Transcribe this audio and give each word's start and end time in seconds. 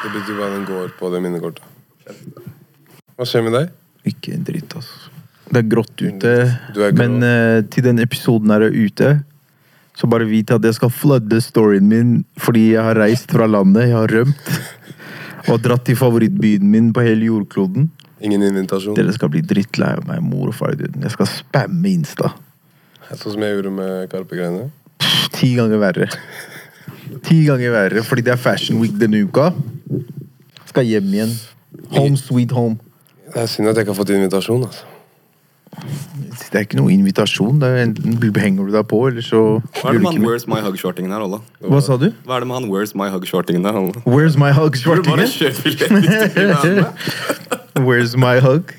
Det 0.00 0.10
betyr 0.14 0.38
bare 0.38 0.54
den 0.56 0.66
går 0.68 0.92
på 0.98 1.10
det 1.12 1.20
minnekortet. 1.24 1.64
Hva 3.16 3.26
skjer 3.28 3.44
med 3.44 3.56
deg? 3.58 3.72
Ikke 4.08 4.32
en 4.32 4.44
dritt, 4.48 4.72
altså. 4.78 5.10
Det 5.50 5.60
er 5.60 5.66
grått 5.66 5.98
ute, 5.98 6.32
er 6.78 6.94
men 6.96 7.18
uh, 7.26 7.58
til 7.68 7.84
den 7.84 7.98
episoden 8.00 8.52
her 8.54 8.64
er 8.68 8.76
ute, 8.76 9.10
så 9.98 10.08
bare 10.08 10.28
vit 10.30 10.52
at 10.54 10.64
jeg 10.64 10.76
skal 10.78 10.92
floode 10.94 11.40
storyen 11.42 11.88
min 11.90 12.12
fordi 12.40 12.70
jeg 12.70 12.86
har 12.86 12.96
reist 12.96 13.34
fra 13.34 13.48
landet, 13.50 13.90
jeg 13.90 13.98
har 13.98 14.14
rømt. 14.14 14.52
Og 15.50 15.58
dratt 15.64 15.82
til 15.88 15.96
favorittbyen 15.98 16.68
min 16.70 16.92
på 16.94 17.02
hele 17.02 17.26
jordkloden. 17.32 17.88
Ingen 18.22 18.44
invitasjon? 18.44 18.94
Dere 18.96 19.12
skal 19.16 19.32
bli 19.32 19.40
drittlei 19.42 19.90
av 19.96 20.04
meg, 20.06 20.20
mor 20.22 20.52
og 20.52 20.56
far. 20.56 20.76
Jeg 20.76 21.12
skal 21.14 21.28
spamme 21.32 21.90
Insta. 21.90 22.30
Sånn 23.10 23.34
som 23.34 23.42
jeg 23.42 23.56
gjorde 23.56 23.72
med 23.74 24.10
Karpe-greiene? 24.12 24.68
Ti 25.34 25.54
ganger 25.56 25.80
verre. 25.82 26.10
Ti 27.26 27.40
ganger 27.46 27.74
verre, 27.74 28.04
fordi 28.06 28.22
det 28.26 28.32
er 28.36 28.40
Fashion 28.40 28.80
Week 28.82 28.94
denne 29.00 29.24
uka. 29.26 29.50
Skal 30.70 30.86
hjem 30.86 31.10
igjen. 31.14 31.34
Home 31.96 32.16
sweet 32.18 32.54
home. 32.54 32.78
Det 33.30 33.42
er 33.42 33.50
synd 33.50 33.70
at 33.70 33.76
jeg 33.78 33.86
ikke 33.86 33.94
har 33.94 34.00
fått 34.02 34.14
invitasjon. 34.14 34.64
altså. 34.66 34.86
Det 36.50 36.58
er 36.58 36.64
ikke 36.66 36.78
noe 36.80 36.90
invitasjon. 36.90 37.60
Det 37.62 37.68
er 37.68 37.84
Enten 37.84 38.16
henger 38.42 38.66
du 38.66 38.72
deg 38.74 38.86
på, 38.90 39.04
eller 39.08 39.22
så 39.22 39.40
Hva 39.78 39.90
er 39.92 39.98
det 39.98 40.02
med 40.02 40.16
han 40.16 40.24
Where's 40.26 40.46
My 40.50 40.58
Hug-shortingen 40.64 41.14
her, 41.14 41.22
Olla? 41.22 41.38
Hva 41.62 41.80
sa 41.84 41.96
du? 42.00 42.08
Hva 42.26 42.36
er 42.36 42.44
det 42.44 42.48
med 42.50 42.58
han 42.58 42.66
Where's 42.72 42.94
My 42.98 43.06
Hug-shortingen 43.12 43.66
der, 43.66 43.78
Olla? 43.78 44.02
Where's 44.04 44.38
my 44.40 44.50
hug, 44.56 44.74
Du 44.74 44.88
bare 44.90 45.02
svartingen? 45.04 45.30
kjøp 45.30 45.62
billett 45.62 45.94
hvis 45.94 46.08
du 46.34 46.40
vil 46.40 46.50
være 46.50 46.74
med. 46.80 46.86
Where's 47.86 48.16
my 48.18 48.40
hug? 48.42 48.74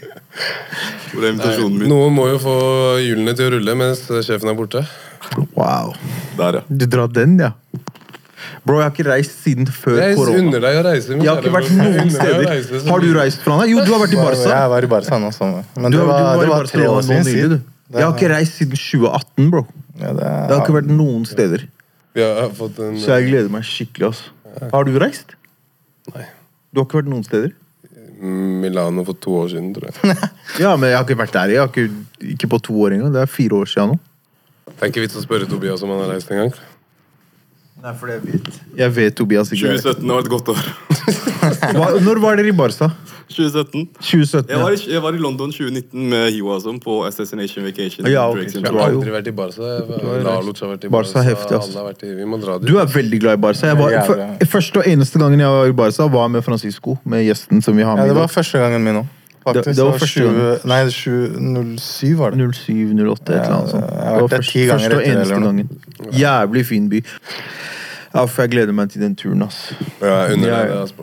Hvor 1.12 1.24
er 1.24 1.32
invitasjonen 1.32 1.80
min? 1.80 1.90
Noen 1.92 2.14
må 2.16 2.28
jo 2.32 2.42
få 2.44 2.58
hjulene 3.04 3.36
til 3.40 3.48
å 3.50 3.56
rulle 3.56 3.78
mens 3.80 4.04
sjefen 4.28 4.52
er 4.52 4.60
borte. 4.60 4.84
Wow. 5.56 5.96
Der, 6.38 6.60
ja. 6.60 6.64
Du 6.68 6.86
drar 6.92 7.12
den, 7.12 7.40
ja. 7.40 7.54
Bro, 8.62 8.78
jeg 8.78 8.86
har 8.86 8.92
ikke 8.94 9.06
reist 9.10 9.40
siden 9.42 9.66
før 9.74 9.96
Jeg 9.98 10.16
korona. 10.20 10.38
unner 10.38 10.62
deg 10.62 10.76
å 10.78 10.82
reise. 10.86 11.16
Jeg 11.18 11.26
har 11.26 11.40
ikke 11.42 11.54
vært 11.56 11.72
noen 11.80 12.12
steder. 12.14 12.90
Har 12.92 13.02
du 13.02 13.08
reist 13.18 13.42
fra 13.42 13.56
deg? 13.62 13.72
Jo, 13.74 13.86
du 13.88 13.92
har 13.96 14.02
vært 14.04 14.14
i 14.14 14.20
Barca. 14.22 14.50
Jeg 14.54 14.70
var 14.76 14.86
i 14.86 14.90
Barca 14.92 15.18
nå 15.24 15.32
sommer. 15.34 15.64
Men 15.78 15.92
Du, 15.92 15.98
det 15.98 16.06
var, 16.06 16.38
det 16.38 16.50
var 16.52 16.70
tre 16.70 16.86
år 16.92 17.02
siden. 17.08 17.24
siden. 17.26 17.64
Jeg 17.92 18.06
har 18.06 18.14
ikke 18.14 18.30
reist 18.32 18.60
siden 18.62 18.78
2018, 18.78 19.50
bro. 19.52 19.64
Ja, 19.98 20.14
det, 20.14 20.28
har 20.54 20.62
ikke 20.62 20.78
vært 20.78 20.92
noen 20.94 21.26
steder. 21.26 21.66
En 22.16 22.54
Så 23.02 23.18
jeg 23.18 23.32
gleder 23.32 23.50
meg 23.50 23.66
skikkelig. 23.66 24.12
altså. 24.12 24.70
Har 24.72 24.86
du 24.86 24.94
reist? 25.00 25.34
Nei. 26.14 26.28
Du 26.72 26.80
har 26.82 26.86
ikke 26.88 27.02
vært 27.02 27.12
noen 27.12 27.26
steder? 27.26 27.52
Milano 28.22 29.04
for 29.08 29.18
to 29.18 29.34
år 29.42 29.50
siden, 29.56 29.72
tror 29.74 29.90
jeg. 29.90 30.18
Ja, 30.64 30.76
men 30.78 30.92
jeg 30.92 30.98
har 31.00 31.06
ikke 31.08 31.18
vært 31.18 31.34
der. 31.34 31.54
Jeg 31.56 31.64
har 31.64 31.72
ikke, 31.72 31.90
ikke 32.36 32.50
på 32.54 32.60
to 32.62 32.76
år 32.86 32.94
engang. 32.94 33.14
Det 33.16 33.24
er 33.26 33.32
fire 33.32 33.58
år 33.64 33.72
siden 33.72 33.96
nå. 33.96 34.00
Det 34.72 34.78
er 34.86 34.92
ikke 34.94 35.04
vits 35.08 35.18
å 35.18 35.24
spørre 35.26 35.48
Tobias 35.50 35.82
om 35.84 35.90
han 35.96 36.04
har 36.06 36.14
reist 36.14 36.30
en 36.32 36.44
gang. 36.44 36.54
Nei, 37.82 37.94
for 37.98 38.12
jeg 38.12 38.22
vet. 38.22 38.58
Jeg 38.78 38.94
vet 38.94 39.16
Tobias 39.18 39.50
ikke. 39.50 39.72
2017 39.74 40.12
var 40.14 40.20
et 40.22 40.30
godt 40.30 40.52
år. 40.54 40.60
Hva, 41.78 41.88
når 42.06 42.20
var 42.22 42.38
dere 42.38 42.52
i 42.52 42.54
Barca? 42.54 42.92
2017. 43.32 43.88
2017. 43.96 44.52
Jeg 44.52 44.60
var, 44.62 44.76
i, 44.76 44.92
jeg 44.94 45.02
var 45.02 45.16
i 45.18 45.22
London 45.22 45.54
2019 45.56 46.10
med 46.12 46.28
Hiwa 46.36 46.60
som 46.62 46.78
på 46.84 47.00
Assassination 47.08 47.66
Vacation. 47.66 48.06
Ja, 48.12 48.28
okay. 48.30 48.46
Jeg 48.54 48.68
har 48.68 48.82
aldri 48.86 49.14
vært 49.16 49.32
i 49.32 49.34
Barca. 49.36 49.62
har 49.64 50.28
har 50.30 50.44
vært 50.46 50.86
i 50.86 50.92
Barca 50.92 50.98
Barca. 50.98 51.24
er 51.24 51.30
heftig, 51.32 51.56
altså. 51.58 51.72
Alle 51.72 51.80
har 51.80 51.88
vært 51.90 52.06
i, 52.06 52.12
vi 52.20 52.28
må 52.28 52.42
dra 52.44 52.60
dit. 52.60 52.70
Du 52.70 52.78
er 52.82 52.92
veldig 52.92 53.22
glad 53.24 53.40
i 53.40 53.42
Barca. 53.48 53.72
Jeg 53.72 53.80
var, 53.80 53.98
for, 54.10 54.52
første 54.58 54.84
og 54.84 54.92
eneste 54.92 55.24
gangen 55.24 55.42
jeg 55.42 55.56
var 55.56 55.74
i 55.74 55.76
Barca, 55.82 56.08
var 56.20 56.30
med 56.36 56.46
Francisco. 56.46 57.00
Med 57.04 57.26
gjesten 57.26 57.66
som 57.66 57.78
vi 57.78 57.88
har 57.88 57.98
ja, 57.98 58.06
med 58.06 58.14
det 58.14 58.20
var 58.20 58.30
første 58.30 58.62
gangen 58.62 58.86
min 58.86 59.02
òg. 59.02 59.18
Faktisk. 59.44 59.66
Det- 59.66 59.76
det 59.76 59.84
var 59.86 59.92
første 59.98 60.08
20, 60.08 60.60
Nei, 60.70 60.82
2007 60.90 62.18
var 62.18 62.30
det. 62.30 62.40
07-08, 62.56 63.34
et 63.34 63.42
eller 63.42 63.56
annet 63.56 63.70
sånt. 63.72 63.82
Jeg 63.84 63.90
Det 63.92 64.04
har 64.04 64.14
var 64.14 64.22
vært 64.22 64.30
der 64.30 64.38
første, 64.38 64.52
ti 64.52 64.66
ganger 64.66 64.80
første 64.80 64.96
og 64.96 65.08
eneste 65.08 65.34
eller 65.34 65.46
gangen. 65.46 65.70
Jævlig 66.14 66.66
fin 66.66 66.90
by. 66.90 67.04
Ja, 68.14 68.26
for 68.26 68.42
jeg 68.44 68.52
gleder 68.52 68.74
meg 68.74 68.90
til 68.92 69.02
den 69.02 69.16
turen, 69.16 69.42
ass. 69.44 69.74
Ja, 70.02 70.28
ja. 70.28 70.36
det, 70.36 70.52
ass. 70.84 70.94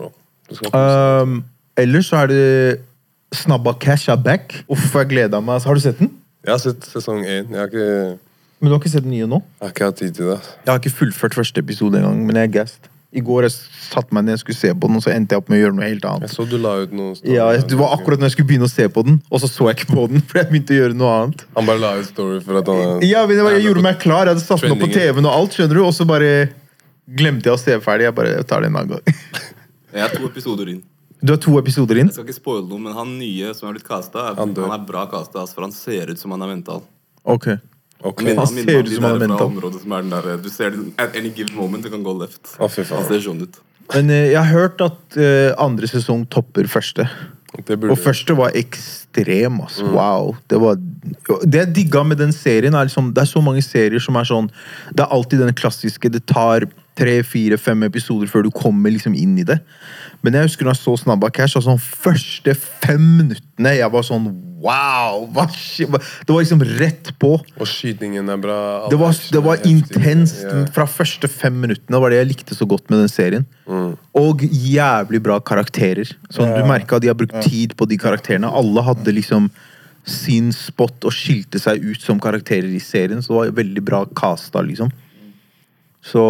Um, 0.73 1.43
ellers 1.77 2.05
så 2.09 2.15
er 2.23 2.27
det 2.27 2.79
Snabba 3.33 3.73
Cash 3.79 4.09
er 4.09 4.15
back. 4.15 4.63
Uff, 4.69 4.93
jeg 4.95 5.07
gleder 5.09 5.39
meg. 5.41 5.61
Har 5.61 5.73
du 5.73 5.79
sett 5.79 5.99
den? 5.99 6.11
Jeg 6.45 6.51
har 6.53 6.57
sett 6.63 6.85
sesong 6.85 7.23
én. 7.25 7.49
Jeg 7.51 7.57
har 7.59 7.67
ikke, 7.67 8.17
Men 8.61 8.69
du 8.69 8.73
har 8.75 8.79
ikke 8.79 8.89
sett 8.91 9.03
den 9.03 9.11
nye 9.11 9.27
nå? 9.27 9.41
jeg 9.61 9.67
har 9.67 9.69
ikke 9.73 9.85
hatt 9.85 9.95
tid 10.01 10.11
til 10.15 10.25
det. 10.31 10.39
Jeg 10.65 10.71
har 10.73 10.79
ikke 10.79 10.91
fullført 10.95 11.33
første 11.37 11.57
episode 11.59 11.97
engang, 11.99 12.25
men 12.25 12.35
jeg 12.35 12.43
er 12.49 12.53
gassed. 12.59 12.88
I 13.09 13.21
går 13.25 13.47
jeg 13.47 13.53
satte 13.89 14.13
meg 14.13 14.27
ned 14.27 14.35
jeg 14.35 14.43
skulle 14.43 14.59
se 14.59 14.69
på 14.77 14.85
den, 14.89 14.99
og 14.99 15.01
så 15.01 15.09
endte 15.09 15.33
jeg 15.33 15.41
opp 15.41 15.47
med 15.49 15.57
å 15.57 15.61
gjøre 15.63 15.75
noe 15.79 15.87
helt 15.87 16.03
annet. 16.05 16.27
Jeg 16.27 16.35
så 16.35 16.43
du 16.45 16.59
la 16.61 16.75
ut 16.83 16.91
noe. 16.93 17.15
story, 17.17 17.31
Ja, 17.33 17.47
Det 17.57 17.77
var 17.79 17.95
akkurat 17.95 18.21
når 18.21 18.29
jeg 18.29 18.35
skulle 18.35 18.49
begynne 18.51 18.69
å 18.69 18.73
se 18.73 18.85
på 18.93 19.03
den, 19.07 19.17
og 19.31 19.41
så 19.41 19.49
så 19.49 19.69
jeg 19.71 19.79
ikke 19.79 19.95
på 19.95 20.03
den. 20.11 20.21
For 20.29 20.41
jeg 20.41 20.49
begynte 20.51 20.75
å 20.75 20.77
gjøre 20.77 20.97
noe 20.99 21.15
annet. 21.23 21.41
Han 21.57 21.69
bare 21.71 21.81
la 21.81 21.91
ut 21.97 22.05
story 22.05 22.37
for 22.45 22.59
at 22.61 22.69
han 22.69 23.01
Ja, 23.07 23.25
men 23.25 23.35
jeg, 23.39 23.47
var, 23.47 23.57
Jeg 23.57 23.65
gjorde 23.65 23.85
meg 23.87 23.97
klar, 24.03 24.29
jeg 24.29 24.35
hadde 24.35 24.45
satt 24.45 24.61
den 24.61 24.75
opp 24.75 24.83
på 24.85 24.91
TV-en 24.93 25.25
og 25.25 25.33
alt, 25.39 25.57
skjønner 25.57 25.79
du, 25.79 25.81
og 25.87 25.95
så 25.97 26.05
bare 26.09 26.29
glemte 27.09 27.49
jeg 27.49 27.57
å 27.57 27.61
se 27.63 27.79
ferdig. 27.81 28.05
Jeg 28.11 28.17
bare 28.19 28.35
jeg 28.37 28.47
tar 28.51 28.61
det 28.61 28.69
en 28.69 28.77
annen 28.83 28.99
gang. 28.99 29.17
Jeg 29.89 30.05
er 30.05 30.11
to 30.13 30.27
episoder 30.27 30.69
inn. 30.69 30.83
Du 31.19 31.33
har 31.33 31.39
to 31.41 31.55
episoder 31.57 31.97
inn. 31.97 32.11
Jeg 32.11 32.19
skal 32.19 32.27
ikke 32.29 32.37
spoile 32.37 32.67
noe, 32.69 32.77
men 32.83 32.93
han 32.93 33.15
nye 33.17 33.49
som 33.57 33.71
er 33.71 33.73
blitt 33.73 33.87
casta, 33.87 34.27
Han 34.37 34.53
han, 34.53 34.75
er 34.75 34.85
bra 34.85 35.07
casta, 35.09 35.47
for 35.49 35.65
han 35.65 35.73
ser 35.73 36.13
ut 36.13 36.21
som 36.21 36.29
han 36.35 36.45
er 36.45 36.51
mental. 36.53 36.83
Ok. 37.25 37.49
Ok. 38.03 38.21
Han 38.21 38.25
minner- 38.25 38.35
Han 38.37 38.45
han 38.45 38.55
minner 38.55 38.71
ser 38.71 38.83
ut 38.83 38.93
som 38.95 39.03
han 39.03 39.15
er 39.15 39.27
mental. 39.27 39.47
området 39.47 39.81
som 39.81 39.91
er 39.91 40.01
den 40.01 40.09
der, 40.09 40.37
Du 40.37 40.49
ser 40.49 40.71
at 40.97 41.15
any 41.15 41.29
given 41.35 41.55
moment, 41.55 41.83
det 41.83 41.91
kan 41.91 42.03
gå 42.03 42.13
left. 42.19 42.47
Faen. 42.47 42.85
Han 42.95 43.03
ser 43.05 43.19
sånn 43.19 43.41
ut. 43.41 43.59
Men 43.93 44.09
uh, 44.09 44.13
jeg 44.31 44.37
har 44.37 44.45
hørt 44.53 44.81
at 44.81 45.17
uh, 45.17 45.51
andre 45.57 45.87
sesong 45.87 46.27
topper 46.29 46.67
første. 46.67 47.07
Og 47.57 47.97
første 47.97 48.35
var 48.37 48.51
ekstrem, 48.53 49.59
ass. 49.65 49.81
Wow. 49.81 50.35
Det, 50.47 50.59
var, 50.61 50.75
det 51.43 51.57
jeg 51.63 51.73
digga 51.73 52.03
med 52.05 52.17
den 52.21 52.31
serien, 52.31 52.75
er 52.77 52.85
liksom 52.85 53.11
Det 53.13 53.23
er 53.23 53.25
så 53.25 53.41
mange 53.41 53.63
serier 53.65 53.99
som 53.99 54.15
er 54.15 54.23
sånn 54.29 54.51
Det 54.93 55.01
er 55.01 55.09
alltid 55.09 55.39
den 55.39 55.53
klassiske. 55.57 56.11
Det 56.13 56.25
tar 56.29 56.67
tre, 56.97 57.19
fire, 57.23 57.57
fem 57.61 57.83
episoder 57.87 58.27
før 58.27 58.45
du 58.47 58.51
kommer 58.53 58.93
liksom 58.93 59.15
inn 59.17 59.37
i 59.39 59.45
det. 59.47 59.59
Men 60.23 60.35
jeg 60.35 60.49
husker 60.49 60.67
når 60.67 60.75
jeg 60.75 60.83
så 60.83 60.95
Snabba 60.99 61.29
Cash, 61.31 61.55
altså 61.55 61.75
de 61.77 61.79
første 62.03 62.55
fem 62.59 63.03
minuttene 63.21 63.71
Jeg 63.77 63.91
var 63.93 64.03
sånn 64.03 64.25
Wow! 64.59 65.29
Hva? 65.31 65.45
Det 65.47 66.33
var 66.33 66.41
liksom 66.41 66.63
rett 66.81 67.13
på. 67.21 67.29
Og 67.39 67.69
skytingen 67.69 68.27
er 68.27 68.41
bra. 68.43 68.57
Det 68.91 68.97
var, 68.99 69.15
det 69.15 69.41
var 69.45 69.61
intenst 69.63 70.41
yeah. 70.43 70.65
fra 70.75 70.83
første 70.83 71.29
fem 71.31 71.55
minuttene. 71.63 71.93
Det 71.95 72.01
var 72.03 72.11
det 72.11 72.19
jeg 72.19 72.29
likte 72.33 72.57
så 72.57 72.67
godt 72.67 72.91
med 72.91 72.99
den 73.05 73.11
serien. 73.11 73.45
Og 74.19 74.43
jævlig 74.43 75.21
bra 75.23 75.39
karakterer. 75.39 76.11
Sånn, 76.27 76.51
Du 76.51 76.59
Ja. 76.59 76.67
merka 76.67 76.99
de 76.99 77.07
har 77.07 77.15
brukt 77.15 77.39
tid 77.47 77.77
på 77.79 77.87
de 77.87 77.95
karakterene. 77.95 78.51
Alle 78.51 78.83
hadde 78.83 79.15
liksom 79.15 79.47
sin 80.03 80.51
spot 80.51 81.07
og 81.07 81.15
skilte 81.15 81.59
seg 81.61 81.79
ut 81.79 82.01
som 82.03 82.19
karakterer 82.19 82.67
i 82.67 82.83
serien. 82.83 83.23
Så 83.23 83.31
det 83.31 83.39
var 83.39 83.63
veldig 83.63 83.85
bra 83.85 84.03
casta, 84.11 84.59
liksom. 84.59 84.91
Så 86.03 86.23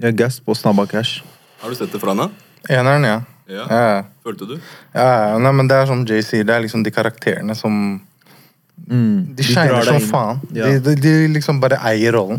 jeg 0.00 0.12
er 0.12 0.16
gass 0.18 0.40
på 0.44 0.54
Snabba 0.54 0.86
Cash. 0.90 1.22
Har 1.62 1.72
du 1.72 1.78
sett 1.78 1.92
det 1.92 2.00
fra 2.02 2.14
henne? 2.14 2.28
Eneren, 2.68 3.04
ja. 3.08 3.18
Ja. 3.48 3.64
ja. 3.70 4.02
Følte 4.26 4.44
du? 4.50 4.58
ja. 4.92 5.06
ja 5.32 5.38
nei, 5.40 5.52
men 5.56 5.70
det 5.70 5.78
er 5.80 5.88
som 5.88 6.04
Jay 6.06 6.20
sier, 6.22 6.44
det 6.44 6.54
er 6.54 6.66
liksom 6.66 6.84
de 6.86 6.92
karakterene 6.94 7.56
som 7.58 7.98
Mm, 8.88 9.34
De 9.36 9.42
shiner 9.42 9.82
som 9.84 9.96
inn. 9.98 10.04
faen. 10.06 10.38
Ja. 10.54 10.68
De, 10.70 10.78
de, 10.80 10.92
de 11.02 11.10
liksom 11.34 11.58
bare 11.60 11.76
eier 11.90 12.14
rollen. 12.14 12.38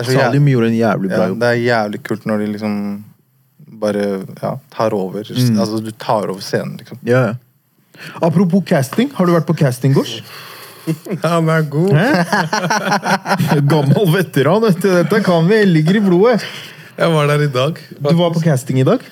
Så 0.00 0.08
Salim 0.10 0.48
gjorde 0.48 0.70
en 0.72 0.78
jævlig 0.78 1.10
bra 1.12 1.20
ja, 1.20 1.26
jobb. 1.28 1.42
det 1.42 1.50
er 1.50 1.58
jævlig 1.60 2.00
kult 2.08 2.24
når 2.26 2.40
de 2.42 2.46
liksom 2.54 2.72
bare 3.78 4.06
ja, 4.42 4.54
tar 4.74 4.96
over. 4.96 5.28
Mm. 5.28 5.58
Altså, 5.60 5.78
du 5.84 5.90
tar 5.92 6.32
over 6.32 6.40
scenen, 6.42 6.78
liksom. 6.80 6.98
Ja, 7.06 7.20
ja. 7.28 7.34
Apropos 8.24 8.64
casting, 8.66 9.12
har 9.14 9.26
du 9.28 9.34
vært 9.36 9.46
på 9.46 9.54
casting, 9.60 9.94
Gors? 9.94 10.16
Han 11.24 11.48
er 11.52 11.68
god. 11.70 11.94
Gammel 13.72 14.10
veteran, 14.14 14.64
vet. 14.66 14.82
Dette 14.82 15.22
kan 15.26 15.48
vi. 15.48 15.62
Ligger 15.68 16.00
i 16.00 16.04
blodet. 16.04 16.42
Jeg 16.98 17.14
var 17.14 17.30
der 17.30 17.46
i 17.46 17.50
dag. 17.54 17.80
Du 17.98 18.14
var 18.18 18.34
på 18.34 18.42
casting 18.42 18.80
i 18.82 18.86
dag? 18.86 19.02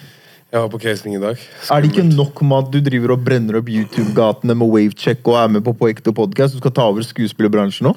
Jeg 0.47 0.62
var 0.62 0.70
på 0.70 0.78
casting 0.82 1.16
i 1.16 1.20
dag. 1.22 1.41
Er 1.70 1.82
det 1.82 1.91
ikke 1.92 2.06
nok 2.06 2.41
med 2.47 2.64
at 2.64 2.72
du 2.72 2.78
driver 2.87 3.16
og 3.16 3.25
brenner 3.26 3.59
opp 3.60 3.69
YouTube-gatene 3.70 4.54
med 4.59 4.72
wavecheck 4.72 5.26
og 5.26 5.37
er 5.42 5.53
med 5.56 5.64
på 5.66 5.75
På 5.76 5.91
ekte 5.91 6.14
podcast? 6.14 6.54
Du 6.54 6.62
skal 6.62 6.75
ta 6.75 6.87
over 6.91 7.06
skuespillerbransjen 7.06 7.91
nå? 7.91 7.94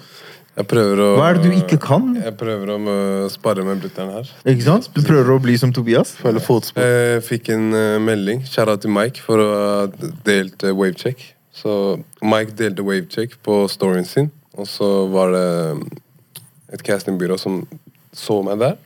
Jeg 0.59 0.67
prøver 0.67 0.99
å 0.99 1.09
Hva 1.15 1.29
er 1.29 1.37
det 1.39 1.47
du 1.47 1.55
ikke 1.55 1.77
kan? 1.79 2.09
Jeg 2.19 2.35
prøver 2.35 2.73
å 2.75 2.79
spare 3.31 3.63
med 3.63 3.79
brutter'n 3.79 4.11
her. 4.11 4.31
Ikke 4.43 4.65
sant? 4.65 4.89
Du 4.91 4.99
prøver 5.07 5.31
å 5.37 5.39
bli 5.39 5.55
som 5.61 5.71
Tobias? 5.71 6.17
Følge 6.19 6.43
fotspor. 6.43 6.83
Jeg 6.83 7.23
fikk 7.29 7.53
en 7.55 7.69
uh, 7.71 7.95
melding, 8.03 8.43
kjære 8.49 8.75
til 8.83 8.91
Mike, 8.97 9.23
for 9.23 9.39
å 9.39 9.49
ha 9.53 10.09
delt 10.27 10.65
uh, 10.67 10.73
wavecheck. 10.75 11.23
Så 11.59 11.71
Mike 12.23 12.55
delte 12.55 12.85
wavecheck 12.87 13.35
på 13.43 13.61
storyen 13.71 14.07
sin, 14.07 14.29
og 14.55 14.67
så 14.67 14.87
var 15.11 15.33
det 15.33 15.47
um, 15.75 15.81
et 16.71 16.83
castingbyrå 16.85 17.37
som 17.39 17.63
så 18.15 18.39
meg 18.45 18.61
der. 18.61 18.77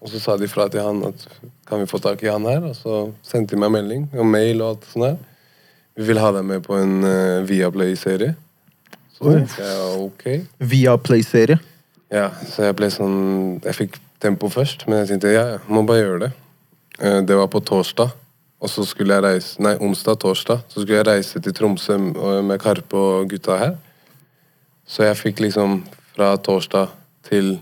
Og 0.00 0.12
så 0.12 0.20
sa 0.22 0.36
de 0.40 0.48
fra 0.48 0.68
til 0.70 0.84
han 0.84 1.02
at 1.10 1.24
kan 1.68 1.82
vi 1.82 1.88
få 1.90 1.98
tak 2.02 2.22
i 2.22 2.30
han 2.30 2.46
her? 2.48 2.62
Og 2.70 2.76
så 2.78 3.00
sendte 3.26 3.54
de 3.54 3.60
meg 3.60 3.72
melding 3.74 4.06
og 4.16 4.26
mail 4.26 4.62
og 4.62 4.74
alt 4.74 4.86
sånt 4.92 5.06
der. 5.08 5.18
Vi 5.98 6.06
vil 6.08 6.20
ha 6.22 6.30
deg 6.32 6.46
med 6.46 6.62
på 6.64 6.78
en 6.78 7.02
uh, 7.04 7.42
Viaplay-serie. 7.48 8.36
Så 9.16 9.26
tenkte 9.34 9.66
jeg 9.66 9.98
ok. 10.06 10.24
Via 10.70 10.94
Play-serie. 10.96 11.58
Ja, 12.10 12.30
så 12.48 12.64
jeg 12.66 12.74
ble 12.78 12.88
sånn 12.90 13.18
Jeg 13.62 13.76
fikk 13.76 13.98
tempo 14.22 14.48
først, 14.50 14.86
men 14.88 15.02
jeg 15.02 15.12
tenkte 15.12 15.34
ja, 15.34 15.44
jeg 15.54 15.60
må 15.70 15.84
bare 15.86 16.00
gjøre 16.02 16.22
det. 16.24 16.30
Uh, 17.02 17.20
Det 17.26 17.36
var 17.36 17.50
på 17.52 17.60
torsdag, 17.60 18.14
og 18.60 18.68
så 18.68 18.84
skulle 18.84 19.16
jeg 19.16 19.24
reise 19.24 19.62
Nei, 19.64 19.74
onsdag-torsdag. 19.80 20.66
Så 20.68 20.82
skulle 20.82 20.98
jeg 20.98 21.08
reise 21.08 21.40
til 21.40 21.54
Tromsø 21.56 21.96
med 21.98 22.60
Karpe 22.60 22.96
og 22.96 23.30
gutta 23.32 23.56
her. 23.56 23.74
Så 24.84 25.06
jeg 25.06 25.16
fikk 25.16 25.40
liksom 25.46 25.80
fra 26.12 26.34
torsdag 26.36 26.90
til 27.28 27.54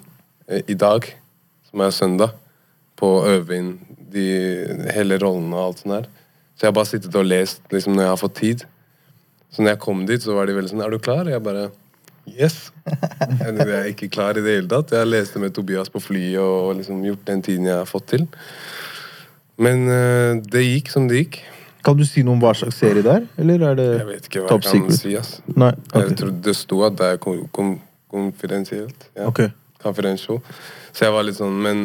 eh, 0.49 0.65
i 0.67 0.75
dag, 0.75 1.07
som 1.71 1.85
er 1.85 1.95
søndag, 1.95 2.35
på 2.99 3.11
å 3.19 3.27
øve 3.31 3.55
inn 3.55 3.75
de, 4.11 4.25
hele 4.95 5.21
rollene 5.23 5.55
og 5.55 5.67
alt 5.69 5.83
sånt 5.85 5.95
der. 5.95 6.09
Så 6.57 6.67
jeg 6.67 6.73
har 6.73 6.79
bare 6.81 6.91
sittet 6.91 7.19
og 7.21 7.29
lest 7.29 7.63
liksom, 7.71 7.95
når 7.95 8.07
jeg 8.07 8.15
har 8.15 8.23
fått 8.25 8.39
tid. 8.41 8.65
Så 9.55 9.63
når 9.63 9.77
jeg 9.77 9.83
kom 9.85 10.03
dit, 10.09 10.25
så 10.25 10.35
var 10.35 10.49
de 10.49 10.57
veldig 10.57 10.73
sånn 10.73 10.83
Er 10.85 10.93
du 10.93 10.99
klar? 11.03 11.29
Jeg 11.31 11.45
bare 11.45 11.69
Yes. 12.29 12.73
Jeg 12.85 13.55
jeg 13.57 13.73
er 13.73 13.87
ikke 13.89 14.11
klar 14.13 14.37
i 14.37 14.43
det 14.45 14.57
hele 14.59 14.69
tatt. 14.69 14.91
Jeg 14.93 15.09
leste 15.09 15.41
med 15.41 15.55
Tobias 15.57 15.89
på 15.89 16.03
flyet 16.03 16.43
og 16.43 16.75
liksom 16.77 17.01
gjort 17.07 17.25
den 17.29 17.41
tiden 17.45 17.69
jeg 17.71 17.79
har 17.79 17.89
fått 17.89 18.11
til. 18.13 18.27
Men 19.59 19.87
uh, 19.91 20.39
det 20.43 20.65
gikk 20.65 20.91
som 20.93 21.09
det 21.11 21.25
gikk. 21.25 21.41
Kan 21.87 21.99
du 21.99 22.05
si 22.07 22.25
noe 22.27 22.37
om 22.37 22.43
hva 22.43 22.51
slags 22.59 22.79
serie 22.81 23.03
det 23.05 23.13
er? 23.13 23.29
Eller 23.41 23.63
er 23.71 23.79
det 23.79 23.87
Jeg 23.87 24.09
vet 24.09 24.27
ikke 24.29 24.43
hva 24.43 24.51
Top 24.51 24.67
jeg 24.67 24.73
kan 24.75 24.91
secret? 24.91 24.99
si. 25.01 25.15
ass. 25.19 25.31
Nei. 25.55 25.71
Jeg 25.79 25.93
trodde 25.95 26.19
tror 26.21 26.35
det 26.49 26.57
sto 26.59 26.83
at 26.87 26.99
det 26.99 27.13
er 27.15 27.23
kon 27.23 27.41
kon 27.55 27.79
konfidensielt. 28.11 29.09
Ja. 29.17 29.29
Ok. 29.29 29.47
Confidential. 29.83 30.41
Så 30.93 31.07
jeg 31.07 31.15
var 31.15 31.27
litt 31.27 31.39
sånn 31.39 31.59
Men 31.63 31.83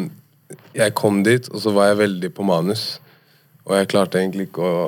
jeg 0.74 0.94
kom 0.98 1.22
dit, 1.26 1.48
og 1.50 1.62
så 1.62 1.74
var 1.76 1.92
jeg 1.92 2.02
veldig 2.02 2.30
på 2.34 2.46
manus. 2.46 2.84
Og 3.68 3.78
jeg 3.78 3.90
klarte 3.94 4.20
egentlig 4.22 4.50
ikke 4.50 4.66
å 4.66 4.84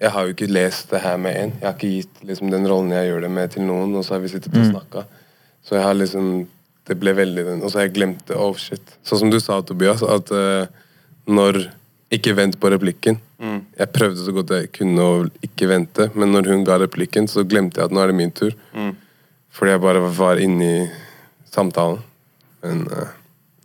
Jeg 0.00 0.10
har 0.10 0.26
jo 0.26 0.34
ikke 0.34 0.50
lest 0.50 0.90
det 0.90 1.00
her 1.00 1.16
med 1.16 1.36
en. 1.38 1.52
Jeg 1.60 1.64
har 1.64 1.76
ikke 1.78 1.92
gitt 1.92 2.24
liksom, 2.28 2.50
den 2.50 2.66
rollen 2.68 2.90
jeg 2.92 3.08
gjør 3.08 3.20
det 3.24 3.30
med, 3.30 3.50
til 3.54 3.62
noen, 3.64 3.94
og 3.94 4.04
så 4.04 4.16
har 4.16 4.24
vi 4.24 4.32
sittet 4.32 4.56
og 4.58 4.66
snakka. 4.68 5.04
Så 5.64 5.78
jeg 5.78 5.84
har 5.86 5.94
liksom 5.94 6.46
Det 6.84 6.98
ble 7.00 7.14
veldig 7.16 7.44
den 7.46 7.62
Og 7.62 7.70
så 7.70 7.78
har 7.78 7.86
jeg 7.86 7.94
glemt 7.94 8.26
det. 8.28 8.36
Oh, 8.36 8.52
shit. 8.58 8.98
Sånn 9.06 9.22
som 9.22 9.30
du 9.32 9.38
sa, 9.40 9.62
Tobias, 9.64 10.02
at 10.04 10.32
eh, 10.34 10.66
når 11.26 11.64
Ikke 12.14 12.34
vent 12.36 12.54
på 12.60 12.68
replikken. 12.70 13.16
Jeg 13.40 13.88
prøvde 13.90 14.22
så 14.22 14.30
godt 14.36 14.50
jeg 14.54 14.68
kunne 14.76 15.02
å 15.02 15.14
ikke 15.42 15.66
vente, 15.66 16.10
men 16.14 16.30
når 16.30 16.46
hun 16.52 16.60
ga 16.64 16.76
replikken, 16.78 17.26
så 17.26 17.42
glemte 17.42 17.80
jeg 17.80 17.88
at 17.88 17.94
nå 17.96 18.02
er 18.04 18.12
det 18.12 18.16
min 18.20 18.30
tur. 18.30 18.52
Fordi 19.54 19.72
jeg 19.72 19.80
bare 19.82 20.02
var 20.14 20.38
inne 20.42 20.68
i 20.68 20.84
samtalen. 21.50 21.98
Men 22.62 22.84
uh, 22.86 23.08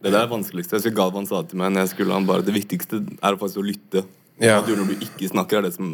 Det 0.01 0.09
der 0.15 0.23
er 0.23 0.31
vanskeligste. 0.31 0.75
Jeg 0.75 0.81
husker 0.81 0.95
Galvan 0.97 1.27
sa 1.29 1.43
til 1.43 1.59
meg 1.61 1.75
når 1.75 1.85
jeg 1.85 1.91
skulle 1.93 2.15
han 2.15 2.25
bare, 2.25 2.41
Det 2.47 2.55
viktigste 2.55 3.03
er 3.21 3.37
faktisk 3.37 3.61
å 3.61 3.67
lytte. 3.67 4.03
Ja. 4.41 4.61
Du 4.65 4.71
når 4.73 4.93
du 4.93 5.05
ikke 5.05 5.29
snakker, 5.29 5.59
er 5.59 5.67
det 5.67 5.73
som 5.75 5.93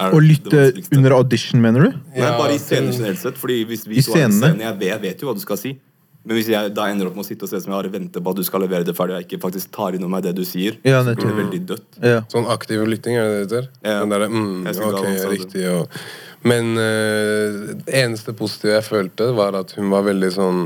er 0.00 0.14
Å 0.16 0.20
lytte 0.24 0.66
under 0.96 1.14
audition, 1.20 1.60
mener 1.62 1.86
du? 1.86 2.02
Nei, 2.16 2.34
bare 2.40 2.56
i 2.56 2.60
scenen 2.60 2.90
generelt 2.96 3.20
sett. 3.20 3.38
Fordi 3.38 3.62
hvis 3.68 3.86
vi 3.86 4.00
I 4.00 4.02
er 4.02 4.06
en 4.08 4.32
scenene? 4.32 4.48
scene, 4.48 4.64
jeg 4.64 4.78
vet, 4.80 4.88
jeg 4.94 5.02
vet 5.06 5.22
jo 5.22 5.28
hva 5.30 5.36
du 5.36 5.42
skal 5.44 5.60
si. 5.60 5.76
Men 6.22 6.38
hvis 6.38 6.50
jeg 6.52 6.70
da 6.76 6.86
ender 6.90 7.08
opp 7.08 7.16
med 7.18 7.24
å 7.24 7.26
sitte 7.26 7.46
og 7.46 7.50
se 7.50 7.58
som 7.62 7.72
jeg 7.72 7.74
har 7.74 7.88
og 7.88 7.94
vente 7.96 8.20
på 8.22 8.32
at 8.32 8.38
du 8.38 8.44
skal 8.46 8.62
levere 8.62 8.86
det 8.86 8.94
ferdig, 8.94 9.16
og 9.16 9.22
jeg 9.22 9.28
ikke 9.28 9.42
faktisk 9.42 9.72
tar 9.74 9.96
inn 9.96 10.04
meg 10.10 10.22
det 10.26 10.34
du 10.38 10.44
sier, 10.46 10.76
Ja, 10.86 11.00
så 11.02 11.16
blir 11.18 11.32
det 11.32 11.38
veldig 11.40 11.62
dødt. 11.72 11.88
Ja. 11.98 12.20
Sånn 12.30 12.46
aktiv 12.52 12.84
lytting, 12.86 13.18
er 13.18 13.26
det 13.26 13.32
det 13.32 13.40
heter? 13.42 13.66
Ja. 13.82 13.96
Den 14.04 14.14
derre 14.14 14.28
mm, 14.30 14.68
Ok, 14.86 15.08
riktig. 15.32 15.64
Og, 15.72 15.98
men 16.46 16.70
uh, 16.78 17.72
det 17.74 17.96
eneste 18.04 18.36
positive 18.38 18.76
jeg 18.76 18.86
følte, 18.86 19.32
var 19.34 19.58
at 19.58 19.74
hun 19.78 19.90
var 19.90 20.06
veldig 20.06 20.30
sånn 20.34 20.62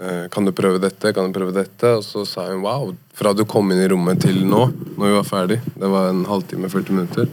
eh, 0.00 0.24
Kan 0.32 0.48
du 0.48 0.52
prøve 0.56 0.80
dette? 0.82 1.12
Kan 1.16 1.28
du 1.28 1.36
prøve 1.36 1.54
dette? 1.56 1.94
Og 1.98 2.04
så 2.04 2.24
sa 2.28 2.48
hun 2.48 2.64
wow. 2.64 2.90
Fra 3.16 3.32
du 3.36 3.44
kom 3.48 3.72
inn 3.72 3.84
i 3.84 3.88
rommet 3.92 4.24
til 4.24 4.40
nå, 4.48 4.64
når 4.96 5.04
vi 5.04 5.14
var 5.18 5.28
ferdig, 5.28 5.62
det 5.76 5.92
var 5.92 6.08
en 6.08 6.24
halvtime, 6.28 6.72
40 6.72 6.96
minutter, 6.96 7.30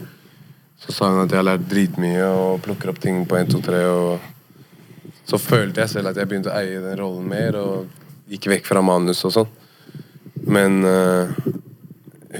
så 0.81 0.95
sa 0.95 1.11
hun 1.11 1.23
at 1.23 1.31
jeg 1.31 1.39
har 1.39 1.51
lært 1.53 1.67
dritmye 1.71 2.31
og 2.35 2.63
plukker 2.65 2.91
opp 2.91 2.99
ting 3.03 3.23
på 3.29 3.37
1, 3.39 3.53
2, 3.55 3.61
3. 3.69 3.83
Og 3.95 4.31
så 5.25 5.39
følte 5.41 5.83
jeg 5.83 5.93
selv 5.95 6.11
at 6.11 6.19
jeg 6.19 6.29
begynte 6.29 6.51
å 6.53 6.57
eie 6.59 6.81
den 6.83 6.99
rollen 6.99 7.27
mer 7.29 7.57
og 7.59 8.31
gikk 8.31 8.49
vekk 8.51 8.69
fra 8.69 8.83
manus 8.85 9.23
og 9.27 9.33
sånn. 9.35 9.53
Men 10.45 10.83
uh, 10.85 11.31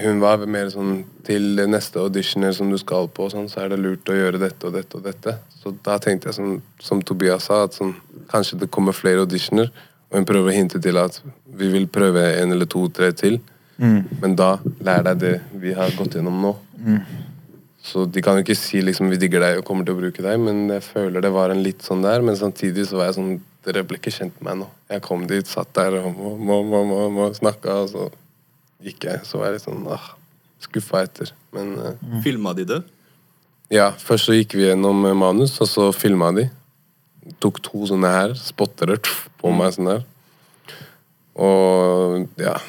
hun 0.04 0.22
var 0.22 0.44
mer 0.50 0.70
sånn 0.74 1.00
til 1.26 1.58
neste 1.70 2.02
auditioner 2.04 2.54
som 2.54 2.70
du 2.70 2.78
skal 2.78 3.10
på, 3.10 3.28
sånn, 3.34 3.48
så 3.50 3.64
er 3.64 3.74
det 3.74 3.82
lurt 3.82 4.10
å 4.12 4.18
gjøre 4.18 4.42
dette 4.42 4.70
og 4.70 4.76
dette 4.76 5.00
og 5.00 5.06
dette. 5.08 5.36
Så 5.58 5.74
da 5.86 5.98
tenkte 6.02 6.30
jeg, 6.30 6.38
som, 6.38 6.56
som 6.82 7.02
Tobias 7.02 7.48
sa, 7.50 7.64
at 7.66 7.78
sånn, 7.78 7.96
kanskje 8.30 8.60
det 8.62 8.70
kommer 8.74 8.94
flere 8.94 9.26
auditioner, 9.26 9.72
og 10.12 10.20
hun 10.20 10.28
prøver 10.30 10.52
å 10.52 10.56
hinte 10.56 10.82
til 10.82 11.00
at 11.02 11.18
vi 11.58 11.72
vil 11.74 11.88
prøve 11.90 12.22
en 12.38 12.54
eller 12.54 12.70
to, 12.70 12.86
tre 12.94 13.10
til. 13.18 13.40
Men 14.22 14.36
da 14.38 14.56
lær 14.86 15.02
deg 15.10 15.24
det 15.24 15.34
vi 15.60 15.74
har 15.76 15.96
gått 15.98 16.20
gjennom 16.20 16.38
nå. 16.44 16.54
Så 17.86 18.08
de 18.10 18.22
kan 18.26 18.38
jo 18.38 18.42
ikke 18.42 18.58
si 18.58 18.80
liksom 18.82 19.12
vi 19.12 19.20
digger 19.22 19.44
deg 19.44 19.60
og 19.60 19.68
kommer 19.68 19.86
til 19.86 19.94
å 19.94 20.00
bruke 20.00 20.24
deg, 20.26 20.40
men 20.42 20.64
jeg 20.74 20.82
føler 20.88 21.22
det 21.22 21.30
var 21.36 21.54
en 21.54 21.62
litt 21.62 21.86
sånn 21.86 22.02
der. 22.02 22.24
Men 22.26 22.38
samtidig 22.40 22.88
så 22.90 23.02
var 23.02 23.12
jeg 23.12 23.20
sånn 23.20 23.36
Dere 23.66 23.82
ble 23.82 23.98
ikke 23.98 24.12
kjent 24.14 24.36
med 24.38 24.46
meg 24.46 24.58
nå. 24.60 24.66
Jeg 24.94 25.02
kom 25.02 25.24
dit, 25.26 25.48
satt 25.50 25.72
der 25.74 25.96
og 25.98 26.12
må, 26.14 26.36
må, 26.38 26.60
må, 26.70 26.84
må, 26.86 26.98
må 27.10 27.30
snakka, 27.34 27.80
og 27.82 27.88
så 27.90 28.04
gikk 28.86 29.08
jeg. 29.08 29.24
Så 29.26 29.40
var 29.40 29.50
jeg 29.50 29.56
litt 29.56 29.64
sånn 29.64 29.88
ah, 29.90 30.12
skuffa 30.62 31.02
etter. 31.08 31.32
Men 31.56 31.72
eh, 31.82 32.20
Filma 32.22 32.54
de 32.54 32.68
det? 32.70 32.78
ja, 33.74 33.88
først 33.98 34.30
så 34.30 34.38
gikk 34.38 34.54
vi 34.60 34.68
gjennom 34.68 35.02
eh, 35.10 35.18
manus, 35.18 35.56
og 35.66 35.72
så 35.72 35.88
filma 35.98 36.30
de. 36.38 36.46
Tok 37.42 37.58
to 37.66 37.90
sånne 37.90 38.14
her, 38.14 38.38
spottere 38.38 39.00
på 39.42 39.54
meg 39.58 39.74
sånn 39.74 39.90
der. 39.96 40.06
Og 41.42 42.30
ja 42.38 42.60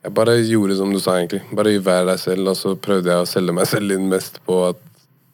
Jeg 0.00 0.14
bare 0.16 0.38
gjorde 0.40 0.78
som 0.78 0.92
du 0.94 1.00
sa, 1.00 1.18
egentlig. 1.18 1.42
Bare 1.52 1.74
vær 1.84 2.06
deg 2.08 2.20
selv, 2.22 2.48
og 2.48 2.56
så 2.56 2.72
prøvde 2.80 3.12
jeg 3.12 3.20
å 3.20 3.28
selge 3.28 3.52
meg 3.52 3.68
selv 3.68 3.92
inn 3.92 4.08
mest 4.08 4.38
på 4.46 4.62
at 4.70 4.80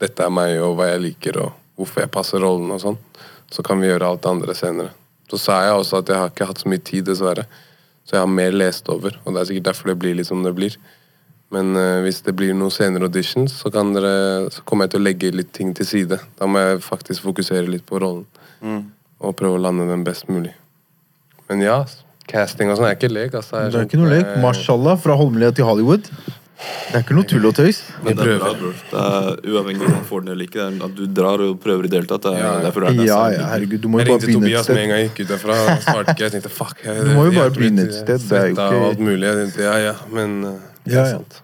dette 0.03 0.25
er 0.27 0.33
meg, 0.35 0.57
og 0.59 0.75
hva 0.79 0.89
jeg 0.91 1.05
liker, 1.05 1.39
og 1.45 1.53
hvorfor 1.79 2.03
jeg 2.03 2.13
passer 2.17 2.43
rollen 2.43 2.73
og 2.75 2.83
sånn. 2.83 2.99
Så 3.53 3.63
kan 3.67 3.79
vi 3.79 3.87
gjøre 3.87 4.09
alt 4.11 4.25
det 4.25 4.33
andre 4.33 4.57
senere. 4.59 4.91
Så 5.31 5.39
sa 5.39 5.61
jeg 5.63 5.79
også 5.79 6.01
at 6.01 6.11
jeg 6.11 6.19
har 6.19 6.33
ikke 6.33 6.49
hatt 6.51 6.63
så 6.63 6.71
mye 6.71 6.83
tid, 6.83 7.07
dessverre. 7.07 7.47
Så 8.07 8.17
jeg 8.17 8.25
har 8.25 8.31
mer 8.31 8.55
lest 8.55 8.91
over, 8.91 9.15
og 9.23 9.35
det 9.35 9.41
er 9.41 9.49
sikkert 9.51 9.69
derfor 9.71 9.93
det 9.93 9.99
blir 10.03 10.19
litt 10.19 10.29
som 10.29 10.43
det 10.43 10.55
blir. 10.57 10.75
Men 11.55 11.79
uh, 11.79 12.03
hvis 12.03 12.25
det 12.27 12.35
blir 12.35 12.55
noen 12.59 12.75
senere 12.75 13.07
auditions, 13.07 13.55
så, 13.63 13.71
kan 13.71 13.93
dere, 13.95 14.49
så 14.51 14.67
kommer 14.67 14.87
jeg 14.87 14.97
til 14.97 15.03
å 15.03 15.07
legge 15.07 15.31
litt 15.35 15.53
ting 15.55 15.71
til 15.79 15.87
side. 15.87 16.19
Da 16.39 16.51
må 16.51 16.63
jeg 16.63 16.83
faktisk 16.83 17.23
fokusere 17.27 17.71
litt 17.71 17.87
på 17.87 18.03
rollen. 18.03 18.27
Og 19.23 19.37
prøve 19.39 19.59
å 19.59 19.63
lande 19.63 19.87
den 19.89 20.03
best 20.07 20.27
mulig. 20.27 20.57
Men 21.47 21.63
ja, 21.63 21.79
casting 22.27 22.71
og 22.73 22.79
sånn 22.81 22.89
er 22.91 22.97
ikke 22.99 23.11
lek. 23.13 23.35
Altså, 23.35 23.67
Det 23.71 23.81
er 23.81 23.87
ikke 23.89 24.01
noe 24.03 24.11
lek. 24.11 24.35
Mashallah, 24.43 24.97
fra 24.99 25.15
Holmlia 25.17 25.51
til 25.55 25.65
Hollywood. 25.69 26.11
Det 26.57 26.95
er 26.97 27.03
ikke 27.05 27.15
noe 27.19 27.27
tull 27.29 27.45
og 27.45 27.53
tøys. 27.55 27.83
Men 28.03 28.17
det 28.17 28.27
er 28.33 28.39
bra, 28.41 28.53
bror. 28.57 28.73
bro. 28.73 28.73
Det 28.91 29.01
er 29.05 29.51
uavhengig 29.53 29.85
om 29.85 29.91
man 29.93 30.05
får 30.09 30.23
den 30.25 30.33
eller 30.33 30.47
ikke. 30.47 30.57
Det 30.57 30.81
er 30.81 30.85
At 30.87 30.95
du 30.97 31.03
drar 31.19 31.43
og 31.45 31.59
prøver 31.61 31.85
i 31.85 31.89
det 31.93 31.99
hele 32.01 32.09
tatt. 32.09 32.23
Det 32.25 32.33
er 32.33 32.39
Ja, 32.41 32.53
ja. 32.55 32.63
derfor 32.65 32.81
du 32.81 32.87
er 32.87 32.97
der. 32.97 33.05
Ja, 33.11 33.21
ja, 33.35 33.45
herregud, 33.53 33.81
du 33.85 33.89
må 33.93 34.01
jo 34.01 34.07
bare 34.09 34.19
begynne 34.25 34.49
et 34.49 34.57
sted. 34.57 34.57
Jeg 34.57 34.57
ringte 34.57 34.65
Tobias 34.65 34.69
med 34.73 34.83
en 34.83 34.89
gang 34.89 34.99
jeg 35.05 35.11
gikk 35.11 35.21
ut 35.21 35.29
derfra. 35.35 35.59
Han 35.69 35.83
svarte 35.85 36.15
ikke. 36.17 36.25
Jeg 36.25 36.33
tenkte 36.39 36.49
fuck. 36.57 36.77
Jeg, 36.87 37.05
Du 37.05 37.13
må 37.19 37.25
jo 37.29 37.33
bare 37.37 37.51
begynne 37.51 37.85
et 37.85 37.95
sted, 37.95 38.19
det 38.25 38.33
er 38.41 38.47
jo 38.47 38.53
ikke- 38.57 38.73
og 38.81 38.89
alt 38.89 38.99
mulig. 39.11 39.23
Jeg 39.29 39.37
tenkte, 39.45 39.63
ja, 39.69 39.77
ja, 39.85 39.95
men 40.11 40.45
eh, 40.45 40.59
det 40.87 40.95
Ja, 40.95 41.03
er 41.05 41.11
sant. 41.21 41.43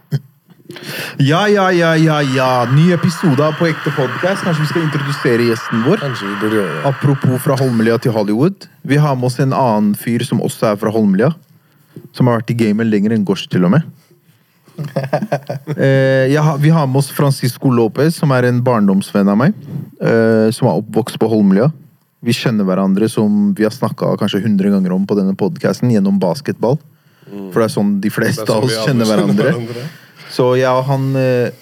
Ja, 1.22 1.46
ja, 1.48 1.70
ja, 1.72 1.92
ja, 1.96 2.19
ja. 2.22 2.50
Ny 2.72 2.92
episode 2.94 3.44
av 3.44 3.56
På 3.58 3.66
ekte 3.69 3.92
podcast. 3.96 4.42
Kanskje 4.44 4.62
vi 4.64 4.70
skal 4.70 4.84
introdusere 4.86 5.46
gjesten 5.50 5.84
vår? 5.86 6.00
Kanskje 6.02 6.28
vi 6.30 6.36
burde 6.40 6.60
gjøre 6.60 6.74
det. 6.76 6.82
Apropos 6.90 7.42
fra 7.44 7.56
Holmlia 7.60 7.98
til 8.02 8.14
Hollywood. 8.16 8.69
Vi 8.82 8.96
har 9.00 9.16
med 9.16 9.28
oss 9.30 9.38
en 9.42 9.52
annen 9.56 9.94
fyr 9.98 10.24
som 10.26 10.40
også 10.44 10.72
er 10.72 10.78
fra 10.80 10.92
Holmlia. 10.94 11.32
Som 12.16 12.28
har 12.30 12.40
vært 12.40 12.52
i 12.54 12.58
gamet 12.62 12.88
lenger 12.88 13.14
enn 13.16 13.24
Gosh, 13.28 13.48
til 13.52 13.64
og 13.69 13.74
med. 13.76 13.82
Eh, 15.76 16.32
ja, 16.32 16.56
vi 16.56 16.70
har 16.73 16.87
med 16.88 16.97
oss 17.02 17.11
Francisco 17.12 17.70
Lopez, 17.70 18.16
som 18.16 18.32
er 18.32 18.47
en 18.49 18.62
barndomsvenn 18.64 19.28
av 19.28 19.37
meg. 19.38 19.52
eh, 20.00 20.49
som 20.50 20.68
er 20.68 20.78
oppvokst 20.80 21.18
på 21.20 21.28
Holmlia. 21.28 21.68
Vi 22.25 22.32
kjenner 22.35 22.64
hverandre 22.66 23.08
som 23.11 23.52
vi 23.54 23.64
har 23.66 23.75
snakka 23.75 24.14
kanskje 24.20 24.40
100 24.42 24.70
ganger 24.73 24.92
om 24.94 25.04
på 25.06 25.16
denne 25.18 25.35
podcasten, 25.38 25.90
gjennom 25.92 26.18
basketball. 26.23 26.78
For 27.52 27.61
det 27.62 27.66
er 27.68 27.75
sånn 27.75 27.92
de 28.02 28.11
fleste 28.12 28.47
sånn 28.47 28.56
av 28.56 28.64
oss 28.66 28.76
kjenner 28.87 29.08
hverandre. 29.08 29.52
Så 30.32 30.52
jeg 30.56 30.70
og 30.72 30.86
han 30.88 31.10
eh, 31.18 31.54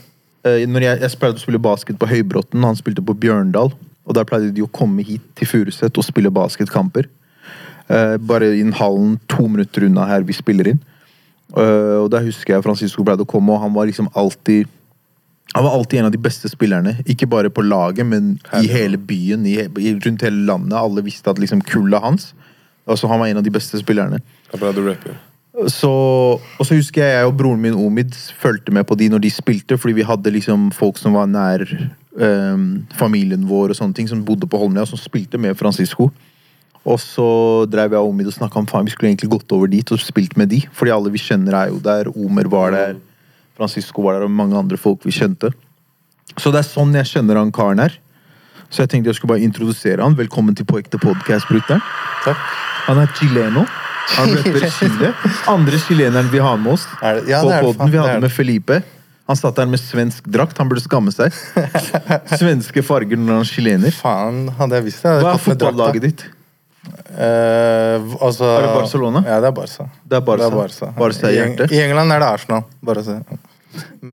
eh, 0.46 0.66
når 0.70 0.86
jeg, 0.86 1.00
jeg 1.04 1.20
pleide 1.20 1.40
å 1.40 1.42
spille 1.42 1.62
basket 1.62 1.98
på 2.00 2.08
Høybråten, 2.10 2.62
han 2.66 2.78
spilte 2.78 3.04
på 3.04 3.16
Bjørndal. 3.18 3.72
Og 4.08 4.16
der 4.16 4.26
pleide 4.26 4.52
de 4.54 4.64
å 4.64 4.70
komme 4.74 5.04
hit 5.06 5.24
til 5.38 5.50
Furuset 5.50 5.98
og 5.98 6.06
spille 6.06 6.32
basketkamper. 6.34 7.06
Uh, 7.90 8.16
bare 8.22 8.52
i 8.54 8.62
den 8.62 8.74
hallen 8.78 9.16
to 9.30 9.48
minutter 9.50 9.82
unna 9.86 10.04
her 10.06 10.22
vi 10.26 10.34
spiller 10.34 10.68
inn. 10.70 10.78
Uh, 11.54 12.04
og 12.04 12.08
der 12.14 12.22
husker 12.22 12.54
jeg 12.54 12.64
Francisco 12.64 13.04
pleide 13.06 13.26
å 13.26 13.28
komme, 13.28 13.54
og 13.54 13.62
han 13.64 13.74
var 13.74 13.88
liksom 13.90 14.10
alltid 14.18 14.70
han 15.50 15.66
var 15.66 15.74
alltid 15.74 15.98
en 15.98 16.06
av 16.06 16.14
de 16.14 16.20
beste 16.22 16.46
spillerne. 16.50 16.92
Ikke 17.10 17.26
bare 17.26 17.50
på 17.50 17.64
laget, 17.66 18.06
men 18.06 18.36
i 18.54 18.68
hele 18.70 18.98
byen, 18.98 19.46
i, 19.50 19.56
rundt 20.04 20.22
hele 20.22 20.44
landet. 20.46 20.76
Alle 20.78 21.02
visste 21.02 21.32
at 21.32 21.42
liksom 21.42 21.64
kullet 21.66 22.02
hans 22.02 22.30
altså 22.90 23.06
Han 23.06 23.20
var 23.20 23.30
en 23.30 23.38
av 23.38 23.44
de 23.46 23.52
beste 23.54 23.78
spillerne. 23.78 24.18
Han 24.50 24.62
er 24.66 24.78
å 24.78 24.86
rappe. 24.86 25.12
Så, 25.50 25.90
og 26.38 26.62
så 26.62 26.76
husker 26.78 27.02
jeg 27.02 27.16
jeg 27.18 27.26
og 27.26 27.34
broren 27.38 27.62
min 27.62 27.74
Omid 27.74 28.14
fulgte 28.38 28.72
med 28.72 28.86
på 28.86 28.94
de 28.94 29.08
når 29.10 29.24
de 29.24 29.30
spilte, 29.34 29.78
fordi 29.78 29.96
vi 29.98 30.06
hadde 30.06 30.30
liksom 30.30 30.68
folk 30.74 30.98
som 31.00 31.16
var 31.18 31.26
nær 31.26 31.64
um, 32.14 32.86
familien 32.94 33.48
vår 33.50 33.72
og 33.72 33.78
sånne 33.80 33.96
ting, 33.96 34.08
som 34.08 34.22
bodde 34.24 34.46
på 34.46 34.60
Holmlia, 34.60 34.86
som 34.86 35.00
spilte 35.00 35.40
med 35.42 35.58
Francisco. 35.58 36.10
Og 36.86 37.00
så 37.02 37.26
drev 37.68 37.92
jeg 37.92 38.00
og 38.00 38.12
Omid 38.12 38.30
og 38.30 38.36
snakka 38.38 38.62
om 38.62 38.68
faen, 38.70 38.86
vi 38.86 38.94
skulle 38.94 39.10
egentlig 39.10 39.32
gått 39.34 39.52
over 39.52 39.68
dit 39.68 39.90
og 39.92 40.00
spilt 40.00 40.38
med 40.40 40.52
de. 40.54 40.62
Fordi 40.72 40.94
alle 40.94 41.12
vi 41.12 41.20
kjenner 41.20 41.58
er 41.58 41.74
jo 41.74 41.82
der. 41.82 42.08
Omer 42.14 42.48
var 42.48 42.72
der, 42.76 42.94
Francisco 43.58 44.06
var 44.06 44.16
der, 44.16 44.28
og 44.30 44.32
mange 44.32 44.56
andre 44.56 44.78
folk 44.80 45.04
vi 45.04 45.12
kjente. 45.12 45.50
Så 46.38 46.54
det 46.54 46.62
er 46.62 46.70
sånn 46.70 46.94
jeg 46.96 47.10
kjenner 47.10 47.42
han 47.42 47.52
karen 47.52 47.82
her. 47.82 47.98
Så 48.70 48.84
jeg 48.84 48.94
tenkte 48.94 49.10
jeg 49.10 49.18
skulle 49.18 49.34
bare 49.34 49.44
introdusere 49.44 50.00
han. 50.00 50.16
Velkommen 50.16 50.54
til 50.54 50.64
På 50.64 50.78
ekte 50.78 51.00
podcast, 51.02 51.50
brutter'n. 51.50 51.82
Han 52.86 53.02
er 53.02 53.12
chileno. 53.18 53.66
Han 54.16 54.32
rapper 54.36 54.66
Chile. 54.78 55.12
Andre 55.50 55.78
chileneren 55.78 56.30
vi 56.32 56.38
har 56.42 56.56
med 56.56 56.72
oss 56.72 56.86
det- 57.00 57.28
ja, 57.30 57.40
på 57.42 57.72
podden. 57.72 57.90
Vi 57.92 57.98
hadde 57.98 58.20
med 58.20 58.32
Felipe. 58.32 58.82
Han 59.30 59.36
satt 59.38 59.54
der 59.60 59.66
med 59.70 59.78
svensk 59.78 60.24
drakt. 60.26 60.58
Han 60.58 60.68
burde 60.68 60.82
skamme 60.82 61.12
seg. 61.14 61.30
Svenske 62.40 62.82
farger 62.82 63.16
når 63.20 63.36
han 63.36 63.44
er 63.44 63.50
chilener. 63.50 63.94
Faen, 63.94 64.48
hadde 64.58 64.80
jeg 64.80 64.88
visst 64.88 65.04
det. 65.06 65.12
Hva 65.22 65.36
er 65.36 65.42
fotballaget 65.44 66.02
ditt? 66.08 66.24
Uh, 67.10 68.16
altså, 68.24 68.46
Er 68.56 68.64
det 68.64 68.74
Barcelona? 68.74 69.22
Ja, 69.26 69.38
det 69.44 69.50
er 69.50 69.54
Barca. 69.54 69.86
Det 70.02 70.18
er 70.18 70.24
Barca. 70.26 70.42
Det 70.42 70.50
er 70.50 70.56
Barca. 70.56 70.90
Barca 70.98 71.30
i 71.30 71.38
I, 71.76 71.80
England 71.84 72.12
er 72.16 72.22
det 72.24 72.28
Arsenal. 72.28 72.64
Bare 72.82 73.04
se. 73.06 73.18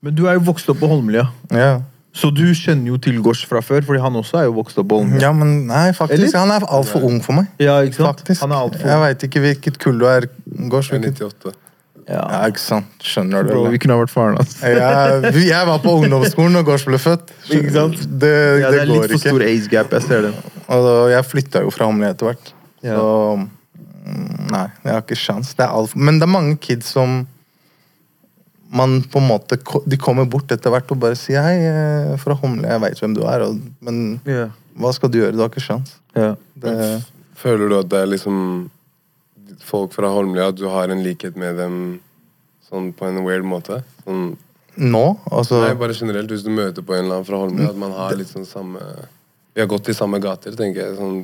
Men 0.02 0.14
du 0.16 0.26
er 0.28 0.38
jo 0.38 0.44
vokst 0.52 0.70
opp 0.70 0.82
på 0.84 0.90
Holmlia. 0.92 1.28
Ja. 1.50 1.80
Så 2.18 2.32
du 2.34 2.46
kjenner 2.58 2.90
jo 2.90 2.98
til 3.02 3.20
Gosh 3.22 3.46
fra 3.50 3.62
før, 3.62 3.84
fordi 3.86 4.02
han 4.02 4.16
også 4.18 4.40
er 4.42 4.48
jo 4.48 4.56
vokst 4.58 4.80
opp 4.82 4.90
Bollen? 4.90 5.14
Ja, 5.22 5.30
men 5.36 5.68
nei, 5.70 5.92
faktisk. 5.94 6.18
Eller? 6.18 6.40
Han 6.42 6.54
er 6.56 6.66
altfor 6.80 7.06
ung 7.06 7.20
for 7.22 7.38
meg. 7.38 7.52
Ja, 7.62 7.78
ikke 7.86 8.00
sant? 8.00 8.24
Faktisk. 8.24 8.42
Han 8.46 8.56
er 8.56 8.64
alt 8.66 8.80
for 8.80 8.90
Jeg 8.90 9.04
veit 9.04 9.26
ikke 9.28 9.44
hvilket 9.44 9.78
kull 9.84 10.02
du 10.02 10.08
er, 10.10 10.26
Gosh. 10.72 10.90
Hvilket... 10.96 11.22
98. 11.22 11.54
ja. 12.08 12.24
Ja, 12.32 12.42
ikke 12.48 12.64
sant. 12.64 12.90
Skjønner 13.04 13.46
du? 13.46 13.52
Bro, 13.54 13.68
vi 13.74 13.82
kunne 13.84 13.98
ha 13.98 14.02
vært 14.02 14.14
faren 14.16 14.40
hans. 14.40 14.58
jeg, 14.64 14.80
ja, 14.80 15.46
jeg 15.52 15.70
var 15.70 15.82
på 15.84 15.94
ungdomsskolen 16.00 16.58
når 16.58 16.66
Gosh 16.72 16.90
ble 16.90 17.00
født. 17.04 17.34
Ikke 17.60 17.74
sant? 17.76 18.02
Det, 18.08 18.34
Ja, 18.64 18.72
det 18.72 18.80
det 18.80 18.82
er 18.86 18.92
litt 18.94 19.14
for 19.14 19.26
stor 19.28 19.46
age 19.52 19.72
gap. 19.76 19.94
Jeg 20.00 20.08
ser 20.08 20.28
det. 20.30 20.34
Og 20.68 20.88
da, 20.88 20.98
jeg 21.14 21.28
flytta 21.28 21.64
jo 21.68 21.74
fra 21.76 21.90
Holmlia 21.92 22.16
etter 22.16 22.32
hvert. 22.32 22.54
Ja. 22.86 22.96
Så 22.98 23.08
mm, 23.38 23.48
Nei, 24.54 24.68
jeg 24.86 24.94
har 24.94 25.04
ikke 25.04 25.20
sjans. 25.20 25.52
Det 25.60 25.68
er 25.68 25.76
alt. 25.76 25.94
Men 26.00 26.22
det 26.22 26.26
er 26.26 26.32
mange 26.32 26.56
kids 26.64 26.90
som 26.96 27.26
man 28.70 29.02
på 29.04 29.20
en 29.22 29.28
måte 29.30 29.58
De 29.86 29.98
kommer 30.00 30.26
bort 30.30 30.52
etter 30.52 30.74
hvert 30.74 30.90
og 30.92 31.00
bare 31.00 31.16
sier 31.16 31.44
'hei, 31.44 31.58
er 31.68 32.18
fra 32.22 32.36
Holmlia, 32.36 32.76
jeg 32.76 32.82
veit 32.84 33.04
hvem 33.04 33.14
du 33.16 33.22
er', 33.24 33.46
og, 33.48 33.60
men 33.82 34.20
yeah. 34.28 34.50
hva 34.76 34.94
skal 34.94 35.12
du 35.12 35.20
gjøre? 35.20 35.36
Du 35.36 35.44
har 35.44 35.52
ikke 35.52 35.64
sjans. 35.64 35.96
Yeah. 36.18 36.36
Det, 36.56 37.04
Føler 37.38 37.70
du 37.70 37.78
at 37.78 37.90
det 37.90 38.02
er 38.02 38.10
liksom 38.10 38.70
folk 39.62 39.94
fra 39.94 40.10
Holmlia, 40.10 40.50
at 40.50 40.58
du 40.58 40.68
har 40.72 40.90
en 40.90 41.04
likhet 41.06 41.38
med 41.38 41.58
dem 41.60 42.00
sånn 42.68 42.92
på 42.98 43.08
en 43.08 43.22
weird 43.26 43.46
måte? 43.48 43.84
Sånn, 44.04 44.36
nå, 44.78 45.06
altså 45.32 45.62
nei, 45.64 45.76
bare 45.78 45.96
generelt, 45.98 46.32
hvis 46.32 46.46
du 46.46 46.52
møter 46.54 46.86
på 46.86 46.96
en 46.96 47.06
eller 47.06 47.20
annen 47.20 47.30
fra 47.30 47.40
Holmlia, 47.42 47.70
at 47.72 47.80
man 47.80 47.96
har 47.96 48.18
litt 48.18 48.30
sånn 48.30 48.46
samme 48.46 48.82
Vi 49.58 49.64
har 49.64 49.70
gått 49.72 49.90
i 49.90 49.96
samme 49.98 50.20
gater, 50.22 50.54
tenker 50.54 50.84
jeg. 50.84 50.98
Sånn, 51.00 51.24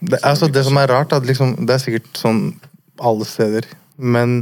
det, 0.00 0.22
altså, 0.24 0.48
det 0.48 0.62
som 0.64 0.78
er 0.80 0.88
rart, 0.88 1.12
at 1.12 1.26
liksom, 1.28 1.52
det 1.68 1.74
er 1.74 1.82
sikkert 1.82 2.08
sånn 2.16 2.40
alle 2.96 3.26
steder. 3.28 3.66
Men 3.98 4.40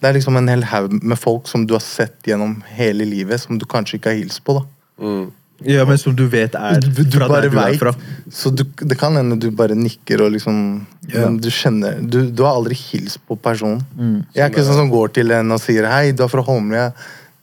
det 0.00 0.08
er 0.08 0.16
liksom 0.18 0.36
en 0.38 0.50
hel 0.50 0.64
haug 0.66 0.98
med 1.02 1.18
folk 1.18 1.48
som 1.48 1.66
du 1.66 1.76
har 1.76 1.84
sett 1.84 2.26
gjennom 2.26 2.58
hele 2.76 3.06
livet, 3.08 3.40
som 3.40 3.58
du 3.58 3.66
kanskje 3.68 4.00
ikke 4.00 4.12
har 4.12 4.18
hilst 4.18 4.42
på. 4.44 4.58
da 4.58 5.06
mm, 5.06 5.26
ja, 5.64 5.84
men 5.88 5.96
som 5.98 6.12
du 6.16 6.26
vet 6.28 6.54
er 6.58 6.82
du, 6.84 6.90
du 7.00 7.16
fra 7.16 7.28
bare 7.30 7.48
der 7.48 7.54
du 7.54 7.60
er 7.62 7.78
fra. 7.80 7.92
Så 8.32 8.50
du, 8.52 8.64
det 8.76 8.98
kan 9.00 9.16
hende 9.16 9.38
du 9.40 9.48
bare 9.50 9.76
nikker 9.78 10.26
og 10.26 10.34
liksom 10.36 10.58
Ja. 11.06 11.22
Men 11.22 11.38
du 11.38 11.46
kjenner 11.54 12.00
du, 12.02 12.24
du 12.34 12.42
har 12.42 12.56
aldri 12.58 12.74
hilst 12.74 13.20
på 13.28 13.36
personen. 13.38 13.80
Mm. 13.94 14.24
Jeg 14.34 14.42
er 14.42 14.50
ikke 14.50 14.64
sånn 14.66 14.80
som 14.82 14.90
går 14.90 15.14
til 15.14 15.30
en 15.30 15.54
og 15.54 15.62
sier 15.62 15.86
'hei, 15.86 16.10
du 16.12 16.24
er 16.24 16.32
fra 16.32 16.42
Holmlia'. 16.42 16.92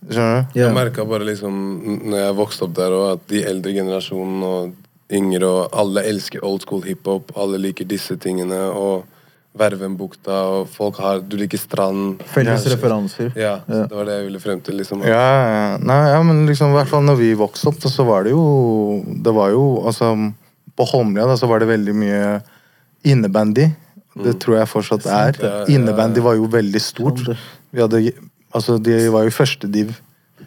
Skjønner 0.03 0.41
du? 0.41 0.59
Ja. 0.59 0.67
Jeg 0.67 0.75
merka 0.75 1.05
bare 1.07 1.23
liksom, 1.23 1.55
når 2.11 2.17
jeg 2.19 2.35
vokste 2.35 2.65
opp 2.67 2.75
der, 2.75 2.91
og 2.91 3.05
at 3.13 3.23
de 3.31 3.43
eldre 3.47 3.71
generasjonen 3.71 4.43
og 4.43 4.73
yngre 5.13 5.47
og 5.47 5.69
alle 5.71 6.03
elsker 6.11 6.43
old 6.43 6.61
school 6.61 6.83
hiphop. 6.83 7.31
Alle 7.39 7.57
liker 7.57 7.87
disse 7.87 8.17
tingene. 8.19 8.59
og 8.67 9.05
Vervenbukta, 9.57 10.33
og 10.49 10.69
folk 10.73 10.97
har 10.97 11.19
Du 11.21 11.35
liker 11.37 11.59
strand. 11.61 12.21
Felles 12.33 12.65
referanser. 12.71 13.31
Ja, 13.37 13.59
Ja. 13.69 13.83
det 13.85 13.91
var 13.95 14.05
det 14.05 14.15
jeg 14.17 14.25
ville 14.27 14.39
frem 14.41 14.61
til. 14.61 14.77
liksom. 14.77 15.03
Ja. 15.05 15.77
Nei, 15.77 16.09
ja, 16.11 16.21
men 16.23 16.45
liksom, 16.47 16.71
i 16.71 16.77
hvert 16.79 16.89
fall 16.89 17.03
når 17.03 17.17
vi 17.19 17.33
vokste 17.35 17.67
opp, 17.69 17.79
så 17.85 18.05
var 18.05 18.23
det 18.23 18.31
jo 18.31 19.03
Det 19.21 19.33
var 19.33 19.51
jo 19.51 19.83
altså 19.85 20.33
På 20.75 20.85
Holmlia 20.89 21.27
da, 21.27 21.35
så 21.37 21.47
var 21.47 21.59
det 21.59 21.67
veldig 21.69 21.93
mye 21.93 22.41
innebandy. 23.05 23.67
Det 24.23 24.39
tror 24.39 24.57
jeg 24.57 24.67
fortsatt 24.69 25.05
er. 25.05 25.65
Innebandy 25.69 26.19
var 26.21 26.33
jo 26.35 26.47
veldig 26.47 26.81
stort. 26.81 27.19
Vi 27.73 27.81
hadde, 27.81 28.11
altså, 28.53 28.77
de 28.81 29.09
var 29.09 29.23
jo 29.23 29.29
førstediv 29.29 29.93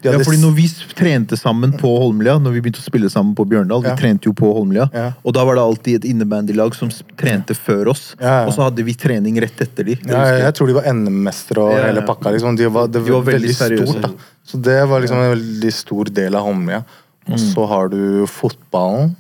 Ja, 0.03 0.13
hadde 0.13 0.27
fordi 0.27 0.41
når 0.43 0.53
vi 0.57 0.67
trente 0.99 1.39
sammen 1.39 1.73
på 1.81 1.91
Holmlia, 2.03 2.37
når 2.43 2.57
vi 2.57 2.65
begynte 2.65 2.83
å 2.83 2.87
spille 2.87 3.11
sammen 3.13 3.35
på 3.39 3.47
Bjørndal, 3.49 3.85
vi 3.87 3.95
trente 3.99 4.29
jo 4.29 4.35
på 4.37 4.53
Holmlia, 4.57 4.89
og 5.23 5.37
da 5.37 5.47
var 5.49 5.59
det 5.59 5.65
alltid 5.65 6.01
et 6.01 6.09
innebandylag 6.13 6.77
som 6.77 6.93
trente 7.17 7.57
før 7.57 7.93
oss, 7.95 8.05
og 8.21 8.53
så 8.55 8.69
hadde 8.69 8.85
vi 8.87 8.97
trening 8.99 9.41
rett 9.43 9.65
etter 9.65 9.93
de. 9.93 9.99
Jeg, 10.05 10.55
tror 10.57 10.71
de 10.71 10.79
var 10.79 10.91
NM-mestere 10.93 11.65
og 11.65 11.75
hele 11.81 12.05
pakka. 12.07 12.35
Liksom. 12.37 12.59
De 12.59 12.69
var, 12.73 12.91
det 12.91 13.01
De 13.01 13.11
var, 13.11 13.23
var 13.23 13.33
veldig 13.33 13.47
veldig, 13.47 13.57
seriøse. 13.59 13.93
stort. 13.93 14.03
da. 14.03 14.33
Så 14.47 14.61
det 14.63 14.79
var 14.89 15.03
liksom 15.03 15.21
en 15.21 15.33
veldig 15.35 15.73
stor 15.75 16.11
del 16.19 16.39
av 16.39 16.47
Holmlia. 16.47 16.83
Mm. 17.27 17.35
Og 17.35 17.41
så 17.43 17.67
har 17.67 17.89
du 17.93 18.27
fotballen. 18.31 19.15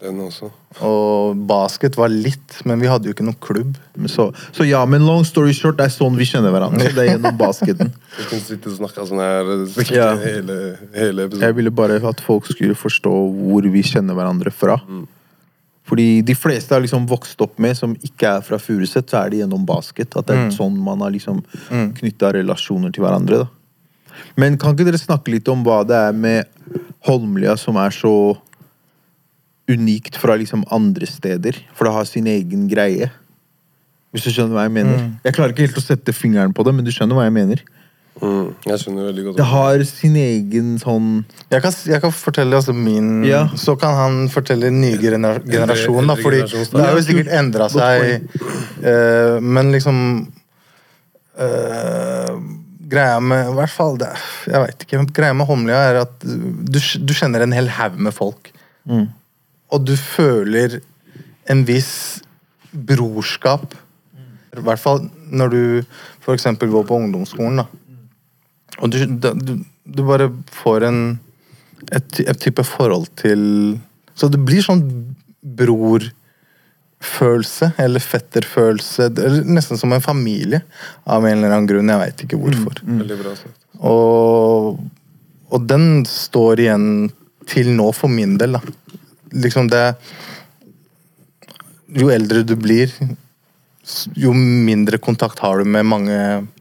Den 0.00 0.16
også. 0.24 0.48
Og 0.86 1.36
basket 1.48 1.96
var 2.00 2.08
litt, 2.08 2.54
men 2.64 2.80
vi 2.80 2.88
hadde 2.88 3.04
jo 3.10 3.12
ikke 3.12 3.26
noen 3.26 3.36
klubb. 3.44 3.76
Så, 4.08 4.30
så 4.56 4.64
ja, 4.64 4.80
men 4.88 5.04
long 5.04 5.26
story 5.28 5.52
short, 5.52 5.76
det 5.76 5.90
er 5.90 5.92
sånn 5.92 6.16
vi 6.16 6.24
kjenner 6.28 6.54
hverandre. 6.54 6.88
Det 6.96 7.02
er 7.04 7.10
gjennom 7.14 7.36
basketen. 7.36 7.92
Vi 8.16 8.26
kunne 8.30 8.44
sitte 8.46 8.72
og 8.72 8.78
snakke 8.78 9.04
sånn 9.10 9.20
her 9.22 9.50
sikkert 9.74 9.92
Ja. 9.98 10.08
hele, 10.18 10.56
hele 10.96 11.28
Jeg 11.40 11.56
ville 11.58 11.70
bare 11.74 12.00
at 12.10 12.20
folk 12.24 12.48
skulle 12.48 12.74
forstå 12.78 13.12
hvor 13.12 13.68
vi 13.70 13.82
kjenner 13.86 14.16
hverandre 14.16 14.50
fra. 14.52 14.78
Fordi 15.90 16.08
de 16.26 16.34
fleste 16.38 16.74
har 16.74 16.82
liksom 16.84 17.06
vokst 17.10 17.40
opp 17.42 17.56
med, 17.62 17.76
som 17.78 17.94
ikke 18.06 18.36
er 18.38 18.44
fra 18.46 18.58
Furuset, 18.62 19.08
så 19.10 19.24
er 19.24 19.30
det 19.32 19.40
gjennom 19.42 19.64
basket. 19.66 20.16
At 20.16 20.28
det 20.28 20.36
er 20.38 20.52
sånn 20.54 20.76
man 20.80 21.00
har 21.04 21.12
liksom 21.14 21.40
knytta 21.98 22.32
relasjoner 22.40 22.92
til 22.94 23.04
hverandre. 23.04 23.44
da. 23.44 23.48
Men 24.40 24.56
kan 24.60 24.74
ikke 24.76 24.86
dere 24.90 25.00
snakke 25.00 25.32
litt 25.34 25.48
om 25.50 25.64
hva 25.66 25.82
det 25.88 25.96
er 25.96 26.12
med 26.16 26.46
Holmlia 27.08 27.56
som 27.58 27.76
er 27.80 27.92
så 27.94 28.12
unikt 29.70 30.18
fra 30.20 30.36
liksom 30.40 30.64
andre 30.74 31.08
steder? 31.08 31.58
For 31.76 31.88
det 31.88 31.96
har 31.96 32.08
sin 32.08 32.28
egen 32.30 32.68
greie. 32.70 33.10
Hvis 34.10 34.26
du 34.26 34.32
skjønner 34.34 34.56
hva 34.56 34.66
jeg 34.66 34.74
mener? 34.74 35.04
Jeg 35.26 35.36
klarer 35.36 35.54
ikke 35.54 35.68
helt 35.68 35.78
å 35.78 35.84
sette 35.84 36.14
fingeren 36.14 36.54
på 36.54 36.66
det, 36.66 36.74
men 36.74 36.86
du 36.86 36.90
skjønner 36.94 37.18
hva 37.18 37.28
jeg 37.28 37.36
mener? 37.36 37.62
Mm, 38.20 38.50
jeg 38.66 38.80
skjønner 38.82 39.06
veldig 39.06 39.24
godt. 39.28 39.36
Det 39.38 39.46
har 39.48 39.82
sin 39.88 40.16
egen 40.18 40.72
sånn 40.82 41.04
Jeg 41.48 41.62
kan, 41.64 41.74
jeg 41.88 42.02
kan 42.02 42.12
fortelle 42.12 42.58
altså 42.58 42.74
min 42.76 43.22
Ja. 43.24 43.44
Så 43.56 43.76
kan 43.80 43.94
han 43.96 44.18
fortelle 44.32 44.72
ny 44.74 44.90
gener 45.00 45.38
generasjon, 45.46 46.10
da. 46.10 46.16
Fordi 46.18 46.42
det 46.42 46.82
har 46.82 46.98
jo 46.98 47.04
sikkert 47.06 47.30
endra 47.38 47.70
seg. 47.72 48.26
Uh, 48.82 49.38
men 49.40 49.70
liksom 49.72 50.02
uh, 51.38 52.34
Greia 52.90 53.22
med 53.22 53.52
I 53.52 53.56
hvert 53.56 53.72
fall 53.72 53.96
det, 54.02 54.10
Jeg 54.50 54.64
veit 54.66 54.84
ikke. 54.84 55.04
Greia 55.16 55.36
med 55.36 55.48
Holmlia 55.48 55.80
er 55.92 56.02
at 56.02 56.26
du, 56.26 56.80
du 56.80 57.16
kjenner 57.16 57.46
en 57.46 57.54
hel 57.56 57.70
haug 57.78 57.96
med 57.96 58.16
folk. 58.16 58.50
Mm. 58.90 59.06
Og 59.70 59.86
du 59.86 59.94
føler 59.96 60.80
en 61.50 61.64
viss 61.66 62.22
brorskap. 62.70 63.74
I 64.56 64.62
hvert 64.66 64.82
fall 64.82 65.04
når 65.30 65.48
du 65.52 65.62
f.eks. 66.24 66.46
går 66.58 66.86
på 66.86 66.98
ungdomsskolen. 66.98 67.62
da. 67.62 67.66
Og 68.80 68.90
du, 68.90 68.96
du, 69.06 69.58
du 69.84 70.02
bare 70.06 70.30
får 70.62 70.88
en 70.88 71.02
et, 71.88 72.20
et 72.20 72.40
type 72.40 72.64
forhold 72.66 73.06
til 73.20 73.78
Så 74.18 74.28
det 74.28 74.40
blir 74.44 74.62
sånn 74.64 74.82
brorfølelse, 75.56 77.70
eller 77.80 78.00
fetterfølelse. 78.04 79.08
Det 79.16 79.22
er 79.24 79.44
nesten 79.48 79.78
som 79.80 79.92
en 79.96 80.04
familie, 80.04 80.60
av 81.08 81.24
en 81.24 81.38
eller 81.38 81.52
annen 81.54 81.70
grunn. 81.70 81.88
Jeg 81.88 82.02
veit 82.02 82.20
ikke 82.26 82.40
hvorfor. 82.42 82.74
Bra 82.84 83.32
sagt. 83.38 83.56
Og, 83.80 84.76
og 85.48 85.60
den 85.70 86.04
står 86.08 86.60
igjen 86.66 86.86
til 87.48 87.66
nå, 87.78 87.88
for 87.96 88.08
min 88.12 88.36
del. 88.40 88.52
da. 88.58 88.62
Liksom 89.30 89.68
det 89.70 89.94
Jo 91.90 92.10
eldre 92.10 92.42
du 92.46 92.54
blir, 92.58 92.92
jo 94.14 94.32
mindre 94.34 94.98
kontakt 95.02 95.40
har 95.42 95.58
du 95.58 95.66
med 95.66 95.86
mange 95.86 96.18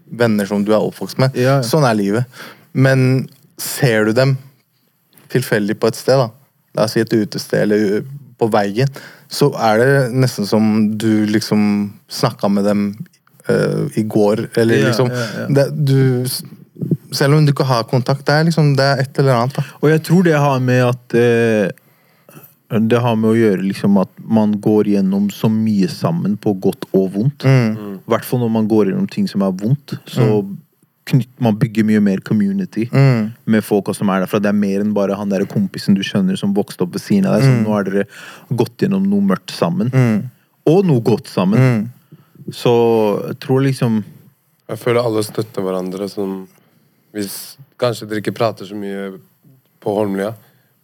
venner 0.09 0.47
som 0.49 0.63
du 0.65 0.71
er 0.73 0.81
oppvokst 0.81 1.19
med. 1.21 1.35
Ja, 1.38 1.59
ja. 1.59 1.65
Sånn 1.65 1.85
er 1.85 1.97
livet. 1.97 2.39
Men 2.73 3.27
ser 3.61 4.09
du 4.09 4.15
dem 4.17 4.38
tilfeldig 5.29 5.77
på 5.77 5.91
et 5.91 5.99
sted, 5.99 6.17
da, 6.17 6.31
la 6.77 6.88
oss 6.88 6.95
si 6.97 7.03
et 7.03 7.13
utested 7.13 7.67
eller 7.67 8.01
på 8.39 8.47
veien, 8.49 8.89
så 9.29 9.51
er 9.61 9.81
det 9.81 9.89
nesten 10.17 10.47
som 10.49 10.69
du 10.97 11.27
liksom 11.29 11.91
snakka 12.09 12.49
med 12.49 12.65
dem 12.65 12.85
uh, 13.49 13.85
i 13.99 14.05
går, 14.07 14.47
eller 14.57 14.79
Ja, 14.79 14.88
liksom. 14.88 15.11
Det, 15.53 15.67
du, 15.75 16.25
Selv 17.11 17.35
om 17.35 17.45
du 17.45 17.51
ikke 17.51 17.67
har 17.67 17.83
kontakt, 17.89 18.25
det 18.25 18.33
er 18.33 18.47
liksom 18.47 18.73
det 18.77 18.85
er 18.85 19.03
et 19.03 19.21
eller 19.21 19.35
annet. 19.35 19.59
da. 19.59 19.65
Og 19.81 19.89
jeg 19.91 20.01
tror 20.07 20.25
det 20.25 20.38
har 20.38 20.59
med 20.63 20.83
at 20.85 21.15
eh, 21.17 21.71
Det 22.69 22.99
har 23.01 23.15
med 23.17 23.31
å 23.31 23.38
gjøre 23.38 23.63
liksom 23.65 23.95
at 23.97 24.09
man 24.21 24.51
går 24.61 24.91
gjennom 24.91 25.29
så 25.33 25.49
mye 25.49 25.88
sammen 25.89 26.35
på 26.38 26.53
godt 26.61 26.85
og 26.93 27.07
vondt. 27.15 27.45
Mm. 27.45 27.99
Hvert 28.05 28.25
fall 28.29 28.43
når 28.43 28.51
man 28.53 28.67
går 28.69 28.91
gjennom 28.91 29.07
ting 29.09 29.25
som 29.27 29.41
er 29.41 29.55
vondt. 29.57 29.95
Så 30.05 30.27
knytt, 31.09 31.31
man 31.41 31.57
bygger 31.57 31.88
mye 31.88 31.99
mer 32.05 32.19
community 32.21 32.85
Mm. 32.93 33.31
med 33.49 33.63
folka 33.65 33.95
som 33.97 34.09
er 34.13 34.21
derfra. 34.21 34.39
Det 34.39 34.49
er 34.51 34.53
mer 34.59 34.81
enn 34.81 34.93
bare 34.93 35.15
han 35.17 35.29
der 35.29 35.45
kompisen 35.49 35.95
du 35.97 36.03
skjønner 36.05 36.38
som 36.38 36.53
vokste 36.53 36.83
opp 36.85 36.93
ved 36.93 37.01
siden 37.01 37.25
av 37.25 37.39
deg. 37.39 37.47
Så 37.47 37.63
nå 37.63 37.73
har 37.73 37.83
dere 37.89 38.05
gått 38.53 38.77
gjennom 38.85 39.07
noe 39.09 39.21
mørkt 39.21 39.49
sammen. 39.49 39.89
Mm. 39.89 40.29
Og 40.69 40.85
noe 40.85 41.01
godt 41.01 41.25
sammen. 41.25 41.57
Mm. 41.57 42.53
Så 42.53 42.71
jeg 43.27 43.39
tror 43.39 43.61
liksom 43.65 44.03
Jeg 44.69 44.77
føler 44.77 45.01
alle 45.01 45.23
støtter 45.25 45.65
hverandre. 45.65 46.07
Som 46.09 46.47
hvis 47.13 47.57
Kanskje 47.79 48.05
dere 48.09 48.21
ikke 48.21 48.35
prater 48.38 48.65
så 48.69 48.75
mye 48.77 49.17
på 49.81 49.93
Holmlia, 49.95 50.33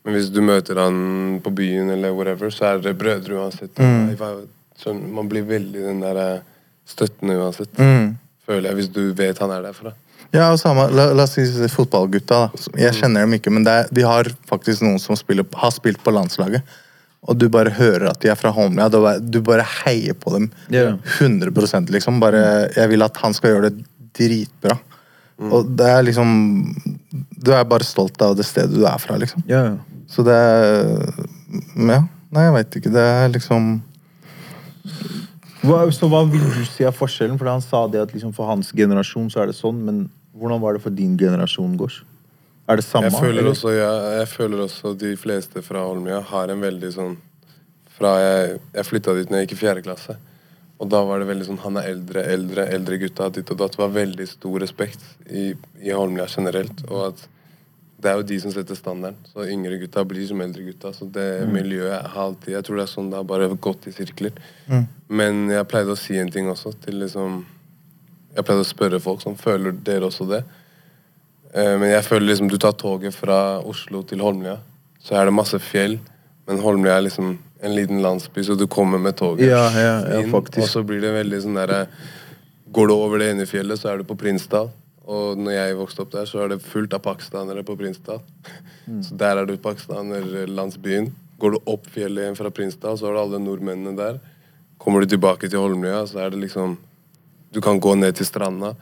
men 0.06 0.14
hvis 0.14 0.30
du 0.30 0.42
møter 0.46 0.78
han 0.78 1.40
på 1.44 1.52
byen 1.58 1.90
eller 1.96 2.14
whatever, 2.14 2.54
så 2.54 2.70
er 2.70 2.84
dere 2.84 2.98
brødre 2.98 3.40
uansett. 3.42 3.80
Mm. 3.82 4.46
Sånn, 4.78 5.02
man 5.16 5.30
blir 5.32 5.48
veldig 5.50 5.82
den 5.88 6.04
der 6.04 6.20
eh, 6.22 6.44
støttende 6.86 7.40
uansett. 7.42 7.74
Mm. 7.80 8.12
Føler 8.46 8.70
jeg, 8.70 8.78
hvis 8.80 8.92
du 8.94 9.02
vet 9.18 9.42
han 9.42 9.54
er 9.56 9.66
derfra. 9.66 9.96
Ja, 10.36 10.52
og 10.52 10.60
samme, 10.60 10.88
la, 10.94 11.08
la 11.16 11.26
oss 11.26 11.36
si 11.38 11.70
fotballgutta. 11.72 12.40
da. 12.52 12.64
Jeg 12.82 12.98
kjenner 13.00 13.26
dem 13.26 13.38
ikke, 13.38 13.54
men 13.54 13.66
det 13.66 13.74
er, 13.74 13.90
de 13.98 14.06
har 14.06 14.30
faktisk 14.50 14.84
noen 14.86 15.02
som 15.02 15.18
spiller, 15.18 15.48
har 15.58 15.74
spilt 15.74 16.02
på 16.04 16.14
landslaget. 16.14 16.76
og 17.26 17.40
du 17.42 17.48
bare 17.50 17.72
hører 17.74 18.12
at 18.12 18.22
de 18.22 18.30
er 18.30 18.38
fra 18.38 18.52
Holmlia, 18.54 18.90
du 19.20 19.40
bare 19.42 19.66
heier 19.86 20.14
på 20.14 20.36
dem 20.36 20.52
Yeah. 20.70 21.00
100 21.20 21.90
liksom. 21.90 22.20
Bare, 22.20 22.70
jeg 22.76 22.90
vil 22.90 23.02
at 23.02 23.18
han 23.18 23.34
skal 23.34 23.56
gjøre 23.56 23.70
det 23.70 23.86
dritbra. 24.14 24.78
Og 25.40 25.66
det 25.76 25.88
er 25.90 26.04
liksom 26.04 26.30
Du 27.44 27.52
er 27.52 27.66
bare 27.68 27.84
stolt 27.84 28.22
av 28.22 28.38
det 28.38 28.46
stedet 28.46 28.78
du 28.78 28.86
er 28.86 28.98
fra, 29.02 29.18
liksom. 29.18 29.44
Ja, 29.48 29.64
ja. 29.66 29.95
Så 30.12 30.26
det 30.26 30.36
er 30.36 31.14
Ja. 31.76 32.04
Nei, 32.36 32.44
jeg 32.44 32.54
veit 32.56 32.76
ikke. 32.80 32.92
Det 32.92 33.04
er 33.04 33.30
liksom 33.32 33.82
Hva, 35.66 35.86
så 35.90 36.10
hva 36.12 36.22
vil 36.30 36.44
du 36.44 36.66
si 36.68 36.84
er 36.86 36.94
forskjellen? 36.94 37.40
For 37.40 37.50
han 37.50 37.64
sa 37.64 37.88
det 37.90 38.02
at 38.04 38.12
liksom 38.14 38.34
for 38.36 38.46
hans 38.46 38.72
generasjon 38.76 39.32
så 39.34 39.42
er 39.42 39.50
det 39.50 39.58
sånn, 39.58 39.80
men 39.86 40.04
hvordan 40.36 40.62
var 40.62 40.76
det 40.76 40.84
for 40.84 40.94
din 40.94 41.16
generasjon, 41.18 41.78
Gors? 41.80 42.04
Er 42.68 42.78
det 42.78 42.86
samme? 42.86 43.10
Jeg 43.10 43.18
føler, 43.18 43.40
eller? 43.40 43.52
også, 43.54 43.72
jeg, 43.74 44.20
jeg 44.20 44.30
føler 44.30 44.62
også 44.66 44.94
de 44.98 45.16
fleste 45.18 45.62
fra 45.66 45.82
Holmlia 45.86 46.20
har 46.34 46.54
en 46.54 46.62
veldig 46.62 46.92
sånn 46.94 47.18
Fra 47.96 48.18
jeg, 48.20 48.58
jeg 48.76 48.88
flytta 48.90 49.14
dit 49.16 49.30
når 49.32 49.40
jeg 49.40 49.48
gikk 49.48 49.56
i 49.56 49.60
fjerde 49.62 49.84
klasse. 49.86 50.18
Og 50.84 50.90
da 50.92 51.00
var 51.08 51.22
det 51.22 51.30
veldig 51.30 51.46
sånn 51.48 51.62
Han 51.64 51.78
er 51.80 51.92
eldre, 51.94 52.26
eldre, 52.34 52.66
eldre 52.76 52.98
gutta. 53.00 53.30
Ditt 53.32 53.54
og 53.54 53.62
datt. 53.62 53.78
Det 53.78 53.80
var 53.80 53.94
veldig 53.96 54.28
stor 54.28 54.58
respekt 54.60 55.06
i, 55.30 55.54
i 55.80 55.94
Holmlia 55.96 56.26
generelt. 56.28 56.84
Og 56.90 57.14
at 57.14 57.24
det 58.02 58.12
er 58.12 58.18
jo 58.20 58.26
de 58.28 58.38
som 58.44 58.52
setter 58.52 58.76
standarden. 58.76 59.18
Så 59.32 59.46
yngre 59.50 59.78
gutta 59.80 60.04
blir 60.06 60.26
som 60.28 60.42
eldre 60.44 60.66
gutta. 60.68 60.92
Så 60.94 61.08
det 61.12 61.48
miljøet 61.50 62.04
har 62.12 62.24
alltid 62.28 62.54
Jeg 62.58 62.64
tror 62.68 62.78
det 62.78 62.84
er 62.84 62.92
sånn 62.92 63.10
det 63.10 63.18
har 63.22 63.24
bare 63.30 63.48
gått 63.56 63.88
i 63.88 63.94
sirkler. 63.96 64.36
Men 65.08 65.48
jeg 65.50 65.68
pleide 65.72 65.96
å 65.96 66.00
si 66.00 66.18
en 66.20 66.32
ting 66.32 66.50
også 66.52 66.74
til 66.84 67.00
liksom 67.06 67.46
Jeg 68.36 68.44
pleide 68.46 68.66
å 68.66 68.68
spørre 68.68 69.00
folk 69.00 69.22
som 69.24 69.38
føler 69.40 69.72
dere 69.72 70.10
også 70.10 70.28
det. 70.28 70.44
Eh, 71.54 71.78
Men 71.80 71.90
jeg 71.94 72.04
føler 72.04 72.28
liksom 72.34 72.50
du 72.52 72.58
tar 72.58 72.74
toget 72.76 73.16
fra 73.16 73.62
Oslo 73.64 74.04
til 74.04 74.20
Holmlia, 74.20 74.58
så 75.00 75.16
er 75.16 75.26
det 75.26 75.34
masse 75.34 75.60
fjell. 75.64 75.98
Men 76.48 76.60
Holmlia 76.60 76.98
er 76.98 77.06
liksom 77.08 77.38
en 77.64 77.76
liten 77.76 78.02
landsby, 78.04 78.44
så 78.44 78.58
du 78.60 78.68
kommer 78.68 79.00
med 79.00 79.16
toget 79.16 79.48
Ja, 79.48 79.70
ja, 79.72 79.94
ja, 80.04 80.20
inn. 80.20 80.34
Og 80.36 80.68
så 80.68 80.84
blir 80.84 81.00
det 81.02 81.14
veldig 81.16 81.40
sånn 81.42 81.56
derre 81.56 81.86
Går 82.76 82.88
du 82.88 82.94
over 82.94 83.20
det 83.20 83.30
ene 83.32 83.46
fjellet, 83.48 83.80
så 83.80 83.94
er 83.94 83.98
du 83.98 84.04
på 84.04 84.18
Prinsdal. 84.20 84.68
Og 85.06 85.38
når 85.38 85.54
jeg 85.54 85.78
vokste 85.78 86.02
opp 86.02 86.14
der, 86.16 86.26
så 86.30 86.42
er 86.44 86.54
det 86.54 86.64
fullt 86.66 86.96
av 86.98 87.04
pakistanere 87.06 87.64
på 87.66 87.76
Prinsdal. 87.78 88.24
Mm. 88.88 89.04
Så 89.06 89.18
der 89.20 89.42
er 89.42 89.46
du 89.46 89.54
pakistanerlandsbyen. 89.62 91.12
Går 91.42 91.56
du 91.56 91.70
opp 91.70 91.86
fjellet 91.94 92.24
igjen 92.24 92.40
fra 92.40 92.52
Prinsdal, 92.54 92.98
så 92.98 93.08
har 93.08 93.16
du 93.16 93.22
alle 93.22 93.42
nordmennene 93.44 93.94
der. 93.98 94.20
Kommer 94.82 95.04
du 95.04 95.14
tilbake 95.14 95.50
til 95.50 95.62
Holmlia, 95.62 96.02
så 96.10 96.26
er 96.26 96.34
det 96.34 96.42
liksom 96.48 96.78
Du 97.56 97.62
kan 97.62 97.80
gå 97.80 97.94
ned 97.96 98.18
til 98.18 98.26
stranda. 98.28 98.74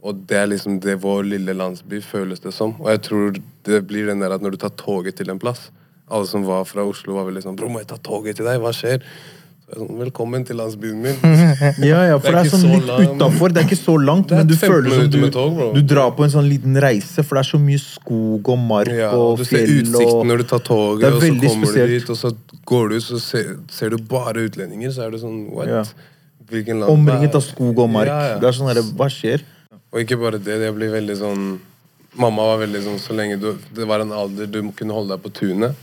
Og 0.00 0.22
det 0.28 0.36
er 0.38 0.46
liksom 0.48 0.78
det 0.80 0.94
vår 1.02 1.26
lille 1.26 1.52
landsby 1.52 1.98
føles 2.00 2.40
det 2.40 2.54
som. 2.54 2.72
Og 2.80 2.88
jeg 2.88 3.02
tror 3.04 3.40
det 3.66 3.80
blir 3.90 4.06
den 4.08 4.22
der 4.22 4.32
at 4.32 4.40
når 4.40 4.54
du 4.54 4.60
tar 4.62 4.72
toget 4.78 5.18
til 5.18 5.28
en 5.30 5.40
plass 5.42 5.70
Alle 6.08 6.26
som 6.30 6.44
var 6.46 6.64
fra 6.64 6.84
Oslo, 6.86 7.16
var 7.16 7.24
vel 7.26 7.34
liksom 7.34 7.56
'Bro, 7.56 7.68
må 7.68 7.80
jeg 7.80 7.88
ta 7.88 7.96
toget 7.96 8.36
til 8.36 8.46
deg? 8.46 8.60
Hva 8.62 8.70
skjer?' 8.70 9.02
Sånn, 9.66 9.88
'Velkommen 9.98 10.44
til 10.46 10.60
landsbyen 10.60 10.98
min'. 11.02 11.16
Ja, 11.90 12.04
ja, 12.06 12.18
for 12.22 12.36
det 12.36 12.42
er 12.44 12.50
sånn 12.52 12.68
litt 12.70 13.16
utafor. 13.16 13.50
Det 13.50 13.64
er 13.64 13.66
ikke 13.66 13.78
så 13.80 13.96
langt, 13.98 14.30
men 14.30 14.46
du 14.46 14.54
føler 14.54 14.92
som 14.94 15.08
du, 15.10 15.16
tog, 15.34 15.56
du 15.74 15.80
drar 15.82 16.12
på 16.14 16.22
en 16.22 16.30
sånn 16.30 16.46
liten 16.46 16.78
reise, 16.78 17.24
for 17.26 17.34
det 17.34 17.42
er 17.42 17.48
så 17.48 17.58
mye 17.58 17.80
skog 17.82 18.50
og 18.54 18.60
mark 18.62 18.92
Ja, 18.94 19.08
og 19.10 19.32
og 19.32 19.40
du 19.42 19.44
ser 19.48 19.66
utsikten 19.66 20.20
og 20.20 20.22
når 20.30 20.44
du 20.44 20.46
tar 20.52 20.62
toget, 20.68 21.08
og 21.10 21.18
så 21.18 21.32
kommer 21.34 21.66
spesielt. 21.66 21.90
du 21.90 21.98
dit, 21.98 22.10
og 22.14 22.20
så 22.20 22.30
går 22.70 22.94
du 22.94 23.00
så 23.08 23.18
ser, 23.24 23.50
ser 23.74 23.90
du 23.90 23.98
bare 23.98 24.46
utlendinger. 24.46 24.92
Så 24.94 25.02
er 25.02 25.16
det 25.16 25.20
sånn 25.24 25.40
What? 25.50 25.72
Ja. 25.72 25.82
Hvilken 26.46 26.84
land 26.84 26.92
Omringet 26.92 27.34
av 27.34 27.42
skog 27.42 27.82
og 27.82 27.90
mark. 27.90 28.06
Ja. 28.06 28.38
Det 28.38 28.46
er 28.46 28.54
sånn 28.54 28.70
herre, 28.70 28.86
hva 28.94 29.10
skjer? 29.10 29.42
Og 29.90 29.98
ikke 30.04 30.20
bare 30.22 30.38
det, 30.38 30.60
det 30.62 30.70
blir 30.78 30.94
veldig 30.94 31.18
sånn 31.18 31.48
Mamma 32.16 32.46
var 32.54 32.62
veldig 32.62 32.80
sånn 32.86 33.00
så 33.02 33.12
lenge 33.12 33.34
du 33.36 33.50
Det 33.76 33.84
var 33.84 34.00
en 34.00 34.14
alder 34.14 34.46
du 34.48 34.62
kunne 34.78 34.94
holde 34.94 35.10
deg 35.12 35.26
på 35.26 35.34
tunet. 35.42 35.74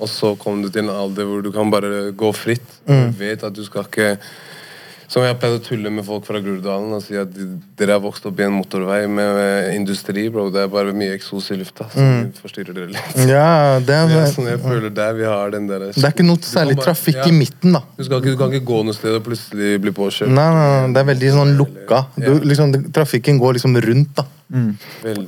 Og 0.00 0.08
så 0.08 0.32
kom 0.40 0.62
du 0.64 0.70
til 0.72 0.86
en 0.86 0.94
alder 0.94 1.28
hvor 1.28 1.42
du 1.44 1.50
kan 1.52 1.70
bare 1.70 2.10
gå 2.16 2.32
fritt. 2.34 2.80
Du 2.86 3.12
vet 3.20 3.44
at 3.44 3.54
du 3.54 3.62
skal 3.66 3.84
ikke 3.86 4.16
Som 5.12 5.26
jeg 5.26 5.36
pleide 5.36 5.58
å 5.58 5.60
tulle 5.60 5.90
med 5.92 6.06
folk 6.06 6.24
fra 6.24 6.40
Groruddalen 6.40 6.94
og 6.96 7.02
si 7.04 7.12
at 7.20 7.28
de, 7.28 7.44
dere 7.76 7.98
har 7.98 8.00
vokst 8.00 8.24
opp 8.24 8.38
i 8.40 8.46
en 8.46 8.54
motorvei 8.56 9.02
med, 9.04 9.28
med 9.36 9.74
industri, 9.74 10.22
bro. 10.32 10.46
Det 10.48 10.62
er 10.62 10.70
bare 10.72 10.94
mye 10.96 11.12
eksos 11.18 11.50
i 11.52 11.58
lufta 11.60 11.84
som 11.92 12.30
forstyrrer 12.38 12.72
dere 12.78 12.94
litt. 12.94 13.18
Ja, 13.28 13.76
det 13.76 13.90
Det 13.92 13.98
er 13.98 14.22
er, 14.22 14.30
sånn 14.32 14.48
jeg 14.48 14.62
føler 14.62 14.94
der 14.96 15.12
vi 15.18 15.26
har 15.28 15.52
den 15.52 15.66
der 15.68 15.84
det 15.90 16.00
er 16.00 16.14
ikke 16.14 16.24
noe 16.24 16.40
særlig 16.40 16.78
trafikk 16.80 17.20
i 17.26 17.34
midten, 17.36 17.76
da. 17.76 17.82
Du, 17.98 18.06
skal 18.06 18.22
ikke, 18.22 18.32
du 18.32 18.40
kan 18.40 18.56
ikke 18.56 18.70
gå 18.72 18.78
noe 18.88 18.96
sted 18.96 19.18
og 19.18 19.26
plutselig 19.26 19.74
bli 19.84 19.92
påkjørt. 20.00 20.32
Nei, 20.32 20.46
nei, 20.56 20.64
nei, 20.72 20.88
det 20.96 21.02
er 21.02 21.10
veldig 21.10 21.34
sånn 21.36 21.52
lukka. 21.60 21.98
Du, 22.16 22.30
liksom, 22.48 22.72
trafikken 22.96 23.42
går 23.42 23.58
liksom 23.58 23.76
rundt, 23.84 24.14
da. 24.16 24.24
Mm. 24.52 24.72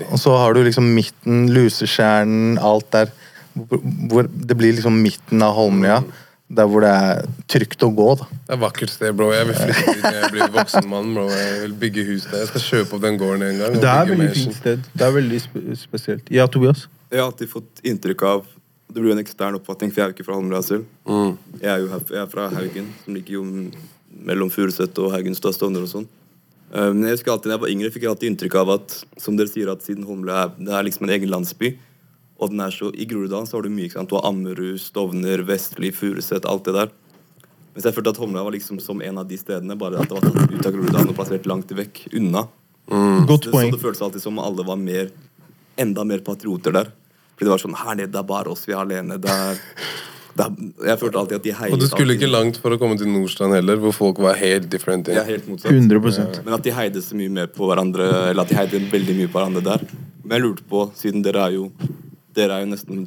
Og 0.08 0.16
så 0.20 0.32
har 0.40 0.56
du 0.56 0.62
liksom 0.64 0.88
midten, 0.96 1.44
Lusekjernen, 1.52 2.56
alt 2.56 2.88
der. 2.96 3.12
Hvor, 3.54 4.28
det 4.28 4.56
blir 4.58 4.72
liksom 4.76 4.96
midten 5.02 5.42
av 5.42 5.54
Holmlia. 5.58 6.02
Der 6.54 6.66
hvor 6.68 6.84
det 6.84 6.90
er 6.92 7.22
trygt 7.48 7.82
å 7.82 7.88
gå, 7.96 8.06
da. 8.20 8.26
Det 8.30 8.50
er 8.52 8.56
et 8.58 8.60
vakkert 8.62 8.90
sted, 8.92 9.14
bro. 9.16 9.30
Jeg 9.32 9.46
vil 9.48 9.56
flytte 9.56 9.84
dit 9.94 10.02
når 10.04 10.18
jeg 10.20 10.32
blir 10.34 10.50
voksen 10.54 10.88
mann. 10.90 11.14
bro. 11.16 11.24
Jeg 11.32 11.60
vil 11.62 11.72
bygge 11.80 12.04
hus 12.10 12.26
der. 12.30 12.42
Jeg 12.42 12.50
skal 12.52 12.64
kjøpe 12.66 12.94
opp 12.98 13.02
den 13.06 13.16
gården 13.18 13.44
en 13.48 13.58
gang. 13.62 13.76
og 13.78 13.80
Det 13.80 13.88
er 13.90 14.10
veldig 14.10 14.18
mansion. 14.26 14.44
fint 14.52 14.58
sted. 14.58 14.84
Det 14.92 15.06
er 15.08 15.14
veldig 15.16 15.40
sp 15.40 15.54
spesielt. 15.80 16.28
Ja, 16.30 16.46
Tobias? 16.46 16.84
Jeg 17.10 17.20
har 17.22 17.30
alltid 17.30 17.48
fått 17.54 17.80
inntrykk 17.86 18.22
av 18.28 18.44
Det 18.94 19.00
blir 19.02 19.10
jo 19.10 19.16
en 19.16 19.24
ekstern 19.24 19.56
oppfatning, 19.58 19.90
for 19.90 20.02
jeg 20.02 20.04
er 20.04 20.10
jo 20.12 20.14
ikke 20.14 20.26
fra 20.28 20.34
Holmlia 20.36 20.60
selv. 20.62 20.84
Mm. 21.08 21.32
Jeg 21.62 21.70
er 21.72 21.78
jo 21.82 21.88
her, 21.90 22.02
jeg 22.12 22.20
er 22.20 22.28
fra 22.30 22.44
Haugen, 22.52 22.84
som 23.04 23.14
ligger 23.16 23.32
jo 23.40 23.42
mellom 24.28 24.50
Furuset 24.54 25.00
og 25.02 25.10
Haugenstad 25.16 25.56
Stovner 25.56 25.82
og 25.82 25.90
sånn. 25.90 26.04
Eh, 26.70 26.92
Men 26.92 27.02
jeg 27.08 27.16
husker 27.16 27.32
alltid, 27.32 27.48
da 27.50 27.56
jeg 27.56 27.62
var 27.64 27.72
yngre, 27.72 27.90
fikk 27.90 28.04
jeg 28.04 28.10
alltid 28.12 28.30
inntrykk 28.30 28.54
av 28.60 28.70
at 28.76 28.94
som 29.18 29.34
dere 29.40 29.50
sier, 29.50 29.72
at 29.72 29.82
siden 29.82 30.04
Holmlia 30.06 30.44
er, 30.44 30.52
det 30.60 30.76
er 30.78 30.86
liksom 30.86 31.08
en 31.08 31.14
egen 31.16 31.32
landsby, 31.32 31.72
og 32.44 32.52
den 32.52 32.60
er 32.64 32.74
så, 32.74 32.90
i 32.94 33.06
Groruddalen 33.08 33.48
så 33.48 33.56
har 33.58 33.64
du 33.66 33.72
mye. 33.72 33.88
ikke 33.88 33.98
sant? 33.98 34.10
Du 34.12 34.16
har 34.18 34.28
Ammerud, 34.28 34.78
Stovner, 34.82 35.42
Vestli, 35.48 35.90
Furuset, 35.96 36.44
alt 36.50 36.64
det 36.68 36.74
der. 36.76 36.92
Mens 37.74 37.88
jeg 37.88 37.96
følte 37.96 38.12
at 38.14 38.20
Holmlia 38.22 38.44
var 38.46 38.54
liksom 38.54 38.78
som 38.80 39.00
en 39.02 39.18
av 39.18 39.26
de 39.26 39.36
stedene, 39.40 39.74
bare 39.80 39.98
at 39.98 40.06
det 40.10 40.14
var 40.14 40.28
tatt 40.28 40.52
ut 40.52 40.66
av 40.68 40.72
Groruddalen 40.76 41.10
og 41.10 41.16
plassert 41.18 41.48
langt 41.50 41.72
vekk 41.74 42.04
unna. 42.14 42.44
Godt 43.26 43.48
poeng. 43.50 43.72
så 43.72 43.76
det 43.78 43.82
føltes 43.82 44.02
alltid 44.04 44.22
som 44.22 44.38
alle 44.38 44.62
var 44.68 44.76
mer, 44.78 45.08
enda 45.80 46.04
mer 46.06 46.20
patrioter 46.22 46.70
der. 46.76 46.92
Fordi 47.34 47.48
det 47.48 47.54
var 47.56 47.62
sånn 47.64 47.74
Her 47.74 47.96
nede 47.98 48.12
det 48.14 48.20
er 48.20 48.28
bare 48.28 48.52
oss, 48.52 48.62
vi 48.68 48.76
er 48.76 48.84
alene. 48.84 49.16
Det 49.18 49.32
er, 49.32 49.58
det 50.38 50.44
er, 50.44 50.52
jeg 50.92 51.00
følte 51.00 51.18
alltid 51.18 51.36
at 51.40 51.42
de 51.48 51.54
heiet 51.58 51.74
Og 51.74 51.80
du 51.80 51.86
skulle 51.88 52.12
alltid- 52.14 52.22
ikke 52.22 52.30
langt 52.30 52.60
for 52.62 52.70
å 52.70 52.78
komme 52.78 52.98
til 53.00 53.10
Nordstrand 53.10 53.56
heller, 53.58 53.80
hvor 53.82 53.92
folk 53.96 54.20
var 54.22 54.38
helt 54.38 54.68
different. 54.70 55.08
Er 55.10 55.24
helt 55.26 55.48
motsatt. 55.50 55.72
100% 55.74 56.44
Men 56.44 56.54
at 56.54 56.62
de 56.62 56.70
heide 56.78 57.02
så 57.02 57.18
mye 57.18 57.30
mer 57.40 57.46
på 57.50 57.66
hverandre, 57.66 58.06
eller 58.30 58.42
at 58.46 58.48
de 58.54 58.54
heide 58.60 58.84
veldig 58.94 59.16
mye 59.18 59.32
på 59.32 59.40
hverandre 59.40 59.64
der. 59.66 59.82
Men 60.22 60.38
jeg 60.38 60.46
lurte 60.46 60.62
på, 60.70 60.84
siden 60.94 61.22
dere 61.26 61.42
er 61.48 61.56
jo 61.58 61.72
Dere 62.34 62.58
er 62.58 62.64
jo 62.64 62.70
nesten 62.72 63.04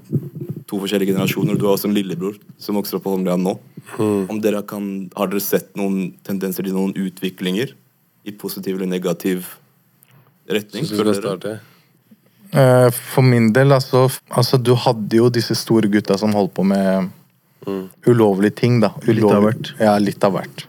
to 0.67 0.79
forskjellige 0.81 1.13
generasjoner, 1.13 1.55
og 1.55 1.59
du 1.59 1.65
har 1.67 1.77
også 1.77 1.89
en 1.89 1.95
lillebror 1.95 2.35
som 2.59 2.77
vokser 2.79 2.97
opp 2.97 3.05
på 3.07 3.13
Holmlia 3.13 3.37
nå. 3.39 3.55
Om 3.97 4.41
dere 4.43 4.61
kan, 4.67 5.09
Har 5.15 5.29
dere 5.31 5.43
sett 5.43 5.69
noen 5.79 6.13
tendenser 6.27 6.67
til 6.67 6.75
noen 6.75 6.93
utviklinger 6.95 7.71
i 8.27 8.33
positiv 8.35 8.75
eller 8.75 8.89
negativ 8.91 9.47
retning? 10.49 10.87
Du? 10.87 11.51
Eh, 12.51 12.89
For 12.91 13.21
min 13.23 13.53
del, 13.53 13.71
altså, 13.71 14.07
altså 14.29 14.57
Du 14.57 14.73
hadde 14.75 15.15
jo 15.15 15.29
disse 15.29 15.55
store 15.55 15.87
gutta 15.91 16.17
som 16.19 16.35
holdt 16.35 16.53
på 16.55 16.63
med 16.67 17.09
ulovlige 18.07 18.55
ting, 18.61 18.79
da. 18.79 18.93
Litt 19.07 19.25
av 19.27 19.43
hvert. 19.43 19.73
Ja, 19.81 19.97
litt 19.99 20.23
av 20.23 20.37
hvert. 20.37 20.65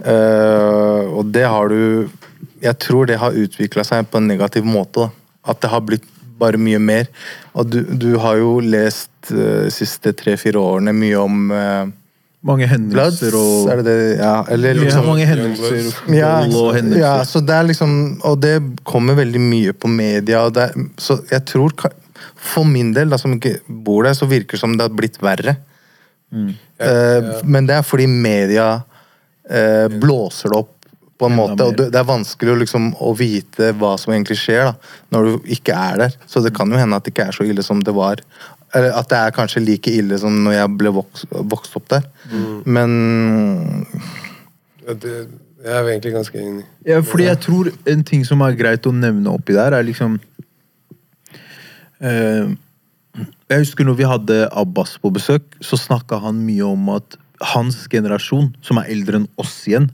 Uh, 0.00 1.10
og 1.18 1.32
det 1.34 1.42
har 1.44 1.68
du 1.68 2.08
Jeg 2.62 2.78
tror 2.80 3.08
det 3.08 3.18
har 3.20 3.36
utvikla 3.36 3.84
seg 3.84 4.08
på 4.10 4.20
en 4.20 4.28
negativ 4.28 4.64
måte. 4.64 5.08
da. 5.08 5.10
At 5.50 5.60
det 5.60 5.70
har 5.72 5.80
blitt 5.80 6.06
bare 6.40 6.60
mye 6.60 6.78
mer. 6.78 7.08
Og 7.54 7.70
du, 7.70 7.80
du 7.98 8.12
har 8.22 8.36
jo 8.38 8.58
lest 8.62 9.08
de 9.28 9.46
de 9.66 9.70
siste 9.74 10.12
tre-fire 10.16 10.58
årene 10.60 10.92
mye 10.96 11.16
om 11.20 11.50
uh, 11.52 11.88
Mange 12.46 12.64
hendelser 12.70 13.34
og 13.36 13.68
er 13.68 13.82
det 13.82 13.84
det? 13.84 13.96
Ja, 14.16 14.44
eller 14.48 14.72
Ja, 14.78 14.84
liksom 14.86 15.08
mange 15.10 15.26
hendelser. 15.28 15.90
Ja, 16.16 16.30
og 16.46 16.70
hendelser. 16.72 17.02
ja, 17.02 17.10
så 17.28 17.42
det 17.44 17.52
er 17.52 17.66
liksom 17.68 17.92
Og 18.24 18.38
det 18.40 18.54
kommer 18.88 19.18
veldig 19.18 19.42
mye 19.44 19.74
på 19.76 19.90
media. 19.92 20.46
Og 20.46 20.54
det, 20.56 20.70
så 20.96 21.18
jeg 21.30 21.44
tror 21.44 21.74
For 22.40 22.64
min 22.64 22.94
del, 22.96 23.10
da, 23.12 23.18
som 23.20 23.34
ikke 23.36 23.58
bor 23.68 24.08
der, 24.08 24.16
så 24.16 24.24
virker 24.30 24.56
det 24.56 24.62
som 24.62 24.72
det 24.78 24.86
har 24.88 24.96
blitt 24.96 25.20
verre. 25.20 25.58
Eh, 26.32 27.30
Men 27.44 27.66
det 27.68 27.76
er 27.76 27.84
fordi 27.84 28.06
media 28.08 28.70
eh, 29.50 29.88
blåser 30.00 30.48
det 30.48 30.62
opp 30.62 30.79
på 31.20 31.28
en 31.28 31.36
måte. 31.36 31.66
Og 31.68 31.76
det, 31.76 31.90
er 31.92 32.06
vanskelig 32.08 32.56
liksom, 32.62 32.94
å 32.96 33.12
vite 33.18 33.74
hva 33.78 33.92
som 34.00 34.14
egentlig 34.14 34.38
skjer 34.40 34.70
da, 34.70 34.94
når 35.12 35.28
du 35.28 35.52
ikke 35.56 35.76
er 35.76 36.00
der. 36.06 36.16
Så 36.30 36.42
det 36.44 36.54
kan 36.56 36.72
jo 36.72 36.80
hende 36.80 36.96
at 36.96 37.04
det 37.04 37.12
ikke 37.12 37.28
er 37.28 37.36
så 37.36 37.46
ille 37.46 37.64
som 37.66 37.82
det 37.84 37.94
var. 37.96 38.22
Eller 38.76 38.96
at 38.96 39.10
det 39.10 39.18
er 39.18 39.36
kanskje 39.36 39.62
like 39.64 39.92
ille 39.92 40.18
som 40.22 40.40
når 40.46 40.56
jeg 40.56 40.72
ble 40.80 40.94
vokst, 41.00 41.28
vokst 41.52 41.76
opp 41.78 41.88
der. 41.92 42.08
Men 42.64 42.90
Ja, 44.86 44.96
det, 44.96 45.14
jeg 45.60 45.76
er 45.76 45.88
egentlig 45.90 46.14
ganske 46.16 46.40
enig. 46.40 46.64
Ja, 46.88 47.00
fordi 47.04 47.28
jeg 47.28 47.40
tror 47.44 47.70
en 47.92 48.04
ting 48.06 48.24
som 48.24 48.40
er 48.46 48.56
greit 48.58 48.86
å 48.88 48.94
nevne 48.96 49.34
oppi 49.34 49.56
der, 49.56 49.76
er 49.76 49.84
liksom 49.84 50.16
eh, 52.00 52.54
Jeg 53.50 53.64
husker 53.66 53.84
når 53.84 53.98
vi 53.98 54.08
hadde 54.08 54.38
Abbas 54.56 54.96
på 55.02 55.12
besøk, 55.12 55.58
så 55.60 55.76
snakka 55.76 56.22
han 56.24 56.40
mye 56.46 56.64
om 56.64 56.88
at 56.94 57.18
hans 57.52 57.82
generasjon, 57.90 58.54
som 58.64 58.80
er 58.80 58.88
eldre 58.94 59.20
enn 59.20 59.28
oss 59.40 59.58
igjen, 59.68 59.90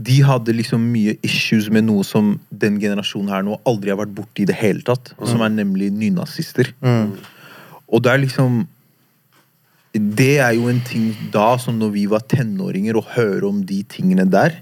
de 0.00 0.16
hadde 0.24 0.54
liksom 0.56 0.82
mye 0.92 1.16
issues 1.26 1.68
med 1.72 1.86
noe 1.88 2.04
som 2.06 2.34
den 2.50 2.78
generasjonen 2.82 3.32
her 3.32 3.44
nå 3.46 3.58
aldri 3.68 3.92
har 3.92 4.00
vært 4.00 4.14
borti 4.16 4.44
i 4.44 4.50
det 4.50 4.56
hele 4.58 4.84
tatt. 4.86 5.12
Som 5.28 5.44
er 5.44 5.52
nemlig 5.52 5.90
nynazister. 5.92 6.72
Og 7.90 8.04
det 8.04 8.12
er 8.12 8.22
liksom 8.24 8.62
det 9.90 10.36
er 10.38 10.54
jo 10.54 10.68
en 10.70 10.78
ting 10.86 11.08
da, 11.34 11.56
som 11.58 11.74
når 11.80 11.90
vi 11.96 12.04
var 12.10 12.22
tenåringer, 12.30 12.94
å 12.94 13.08
høre 13.16 13.48
om 13.48 13.64
de 13.66 13.80
tingene 13.90 14.22
der, 14.30 14.60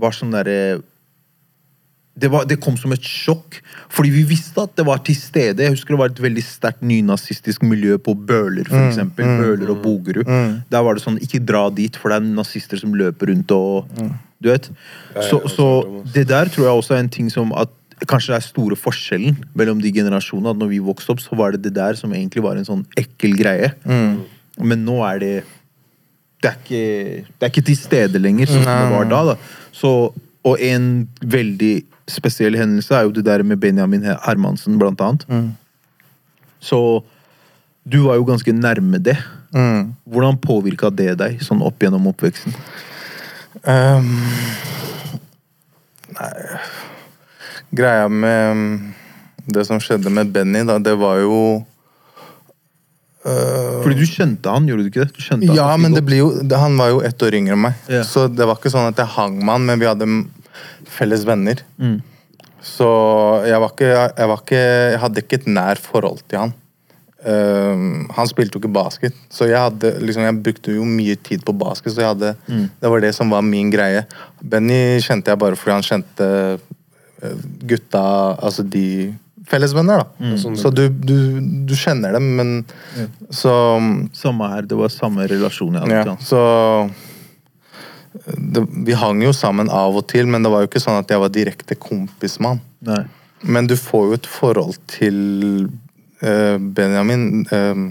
var 0.00 0.16
sånn 0.16 0.32
derre 0.32 0.80
det, 2.14 2.28
var, 2.28 2.44
det 2.44 2.58
kom 2.60 2.76
som 2.76 2.92
et 2.92 3.04
sjokk, 3.06 3.56
fordi 3.92 4.10
vi 4.12 4.22
visste 4.34 4.64
at 4.66 4.74
det 4.76 4.84
var 4.84 5.00
til 5.04 5.16
stede. 5.16 5.64
Jeg 5.64 5.72
husker 5.72 5.94
det 5.94 6.00
var 6.02 6.12
et 6.12 6.22
veldig 6.22 6.44
sterkt 6.44 6.82
nynazistisk 6.84 7.64
miljø 7.64 7.96
på 7.96 8.14
Bøler, 8.14 8.68
for 8.68 8.80
eksempel. 8.84 9.28
Bøler 9.40 9.72
og 9.72 9.80
Bogerud. 9.84 10.28
Der 10.72 10.84
var 10.84 10.98
det 10.98 11.04
sånn, 11.04 11.20
ikke 11.24 11.40
dra 11.48 11.68
dit, 11.72 11.96
for 11.96 12.12
det 12.12 12.20
er 12.20 12.34
nazister 12.36 12.80
som 12.80 12.92
løper 12.98 13.32
rundt 13.32 13.54
og 13.56 13.88
Du 14.42 14.50
vet? 14.50 14.66
Så, 15.30 15.38
så 15.46 15.66
det 16.14 16.26
der 16.28 16.50
tror 16.50 16.66
jeg 16.66 16.82
også 16.82 16.96
er 16.96 17.04
en 17.04 17.12
ting 17.12 17.30
som 17.32 17.54
at 17.56 17.70
Kanskje 18.02 18.32
det 18.32 18.38
er 18.40 18.42
store 18.42 18.74
forskjellen 18.74 19.36
mellom 19.54 19.78
de 19.78 19.92
generasjonene. 19.94 20.50
At 20.50 20.58
når 20.58 20.72
vi 20.72 20.80
vokste 20.82 21.12
opp, 21.14 21.20
så 21.22 21.36
var 21.38 21.52
det 21.54 21.60
det 21.62 21.70
der 21.76 21.94
som 21.94 22.10
egentlig 22.10 22.42
var 22.42 22.58
en 22.58 22.66
sånn 22.66 22.80
ekkel 22.98 23.36
greie. 23.38 23.68
Men 24.58 24.82
nå 24.82 24.96
er 25.06 25.20
det 25.22 25.34
det 26.42 26.50
er, 26.50 26.56
ikke, 26.58 27.24
det 27.38 27.46
er 27.46 27.52
ikke 27.52 27.62
til 27.68 27.78
stede 27.78 28.18
lenger, 28.18 28.50
sånn 28.50 28.64
som 28.66 28.80
det 28.80 28.90
var 28.90 29.04
da. 29.06 29.20
da. 29.30 29.34
Så, 29.70 29.92
og 30.42 30.64
en 30.66 30.88
veldig 31.22 31.74
spesiell 32.12 32.56
hendelse 32.58 32.94
er 32.96 33.08
jo 33.08 33.14
det 33.16 33.24
der 33.26 33.44
med 33.46 33.60
Benjamin 33.62 34.04
Hermansen, 34.04 34.78
blant 34.80 35.00
annet. 35.00 35.26
Så 36.62 37.02
du 37.82 38.04
var 38.06 38.20
jo 38.20 38.26
ganske 38.28 38.52
nærme 38.54 39.00
det. 39.02 39.16
Mm. 39.52 39.92
Hvordan 40.04 40.38
påvirka 40.40 40.90
det 40.94 41.16
deg 41.20 41.42
sånn 41.44 41.62
opp 41.64 41.82
gjennom 41.82 42.06
oppveksten? 42.12 42.54
Um, 43.62 44.14
nei 46.16 46.30
Greia 47.72 48.08
med 48.08 48.56
mm, 48.56 48.72
det 49.54 49.64
som 49.68 49.78
skjedde 49.80 50.10
med 50.12 50.32
Benny, 50.32 50.64
da, 50.66 50.78
det 50.82 50.92
var 51.00 51.20
jo 51.22 51.36
uh, 53.24 53.78
Fordi 53.84 53.96
du 53.96 54.04
kjente 54.08 54.52
han, 54.52 54.66
gjorde 54.68 54.84
du 54.84 54.90
ikke 54.90 55.06
det? 55.06 55.14
Du 55.16 55.54
Ja, 55.56 55.70
men 55.80 55.96
det 55.96 56.04
jo, 56.16 56.32
han 56.52 56.76
var 56.80 56.92
jo 56.92 57.00
ett 57.06 57.22
år 57.24 57.38
yngre 57.38 57.56
enn 57.56 57.64
meg. 57.64 57.78
Yeah. 57.88 58.04
Så 58.08 58.26
det 58.28 58.44
var 58.48 58.60
ikke 58.60 58.72
sånn 58.72 58.90
at 58.90 59.00
jeg 59.00 59.08
hang 59.14 59.38
med 59.40 59.52
han, 59.54 59.68
men 59.70 59.80
vi 59.80 59.88
hadde 59.88 60.08
felles 60.92 61.24
venner. 61.28 61.62
Mm. 61.80 61.98
Så 62.62 62.88
jeg 63.48 63.58
var 63.58 63.72
ikke 63.74 63.88
jeg, 63.92 64.26
var 64.30 64.42
ikke 64.44 64.58
jeg 64.62 64.98
hadde 65.02 65.22
ikke 65.24 65.38
et 65.40 65.48
nær 65.50 65.80
forhold 65.82 66.20
til 66.30 66.44
han. 66.44 66.52
Um, 67.22 68.08
han 68.16 68.26
spilte 68.26 68.56
jo 68.56 68.60
ikke 68.64 68.72
basket, 68.74 69.14
så 69.30 69.46
jeg, 69.46 69.54
hadde, 69.62 69.92
liksom, 70.02 70.24
jeg 70.26 70.38
brukte 70.42 70.72
jo 70.74 70.82
mye 70.86 71.14
tid 71.22 71.44
på 71.46 71.54
basket. 71.54 71.94
Så 71.94 72.02
jeg 72.02 72.08
hadde, 72.10 72.32
Mm. 72.50 72.64
det 72.82 72.90
var 72.90 73.00
det 73.04 73.12
som 73.14 73.30
var 73.30 73.42
min 73.46 73.70
greie. 73.70 74.04
Benny 74.42 74.98
kjente 75.02 75.30
jeg 75.30 75.38
bare 75.38 75.54
fordi 75.58 75.76
han 75.76 75.86
kjente 75.86 76.26
eh, 77.22 77.36
gutta 77.70 78.02
Altså 78.42 78.64
de 78.66 79.14
fellesvenner, 79.46 80.02
da. 80.02 80.06
Mm. 80.18 80.56
Så 80.58 80.70
du, 80.74 80.88
du, 80.88 81.16
du 81.66 81.74
kjenner 81.78 82.14
dem, 82.18 82.26
men 82.38 82.50
så 83.30 83.52
Samme 84.14 84.48
her, 84.54 84.62
det 84.66 84.78
var 84.78 84.90
samme 84.90 85.26
relasjon 85.30 85.74
jeg 85.78 85.82
hadde 85.82 86.12
ja, 86.14 86.16
så 86.26 86.42
det, 88.36 88.62
Vi 88.86 88.92
hang 88.98 89.22
jo 89.24 89.32
sammen 89.32 89.70
av 89.72 89.96
og 89.96 90.06
til, 90.12 90.26
men 90.26 90.42
det 90.44 90.50
var 90.52 90.62
jo 90.64 90.68
ikke 90.70 90.82
sånn 90.84 90.98
at 91.00 91.08
jeg 91.10 91.20
var 91.22 91.32
direkte 91.32 91.74
kompis 91.80 92.38
med 92.40 92.54
han. 92.56 92.60
Nei. 92.90 93.02
Men 93.42 93.66
du 93.66 93.74
får 93.76 94.04
jo 94.06 94.12
et 94.20 94.26
forhold 94.30 94.76
til 94.92 95.16
uh, 96.22 96.58
Benjamin 96.58 97.46
Uh, 97.52 97.90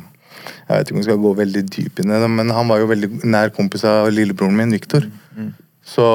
Jeg 0.71 0.77
vet 0.77 0.87
ikke 0.87 0.95
om 0.95 1.01
vi 1.01 1.03
skal 1.09 1.19
gå 1.21 1.31
veldig 1.37 1.61
dypt 1.69 1.99
inn 1.99 2.11
i 2.13 2.19
det, 2.21 2.29
men 2.31 2.49
han 2.49 2.67
var 2.69 2.79
jo 2.79 2.87
veldig 2.89 3.09
nær 3.27 3.49
kompis 3.53 3.83
av 3.85 4.07
lillebroren 4.13 4.55
min, 4.55 4.71
Viktor. 4.71 5.03
Så 5.83 6.05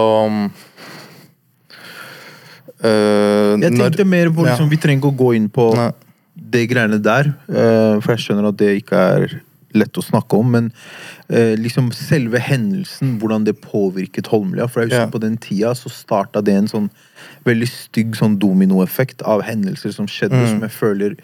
eh, 2.82 3.56
Jeg 3.60 3.72
når- 3.72 3.90
tenkte 3.90 4.06
mer 4.06 4.30
på 4.30 4.44
liksom, 4.46 4.66
Ja. 4.66 4.68
Vi 4.70 4.76
trenger 4.76 5.00
ikke 5.02 5.12
å 5.14 5.18
gå 5.18 5.34
inn 5.36 5.48
på 5.50 5.74
Nei. 5.76 5.90
det 6.34 6.68
greiene 6.70 7.00
der, 7.02 7.34
for 8.00 8.14
jeg 8.14 8.18
skjønner 8.24 8.48
at 8.48 8.56
det 8.56 8.82
ikke 8.82 8.96
er 8.96 9.40
lett 9.74 9.92
å 9.92 10.02
snakke 10.04 10.38
om, 10.38 10.50
men 10.50 10.72
liksom 11.28 11.88
selve 11.92 12.38
hendelsen, 12.38 13.18
hvordan 13.18 13.44
det 13.44 13.56
påvirket 13.60 14.26
Holmlia. 14.30 14.68
For 14.68 14.80
jeg 14.82 14.90
husker 14.90 15.06
Ja. 15.06 15.10
på 15.10 15.20
den 15.20 15.36
tida 15.36 15.72
så 15.74 15.90
starta 15.90 16.42
det 16.44 16.54
en 16.54 16.68
sånn 16.68 16.90
veldig 17.44 17.66
stygg 17.68 18.14
sånn 18.14 18.38
dominoeffekt 18.38 19.22
av 19.26 19.42
hendelser 19.42 19.92
som 19.92 20.06
skjedde, 20.06 20.38
Mm. 20.38 20.48
som 20.48 20.60
jeg 20.60 20.70
føler 20.70 21.16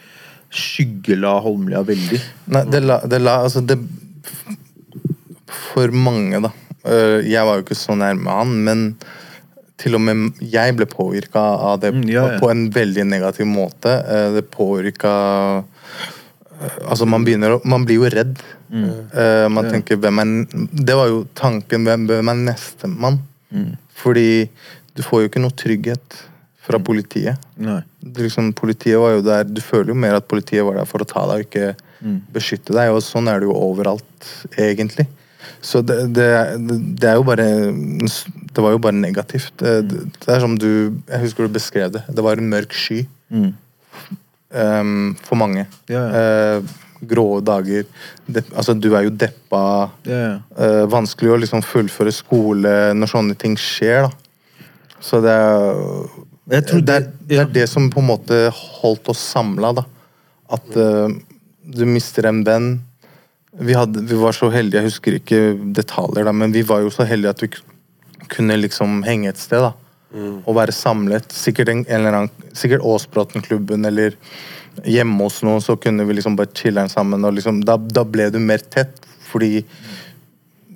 skyggela 0.51 1.41
Holmlia 1.41 1.83
veldig. 1.85 2.21
Nei, 2.49 2.65
det 2.65 2.83
la, 2.83 2.99
det 3.07 3.21
la 3.23 3.39
Altså, 3.45 3.65
det 3.65 3.79
For 5.47 5.89
mange, 5.93 6.41
da. 6.43 6.51
øh, 6.85 7.23
Jeg 7.29 7.45
var 7.47 7.57
jo 7.59 7.63
ikke 7.65 7.79
så 7.79 7.95
nærme 7.97 8.27
han, 8.31 8.65
men 8.65 8.97
til 9.79 9.95
og 9.95 10.01
med 10.01 10.33
jeg 10.41 10.77
ble 10.77 10.87
påvirka 10.87 11.37
av 11.59 11.81
det 11.81 11.93
Mm, 11.95 12.09
ja, 12.11 12.27
ja. 12.33 12.39
på 12.39 12.51
en 12.51 12.71
veldig 12.71 13.05
negativ 13.07 13.47
måte. 13.47 13.91
Eh, 14.07 14.33
Det 14.35 14.51
påvirka 14.51 15.65
Altså, 16.89 17.07
man 17.09 17.25
begynner 17.25 17.57
å 17.59 17.65
Man 17.65 17.85
blir 17.85 17.97
jo 17.97 18.09
redd. 18.09 18.37
Eh, 18.73 19.47
Man 19.53 19.67
tenker 19.69 19.99
hvem 20.01 20.19
er 20.23 20.31
Det 20.73 20.95
var 20.97 21.09
jo 21.11 21.27
tanken. 21.37 21.85
Hvem, 21.85 22.07
hvem 22.09 22.29
er 22.33 22.39
nestemann? 22.49 23.19
Fordi 24.03 24.49
du 24.97 25.03
får 25.05 25.21
jo 25.23 25.29
ikke 25.29 25.43
noe 25.45 25.53
trygghet 25.57 26.19
fra 26.63 26.79
politiet. 26.79 27.37
Nei. 27.61 27.81
Liksom, 28.17 28.53
politiet 28.57 28.99
var 29.03 29.17
jo 29.17 29.23
der 29.27 29.45
Du 29.45 29.61
føler 29.61 29.93
jo 29.93 29.95
mer 29.99 30.15
at 30.17 30.29
politiet 30.31 30.65
var 30.65 30.79
der 30.81 30.87
for 30.89 31.03
å 31.05 31.09
ta 31.09 31.27
deg 31.29 31.43
og 31.43 31.49
ikke 31.49 31.75
beskytte 32.33 32.73
deg. 32.75 32.91
Og 32.95 33.03
sånn 33.05 33.29
er 33.29 33.41
det 33.43 33.49
jo 33.51 33.55
overalt, 33.55 34.31
egentlig. 34.57 35.07
Så 35.63 35.83
det, 35.87 36.13
det, 36.15 36.27
det 36.99 37.09
er 37.11 37.19
jo 37.21 37.25
bare 37.27 37.45
Det 37.71 38.63
var 38.65 38.73
jo 38.75 38.79
bare 38.83 38.97
negativt. 38.99 39.53
Det, 39.61 39.75
det 39.91 40.29
er 40.33 40.41
som 40.43 40.57
du 40.59 40.97
Jeg 41.09 41.21
husker 41.27 41.47
du 41.47 41.53
beskrev 41.55 41.93
det. 41.93 42.03
Det 42.09 42.25
var 42.25 42.41
en 42.41 42.49
mørk 42.51 42.73
sky 42.73 43.05
Mm. 43.33 43.53
Um, 44.53 45.15
for 45.25 45.37
mange. 45.41 45.63
Ja, 45.89 46.03
Eh, 46.13 46.63
grå 47.03 47.41
dager. 47.45 47.85
Dep, 48.27 48.51
altså, 48.55 48.75
du 48.79 48.91
er 48.95 49.07
jo 49.09 49.11
deppa. 49.19 49.63
Yeah. 50.07 50.39
Eh, 50.57 50.85
vanskelig 50.93 51.33
å 51.35 51.41
liksom 51.43 51.65
fullføre 51.67 52.13
skole 52.15 52.75
når 52.95 53.11
sånne 53.11 53.37
ting 53.39 53.57
skjer, 53.59 54.07
da. 54.09 54.63
Så 55.03 55.19
det 55.25 55.33
er 55.35 55.75
det, 56.47 56.59
er, 56.59 56.81
det- 56.87 57.29
det 57.29 57.39
er 57.43 57.51
det 57.51 57.67
som 57.71 57.89
på 57.91 58.01
en 58.03 58.09
måte 58.13 58.39
holdt 58.55 59.09
oss 59.11 59.19
samla, 59.33 59.73
da. 59.81 59.85
At 60.53 60.75
uh, 60.77 61.09
du 61.65 61.85
mister 61.89 62.27
en 62.29 62.43
venn. 62.45 62.71
Vi, 63.57 63.75
hadde, 63.77 64.03
vi 64.09 64.17
var 64.21 64.33
så 64.37 64.49
heldige, 64.53 64.81
jeg 64.83 64.91
husker 64.91 65.17
ikke 65.19 65.41
detaljer, 65.77 66.25
da, 66.29 66.33
men 66.33 66.53
vi 66.55 66.63
var 66.65 66.81
jo 66.85 66.91
så 66.93 67.05
heldige 67.09 67.31
at 67.35 67.43
vi 67.45 67.51
kunne 68.33 68.57
liksom 68.61 69.03
henge 69.05 69.29
et 69.33 69.41
sted. 69.41 69.61
da. 69.65 69.73
Og 70.13 70.57
være 70.57 70.75
samlet. 70.77 71.31
Sikkert, 71.33 71.73
en, 71.73 71.85
en 71.87 72.01
eller 72.01 72.19
annen, 72.19 72.51
sikkert 72.57 72.85
Åsbråten-klubben 72.85 73.85
eller 73.89 74.17
hjemme 74.89 75.27
hos 75.27 75.41
noen, 75.45 75.63
så 75.65 75.77
kunne 75.81 76.05
vi 76.09 76.17
liksom 76.17 76.37
bare 76.39 76.53
chiller'n 76.57 76.93
sammen. 76.93 77.25
og 77.25 77.37
liksom, 77.37 77.63
da, 77.65 77.77
da 77.77 78.05
ble 78.09 78.31
du 78.33 78.39
mer 78.43 78.63
tett, 78.73 79.03
fordi 79.29 79.63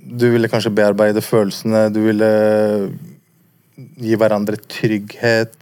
du 0.06 0.28
ville 0.32 0.48
kanskje 0.48 0.74
bearbeide 0.74 1.22
følelsene. 1.24 1.88
Du 1.92 2.00
ville 2.04 2.30
gi 3.76 4.18
hverandre 4.18 4.58
trygghet. 4.70 5.56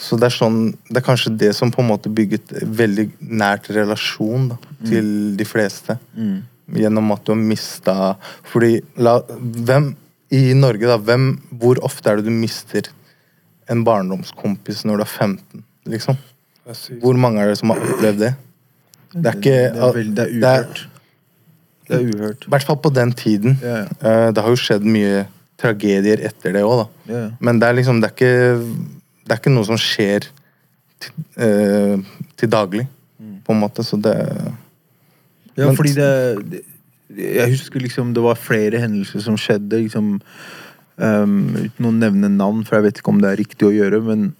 Så 0.00 0.16
det 0.16 0.30
er 0.30 0.32
sånn 0.32 0.60
Det 0.88 1.02
er 1.02 1.04
kanskje 1.04 1.34
det 1.36 1.50
som 1.52 1.72
på 1.72 1.82
en 1.82 1.90
måte 1.90 2.08
bygget 2.08 2.54
veldig 2.64 3.10
nært 3.20 3.68
relasjon 3.74 4.48
da, 4.54 4.60
til 4.88 5.10
de 5.36 5.46
fleste. 5.48 5.98
Gjennom 6.70 7.10
at 7.12 7.24
du 7.26 7.32
har 7.34 7.40
mista 7.42 7.96
Fordi 8.46 8.78
la, 9.02 9.18
hvem 9.36 9.90
i 10.30 10.52
Norge, 10.54 10.86
da, 10.86 10.96
hvem, 11.02 11.24
hvor 11.58 11.80
ofte 11.86 12.10
er 12.12 12.20
det 12.20 12.26
du 12.28 12.34
mister 12.34 12.86
en 13.70 13.82
barndomskompis 13.86 14.84
når 14.86 15.00
du 15.00 15.04
er 15.06 15.10
15? 15.10 15.64
Liksom? 15.90 16.18
Hvor 17.02 17.18
mange 17.18 17.42
er 17.42 17.50
det 17.50 17.58
som 17.58 17.72
har 17.74 17.80
opplevd 17.82 18.20
det? 18.22 18.32
Det 19.10 19.26
er 19.26 19.38
ikke 19.40 19.56
Det 19.74 19.82
er, 19.82 19.94
veldig, 19.96 20.14
det 20.14 20.24
er 20.28 20.34
uhørt. 20.38 20.82
Det 21.90 21.96
er 21.98 22.04
uhørt. 22.14 22.44
I 22.46 22.52
hvert 22.54 22.66
fall 22.68 22.78
på 22.84 22.92
den 22.94 23.12
tiden. 23.18 23.56
Yeah. 23.64 23.88
Eh, 24.06 24.28
Det 24.36 24.44
har 24.44 24.52
jo 24.54 24.60
skjedd 24.62 24.86
mye 24.86 25.24
tragedier 25.58 26.22
etter 26.28 26.54
det 26.54 26.62
òg, 26.62 26.84
da. 26.84 26.86
Ja, 27.12 27.22
ja. 27.24 27.30
Men 27.40 27.58
det 27.60 27.68
er 27.68 27.74
liksom 27.80 27.98
Det 28.00 28.10
er 28.10 28.14
ikke, 28.14 28.86
det 29.26 29.34
er 29.34 29.40
ikke 29.42 29.52
noe 29.56 29.66
som 29.66 29.76
skjer 29.82 30.28
til, 31.00 31.12
eh, 31.36 31.98
til 32.38 32.48
daglig, 32.54 32.86
på 33.44 33.52
en 33.56 33.60
måte. 33.66 33.82
Så 33.82 33.98
det 34.00 34.14
Ja, 35.56 35.66
Men- 35.66 35.76
fordi 35.76 35.92
det, 35.94 36.50
det 36.50 36.62
Jeg 37.18 37.50
husker 37.56 37.82
liksom 37.82 38.12
det 38.14 38.22
var 38.22 38.38
flere 38.38 38.82
hendelser 38.82 39.22
som 39.24 39.38
skjedde, 39.40 39.82
liksom 39.86 40.12
um, 40.96 41.40
Uten 41.58 41.88
å 41.88 41.96
nevne 41.96 42.30
navn, 42.32 42.62
for 42.66 42.78
jeg 42.78 42.88
vet 42.88 43.00
ikke 43.00 43.14
om 43.14 43.22
det 43.22 43.32
er 43.32 43.42
riktig 43.42 43.66
å 43.66 43.74
gjøre, 43.74 44.02
men 44.06 44.30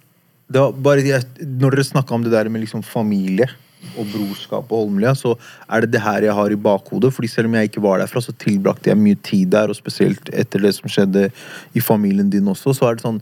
det 0.51 0.59
var 0.59 0.79
bare 0.83 1.03
jeg, 1.05 1.27
Når 1.39 1.75
dere 1.75 1.87
snakka 1.87 2.15
om 2.15 2.23
det 2.25 2.33
der 2.33 2.49
med 2.51 2.63
liksom 2.65 2.83
familie 2.83 3.49
og 3.97 4.05
brorskap 4.11 4.69
og 4.69 4.85
Holmlia, 4.85 5.13
så 5.17 5.33
er 5.65 5.83
det 5.83 5.95
det 5.95 6.03
her 6.03 6.27
jeg 6.27 6.35
har 6.37 6.53
i 6.53 6.59
bakhodet. 6.59 7.09
fordi 7.13 7.27
selv 7.27 7.49
om 7.49 7.55
jeg 7.57 7.71
ikke 7.71 7.81
var 7.81 7.99
derfra, 7.99 8.21
så 8.21 8.33
tilbrakte 8.37 8.91
jeg 8.91 8.99
mye 8.99 9.17
tid 9.25 9.49
der, 9.55 9.71
og 9.71 9.75
spesielt 9.75 10.29
etter 10.29 10.61
det 10.61 10.75
som 10.77 10.91
skjedde 10.91 11.31
i 11.73 11.81
familien 11.81 12.29
din 12.29 12.47
også, 12.47 12.75
så 12.77 12.87
er 12.87 12.95
det 12.95 13.05
sånn 13.07 13.21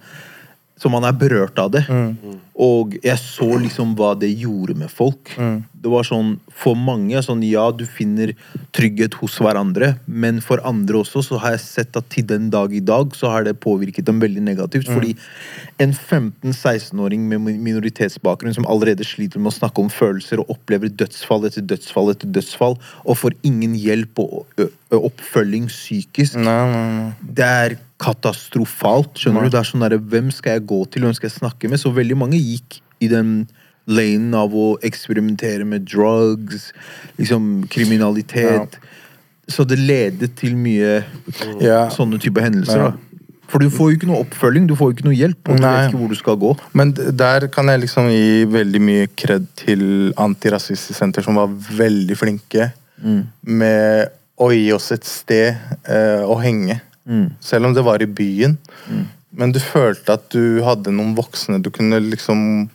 Så 0.79 0.87
man 0.87 1.03
er 1.03 1.11
berørt 1.19 1.57
av 1.59 1.73
det. 1.73 1.81
Og 2.59 2.93
jeg 3.03 3.19
så 3.19 3.47
liksom 3.59 3.93
hva 3.99 4.13
det 4.19 4.29
gjorde 4.39 4.75
med 4.79 4.91
folk. 4.91 5.31
Det 5.79 5.87
var 5.91 6.03
sånn, 6.07 6.37
For 6.59 6.75
mange 6.75 7.19
sånn, 7.23 7.39
ja, 7.47 7.65
du 7.71 7.85
finner 7.87 8.33
trygghet 8.75 9.13
hos 9.21 9.37
hverandre, 9.39 9.93
men 10.07 10.41
for 10.43 10.59
andre 10.67 10.99
også 10.99 11.21
så 11.23 11.39
har 11.39 11.53
jeg 11.55 11.61
sett 11.63 11.99
at 11.99 12.09
til 12.11 12.25
den 12.27 12.49
dag 12.51 12.73
i 12.75 12.81
dag 12.83 13.15
så 13.15 13.31
har 13.31 13.47
det 13.47 13.57
påvirket 13.63 14.07
dem 14.07 14.19
veldig 14.19 14.43
negativt. 14.43 14.87
Fordi 14.91 15.13
en 15.79 15.93
15-16-åring 15.95 17.27
med 17.31 17.47
minoritetsbakgrunn 17.63 18.55
som 18.55 18.67
allerede 18.67 19.07
sliter 19.07 19.39
med 19.39 19.53
å 19.53 19.57
snakke 19.59 19.83
om 19.83 19.91
følelser 19.91 20.43
og 20.43 20.55
opplever 20.55 20.91
dødsfall 20.91 21.47
etter 21.47 21.63
dødsfall 21.63 22.11
etter 22.11 22.31
dødsfall, 22.35 22.79
og 23.05 23.19
får 23.19 23.35
ingen 23.47 23.75
hjelp 23.79 24.19
og 24.19 24.65
oppfølging 24.95 25.67
psykisk 25.71 26.39
Nei, 26.39 26.59
nei, 26.71 26.87
nei. 26.97 27.11
det 27.39 27.47
er 27.47 27.77
katastrofalt. 27.99 29.17
skjønner 29.19 29.47
du? 29.47 29.49
Det 29.53 29.59
er 29.61 29.67
sånn 29.69 29.83
der, 29.85 29.97
Hvem 29.99 30.29
skal 30.31 30.57
jeg 30.57 30.67
gå 30.69 30.83
til, 30.91 31.03
hvem 31.05 31.15
skal 31.17 31.29
jeg 31.29 31.37
snakke 31.39 31.69
med? 31.71 31.79
Så 31.81 31.91
veldig 31.95 32.17
mange 32.17 32.39
gikk 32.39 32.79
i 33.03 33.07
den 33.11 33.47
lanen 33.89 34.33
av 34.37 34.53
å 34.53 34.77
eksperimentere 34.85 35.65
med 35.65 35.87
drugs, 35.89 36.69
liksom 37.17 37.65
kriminalitet. 37.73 38.77
Så 39.49 39.65
det 39.65 39.79
ledet 39.81 40.35
til 40.37 40.55
mye 40.55 41.03
Ja. 41.59 41.87
sånne 41.89 42.19
type 42.21 42.41
hendelser. 42.41 42.77
Ja. 42.77 42.89
da. 42.91 42.97
For 43.49 43.57
du 43.57 43.69
får 43.73 43.89
jo 43.89 43.97
ikke 43.97 44.07
noe 44.11 44.21
oppfølging, 44.23 44.67
du 44.69 44.75
får 44.77 44.91
jo 44.91 44.93
ikke 44.93 45.05
noe 45.07 45.17
hjelp, 45.17 45.49
og 45.49 45.57
du 45.57 45.61
Nei. 45.63 45.71
vet 45.73 45.89
ikke 45.89 45.97
hvor 46.03 46.09
du 46.09 46.15
skal 46.19 46.35
gå. 46.37 46.51
Men 46.77 46.91
der 46.93 47.47
kan 47.47 47.65
jeg 47.65 47.81
liksom 47.81 48.09
gi 48.13 48.45
veldig 48.45 48.81
mye 48.81 49.07
kred 49.17 49.47
til 49.57 50.13
Antirasistisk 50.21 50.93
Senter, 50.99 51.23
som 51.25 51.33
var 51.35 51.47
veldig 51.47 52.15
flinke 52.15 52.71
med 53.43 54.11
å 54.39 54.51
gi 54.53 54.71
oss 54.71 54.91
et 54.91 55.03
sted 55.03 55.55
eh, 55.87 56.21
å 56.29 56.37
henge. 56.43 56.79
Selv 57.41 57.65
om 57.65 57.73
det 57.73 57.83
var 57.83 58.01
i 58.01 58.05
byen. 58.05 58.57
Men 59.31 59.51
du 59.51 59.59
følte 59.59 60.13
at 60.13 60.29
du 60.33 60.61
hadde 60.65 60.91
noen 60.93 61.15
voksne 61.17 61.61
du 61.61 61.69
kunne 61.73 61.99
liksom 62.01 62.69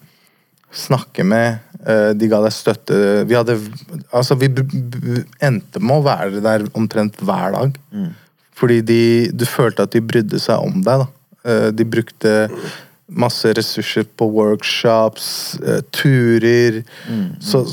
snakke 0.75 1.25
med. 1.25 1.59
eh, 1.87 2.13
de 2.17 2.27
ga 2.29 2.41
deg 2.43 2.53
støtte. 2.55 2.97
Vi 3.29 3.35
hadde 3.37 3.59
Altså, 4.13 4.35
vi 4.41 4.49
endte 5.43 5.81
med 5.81 5.97
å 6.01 6.05
være 6.07 6.41
der 6.43 6.65
omtrent 6.75 7.17
hver 7.21 7.53
dag. 7.55 7.77
Fordi 8.55 8.81
de, 8.87 9.31
du 9.35 9.45
følte 9.45 9.83
at 9.83 9.93
de 9.93 10.01
brydde 10.01 10.39
seg 10.41 10.59
om 10.63 10.81
deg. 10.83 11.05
da. 11.05 11.07
Eh, 11.45 11.71
De 11.71 11.85
brukte 11.85 12.49
masse 13.11 13.45
ressurser 13.55 14.07
på 14.17 14.27
workshops, 14.33 15.59
eh, 15.63 15.83
turer. 15.93 16.83
Så, 17.41 17.65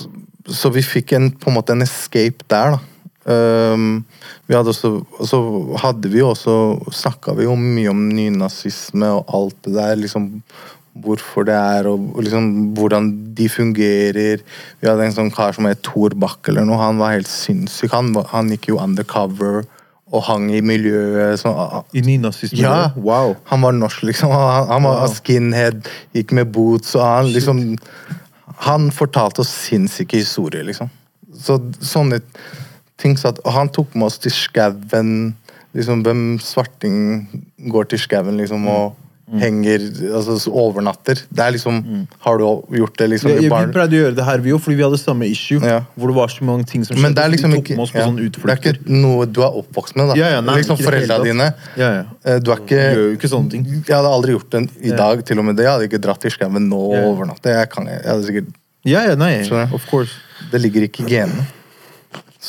så 0.50 0.70
vi 0.74 0.82
fikk 0.84 1.14
en, 1.14 1.32
på 1.32 1.50
en 1.50 1.56
måte 1.56 1.72
en 1.74 1.82
escape 1.86 2.44
der, 2.52 2.76
da. 2.76 2.80
Um, 3.26 4.04
vi 4.50 4.56
hadde 4.58 4.72
også, 4.74 4.90
så 5.30 5.40
hadde 5.78 6.10
vi 6.10 6.24
også 6.26 6.54
Snakka 6.90 7.36
vi 7.38 7.46
jo 7.46 7.54
mye 7.60 7.92
om 7.92 8.08
nynazisme 8.10 9.12
og 9.20 9.30
alt 9.38 9.58
det 9.68 9.76
der. 9.78 9.96
liksom 10.02 10.30
Hvorfor 11.02 11.46
det 11.48 11.54
er, 11.56 11.88
og, 11.88 12.18
liksom 12.20 12.48
hvordan 12.76 13.06
de 13.38 13.46
fungerer. 13.50 14.42
Vi 14.82 14.90
hadde 14.90 15.06
en 15.06 15.14
sånn 15.16 15.30
kar 15.32 15.54
som 15.56 15.70
het 15.70 15.80
Thor 15.88 16.12
Bakke 16.20 16.52
eller 16.52 16.66
noe. 16.68 16.82
Han 16.82 16.98
var 17.00 17.14
helt 17.16 17.30
sinnssyk. 17.32 17.94
Han, 17.96 18.10
han 18.34 18.50
gikk 18.52 18.68
jo 18.74 18.80
undercover 18.84 19.62
og 20.12 20.26
hang 20.28 20.50
i 20.52 20.60
miljøet. 20.60 21.40
Så, 21.40 21.54
I 21.96 22.02
nynazismen? 22.04 22.60
ja. 22.66 22.90
Wow. 23.00 23.38
Han 23.54 23.62
var 23.64 23.78
norsk, 23.78 24.04
liksom. 24.10 24.34
Han, 24.36 24.68
han 24.68 24.84
var 24.84 25.06
Wow. 25.06 25.14
skinhead, 25.16 25.88
gikk 26.18 26.34
med 26.36 26.52
boots, 26.52 26.96
og 27.00 27.06
han 27.06 27.32
liksom 27.32 27.78
Han 28.68 28.92
fortalte 28.92 29.42
oss 29.42 29.50
sinnssyke 29.70 30.20
historier, 30.20 30.62
liksom. 30.68 30.90
Så 31.34 31.56
sånne 31.80 32.20
ting 33.02 33.18
satt 33.20 33.40
Og 33.44 33.52
han 33.56 33.70
tok 33.74 33.94
med 33.98 34.08
oss 34.12 34.18
til 34.22 34.32
skauen. 34.36 35.34
Liksom, 35.76 36.02
hvem 36.04 36.26
svarting 36.44 36.98
går 37.72 37.86
til 37.94 38.00
skauen, 38.04 38.36
liksom, 38.42 38.66
og 38.68 38.98
henger 39.40 39.80
Altså 40.12 40.34
overnatter. 40.52 41.22
Det 41.32 41.40
er 41.46 41.54
liksom 41.56 41.78
Har 42.26 42.38
du 42.42 42.44
gjort 42.76 42.98
det, 43.00 43.06
liksom, 43.14 43.32
Vi, 43.32 43.46
i 43.46 43.48
vi 43.48 43.72
pleide 43.72 43.96
å 43.96 44.02
gjøre 44.02 44.16
det 44.18 44.26
her, 44.28 44.42
vi 44.44 44.52
òg, 44.52 44.60
fordi 44.60 44.76
vi 44.76 44.84
hadde 44.84 45.00
samme 45.00 45.30
issue. 45.32 45.62
Ja. 45.64 45.78
Hvor 45.96 46.12
det 46.12 46.16
var 46.18 46.34
så 46.34 46.44
mange 46.44 46.66
ting 46.68 46.84
som 46.84 47.00
Men 47.00 47.16
det 47.16 47.24
er 47.24 47.32
liksom 47.32 47.56
ikke, 47.56 47.78
oss 47.80 47.94
på 47.96 48.02
ja, 48.02 48.10
sånne 48.10 48.28
det 48.28 48.42
er 48.52 48.60
ikke 48.60 48.92
noe 48.92 49.30
du 49.32 49.40
er 49.46 49.56
oppvokst 49.62 49.96
med. 49.96 50.12
da 50.12 50.18
Ja, 50.20 50.34
ja, 50.36 50.42
nei, 50.44 50.58
liksom 50.60 50.76
det 50.82 50.88
Foreldra 50.90 51.22
dine 51.24 51.48
Ja, 51.80 51.94
ja. 52.02 52.04
eh, 52.26 52.42
Du 52.44 52.52
er 52.52 52.60
ikke 52.66 52.82
gjør 52.82 53.00
jo 53.06 53.16
ikke 53.16 53.32
sånne 53.32 53.50
ting. 53.56 53.64
Jeg 53.88 53.96
hadde 53.96 54.12
aldri 54.18 54.36
gjort 54.36 54.52
det 54.58 54.66
i 54.84 54.92
dag, 54.92 55.24
til 55.32 55.40
og 55.40 55.48
med 55.48 55.56
det. 55.56 55.64
Jeg 55.70 55.72
hadde 55.78 55.88
ikke 55.88 56.02
dratt 56.04 56.20
til 56.28 56.36
skauen 56.36 56.68
nå 56.68 56.82
og 56.92 56.98
Ja. 57.00 57.06
overnatte. 57.08 57.56
Jeg, 57.56 57.70
kan, 57.72 57.88
jeg 57.88 58.04
hadde 58.04 58.28
sikkert, 58.28 58.52
Ja, 58.84 59.06
ja, 59.08 59.16
nei, 59.16 59.34
of 59.72 59.88
course. 59.90 60.12
det 60.52 60.60
ligger 60.60 60.90
ikke 60.90 61.06
i 61.08 61.10
genene. 61.16 61.48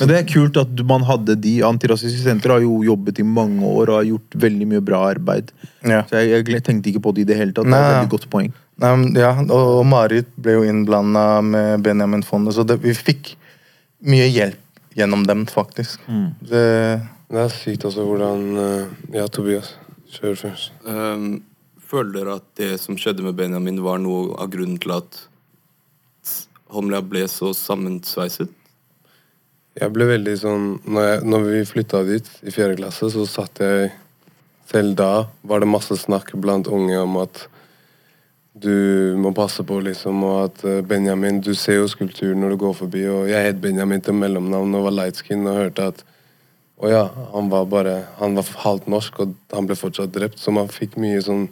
Men 0.01 0.09
det 0.09 0.17
er 0.17 0.29
kult 0.29 0.57
at 0.57 0.83
man 0.89 1.05
hadde 1.05 1.37
de 1.45 1.59
Antirasistiske 1.67 2.25
sentre 2.25 2.57
har 2.57 2.65
jo 2.65 2.79
jobbet 2.87 3.21
i 3.21 3.27
mange 3.29 3.61
år 3.61 3.91
og 3.91 3.99
har 3.99 4.09
gjort 4.09 4.37
veldig 4.45 4.69
mye 4.71 4.85
bra 4.85 5.03
arbeid. 5.11 5.53
Ja. 5.85 6.01
Så 6.09 6.23
jeg, 6.23 6.47
jeg 6.49 6.65
tenkte 6.65 6.89
ikke 6.89 7.03
på 7.05 7.13
det 7.17 7.27
i 7.27 7.29
det 7.29 7.37
hele 7.37 7.53
tatt. 7.53 7.69
Det 7.69 7.77
er 7.77 7.89
et 7.89 7.97
veldig 7.99 8.13
godt 8.15 8.29
poeng. 8.33 8.53
Nei, 8.83 8.93
ja, 9.21 9.35
og, 9.53 9.83
Marit 9.87 10.31
ble 10.41 10.57
jo 10.57 10.63
innblanda 10.67 11.27
med 11.45 11.85
Benjamin-fondet, 11.85 12.57
så 12.57 12.65
det, 12.67 12.79
vi 12.83 12.95
fikk 12.97 13.35
mye 14.09 14.27
hjelp 14.33 14.59
gjennom 14.97 15.27
dem, 15.29 15.45
faktisk. 15.47 16.01
Det, 16.41 16.65
Det 17.29 17.45
er 17.45 17.53
sykt 17.53 17.85
også 17.89 18.05
hvordan 18.05 18.49
eh, 18.61 18.97
Ja, 19.21 19.29
Tobias. 19.29 19.75
Kjør 20.13 20.35
først. 20.37 20.73
Um, 20.85 21.43
føler 21.89 22.17
dere 22.17 22.39
at 22.41 22.49
det 22.61 22.73
som 22.81 22.99
skjedde 23.01 23.25
med 23.25 23.37
Benjamin, 23.37 23.81
var 23.85 24.01
noe 24.01 24.35
av 24.41 24.51
grunnen 24.53 24.81
til 24.81 24.97
at 24.97 25.21
Holmlia 26.73 27.01
ble 27.05 27.27
så 27.29 27.53
sammensveiset? 27.57 28.53
Jeg 29.79 29.93
ble 29.95 30.09
veldig 30.11 30.35
sånn 30.37 30.67
Når, 30.85 31.07
jeg, 31.07 31.25
når 31.33 31.49
vi 31.49 31.65
flytta 31.69 32.03
dit 32.09 32.29
i 32.45 32.53
fjerde 32.53 32.79
klasse, 32.83 33.09
så 33.13 33.25
satt 33.29 33.63
jeg 33.63 33.91
Selv 34.69 34.97
da 34.99 35.13
var 35.49 35.63
det 35.63 35.71
masse 35.71 35.97
snakk 36.01 36.35
blant 36.41 36.71
unge 36.73 37.01
om 37.01 37.19
at 37.23 37.47
du 38.53 39.17
må 39.17 39.31
passe 39.33 39.65
på, 39.65 39.79
liksom, 39.81 40.19
og 40.29 40.35
at 40.43 40.59
eh, 40.69 40.83
Benjamin 40.85 41.41
Du 41.41 41.55
ser 41.57 41.79
jo 41.79 41.89
skulpturen 41.89 42.43
når 42.45 42.53
du 42.53 42.59
går 42.61 42.75
forbi, 42.83 43.07
og 43.09 43.31
jeg 43.31 43.47
het 43.49 43.63
Benjamin 43.63 44.05
til 44.05 44.17
mellomnavn 44.19 44.77
og 44.77 44.85
var 44.91 44.97
lightskin 44.99 45.47
og 45.47 45.57
hørte 45.57 45.87
at 45.95 46.03
Å 46.83 46.91
ja, 46.93 47.03
han 47.33 47.49
var 47.53 47.65
bare 47.73 47.95
Han 48.21 48.37
var 48.37 48.53
halvt 48.65 48.91
norsk, 48.93 49.23
og 49.25 49.33
han 49.57 49.69
ble 49.69 49.79
fortsatt 49.79 50.13
drept, 50.13 50.41
så 50.41 50.53
man 50.53 50.69
fikk 50.73 50.99
mye 51.01 51.25
sånn 51.25 51.47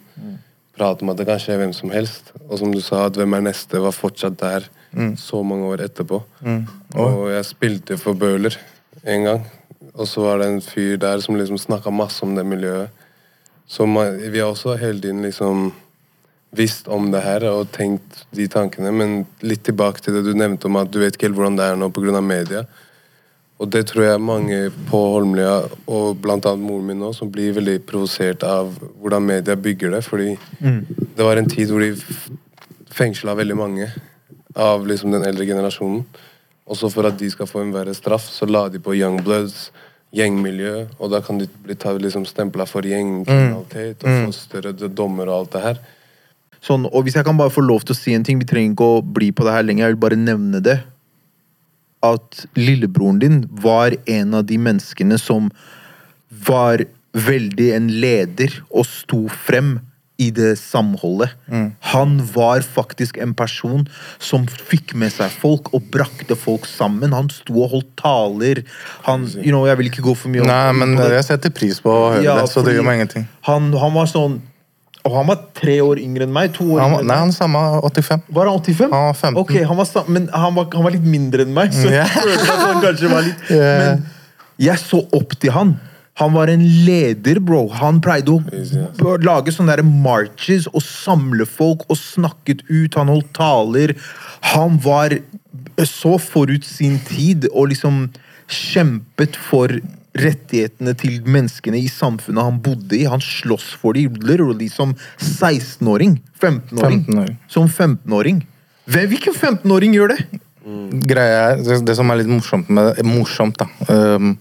prat 0.76 1.00
om 1.02 1.12
at 1.12 1.18
det 1.20 1.26
kan 1.28 1.40
skje 1.40 1.56
hvem 1.60 1.72
som 1.76 1.90
helst. 1.92 2.30
Og 2.46 2.60
som 2.60 2.70
du 2.72 2.80
sa, 2.84 3.06
at 3.08 3.16
Hvem 3.18 3.34
er 3.36 3.48
neste 3.48 3.80
var 3.82 3.96
fortsatt 3.96 4.38
der 4.40 4.68
så 5.16 5.42
mange 5.42 5.68
år 5.70 5.84
etterpå. 5.86 6.22
Og 6.94 7.30
jeg 7.30 7.44
spilte 7.48 7.98
for 8.00 8.18
Bøhler 8.18 8.56
en 9.06 9.24
gang, 9.24 9.44
og 9.94 10.08
så 10.08 10.24
var 10.24 10.40
det 10.40 10.48
en 10.50 10.60
fyr 10.64 10.96
der 11.00 11.20
som 11.24 11.38
liksom 11.38 11.58
snakka 11.58 11.90
masse 11.90 12.24
om 12.26 12.34
det 12.34 12.46
miljøet. 12.46 12.90
Så 13.70 13.86
man, 13.86 14.18
vi 14.32 14.38
har 14.38 14.50
også 14.50 14.76
hele 14.76 15.00
tiden 15.00 15.22
liksom 15.22 15.72
visst 16.50 16.88
om 16.88 17.12
det 17.12 17.22
her 17.22 17.46
og 17.46 17.70
tenkt 17.72 18.24
de 18.34 18.48
tankene, 18.50 18.90
men 18.90 19.26
litt 19.46 19.62
tilbake 19.64 20.02
til 20.02 20.16
det 20.16 20.24
du 20.26 20.34
nevnte 20.34 20.66
om 20.66 20.78
at 20.80 20.90
du 20.90 20.98
vet 20.98 21.14
ikke 21.14 21.28
helt 21.28 21.38
hvordan 21.38 21.58
det 21.58 21.68
er 21.70 21.78
nå 21.78 21.90
pga. 21.94 22.20
media. 22.20 22.64
Og 23.60 23.68
det 23.68 23.84
tror 23.86 24.06
jeg 24.06 24.20
mange 24.24 24.58
på 24.88 24.98
Holmlia, 25.14 25.68
og 25.86 26.26
annet 26.26 26.58
moren 26.58 26.86
min 26.86 26.98
nå, 26.98 27.12
som 27.12 27.30
blir 27.30 27.52
veldig 27.52 27.82
provosert 27.86 28.42
av 28.42 28.72
hvordan 28.98 29.22
media 29.22 29.54
bygger 29.54 29.90
det. 29.90 30.04
Fordi 30.04 30.36
det 31.16 31.26
var 31.26 31.36
en 31.36 31.48
tid 31.48 31.68
hvor 31.68 31.84
de 31.84 31.92
fengsla 32.90 33.36
veldig 33.36 33.56
mange 33.56 33.90
av 34.54 34.86
liksom 34.88 35.14
den 35.14 35.26
eldre 35.26 35.46
generasjonen. 35.46 36.04
Og 36.70 36.78
så 36.78 36.90
for 36.92 37.08
at 37.08 37.18
de 37.18 37.30
skal 37.32 37.48
få 37.50 37.64
en 37.64 37.72
verre 37.74 37.94
straff, 37.96 38.28
så 38.30 38.46
la 38.46 38.68
de 38.70 38.78
på 38.82 38.94
Young 38.94 39.18
Bloods, 39.26 39.70
gjengmiljø, 40.14 40.74
og 40.98 41.12
da 41.12 41.20
kan 41.22 41.38
de 41.38 41.46
bli 41.62 41.76
liksom 42.02 42.24
stempla 42.26 42.66
for 42.66 42.82
gjengkriminalitet 42.86 44.02
og 44.02 44.24
få 44.26 44.34
større 44.34 44.72
dommer 44.88 45.30
og 45.30 45.36
alt 45.36 45.52
det 45.54 45.62
her. 45.62 45.82
Sånn, 46.60 46.84
og 46.90 47.06
hvis 47.06 47.16
jeg 47.16 47.24
kan 47.24 47.38
bare 47.38 47.52
få 47.54 47.62
lov 47.64 47.86
til 47.86 47.94
å 47.94 47.98
si 47.98 48.14
en 48.14 48.24
ting, 48.26 48.40
vi 48.40 48.48
trenger 48.48 48.74
ikke 48.74 48.88
å 48.98 49.04
bli 49.06 49.30
på 49.32 49.46
det 49.46 49.54
her 49.54 49.64
lenger, 49.64 49.86
jeg 49.86 49.94
vil 49.94 50.02
bare 50.02 50.18
nevne 50.18 50.60
det. 50.64 50.76
At 52.04 52.42
lillebroren 52.58 53.20
din 53.22 53.38
var 53.62 53.94
en 54.10 54.34
av 54.36 54.44
de 54.48 54.58
menneskene 54.60 55.16
som 55.20 55.48
var 56.46 56.84
veldig 57.14 57.70
en 57.76 57.88
leder 58.02 58.60
og 58.68 58.86
sto 58.88 59.24
frem 59.46 59.78
i 60.20 60.28
det 60.34 60.52
samholdet. 60.60 61.32
Han 61.92 62.18
var 62.34 62.60
faktisk 62.66 63.16
en 63.22 63.32
person 63.36 63.86
som 64.20 64.44
fikk 64.46 64.94
med 64.98 65.12
seg 65.14 65.32
folk 65.32 65.72
og 65.76 65.88
brakte 65.92 66.36
folk 66.38 66.68
sammen. 66.68 67.14
Han 67.16 67.30
sto 67.32 67.56
og 67.64 67.72
holdt 67.74 67.90
taler. 68.00 68.62
Han, 69.08 69.24
you 69.40 69.50
know, 69.54 69.64
jeg 69.68 69.80
vil 69.80 69.90
ikke 69.90 70.04
gå 70.04 70.14
for 70.18 70.32
mye 70.32 70.44
nei, 70.46 70.70
men 70.76 70.94
jeg 71.00 71.24
setter 71.26 71.52
pris 71.54 71.80
på 71.82 71.90
å 71.92 72.06
høre 72.14 72.24
Ja, 72.26 72.36
det, 72.40 72.50
så 72.52 72.64
det 72.66 72.76
gjør 72.76 72.86
meg 72.86 73.00
ingenting. 73.00 73.26
Han, 73.48 73.72
han 73.80 73.96
var 73.96 74.08
sånn 74.10 74.40
Og 75.08 75.14
han 75.16 75.28
var 75.30 75.38
tre 75.56 75.78
år 75.80 75.96
yngre 76.02 76.26
enn 76.26 76.32
meg. 76.34 76.50
To 76.58 76.66
år 76.74 76.82
Han, 76.82 76.90
yngre 76.90 76.96
var- 76.98 77.04
enn 77.06 77.08
nei, 77.08 77.18
han 77.22 77.32
samme 77.32 77.60
85. 77.88 78.24
Var 78.36 78.50
han 78.50 78.58
85? 78.60 78.90
Han 78.92 79.06
var 79.08 79.14
15. 79.16 79.38
Ok, 79.40 79.54
han 79.70 79.78
var, 79.78 80.10
men 80.12 80.26
han 80.28 80.56
var, 80.58 80.66
han 80.74 80.84
var 80.84 80.96
litt 80.96 81.06
mindre 81.16 81.46
enn 81.46 81.54
meg, 81.56 81.72
så 81.72 81.88
yeah. 81.88 82.04
jeg 82.04 82.26
følte 82.26 82.56
at 82.56 82.66
han 82.66 82.82
kanskje 82.84 83.14
var 83.14 83.24
litt 83.24 83.46
yeah. 83.56 83.78
Men 83.80 84.02
jeg 84.60 84.76
så 84.82 85.00
opp 85.16 85.32
til 85.40 85.54
han. 85.56 85.78
Han 86.18 86.32
var 86.34 86.48
en 86.52 86.64
leder, 86.84 87.38
bro. 87.40 87.68
Han 87.72 88.00
pleide 88.04 88.34
å 88.34 89.14
lage 89.24 89.52
sånne 89.54 89.76
der 89.78 89.86
marches 89.86 90.66
og 90.74 90.82
samle 90.84 91.46
folk 91.48 91.86
og 91.88 91.96
snakket 91.96 92.64
ut. 92.68 92.94
Han 92.98 93.08
holdt 93.08 93.30
taler. 93.36 93.94
Han 94.52 94.76
var 94.84 95.14
så 95.86 96.18
forut 96.20 96.66
sin 96.68 96.98
tid 97.08 97.46
og 97.54 97.70
liksom 97.72 98.10
kjempet 98.50 99.38
for 99.38 99.72
rettighetene 100.20 100.92
til 100.98 101.20
menneskene 101.24 101.78
i 101.78 101.88
samfunnet 101.88 102.42
han 102.44 102.58
bodde 102.60 102.98
i. 102.98 103.04
Han 103.08 103.22
slåss 103.22 103.70
for 103.80 103.94
dem 103.96 104.18
literally 104.20 104.68
som 104.68 104.92
16-åring. 105.22 106.18
15-åring. 106.42 107.04
15-åring. 107.06 107.36
som 107.48 107.68
15-åring. 107.70 108.42
Hvem- 108.90 109.08
Hvilken 109.14 109.34
15-åring 109.38 109.94
gjør 109.96 110.16
det? 110.16 110.24
greia 111.08 111.38
er, 111.54 111.62
det, 111.64 111.78
det 111.88 111.94
som 111.96 112.10
er 112.12 112.18
litt 112.20 112.28
morsomt 112.28 112.68
med 112.68 112.90
det, 112.98 113.04
morsomt 113.08 113.56
da 113.58 113.64
um, 113.88 114.34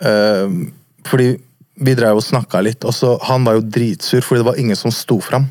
um, 0.00 0.72
Fordi 1.06 1.34
vi 1.76 1.94
drev 1.96 2.18
og 2.18 2.24
snakka 2.24 2.62
litt, 2.64 2.84
og 2.88 2.94
så 2.96 3.16
han 3.28 3.44
var 3.44 3.58
jo 3.58 3.66
dritsur 3.68 4.24
fordi 4.24 4.40
det 4.40 4.48
var 4.48 4.60
ingen 4.60 4.78
som 4.78 4.94
sto 4.94 5.18
fram. 5.20 5.44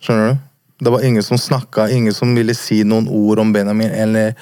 Skjønner 0.00 0.32
du? 0.32 0.44
Det 0.86 0.92
var 0.92 1.04
ingen 1.04 1.24
som 1.24 1.38
snakka, 1.40 1.88
ingen 1.92 2.14
som 2.16 2.34
ville 2.36 2.54
si 2.56 2.82
noen 2.84 3.08
ord 3.08 3.40
om 3.40 3.52
Benjamin. 3.52 3.90
eller 3.90 4.34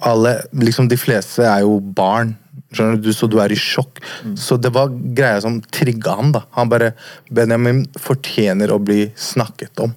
alle, 0.00 0.42
liksom 0.52 0.88
De 0.88 0.96
fleste 0.96 1.44
er 1.44 1.60
jo 1.64 1.78
barn, 1.80 2.34
skjønner 2.72 3.00
du, 3.00 3.12
så 3.12 3.28
du 3.28 3.38
er 3.40 3.52
i 3.52 3.58
sjokk. 3.58 4.00
Så 4.36 4.56
det 4.56 4.72
var 4.72 4.92
greia 4.92 5.40
som 5.40 5.60
trigga 5.60 6.16
han. 6.16 6.32
da. 6.32 6.44
Han 6.56 6.68
bare 6.72 6.92
Benjamin 7.30 7.84
fortjener 8.00 8.72
å 8.72 8.80
bli 8.80 9.10
snakket 9.16 9.84
om. 9.84 9.92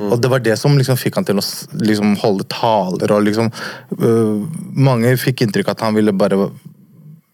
Og 0.00 0.16
det 0.22 0.30
var 0.32 0.40
det 0.40 0.56
som 0.56 0.76
liksom 0.78 0.96
fikk 0.96 1.18
han 1.18 1.26
til 1.28 1.40
å 1.40 1.44
liksom 1.76 2.14
holde 2.22 2.46
taler 2.48 3.10
og 3.12 3.24
liksom 3.26 3.50
øh, 3.98 4.46
Mange 4.72 5.10
fikk 5.20 5.42
inntrykk 5.44 5.68
av 5.68 5.74
at 5.74 5.82
han 5.84 5.98
ville 5.98 6.14
bare 6.16 6.46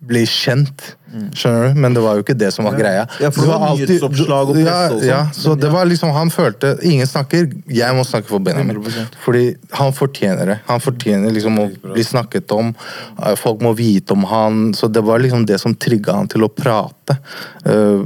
bli 0.06 0.22
kjent, 0.28 0.92
skjønner 1.36 1.70
du? 1.74 1.80
Men 1.80 1.94
det 1.96 2.02
var 2.04 2.18
jo 2.18 2.22
ikke 2.24 2.34
det 2.38 2.48
som 2.54 2.66
var 2.68 2.74
greia. 2.78 3.06
Ja, 3.22 3.30
for 3.32 3.42
det 3.46 3.48
var 3.50 3.62
nyhetsoppslag 3.76 4.50
og 4.52 4.58
presse 4.58 4.92
og 4.92 5.00
sånn. 5.00 5.08
ja, 5.08 5.20
så 5.34 5.54
det 5.58 5.70
var 5.72 5.88
liksom 5.88 6.12
Han 6.16 6.30
følte 6.34 6.74
Ingen 6.86 7.06
snakker, 7.08 7.48
jeg 7.72 7.96
må 7.96 8.04
snakke 8.06 8.28
for 8.28 8.38
Benjamin. 8.44 8.76
100%. 8.82 9.16
Fordi 9.24 9.44
han 9.80 9.92
fortjener 9.96 10.52
det. 10.52 10.58
Han 10.68 10.82
fortjener 10.84 11.32
liksom 11.34 11.58
å 11.62 11.66
bli 11.92 12.04
snakket 12.04 12.52
om. 12.56 12.74
Eh, 13.22 13.34
Folk 13.40 13.60
må 13.64 13.72
vite 13.78 14.12
om 14.16 14.24
han. 14.30 14.72
Så 14.74 14.88
det 14.92 15.02
var 15.06 15.18
liksom 15.24 15.46
det 15.48 15.60
som 15.62 15.74
trigga 15.74 16.14
han 16.20 16.28
til 16.28 16.44
å 16.46 16.52
prate. 16.52 17.18
Eh, 17.64 18.02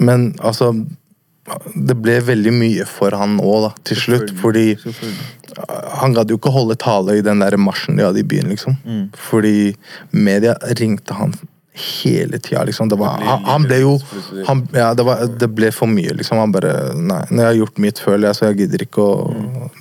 Men 0.00 0.32
altså 0.42 0.72
Det 1.74 1.96
ble 2.00 2.18
veldig 2.24 2.52
mye 2.56 2.84
for 2.88 3.14
han 3.16 3.36
òg, 3.44 3.70
til 3.84 4.00
slutt. 4.00 4.30
Fordi 4.40 4.68
han 6.00 6.14
gadd 6.16 6.32
jo 6.32 6.38
ikke 6.40 6.52
holde 6.54 6.76
tale 6.80 7.18
i 7.18 7.24
den 7.24 7.42
der 7.44 7.56
marsjen 7.60 7.98
de 7.98 8.06
hadde 8.06 8.22
i 8.22 8.28
byen, 8.28 8.48
liksom. 8.54 8.78
Mm. 8.84 9.02
Fordi 9.30 9.74
media 10.10 10.56
ringte 10.80 11.16
han 11.18 11.36
hele 11.74 12.38
tida, 12.38 12.64
liksom. 12.64 12.88
Det 12.88 12.96
var, 12.96 13.20
han, 13.20 13.44
han 13.44 13.64
ble 13.66 13.80
jo 13.82 13.94
han, 14.46 14.62
ja, 14.72 14.92
det, 14.94 15.02
var, 15.06 15.24
det 15.26 15.48
ble 15.50 15.70
for 15.74 15.90
mye, 15.90 16.14
liksom. 16.14 16.38
Han 16.38 16.54
bare 16.54 16.74
Nei, 16.94 17.20
når 17.30 17.40
jeg 17.40 17.48
har 17.48 17.60
gjort 17.60 17.80
mitt, 17.82 18.02
føler 18.02 18.28
jeg, 18.28 18.38
så 18.38 18.48
jeg 18.48 18.58
gidder 18.62 18.84
ikke 18.86 19.04
å 19.04 19.14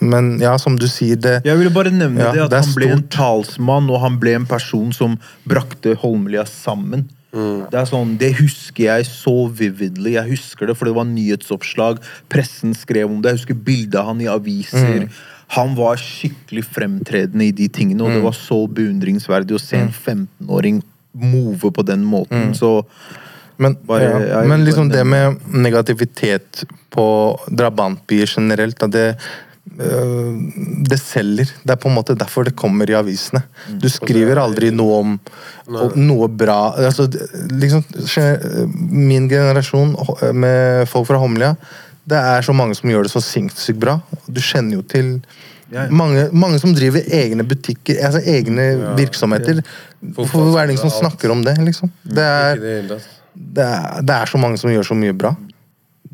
Men 0.02 0.34
ja, 0.42 0.56
som 0.62 0.78
du 0.80 0.88
sier, 0.90 1.20
det 1.22 1.40
Jeg 1.46 1.60
ville 1.62 1.74
bare 1.74 1.94
nevne 1.94 2.24
Ja, 2.26 2.32
det 2.34 2.48
at 2.48 2.56
det 2.56 2.64
han 2.66 2.78
ble 2.80 2.90
en 2.98 3.04
talsmann, 3.14 3.92
og 3.94 4.02
han 4.04 4.18
ble 4.22 4.38
en 4.40 4.50
person 4.50 4.90
som 4.96 5.20
brakte 5.50 5.94
Holmlia 6.02 6.48
sammen. 6.50 7.06
Det 7.34 7.80
er 7.80 7.86
sånn, 7.90 8.12
det 8.22 8.32
husker 8.38 8.84
jeg 8.84 9.06
så 9.10 9.48
vividly. 9.50 10.14
Jeg 10.20 10.30
husker 10.36 10.68
det, 10.70 10.76
for 10.78 10.86
det 10.86 10.94
var 10.96 11.06
nyhetsoppslag. 11.10 11.98
Pressen 12.30 12.76
skrev 12.78 13.10
om 13.10 13.22
det. 13.22 13.32
Jeg 13.34 13.40
husker 13.42 13.56
bildet 13.66 13.96
av 14.00 14.12
han 14.12 14.22
i 14.22 14.28
aviser. 14.30 15.08
Han 15.58 15.74
var 15.76 15.98
skikkelig 15.98 16.64
fremtredende 16.70 17.48
i 17.48 17.52
de 17.52 17.68
tingene, 17.70 18.02
og 18.06 18.14
det 18.14 18.22
var 18.24 18.34
så 18.38 18.68
beundringsverdig 18.70 19.54
å 19.58 19.62
se 19.62 19.78
en 19.78 19.90
15-åring 19.92 20.84
move 21.14 21.72
på 21.74 21.86
den 21.86 22.04
måten. 22.06 22.54
Så 22.58 22.86
Men, 23.58 23.76
Bare- 23.86 24.02
ja, 24.02 24.20
jeg- 24.42 24.48
men 24.50 24.66
liksom 24.66 24.90
det 24.90 25.06
med 25.06 25.38
negativitet 25.48 26.64
på 26.90 27.38
drabantbyer 27.54 28.26
generelt, 28.26 28.78
da, 28.80 28.88
det 28.88 29.18
det 29.64 30.98
selger. 31.00 31.50
Det 31.64 31.72
er 31.72 31.80
på 31.80 31.90
en 31.90 31.96
måte 31.96 32.16
derfor 32.20 32.46
det 32.46 32.56
kommer 32.60 32.90
i 32.90 32.98
avisene. 32.98 33.42
Du 33.80 33.88
skriver 33.90 34.42
aldri 34.42 34.70
noe 34.76 35.00
om 35.00 35.16
om 35.72 35.94
noe 35.96 36.28
bra 36.28 36.74
altså, 36.76 37.06
liksom, 37.48 37.86
Min 38.92 39.30
generasjon 39.32 39.96
øh, 39.96 40.34
med 40.36 40.90
folk 40.92 41.08
fra 41.08 41.22
Homlia, 41.22 41.54
det 42.04 42.20
er 42.20 42.44
så 42.44 42.54
mange 42.54 42.76
som 42.76 42.92
gjør 42.92 43.08
det 43.08 43.14
så 43.14 43.22
sinnssykt 43.24 43.80
bra. 43.80 43.96
Du 44.28 44.42
kjenner 44.44 44.82
jo 44.82 44.84
til 44.84 45.16
mange, 45.90 46.28
mange 46.36 46.60
som 46.62 46.74
driver 46.76 47.08
egne 47.16 47.46
butikker, 47.48 48.02
altså 48.04 48.20
egne 48.30 48.68
virksomheter. 49.00 49.64
Hvorfor 50.18 50.52
er 50.60 50.68
det 50.68 50.76
ingen 50.76 50.84
som 50.84 50.94
snakker 51.00 51.32
om 51.32 51.42
det, 51.46 51.56
liksom? 51.64 51.92
Det 52.04 52.28
er, 52.28 52.60
Ikke 52.60 52.68
det 52.68 52.90
tatt. 52.92 53.08
det 53.34 53.70
er, 53.70 54.04
det 54.04 54.18
er 54.20 54.34
så 54.34 54.42
mange 54.44 54.60
som 54.62 54.74
gjør 54.74 54.92
så 54.92 55.00
mye 55.00 55.16
bra. 55.16 55.32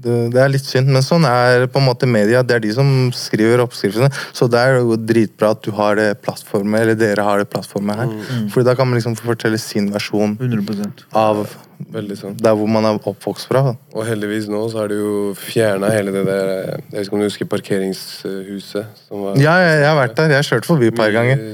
Det, 0.03 0.39
er 0.39 0.51
litt 0.51 0.67
synd, 0.67 0.91
men 0.93 1.05
sånn 1.05 1.27
er 1.27 1.67
på 1.71 1.81
en 1.81 1.87
måte 1.87 2.09
media. 2.09 2.43
Det 2.45 2.57
er 2.57 2.63
de 2.63 2.73
som 2.75 2.91
skriver 3.15 3.63
oppskriftene. 3.63 4.11
Så 4.35 4.49
det 4.51 4.59
er 4.61 4.79
jo 4.79 4.97
dritbra 4.99 5.53
at 5.55 5.63
du 5.65 5.71
har 5.75 5.99
det 5.99 6.09
plattformet, 6.25 6.83
eller 6.83 6.99
dere 6.99 7.25
har 7.25 7.41
det 7.41 7.49
plattformet 7.51 8.03
her. 8.03 8.13
Fordi 8.53 8.67
da 8.69 8.77
kan 8.79 8.89
man 8.89 8.99
liksom 8.99 9.17
få 9.19 9.33
fortelle 9.33 9.59
sin 9.61 9.91
versjon 9.93 10.37
100 10.39 11.09
av 11.17 11.47
Veldig 11.79 12.15
der 12.43 12.55
hvor 12.59 12.67
man 12.67 12.83
er 12.83 12.97
oppvokst 12.97 13.47
fra. 13.47 13.61
da. 13.69 13.71
Og 13.95 14.03
heldigvis 14.03 14.49
nå 14.51 14.59
så 14.67 14.81
har 14.81 14.89
de 14.91 14.97
jo 14.99 15.11
fjerna 15.39 15.87
hele 15.93 16.11
det 16.11 16.25
der 16.27 16.49
Jeg 16.51 16.81
vet 16.91 17.05
ikke 17.05 17.15
om 17.15 17.21
du 17.21 17.27
husker 17.29 17.47
parkeringshuset? 17.47 18.89
Som 19.07 19.23
var 19.23 19.39
Ja, 19.39 19.53
jeg, 19.63 19.77
jeg 19.79 19.87
har 19.87 19.95
vært 20.01 20.17
der. 20.17 20.33
Jeg 20.33 20.41
har 20.41 20.49
kjørt 20.49 20.67
forbi 20.67 20.89
et 20.91 20.97
par 20.99 21.13
ganger. 21.15 21.45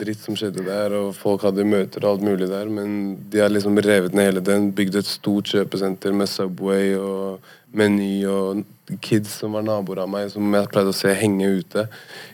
Dritt 0.00 0.24
som 0.24 0.38
skjedde 0.40 0.64
der, 0.64 0.96
og 0.96 1.12
folk 1.18 1.44
hadde 1.44 1.68
møter 1.68 2.06
og 2.06 2.14
alt 2.14 2.24
mulig 2.24 2.48
der. 2.48 2.70
Men 2.72 3.18
de 3.28 3.44
har 3.44 3.52
liksom 3.52 3.76
revet 3.76 4.16
ned 4.16 4.30
hele 4.30 4.44
den, 4.44 4.70
bygd 4.72 4.96
et 5.02 5.10
stort 5.10 5.52
kjøpesenter 5.52 6.16
med 6.16 6.32
Subway 6.32 6.96
og 6.96 7.44
Meny 7.74 8.24
og 8.30 8.62
kids 9.02 9.32
som 9.40 9.56
var 9.56 9.64
naboer 9.66 10.04
av 10.04 10.10
meg, 10.12 10.28
som 10.32 10.52
jeg 10.54 10.70
pleide 10.70 10.92
å 10.92 10.96
se 10.96 11.12
henge 11.18 11.48
ute. 11.58 11.86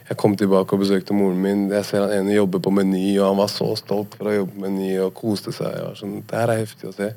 Jeg 0.09 0.19
kom 0.21 0.35
tilbake 0.37 0.77
og 0.77 0.83
besøkte 0.83 1.17
moren 1.17 1.41
min. 1.41 1.67
Jeg 1.73 1.87
ser 1.89 2.05
han 2.05 2.15
ene 2.19 2.37
jobbe 2.37 2.61
på 2.63 2.73
Meny, 2.75 3.15
og 3.21 3.29
han 3.31 3.41
var 3.41 3.53
så 3.53 3.71
stolt 3.79 4.17
for 4.19 4.31
å 4.31 4.37
jobbe 4.41 4.57
på 4.57 4.65
Meny 4.67 4.91
og 5.05 5.15
koste 5.17 5.55
seg. 5.57 5.79
Var 5.87 5.97
sånn, 5.99 6.21
det 6.27 6.43
her 6.43 6.53
er 6.53 6.63
heftig 6.65 6.91
å 6.91 6.97
se. 6.97 7.13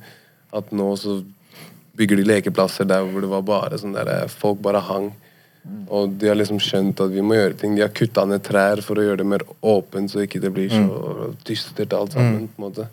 At 0.53 0.71
nå 0.75 0.87
så 1.01 1.19
bygger 1.97 2.21
de 2.21 2.29
lekeplasser 2.29 2.87
der 2.89 3.05
hvor 3.05 3.21
det 3.21 3.29
var 3.29 3.45
bare 3.45 3.77
sånn 3.81 3.93
der 3.97 4.31
folk 4.31 4.61
bare 4.65 4.81
hang. 4.87 5.11
Og 5.93 6.15
de 6.19 6.27
har 6.27 6.35
liksom 6.35 6.59
skjønt 6.63 6.99
at 7.03 7.11
vi 7.13 7.23
må 7.23 7.37
gjøre 7.37 7.59
ting. 7.59 7.75
De 7.75 7.85
har 7.85 7.93
kutta 7.95 8.25
ned 8.27 8.43
trær 8.43 8.81
for 8.83 8.99
å 8.99 9.05
gjøre 9.05 9.21
det 9.21 9.29
mer 9.35 9.45
åpent, 9.61 10.11
så 10.11 10.23
ikke 10.23 10.41
det 10.43 10.51
blir 10.55 10.71
så 10.73 11.31
dystert 11.47 11.95
alt 11.95 12.15
sammen. 12.15 12.49
på 12.51 12.61
en 12.61 12.67
måte. 12.69 12.89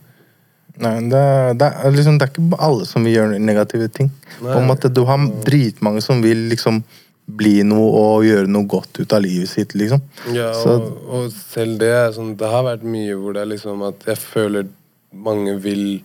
Nei, 0.78 0.94
det, 1.10 1.20
det, 1.58 1.66
er 1.84 1.90
liksom, 1.92 2.18
det 2.18 2.28
er 2.28 2.32
ikke 2.32 2.58
alle 2.62 2.86
som 2.86 3.04
vil 3.04 3.14
gjøre 3.18 3.38
negative 3.42 3.88
ting. 3.92 4.10
På 4.40 4.54
en 4.60 4.68
måte, 4.70 4.88
Du 4.92 5.04
har 5.04 5.18
dritmange 5.44 6.00
som 6.02 6.22
vil 6.22 6.48
liksom 6.48 6.82
bli 7.30 7.62
noe 7.62 7.90
og 7.94 8.24
gjøre 8.26 8.48
noe 8.50 8.66
godt 8.66 8.98
ut 9.02 9.12
av 9.12 9.22
livet 9.22 9.48
sitt. 9.48 9.74
liksom. 9.74 10.00
Ja, 10.34 10.52
Så- 10.54 10.80
og, 10.80 11.02
og 11.08 11.30
selv 11.32 11.78
det 11.78 11.88
er 11.88 12.10
sånn 12.12 12.36
Det 12.36 12.48
har 12.48 12.64
vært 12.64 12.82
mye 12.82 13.14
hvor 13.14 13.34
det 13.34 13.42
er 13.42 13.46
liksom 13.56 13.82
at 13.86 14.02
jeg 14.06 14.16
føler 14.18 14.66
mange 15.14 15.58
vil 15.60 16.02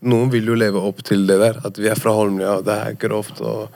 Noen 0.00 0.30
vil 0.30 0.46
jo 0.46 0.54
leve 0.54 0.78
opp 0.78 1.02
til 1.02 1.26
det 1.26 1.38
der. 1.40 1.56
At 1.66 1.76
vi 1.76 1.88
er 1.90 1.96
fra 1.98 2.12
Holmlia, 2.14 2.58
og 2.58 2.64
det 2.64 2.70
er 2.86 2.92
grovt. 2.94 3.40
Og, 3.40 3.68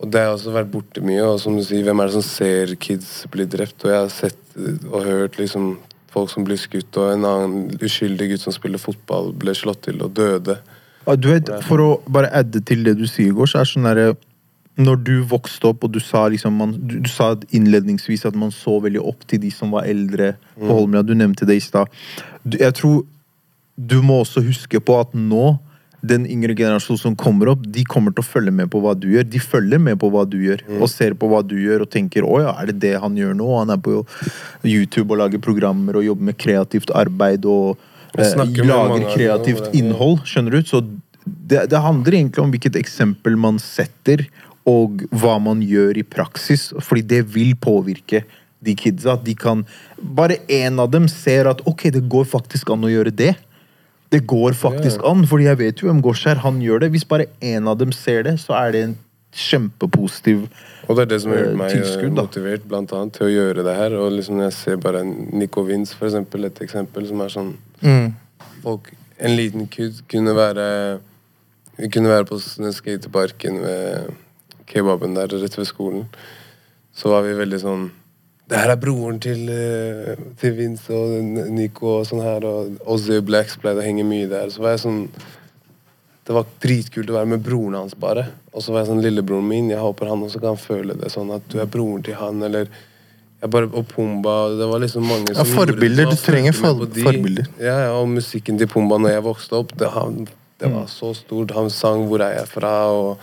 og 0.00 0.10
det 0.10 0.18
har 0.24 0.32
også 0.34 0.50
vært 0.50 0.70
borte 0.72 1.00
mye. 1.00 1.22
Og 1.22 1.38
som 1.38 1.54
du 1.54 1.62
sier, 1.62 1.84
hvem 1.86 2.00
er 2.02 2.06
det 2.10 2.16
som 2.16 2.22
ser 2.26 2.74
kids 2.74 3.24
bli 3.30 3.44
drept? 3.46 3.84
Og 3.84 3.92
jeg 3.92 4.00
har 4.00 4.08
sett 4.10 4.58
og 4.90 5.04
hørt 5.06 5.38
liksom 5.38 5.76
folk 6.12 6.30
som 6.32 6.46
blir 6.46 6.58
skutt, 6.60 6.96
og 6.96 7.12
en 7.12 7.26
annen 7.28 7.82
uskyldig 7.84 8.32
gutt 8.32 8.44
som 8.46 8.54
spiller 8.54 8.80
fotball, 8.80 9.32
ble 9.36 9.54
slått 9.56 9.84
til 9.88 10.00
og 10.04 10.14
døde. 10.16 10.58
Ja, 11.04 11.16
du 11.16 11.30
vet, 11.30 11.50
For 11.64 11.80
å 11.80 11.90
bare 12.10 12.30
adde 12.36 12.60
til 12.64 12.82
det 12.84 12.98
du 12.98 13.06
sier, 13.08 13.32
Gård, 13.36 13.52
så 13.52 13.62
er 13.62 13.70
sånn 13.70 13.86
derre 13.88 14.16
Når 14.78 14.98
du 15.02 15.14
vokste 15.26 15.72
opp, 15.72 15.84
og 15.86 15.94
du 15.94 15.98
sa 15.98 16.28
liksom 16.30 16.54
man, 16.54 16.74
du, 16.78 16.98
du 17.02 17.08
sa 17.10 17.32
innledningsvis 17.50 18.26
at 18.28 18.36
man 18.38 18.52
så 18.54 18.76
veldig 18.84 19.00
opp 19.02 19.24
til 19.26 19.40
de 19.42 19.50
som 19.50 19.72
var 19.74 19.88
eldre 19.90 20.36
på 20.54 20.68
Holmlia. 20.70 21.02
Du 21.02 21.16
nevnte 21.18 21.48
det 21.48 21.56
i 21.58 21.64
stad. 21.64 21.90
Jeg 22.46 22.76
tror 22.78 23.00
du 23.74 23.96
må 24.02 24.20
også 24.22 24.42
huske 24.46 24.78
på 24.78 25.00
at 25.00 25.16
nå 25.18 25.56
den 26.00 26.26
yngre 26.30 26.54
generasjonen 26.54 27.00
som 27.00 27.16
kommer 27.18 27.50
opp, 27.52 27.64
de 27.66 27.82
kommer 27.88 28.14
til 28.14 28.22
å 28.22 28.28
følge 28.28 28.52
med 28.54 28.70
på 28.70 28.80
hva 28.82 28.94
du 28.94 29.08
gjør. 29.10 29.26
De 29.26 29.40
følger 29.42 29.80
med 29.82 29.98
på 29.98 30.10
hva 30.14 30.24
du 30.28 30.36
gjør, 30.40 30.62
og 30.78 30.90
ser 30.92 31.16
på 31.18 31.30
hva 31.30 31.42
du 31.42 31.56
gjør 31.58 31.82
og 31.86 31.90
tenker 31.90 32.22
'Å 32.22 32.40
ja, 32.44 32.54
er 32.60 32.70
det 32.70 32.78
det 32.86 32.94
han 33.02 33.16
gjør 33.16 33.34
nå?' 33.34 33.58
Han 33.58 33.70
er 33.70 33.80
på 33.82 34.06
YouTube 34.62 35.12
og 35.12 35.18
lager 35.18 35.38
programmer 35.38 35.96
og 35.96 36.04
jobber 36.04 36.30
med 36.30 36.38
kreativt 36.38 36.90
arbeid 36.94 37.44
og 37.44 37.78
eh, 38.16 38.34
lager 38.62 39.10
kreativt 39.14 39.74
innhold. 39.74 40.22
Skjønner 40.24 40.50
du? 40.50 40.62
Så 40.62 40.84
det, 41.26 41.68
det 41.70 41.82
handler 41.82 42.14
egentlig 42.14 42.44
om 42.44 42.50
hvilket 42.50 42.76
eksempel 42.76 43.36
man 43.36 43.58
setter, 43.58 44.28
og 44.68 45.02
hva 45.10 45.38
man 45.40 45.62
gjør 45.64 45.98
i 45.98 46.04
praksis. 46.04 46.72
Fordi 46.78 47.02
det 47.02 47.22
vil 47.34 47.56
påvirke 47.56 48.22
de 48.60 48.74
kidsa. 48.74 49.16
De 49.16 49.34
kan 49.34 49.64
Bare 49.98 50.38
én 50.48 50.78
av 50.78 50.90
dem 50.90 51.08
ser 51.08 51.48
at 51.50 51.62
ok, 51.66 51.90
det 51.90 52.08
går 52.08 52.24
faktisk 52.28 52.70
an 52.70 52.86
å 52.86 52.92
gjøre 52.92 53.10
det. 53.14 53.34
Det 54.12 54.22
går 54.26 54.52
faktisk 54.56 55.02
an, 55.04 55.26
fordi 55.28 55.44
jeg 55.44 55.58
vet 55.58 55.82
jo 55.82 55.88
hvem 55.90 56.00
Gosh. 56.02 56.26
Han 56.44 56.62
gjør 56.64 56.80
det. 56.80 56.90
Hvis 56.94 57.04
bare 57.04 57.26
én 57.42 57.68
av 57.68 57.78
dem 57.78 57.92
ser 57.92 58.22
det, 58.22 58.38
så 58.40 58.54
er 58.56 58.72
det 58.72 58.82
en 58.84 58.98
kjempepositiv 59.32 60.46
tilskudd. 60.48 60.88
Og 60.88 60.96
det 60.96 61.02
er 61.02 61.10
det 61.10 61.18
som 61.22 61.32
har 61.32 61.38
Eh, 61.38 61.44
gjort 61.44 61.58
meg 61.58 61.70
tilskudd, 61.74 62.18
eh, 62.18 62.22
motivert 62.22 62.68
blant 62.68 62.92
annet, 62.92 63.12
til 63.12 63.26
å 63.26 63.30
gjøre 63.30 63.64
det 63.64 63.74
her. 63.76 63.96
Og 64.00 64.12
liksom 64.12 64.40
jeg 64.40 64.52
ser 64.52 64.76
bare 64.76 65.04
Nico 65.04 65.62
Vince, 65.62 65.94
for 65.94 66.08
eksempel, 66.08 66.46
et 66.46 66.60
eksempel 66.64 67.06
som 67.06 67.20
er 67.20 67.28
sånn 67.28 67.54
Mm. 67.82 68.14
folk, 68.62 68.92
En 69.20 69.36
liten 69.36 69.66
kutt 69.68 70.06
kunne 70.08 70.32
være 70.34 71.00
kunne 71.90 72.08
være 72.08 72.24
på 72.24 72.38
skateparken 72.72 73.60
ved 73.62 74.12
kebaben 74.66 75.14
der 75.14 75.26
rett 75.26 75.56
ved 75.58 75.66
skolen. 75.66 76.06
Så 76.94 77.08
var 77.08 77.22
vi 77.22 77.34
veldig 77.34 77.60
sånn 77.60 77.90
Det 78.48 78.56
her 78.56 78.70
er 78.72 78.76
broren 78.80 79.18
til, 79.20 79.42
eh, 79.52 80.14
til 80.40 80.54
Vince 80.56 80.88
og 80.96 81.50
Nico 81.52 81.98
og 81.98 82.06
sånn 82.08 82.22
her, 82.24 82.44
og 82.48 82.78
Ozzy 82.88 83.18
Blacks 83.20 83.58
pleide 83.60 83.82
å 83.82 83.84
henge 83.84 84.06
mye 84.08 84.28
der. 84.30 84.48
Så 84.48 84.62
var 84.64 84.70
jeg 84.76 84.86
sånn 84.86 85.08
Det 86.28 86.34
var 86.36 86.44
dritkult 86.60 87.08
å 87.08 87.14
være 87.14 87.26
med 87.26 87.40
broren 87.42 87.72
hans, 87.74 87.94
bare. 87.96 88.26
Og 88.52 88.60
så 88.60 88.68
var 88.72 88.82
jeg 88.82 88.88
sånn 88.90 89.00
Lillebroren 89.00 89.46
min, 89.48 89.70
jeg 89.70 89.78
håper 89.80 90.08
han 90.10 90.20
også 90.26 90.40
kan 90.42 90.56
føle 90.60 90.92
det 91.00 91.08
sånn 91.10 91.30
at 91.34 91.46
du 91.48 91.58
er 91.58 91.64
broren 91.72 92.02
til 92.04 92.14
han, 92.20 92.42
eller 92.42 92.66
jeg 93.40 93.50
bare, 93.50 93.64
Og 93.72 93.86
Pumba 93.88 94.50
Det 94.58 94.66
var 94.68 94.78
liksom 94.82 95.06
mange 95.08 95.34
som 95.34 95.46
ja, 95.46 95.54
forbilder. 95.56 96.10
Du 96.10 96.16
trenger 96.16 96.52
for- 96.52 96.84
de. 96.84 97.00
forbilder. 97.02 97.46
Ja, 97.58 97.78
ja, 97.86 97.92
og 97.96 98.08
musikken 98.08 98.58
til 98.58 98.66
Pumba 98.66 98.98
når 98.98 99.10
jeg 99.14 99.22
vokste 99.22 99.52
opp, 99.56 99.72
det, 99.78 99.88
han, 99.88 100.26
det 100.60 100.68
Mm. 100.68 100.74
var 100.74 100.86
så 100.86 101.14
stort. 101.16 101.50
Han 101.52 101.70
sang 101.70 102.06
'Hvor 102.08 102.20
er 102.20 102.34
jeg 102.40 102.46
fra?' 102.48 102.90
og 102.92 103.18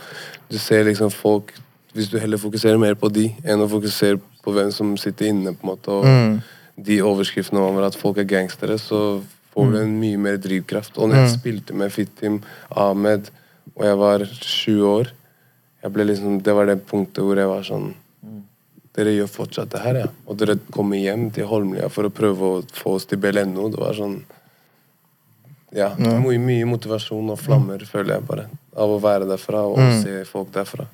du 0.50 0.58
ser 0.58 0.82
liksom 0.84 1.10
folk 1.12 1.52
Hvis 1.94 2.10
du 2.10 2.18
heller 2.18 2.36
fokuserer 2.36 2.78
mer 2.78 2.94
på 2.94 3.10
de 3.10 3.28
enn 3.44 3.58
å 3.60 3.68
fokusere 3.70 4.16
på 4.18 4.22
hvem 4.52 4.70
som 4.72 4.96
sitter 4.96 5.26
inne, 5.28 5.52
på 5.54 5.64
en 5.64 5.70
måte, 5.76 5.88
og 5.88 6.04
Mm. 6.04 6.42
de 6.82 7.00
overskriftene 7.02 7.58
over 7.60 7.86
at 7.86 7.94
folk 7.96 8.18
er 8.18 8.24
gangstere, 8.24 8.78
så 8.78 9.22
får 9.54 9.64
Mm. 9.66 9.72
du 9.72 9.78
en 9.78 10.00
mye 10.00 10.16
mer 10.18 10.36
drivkraft. 10.36 10.98
Og 10.98 11.08
når 11.08 11.16
jeg 11.26 11.38
spilte 11.40 11.74
med 11.74 11.90
Fittim, 11.92 12.42
Ahmed, 12.70 13.30
og 13.76 13.84
jeg 13.84 13.96
var 13.98 14.18
sju 14.40 14.80
år 14.84 15.06
jeg 15.82 15.92
ble 15.92 16.04
liksom, 16.04 16.42
Det 16.42 16.52
var 16.54 16.66
det 16.66 16.86
punktet 16.86 17.22
hvor 17.22 17.36
jeg 17.36 17.46
var 17.46 17.62
sånn 17.62 17.94
dere 18.96 19.12
gjør 19.12 19.28
fortsatt 19.28 19.68
det 19.70 19.80
her, 19.80 19.94
ja. 19.94 20.06
Og 20.26 20.36
dere 20.38 20.56
kommer 20.72 20.96
hjem 20.96 21.30
til 21.30 21.44
Holmlia 21.46 21.88
for 21.90 22.04
å 22.04 22.10
prøve 22.10 22.40
å 22.40 22.64
få 22.72 22.94
oss 22.94 23.04
til 23.04 23.18
BLNO. 23.18 23.70
Det 23.70 23.78
var 23.78 23.92
sånn 23.92 24.22
Ja. 25.72 25.90
Mye, 25.98 26.38
mye 26.40 26.64
motivasjon 26.64 27.28
og 27.30 27.38
flammer, 27.38 27.78
føler 27.84 28.14
jeg 28.14 28.26
bare. 28.26 28.46
Av 28.76 28.88
å 28.88 29.00
være 29.02 29.26
derfra 29.28 29.64
og 29.68 30.02
se 30.02 30.24
folk 30.24 30.50
derfra. 30.54 30.86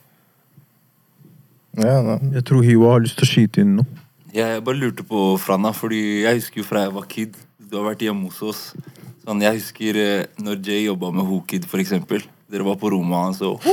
Ja, 1.78 2.02
da. 2.04 2.18
Jeg 2.34 2.44
tror 2.48 2.62
Hiwa 2.66 2.90
har 2.96 3.04
lyst 3.04 3.16
til 3.20 3.26
å 3.26 3.30
skyte 3.30 3.62
inn 3.64 3.76
noe. 3.78 3.86
Jeg 4.32 4.62
bare 4.64 4.80
lurte 4.80 5.04
på 5.04 5.36
Frana, 5.40 5.72
fordi 5.76 6.22
jeg 6.24 6.38
husker 6.40 6.62
jo 6.62 6.64
fra 6.64 6.86
jeg 6.86 6.92
var 6.94 7.04
kid 7.10 7.34
Du 7.58 7.76
har 7.78 7.84
vært 7.90 8.04
hjemme 8.04 8.28
hos 8.30 8.40
oss. 8.44 8.60
Sånn, 9.24 9.42
jeg 9.44 9.58
husker 9.60 9.98
eh, 10.00 10.24
når 10.42 10.56
Jay 10.66 10.86
jobba 10.86 11.12
med 11.14 11.24
Hokid, 11.28 11.64
for 11.68 11.80
eksempel. 11.82 12.24
Dere 12.52 12.64
var 12.66 12.76
på 12.80 12.90
rommet 12.92 13.16
hans 13.16 13.40
og 13.46 13.60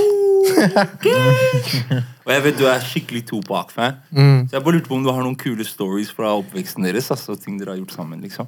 Og 2.24 2.32
jeg 2.32 2.44
vet 2.46 2.58
du 2.60 2.66
er 2.70 2.84
skikkelig 2.86 3.24
Topak-fan. 3.28 3.98
Så 4.14 4.56
jeg 4.56 4.64
bare 4.64 4.76
lurte 4.78 4.88
på 4.92 4.96
om 5.00 5.04
du 5.04 5.12
har 5.12 5.24
noen 5.26 5.36
kule 5.40 5.66
stories 5.68 6.12
fra 6.16 6.32
oppveksten 6.40 6.86
deres. 6.88 7.10
Altså 7.12 7.36
ting 7.40 7.58
dere 7.60 7.74
har 7.74 7.82
gjort 7.82 7.96
sammen, 7.98 8.22
liksom. 8.24 8.48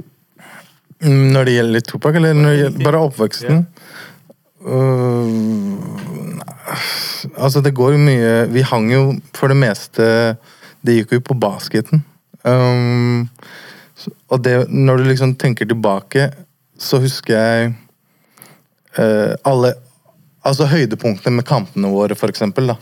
Mm, 1.02 1.32
Når 1.34 1.47
det 1.49 1.54
gjelder 1.58 1.86
Topak, 1.89 2.16
eller 2.20 2.38
når 2.38 2.49
det 2.52 2.60
gjelder 2.62 2.86
bare 2.86 3.04
oppveksten? 3.10 3.64
Øh, 4.62 5.78
altså, 7.38 7.62
det 7.62 7.74
går 7.74 7.95
jo 7.95 8.01
mye 8.01 8.34
Vi 8.53 8.62
hang 8.62 8.91
jo 8.93 8.99
for 9.34 9.49
det 9.49 9.57
meste 9.57 10.03
Det 10.86 10.99
gikk 10.99 11.16
jo 11.18 11.22
på 11.32 11.38
basketen. 11.41 12.03
Um, 12.45 13.30
og 14.34 14.41
det, 14.41 14.70
når 14.70 14.97
du 14.97 15.03
liksom 15.12 15.36
tenker 15.38 15.68
tilbake, 15.70 16.32
så 16.74 16.97
husker 17.01 17.38
jeg 17.38 17.74
uh, 18.97 19.34
alle 19.45 19.76
Altså 20.41 20.66
høydepunktene 20.66 21.38
med 21.38 21.45
kampene 21.45 21.91
våre, 21.93 22.16
for 22.18 22.34
eksempel. 22.34 22.72
Da. 22.72 22.78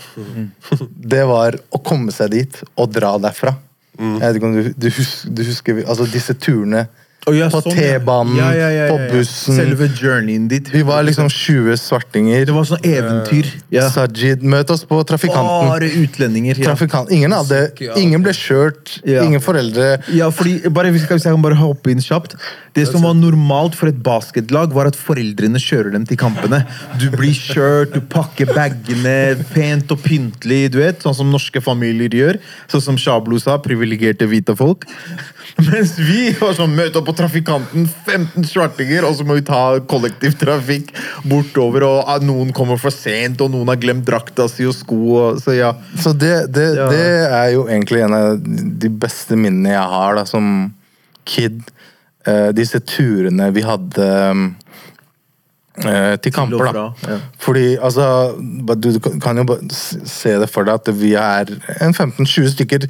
Det 0.95 1.25
var 1.27 1.57
å 1.75 1.81
komme 1.83 2.13
seg 2.15 2.31
dit 2.31 2.61
og 2.79 2.93
dra 2.95 3.17
derfra. 3.19 3.51
Jeg 3.99 4.21
vet 4.21 4.37
ikke 4.39 4.47
om 4.47 4.55
du, 4.55 4.69
du, 4.79 4.87
husker, 4.95 5.33
du 5.35 5.41
husker 5.43 5.81
altså 5.83 6.07
disse 6.07 6.37
turene 6.39 6.85
Å, 7.29 7.33
ja, 7.37 7.49
på 7.53 7.61
sånn. 7.63 7.75
T-banen, 7.77 8.37
Ja, 8.39 8.69
ja, 8.73 8.85
på 8.89 8.97
bussen. 9.13 9.57
Selve 9.57 9.89
journeyen 9.93 10.47
dit. 10.51 10.69
Vi 10.73 10.81
var 10.87 11.03
liksom 11.07 11.29
20 11.29 11.77
svartinger. 11.79 12.45
Det 12.49 12.55
var 12.55 12.67
sånn 12.67 12.83
eventyr. 12.85 13.49
Ja. 13.73 13.87
Sajid, 13.93 14.43
møt 14.43 14.71
oss 14.73 14.83
på 14.89 14.99
trafikanten. 15.07 15.69
Bare 15.69 15.89
utlendinger. 16.01 16.59
Trafikant. 16.63 17.11
Ingen, 17.13 17.35
hadde, 17.35 17.61
ingen 17.99 18.23
ble 18.25 18.33
kjørt. 18.35 18.97
Ingen 19.05 19.43
foreldre. 19.43 19.99
Ja, 20.15 20.31
fordi, 20.33 20.57
bare, 20.73 20.93
hvis 20.95 21.05
jeg 21.07 21.21
kan 21.23 21.45
bare 21.45 21.57
hoppe 21.59 21.93
inn 21.93 22.01
kjapt 22.03 22.35
Det 22.75 22.85
som 22.87 23.03
var 23.03 23.15
normalt 23.17 23.75
for 23.77 23.89
et 23.91 23.97
basketlag, 24.05 24.73
var 24.73 24.89
at 24.89 24.97
foreldrene 24.97 25.59
kjører 25.61 25.93
dem 25.95 26.05
til 26.09 26.19
kampene. 26.21 26.61
Du 27.01 27.09
blir 27.13 27.33
kjørt, 27.35 27.93
du 27.95 28.01
pakker 28.11 28.49
bagene 28.55 29.35
pent 29.53 29.91
og 29.93 30.01
pyntelig, 30.05 30.69
du 30.73 30.79
vet. 30.81 31.01
Sånn 31.03 31.17
som 31.17 31.31
norske 31.33 31.61
familier 31.63 32.13
gjør. 32.13 32.39
Sånn 32.71 32.85
som 32.91 32.99
Shablo 32.99 33.39
sa, 33.41 33.57
privilegerte 33.63 34.27
hvite 34.29 34.55
folk. 34.57 34.85
Mens 35.59 35.93
vi 35.99 36.29
var 36.39 36.53
sånn 36.55 36.71
møte 36.77 36.99
opp 37.01 37.07
på 37.09 37.15
trafikanten, 37.17 37.87
15 38.07 38.45
svartinger, 38.47 39.03
og 39.07 39.15
så 39.17 39.25
må 39.27 39.35
vi 39.39 39.43
ta 39.47 39.79
kollektivtrafikk 39.91 40.93
bortover, 41.27 41.83
og 41.87 42.03
ah, 42.07 42.19
noen 42.23 42.53
kommer 42.55 42.79
for 42.79 42.93
sent, 42.95 43.41
og 43.43 43.51
noen 43.51 43.67
har 43.73 43.79
glemt 43.81 44.05
drakta 44.07 44.47
si 44.51 44.65
og 44.69 44.75
sko, 44.77 44.99
og, 45.19 45.41
så 45.43 45.57
ja. 45.57 45.73
Så 45.99 46.13
det, 46.15 46.33
det, 46.55 46.67
Ja. 46.77 46.87
det 46.93 47.03
er 47.41 47.49
jo 47.57 47.65
egentlig 47.67 48.03
en 48.05 48.13
av 48.15 48.39
de 48.79 48.89
beste 48.89 49.35
minnene 49.35 49.75
jeg 49.75 49.89
har 49.97 50.15
da, 50.21 50.25
som 50.29 50.71
kid. 51.25 51.59
Eh, 52.27 52.49
disse 52.55 52.79
turene 52.83 53.51
vi 53.55 53.61
hadde 53.63 54.07
eh, 55.85 56.15
til 56.21 56.33
kamper, 56.35 56.65
da. 56.67 56.71
fra, 56.73 57.13
ja. 57.13 57.19
Fordi 57.39 57.67
altså 57.79 58.05
ba- 58.67 58.75
Du 58.75 58.91
du 58.91 58.99
kan 59.19 59.37
jo 59.37 59.43
bare 59.47 59.63
s- 59.71 59.97
se 60.05 60.37
det 60.39 60.49
for 60.49 60.63
deg 60.67 60.73
at 60.75 60.87
vi 60.95 61.13
er 61.15 61.45
en 61.81 61.93
15-20 61.93 62.49
stykker. 62.55 62.89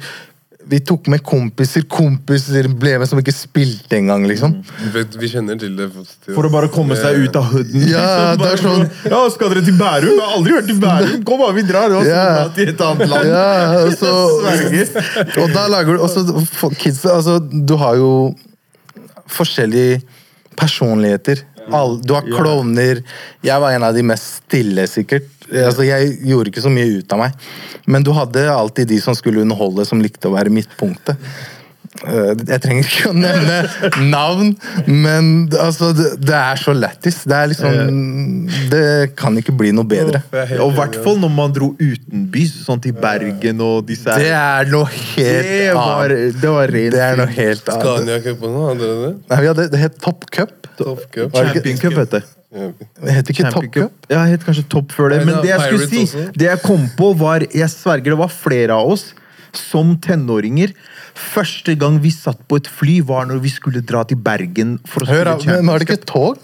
Vi 0.68 0.78
tok 0.84 1.06
med 1.08 1.22
kompiser, 1.24 1.82
kompiser 1.88 2.66
ble 2.78 2.98
med 3.00 3.08
som 3.08 3.18
ikke 3.18 3.32
spilte 3.34 3.96
engang, 3.96 4.26
liksom. 4.28 4.52
Vi, 4.82 4.90
vet, 4.98 5.16
vi 5.18 5.26
kjenner 5.32 5.56
til 5.58 5.72
det. 5.74 5.86
til- 6.24 6.34
For 6.36 6.44
å 6.46 6.50
bare 6.52 6.68
komme 6.68 6.94
seg 7.00 7.16
ut 7.24 7.36
av 7.40 7.44
hooden. 7.50 7.86
Ja, 7.88 8.36
det 8.36 8.46
er 8.52 8.56
sånn 8.60 8.84
Ja, 9.08 9.22
skal 9.30 9.48
dere 9.54 9.64
til 9.64 9.74
Bærum? 9.80 10.12
Jeg 10.14 10.20
har 10.20 10.36
aldri 10.36 10.52
vært 10.52 10.70
i 10.70 10.78
Bærum. 10.78 11.24
Kom, 11.24 11.40
da, 11.40 11.50
vi 11.56 11.62
drar. 11.62 11.90
Og 11.96 12.04
så 12.04 12.12
Ja. 12.12 12.48
til 12.54 12.68
et 12.68 12.80
annet 12.80 13.08
land. 13.08 13.26
Ja, 13.26 13.90
så, 14.02 14.12
og 15.42 15.52
da 15.56 15.66
lager 15.66 15.96
du 15.96 16.04
også 16.04 16.46
for 16.52 16.70
kids, 16.76 17.04
altså, 17.04 17.40
Du 17.40 17.76
har 17.76 17.96
jo 17.96 18.34
forskjellige 19.28 20.02
personligheter. 20.60 21.42
All, 21.76 21.98
du 22.02 22.14
har 22.16 22.26
klovner. 22.26 23.02
Jeg 23.46 23.62
var 23.62 23.76
en 23.76 23.86
av 23.86 23.96
de 23.96 24.04
mest 24.06 24.42
stille, 24.42 24.86
sikkert. 24.90 25.28
Altså, 25.50 25.84
jeg 25.86 26.16
gjorde 26.30 26.52
ikke 26.52 26.64
så 26.64 26.72
mye 26.72 27.00
ut 27.00 27.14
av 27.14 27.22
meg. 27.24 27.48
Men 27.90 28.06
du 28.06 28.12
hadde 28.16 28.46
alltid 28.52 28.90
de 28.90 29.00
som 29.02 29.16
skulle 29.18 29.42
underholde, 29.42 29.86
som 29.88 30.02
likte 30.02 30.30
å 30.30 30.36
være 30.36 30.52
midtpunktet. 30.54 31.18
Eh, 32.06 32.34
Jeg 32.46 32.60
trenger 32.62 32.86
ikke 32.86 33.10
å 33.10 33.14
nevne 33.18 33.56
navn, 34.12 34.52
men 34.86 35.30
altså, 35.58 35.88
det, 35.96 36.12
det 36.22 36.36
er 36.38 36.60
så 36.60 36.74
lættis. 36.76 37.18
Det 37.26 37.34
er 37.34 37.50
liksom 37.50 38.46
Det 38.70 38.84
kan 39.18 39.34
ikke 39.40 39.54
bli 39.58 39.72
noe 39.74 39.88
bedre. 39.90 40.22
Og 40.60 40.70
i 40.70 40.76
hvert 40.78 40.98
fall 41.02 41.18
når 41.20 41.32
man 41.34 41.54
dro 41.56 41.72
utenbys, 41.80 42.54
sånn 42.68 42.82
til 42.84 42.94
Bergen 42.94 43.62
og 43.66 43.88
disse. 43.90 44.14
Det 44.22 44.30
er 44.30 44.70
noe 44.70 44.86
helt 44.86 45.50
det 45.50 45.72
var, 45.74 46.14
annet. 46.14 46.38
det 46.40 46.54
var 46.54 46.74
ren 46.76 46.94
Det 46.94 47.02
er 47.08 47.18
noe 47.20 47.34
helt 47.34 47.72
annet. 47.74 47.88
Scania-cup 47.90 48.46
hadde 48.46 48.84
dere 48.84 49.00
det? 49.02 49.12
Nei, 49.32 49.40
vi 49.42 49.50
hadde, 49.50 49.68
det 49.74 49.82
het 49.82 49.98
Top 50.06 50.28
Cup. 50.30 50.54
Top 50.78 51.02
Cup. 51.10 51.34
Champions 51.34 51.82
Cup, 51.82 51.98
vet 51.98 52.14
du. 52.20 52.36
Det 52.50 53.18
het 53.18 53.34
ikke 53.34 53.50
Top 53.54 53.66
Cup. 53.74 54.10
Ja, 54.10 54.24
het 54.30 54.46
kanskje 54.46 54.64
Top 54.70 54.94
før 54.94 55.10
det. 55.12 55.24
Men 55.26 55.42
det 55.42 55.52
jeg 55.52 55.66
skulle 55.66 55.90
si, 55.90 56.24
det 56.38 56.48
jeg 56.52 56.62
kom 56.62 56.86
på, 56.98 57.12
var 57.18 57.44
Jeg 57.50 57.70
sverger 57.74 58.14
det 58.14 58.22
var 58.22 58.30
flere 58.30 58.78
av 58.78 58.94
oss 58.94 59.10
som 59.58 59.96
tenåringer. 59.98 60.70
Første 61.14 61.74
gang 61.78 61.98
vi 62.02 62.12
satt 62.14 62.40
på 62.48 62.60
et 62.60 62.68
fly, 62.70 63.00
var 63.06 63.28
når 63.30 63.42
vi 63.44 63.52
skulle 63.52 63.82
dra 63.86 64.04
til 64.08 64.20
Bergen 64.20 64.78
for 64.88 65.04
å 65.04 65.10
Hør, 65.10 65.34
men 65.46 65.70
var 65.70 65.82
det 65.82 65.88
ikke 65.88 66.04
tog? 66.08 66.40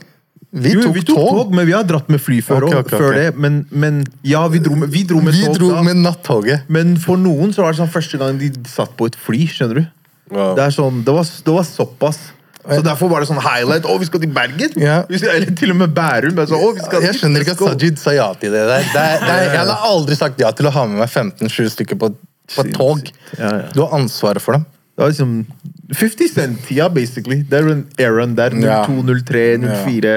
Vi 0.57 0.73
Jo, 0.73 0.87
tok, 0.87 0.95
vi 0.95 1.03
tok 1.05 1.19
tog. 1.19 1.51
men 1.53 1.67
vi 1.69 1.75
har 1.75 1.85
dratt 1.85 2.09
med 2.09 2.21
fly 2.23 2.39
før 2.45 2.69
okay. 2.69 2.85
ok. 2.85 2.93
før 2.95 3.17
det. 3.19 3.27
Men, 3.37 3.64
men 3.71 4.05
ja, 4.25 4.47
vi 4.49 4.61
dro 4.62 4.77
med, 4.79 4.89
vi 4.93 5.03
dro 5.05 5.21
med 5.21 5.35
Vi 5.37 5.45
tog 5.45 5.59
dro 5.59 5.73
da. 5.75 5.83
med 5.85 6.01
nattoget. 6.01 6.64
Men 6.73 6.95
for 7.03 7.21
noen 7.21 7.53
så 7.53 7.67
var 7.67 7.75
det 7.75 7.83
sånn 7.83 7.93
første 7.93 8.21
gang 8.21 8.39
de 8.41 8.53
satt 8.71 8.95
på 8.97 9.11
et 9.11 9.19
fly. 9.27 9.43
skjønner 9.53 9.83
du? 9.83 9.85
Wow. 10.33 10.55
Det, 10.57 10.64
er 10.64 10.73
sånn, 10.75 11.03
det, 11.07 11.12
var, 11.14 11.29
det 11.47 11.57
var 11.59 11.67
såpass. 11.69 12.23
Så 12.67 12.81
Derfor 12.83 13.11
var 13.11 13.23
det 13.23 13.29
sånn 13.29 13.43
highlight. 13.43 13.87
Å, 13.87 13.99
vi 14.01 14.09
skal 14.09 14.23
til 14.23 14.33
Bergen! 14.35 14.79
Ja. 14.81 15.01
Vi 15.11 15.21
skal, 15.21 15.37
eller 15.39 15.53
til 15.59 15.71
og 15.75 15.79
med 15.83 15.93
Bærum. 15.95 16.41
Så, 16.49 16.59
å, 16.59 16.73
vi 16.75 16.83
skal 16.83 17.05
Jeg 17.05 17.19
skjønner 17.21 17.45
ikke 17.45 17.55
at. 17.55 17.62
Sajid 17.77 18.01
sa 18.01 18.14
ja 18.17 18.27
til 18.41 18.55
det 18.55 18.64
der. 18.67 18.89
Det 18.91 19.03
er, 19.03 19.21
det 19.23 19.35
er, 19.35 19.43
jeg 19.45 19.61
hadde 19.61 19.77
aldri 19.91 20.19
sagt 20.19 20.43
ja 20.43 20.51
til 20.57 20.71
å 20.71 20.75
ha 20.75 20.87
med 20.91 21.05
meg 21.05 21.12
15-20 21.12 21.71
stykker 21.77 22.01
på, 22.01 22.11
på 22.55 22.64
tog. 22.76 23.11
Ja, 23.38 23.51
ja. 23.51 23.68
Du 23.74 23.82
har 23.84 23.99
ansvaret 23.99 24.42
for 24.42 24.57
dem. 24.57 24.66
Det 24.97 25.03
var 25.03 25.11
liksom 25.12 25.47
50 25.92 26.28
Cent-tida, 26.32 26.88
basically. 26.88 27.42
Det 27.44 27.59
er 27.59 27.68
en 27.68 27.82
Aaron 28.01 28.34
der. 28.38 28.55
02, 28.86 29.03
03, 29.26 29.42
04. 29.84 30.14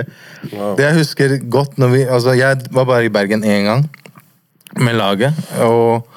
Det 0.78 0.86
jeg 0.86 0.96
husker 0.96 1.38
godt 1.52 1.78
når 1.78 1.92
vi 1.94 2.04
Altså, 2.08 2.34
jeg 2.40 2.62
var 2.72 2.88
bare 2.88 3.06
i 3.06 3.12
Bergen 3.12 3.44
én 3.44 3.68
gang 3.68 3.90
med 4.80 4.94
laget, 4.94 5.34
og 5.66 6.08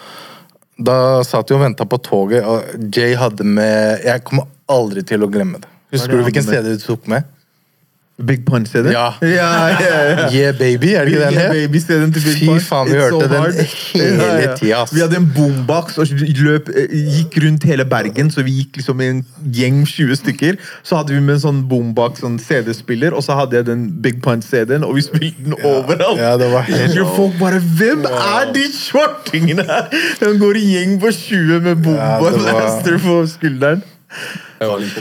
da 0.76 1.22
satt 1.24 1.48
vi 1.50 1.56
og 1.56 1.62
venta 1.64 1.86
på 1.88 1.98
toget, 2.04 2.44
og 2.44 2.62
Jay 2.96 3.14
hadde 3.16 3.44
med 3.48 4.04
Jeg 4.04 4.24
kommer 4.28 4.44
aldri 4.68 5.02
til 5.08 5.24
å 5.24 5.30
glemme 5.32 5.58
det. 5.62 5.68
Er 5.92 5.96
Husker 5.96 6.12
det 6.12 6.18
du 6.18 6.26
hvilken 6.28 6.46
CD 6.46 6.74
du 6.76 6.84
tok 6.84 7.08
med? 7.08 7.24
Big 8.26 8.44
Punch-CD? 8.46 8.90
Ja. 8.92 9.14
ja, 9.22 9.28
ja, 9.80 10.00
ja. 10.10 10.26
Yeah 10.30 10.52
Baby, 10.58 10.92
er 10.94 11.04
det 11.04 11.12
ikke 11.14 11.24
den 11.24 11.34
Yeah? 11.38 11.50
Baby-CD-en 11.52 12.12
til 12.12 12.22
Big 12.22 12.36
Fy 12.38 12.58
faen, 12.66 12.86
vi 12.86 12.92
It's 12.92 13.00
hørte 13.00 13.10
so 13.10 13.20
den 13.22 13.30
hard. 13.30 13.54
hele 13.94 14.56
tida. 14.60 14.82
Vi 14.92 15.00
hadde 15.00 15.16
en 15.16 15.32
boombox 15.36 15.98
og 15.98 16.06
løp, 16.44 16.68
eh, 16.76 16.92
gikk 17.16 17.38
rundt 17.44 17.64
hele 17.64 17.84
Bergen, 17.88 18.30
så 18.30 18.44
vi 18.46 18.52
gikk 18.60 18.76
liksom 18.76 19.00
i 19.00 19.08
en 19.14 19.22
gjeng 19.56 19.80
20 19.88 20.16
stykker. 20.20 20.60
Så 20.84 20.96
hadde 21.00 21.16
vi 21.16 21.20
med 21.24 21.34
en 21.38 21.42
sånn 21.46 21.62
boombox, 21.72 22.20
sånn 22.22 22.38
CD-spiller, 22.38 23.16
og 23.16 23.24
så 23.26 23.34
hadde 23.40 23.56
jeg 23.58 23.66
den 23.66 23.88
Big 24.04 24.20
Punch-CD-en, 24.22 24.84
og 24.86 24.94
vi 25.00 25.06
spilte 25.08 25.42
den 25.48 25.56
overalt. 25.64 26.20
Ja, 26.20 26.36
det 26.36 26.52
var 26.52 26.68
helt 26.68 26.92
Så 26.94 27.08
Folk 27.16 27.38
bare 27.40 27.58
Hvem 27.80 28.04
er 28.06 28.52
de 28.54 28.66
svartingene 28.76 29.64
her?! 29.66 29.88
De 30.20 30.34
går 30.38 30.60
i 30.60 30.66
gjeng 30.76 30.98
på 31.02 31.10
20 31.16 31.60
med 31.64 31.82
boombox 31.82 32.44
det 32.44 32.52
var- 32.52 32.98
på 33.08 33.20
skulderen. 33.26 33.82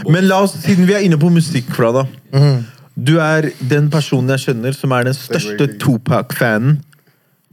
Men 0.09 0.25
la 0.27 0.41
oss, 0.45 0.55
siden 0.63 0.87
vi 0.87 0.93
er 0.95 1.03
inne 1.05 1.17
på 1.19 1.29
musikk, 1.29 1.67
Frada. 1.75 2.07
Mhm. 2.33 2.61
Du 2.95 3.17
er 3.23 3.51
den 3.59 3.89
personen 3.93 4.31
jeg 4.35 4.45
skjønner 4.47 4.75
som 4.75 4.91
er 4.95 5.07
den 5.07 5.15
største 5.17 5.67
Tupac-fanen 5.81 6.81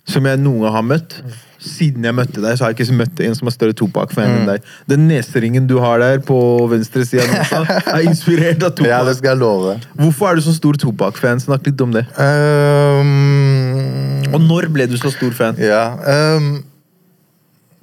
som 0.09 0.25
jeg 0.25 0.39
noen 0.41 0.63
gang 0.65 0.73
har 0.79 0.85
møtt. 0.87 1.19
Siden 1.59 2.05
jeg 2.07 2.15
møtte 2.15 2.39
deg, 2.41 2.55
så 2.57 2.65
har 2.65 2.71
jeg 2.73 2.79
ikke 2.79 2.97
møtt 3.01 3.19
en 3.27 3.35
som 3.37 3.49
er 3.51 3.55
større 3.55 3.75
Topak-fan 3.77 4.31
enn 4.31 4.47
deg. 4.49 4.69
Den 4.89 5.09
neseringen 5.11 5.67
du 5.69 5.75
har 5.83 5.99
der 6.01 6.21
på 6.25 6.37
venstre 6.71 7.03
side 7.05 7.27
er 7.27 8.07
inspirert 8.07 8.63
av 8.63 8.73
Topak. 8.79 8.89
Ja, 8.89 9.03
det 9.05 9.17
skal 9.19 9.35
jeg 9.35 9.41
love. 9.43 9.75
Hvorfor 9.99 10.31
er 10.31 10.39
du 10.39 10.45
så 10.47 10.55
stor 10.57 10.79
Topak-fan? 10.81 11.43
Snakk 11.43 11.67
litt 11.69 11.83
om 11.85 11.93
det. 11.97 12.07
Um, 12.15 14.23
Og 14.33 14.41
når 14.47 14.71
ble 14.73 14.87
du 14.89 14.97
så 15.01 15.11
stor 15.13 15.35
fan? 15.37 15.59
ja, 15.61 15.83
um, 16.39 16.49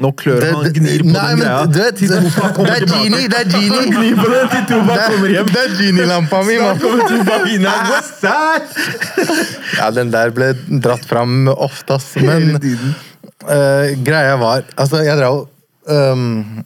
Nå 0.03 0.09
klør 0.19 0.41
han, 0.43 0.63
det- 0.65 0.73
gnir 0.75 1.03
på 1.05 1.11
nei, 1.13 1.21
den 1.29 1.39
men 1.39 1.45
greia. 1.45 1.65
du 1.71 1.77
vet, 1.79 1.95
til 1.95 2.09
det 2.11 2.17
er 2.17 2.85
genie, 2.89 3.27
det 3.31 3.37
er 3.39 3.47
genie. 3.47 3.77
Han 3.79 3.93
gnir 3.93 4.15
på 4.19 4.25
den 4.33 4.49
til 4.51 4.65
Tuba 4.71 4.95
kommer 5.07 5.27
er, 5.29 5.33
hjem. 5.37 5.51
det 5.53 5.61
er 5.61 5.75
genie-lampa 5.79 6.41
mi, 6.43 6.55
Snart 6.59 6.81
kommer 6.83 7.47
inn? 7.53 7.67
Ja, 9.77 9.89
den 9.95 10.11
der 10.11 10.33
ble 10.35 10.49
dratt 10.83 11.05
fram 11.07 11.47
ofte, 11.53 11.95
ass. 11.95 12.09
Men 12.19 12.57
uh, 12.59 13.87
greia 14.03 14.35
var 14.41 14.65
Altså, 14.75 14.99
jeg 15.05 15.15
drev 15.19 15.45
um, 15.87 16.63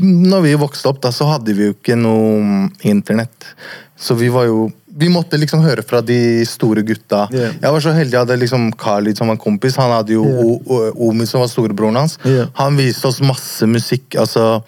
Når 0.00 0.42
vi 0.48 0.54
vokste 0.60 0.88
opp, 0.94 1.00
da, 1.04 1.12
så 1.12 1.28
hadde 1.34 1.54
vi 1.56 1.68
jo 1.70 1.76
ikke 1.76 1.96
noe 1.96 2.68
internett. 2.88 3.52
Så 4.00 4.16
vi 4.16 4.28
var 4.32 4.48
jo 4.48 4.70
Vi 5.00 5.08
måtte 5.12 5.38
liksom 5.40 5.62
høre 5.64 5.82
fra 5.86 6.02
de 6.04 6.18
store 6.48 6.82
gutta. 6.86 7.24
Yeah. 7.32 7.54
Jeg 7.62 7.72
var 7.76 7.84
så 7.84 7.94
heldig 7.96 8.16
jeg 8.18 8.24
hadde 8.26 8.40
liksom 8.42 8.66
Khalid 8.80 9.16
som 9.20 9.30
var 9.32 9.38
kompis. 9.40 9.78
Han 9.80 9.94
hadde 9.94 10.12
jo 10.18 10.24
O- 10.24 10.82
Omi 11.08 11.26
som 11.26 11.40
var 11.40 11.48
storebroren 11.52 11.96
hans. 12.02 12.18
Yeah. 12.24 12.50
Han 12.60 12.76
viste 12.76 13.08
oss 13.08 13.20
masse 13.24 13.66
musikk. 13.66 14.14
altså 14.20 14.62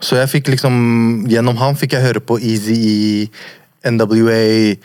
Så 0.00 0.16
jeg 0.20 0.30
fikk 0.30 0.52
liksom 0.54 1.26
Gjennom 1.30 1.56
han 1.58 1.74
fikk 1.80 1.96
jeg 1.98 2.06
høre 2.06 2.20
på 2.22 2.38
Easy 2.40 3.28
NWA, 3.84 4.76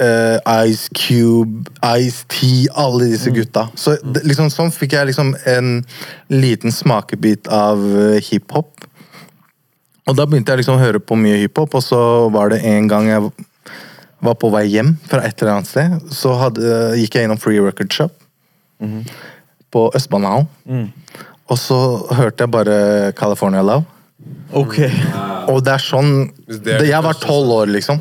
uh, 0.00 0.38
Ice 0.68 0.88
Cube, 0.94 1.70
Ice 1.98 2.24
T, 2.28 2.68
alle 2.74 3.08
disse 3.10 3.32
gutta. 3.34 3.68
Så 3.74 3.96
liksom, 4.22 4.50
sånn 4.52 4.70
fikk 4.74 4.94
jeg 4.94 5.08
liksom 5.10 5.32
en 5.50 5.72
liten 6.30 6.70
smakebit 6.74 7.48
av 7.50 7.82
eh, 7.82 8.20
hiphop. 8.22 8.86
Og 10.06 10.14
da 10.18 10.26
begynte 10.28 10.52
jeg 10.52 10.62
liksom 10.62 10.76
å 10.78 10.82
høre 10.84 11.00
på 11.02 11.16
mye 11.18 11.40
hiphop, 11.42 11.74
og 11.74 11.82
så 11.82 12.00
var 12.30 12.52
det 12.52 12.60
en 12.68 12.86
gang 12.90 13.08
jeg 13.10 13.30
var 14.24 14.36
på 14.40 14.50
vei 14.54 14.64
hjem 14.72 14.94
fra 15.08 15.22
et 15.26 15.40
eller 15.42 15.58
annet 15.58 15.68
sted, 15.70 15.96
så 16.14 16.34
hadde, 16.40 16.68
gikk 17.00 17.18
jeg 17.18 17.28
innom 17.28 17.40
Free 17.40 17.62
Record 17.62 17.92
Shop 17.92 18.14
på 19.74 19.88
Østbanehallen. 19.96 20.48
Og 21.50 21.58
så 21.60 21.76
hørte 22.16 22.44
jeg 22.46 22.50
bare 22.54 22.76
California 23.18 23.62
Love. 23.64 23.84
Ok. 24.56 24.78
Og 25.52 25.58
det 25.66 25.74
er 25.74 25.82
sånn 25.82 26.10
det 26.64 26.78
Jeg 26.88 27.02
var 27.04 27.16
tolv 27.20 27.50
år, 27.52 27.72
liksom. 27.74 27.98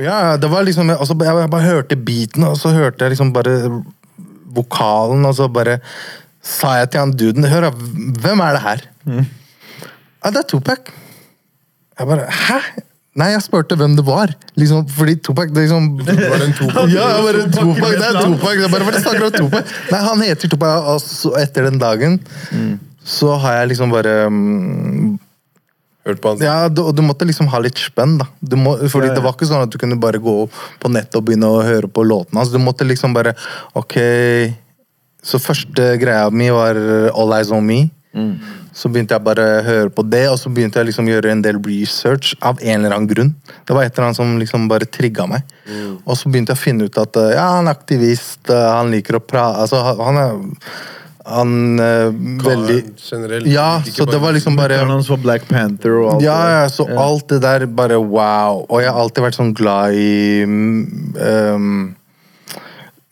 Ja, 0.00 0.36
det 0.40 0.48
var 0.48 0.64
liksom 0.64 0.88
altså, 0.94 1.16
jeg, 1.18 1.34
jeg 1.42 1.50
bare 1.52 1.66
hørte 1.68 1.96
beaten, 1.98 2.46
og 2.48 2.56
så 2.60 2.72
hørte 2.72 3.04
jeg 3.04 3.16
liksom 3.16 3.32
bare 3.36 3.56
vokalen, 4.50 5.26
og 5.28 5.34
så 5.36 5.48
bare 5.52 5.78
sa 6.42 6.78
jeg 6.80 6.90
til 6.90 7.02
han 7.04 7.12
duden 7.12 7.44
Hør, 7.50 7.68
hvem 8.22 8.40
er 8.40 8.56
det 8.56 8.62
her? 8.64 8.86
Ja, 10.24 10.30
det 10.30 10.40
er 10.40 10.48
Tupac. 10.48 10.88
Jeg 11.98 12.08
bare 12.08 12.24
Hæ? 12.32 12.60
Nei, 13.18 13.32
jeg 13.32 13.42
spurte 13.42 13.74
hvem 13.74 13.96
det 13.98 14.04
var. 14.06 14.30
Liksom, 14.54 14.84
fordi 14.94 15.16
Topak 15.26 15.50
det 15.50 15.64
liksom 15.64 15.88
var 16.32 16.44
en 16.44 16.52
Topak. 16.54 16.92
Ja, 16.92 17.08
bare, 17.24 17.46
det 17.48 17.58
er. 17.58 18.20
Jeg 18.22 18.70
bare, 18.70 18.84
er 18.86 19.02
snakker 19.02 19.26
om 19.26 19.34
Topak. 19.34 19.72
Nei, 19.90 20.02
han 20.04 20.22
heter 20.22 20.52
Topak, 20.52 20.86
og 20.92 21.02
så 21.02 21.34
etter 21.42 21.66
den 21.66 21.80
dagen 21.82 22.20
så 23.10 23.34
har 23.42 23.62
jeg 23.62 23.72
liksom 23.72 23.90
bare 23.90 24.14
um, 24.30 25.18
Hørt 26.06 26.20
på 26.22 26.30
han. 26.32 26.42
ja, 26.44 26.68
du, 26.72 26.84
du 26.96 27.02
måtte 27.04 27.26
liksom 27.28 27.48
ha 27.52 27.58
litt 27.60 27.80
spenn, 27.80 28.14
da. 28.20 28.28
Du 28.40 28.54
må, 28.56 28.76
fordi 28.88 29.10
Ja, 29.10 29.12
ja. 29.12 29.16
Det 29.18 29.24
var 29.24 29.34
ikke 29.34 29.48
sånn 29.50 29.66
at 29.66 29.72
du 29.72 29.76
kunne 29.80 29.98
bare 30.00 30.20
gå 30.22 30.36
på 30.80 30.92
nettet 30.92 31.18
og 31.18 31.26
begynne 31.26 31.50
å 31.50 31.64
høre 31.66 31.90
på 31.92 32.04
låtene 32.06 32.40
hans. 32.40 32.52
Du 32.54 32.60
måtte 32.62 32.86
liksom 32.88 33.12
bare 33.16 33.34
Ok 33.76 33.98
Så 35.26 35.40
første 35.42 35.90
greia 36.00 36.30
mi 36.32 36.48
var 36.54 36.78
All 37.12 37.34
Eyes 37.36 37.50
On 37.52 37.66
Me. 37.66 37.82
Mm. 38.16 38.32
Så 38.72 38.88
begynte 38.92 39.16
jeg 39.16 39.24
bare 39.26 39.44
å 39.58 39.62
høre 39.66 39.90
på 39.94 40.04
det, 40.06 40.24
og 40.30 40.38
så 40.38 40.50
begynte 40.52 40.78
jeg 40.80 40.90
liksom 40.90 41.08
å 41.08 41.14
gjøre 41.14 41.32
en 41.32 41.42
del 41.42 41.58
research 41.64 42.34
av 42.40 42.60
en 42.62 42.78
eller 42.84 42.94
annen 42.96 43.10
grunn. 43.10 43.34
Det 43.66 43.74
var 43.74 43.84
et 43.84 43.92
eller 43.96 44.10
annet 44.10 44.20
som 44.20 44.38
liksom 44.38 44.68
bare 44.70 44.86
trigga 44.86 45.26
meg. 45.30 45.42
Mm. 45.66 45.98
Og 46.04 46.16
så 46.18 46.30
begynte 46.30 46.54
jeg 46.54 46.60
å 46.60 46.64
finne 46.64 46.86
ut 46.86 47.02
at 47.02 47.18
eh, 47.20 47.34
ja, 47.36 47.48
han 47.56 47.68
er 47.70 47.76
aktivist, 47.76 48.40
eh, 48.50 48.70
han 48.70 48.90
liker 48.94 49.18
å 49.18 49.22
prate 49.22 49.66
Altså, 49.66 49.82
han 50.00 50.18
er 50.18 50.32
Han 51.30 51.78
eh, 51.78 52.08
veldig 52.42 52.78
Generelt. 52.96 53.46
Ja, 53.46 53.82
så 53.84 54.04
bare- 54.06 54.14
det 54.14 54.20
var 54.22 54.32
liksom 54.32 54.56
bare 54.56 54.78
Han 54.80 55.02
var 55.04 55.20
Black 55.22 55.44
Panther 55.48 55.98
og 56.00 56.14
alt 56.14 56.24
ja, 56.24 56.38
ja, 56.62 56.68
så 56.72 56.86
alt 56.88 57.28
det 57.28 57.42
der 57.44 57.66
bare 57.66 57.98
wow. 58.00 58.64
Og 58.68 58.80
jeg 58.82 58.90
har 58.90 58.98
alltid 59.02 59.26
vært 59.28 59.38
sånn 59.38 59.52
glad 59.54 59.94
i 59.94 60.42
ehm, 60.42 61.94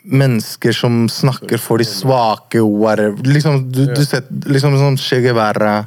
mennesker 0.08 0.72
som 0.72 1.08
snakker 1.08 1.60
for 1.60 1.78
de 1.78 1.84
svake, 1.84 2.60
whatever. 2.60 3.22
Liksom, 3.24 3.72
du, 3.72 3.82
du 3.92 4.02
sett, 4.06 4.28
liksom 4.48 4.76
sånn 4.80 4.96
Che 5.00 5.20
Guevara 5.24 5.82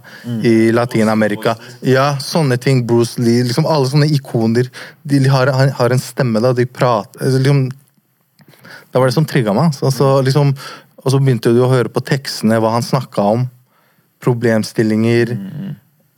i 0.46 0.72
Latin-Amerika. 0.76 1.56
Ja, 1.86 2.14
sånne 2.22 2.58
ting. 2.62 2.84
Bruce 2.88 3.22
Lee. 3.22 3.44
liksom 3.48 3.66
Alle 3.66 3.90
sånne 3.90 4.10
ikoner. 4.14 4.70
De 5.02 5.24
har, 5.32 5.50
har 5.50 5.96
en 5.96 6.02
stemme, 6.02 6.42
da. 6.44 6.54
De 6.54 6.68
prater 6.70 7.26
altså, 7.26 7.42
liksom, 7.42 7.64
Det 8.92 9.00
var 9.00 9.08
det 9.10 9.18
som 9.18 9.26
trigga 9.26 9.56
meg. 9.58 9.74
Så, 9.78 9.92
så, 9.96 10.14
liksom, 10.26 10.54
og 11.02 11.12
så 11.12 11.20
begynte 11.22 11.54
du 11.56 11.64
å 11.66 11.72
høre 11.72 11.90
på 11.90 12.04
tekstene, 12.06 12.60
hva 12.62 12.76
han 12.76 12.86
snakka 12.86 13.26
om. 13.36 13.48
Problemstillinger. 14.22 15.34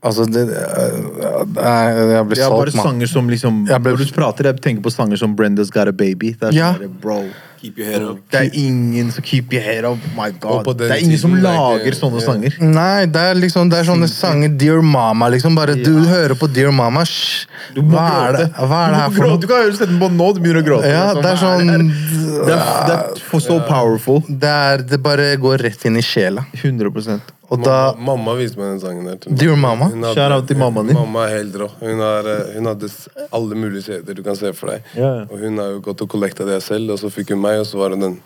Altså, 0.04 0.26
det, 0.28 0.42
jeg, 0.52 2.04
jeg 2.12 2.26
blir 2.28 2.36
solgt, 2.36 2.50
mann. 2.50 2.60
bare 2.60 2.72
solgt, 2.72 2.76
mann. 2.76 2.86
sanger 2.90 3.08
som 3.08 3.30
liksom 3.32 3.64
Jeg 3.70 3.82
ble- 3.82 3.96
Når 3.96 4.06
du 4.06 4.14
prater, 4.18 4.44
jeg 4.52 4.62
tenker 4.62 4.84
på 4.84 4.92
sanger 4.92 5.18
som 5.18 5.36
Brenda's 5.36 5.72
Got 5.72 5.88
a 5.88 5.92
Baby. 5.92 6.34
Det 6.34 6.50
er, 6.50 6.54
Ja. 6.58 6.74
sånn 6.76 7.00
bro, 7.02 7.24
Keep 7.64 7.78
your 7.80 7.88
head 7.88 8.02
up. 8.04 8.18
det 8.30 8.40
er 8.42 8.50
ingen 8.60 9.10
som 9.12 9.24
keep 9.24 9.54
your 9.54 9.62
head 9.64 9.86
up. 9.86 9.98
My 10.18 10.32
God. 10.32 10.78
Det 10.78 10.92
er 10.92 11.00
ingen 11.00 11.18
som 11.18 11.34
er 11.34 11.42
lager 11.46 11.86
ikke- 11.86 11.96
sånne 11.96 12.20
yeah. 12.20 12.28
sanger. 12.28 12.58
Nei, 12.60 13.06
det 13.06 13.22
er 13.22 13.36
liksom 13.36 13.70
Det 13.70 13.80
er 13.80 13.84
sånne 13.88 14.10
sanger 14.10 14.58
Dear 14.58 14.82
Mama, 14.82 15.30
liksom. 15.30 15.56
Bare 15.56 15.76
du 15.76 16.04
hører 16.04 16.36
på 16.36 16.52
Dear 16.54 16.72
Mama, 16.74 17.00
hysj! 17.06 17.46
Hva 17.74 18.28
er 18.28 18.32
det, 18.38 18.52
hva 18.60 18.88
er 18.88 18.92
det 18.92 19.00
her 19.00 19.10
for 19.12 19.28
noe? 19.28 19.38
du 19.40 19.48
kan 19.48 19.64
høre 19.64 19.72
sette 19.72 19.88
den 19.88 20.00
på 20.00 20.12
nå, 20.12 20.34
du 20.36 20.42
begynner 20.42 20.62
å 20.62 20.66
gråte. 20.68 20.92
Ja, 20.92 21.14
det 21.14 21.26
er 21.26 21.38
sånn 21.38 21.68
det, 21.68 22.46
det, 22.46 22.54
er, 22.54 22.88
det 22.88 22.94
er 23.00 23.20
for 23.30 23.40
så 23.40 23.66
powerful. 23.66 24.20
Det 24.28 24.44
er 24.50 24.78
Det 24.84 25.02
bare 25.02 25.38
går 25.38 25.64
rett 25.64 25.86
inn 25.86 25.96
i 25.96 26.02
sjela. 26.02 26.46
100 26.62 27.22
Og 27.54 27.62
da 27.64 27.76
mamma, 27.94 28.16
mamma 28.16 28.34
viste 28.40 28.58
meg 28.58 28.72
den 28.74 28.80
sangen 28.82 29.06
der. 29.06 29.16
til- 29.22 29.38
Dear 29.38 29.56
Mama? 29.56 29.86
Hun 29.92 30.02
hadde- 30.04 30.16
Shout 30.18 30.32
out 30.38 30.48
til 30.50 30.58
mammaen 30.58 30.88
din. 30.90 30.96
Mamma 30.98 31.26
er 31.28 31.38
helt 31.38 31.56
rå. 31.62 31.68
Hun, 31.80 32.00
har, 32.00 32.28
eh, 32.34 32.54
hun 32.56 32.66
hadde 32.72 32.90
alle 33.32 33.56
mulige 33.56 33.84
CD-er 33.88 34.14
du 34.16 34.24
kan 34.24 34.36
se 34.36 34.54
for 34.54 34.68
deg. 34.74 34.82
Yeah. 34.98 35.28
Og 35.32 35.38
hun 35.40 35.58
har 35.62 35.70
jo 35.76 35.80
gått 35.86 36.02
og 36.02 36.10
kollekta 36.10 36.46
det 36.50 36.62
selv, 36.64 36.90
og 36.92 37.00
så 37.00 37.12
fikk 37.14 37.30
hun 37.36 37.42
meg, 37.42 37.60
og 37.60 37.66
så 37.70 37.78
var 37.78 37.90
det 37.94 38.00
den 38.02 38.20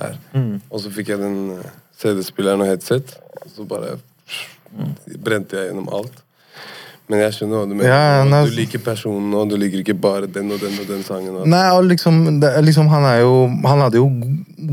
her. 0.00 0.16
Mm. 0.34 0.60
Og 0.70 0.80
så 0.80 0.90
fikk 0.90 1.08
jeg 1.08 1.18
den 1.18 1.58
eh, 1.58 1.70
CD-spilleren 1.98 2.60
og 2.64 2.66
headset, 2.66 3.16
og 3.44 3.50
så 3.56 3.68
bare 3.68 3.98
brente 5.22 5.56
jeg 5.56 5.68
gjennom 5.70 5.88
alt. 5.92 6.22
Men 7.12 7.20
jeg 7.26 7.34
skjønner 7.36 7.60
hva 7.60 7.68
du 7.68 7.74
mener. 7.76 7.90
Ja, 7.92 8.22
nei, 8.24 8.38
du 8.48 8.54
liker 8.56 8.80
personen, 8.80 9.34
og 9.36 9.50
du 9.50 9.56
liker 9.60 9.82
ikke 9.82 9.96
bare 10.00 10.28
den 10.32 10.48
og 10.54 10.62
den 10.62 10.78
og 10.80 10.86
den 10.88 11.02
sangen. 11.04 11.34
Og 11.42 11.50
Nei, 11.52 11.62
og 11.76 11.84
liksom, 11.90 12.22
det, 12.40 12.52
liksom 12.64 12.88
Han 12.88 13.04
er 13.10 13.18
jo 13.20 13.34
Han 13.68 13.82
hadde 13.84 14.00
jo 14.00 14.06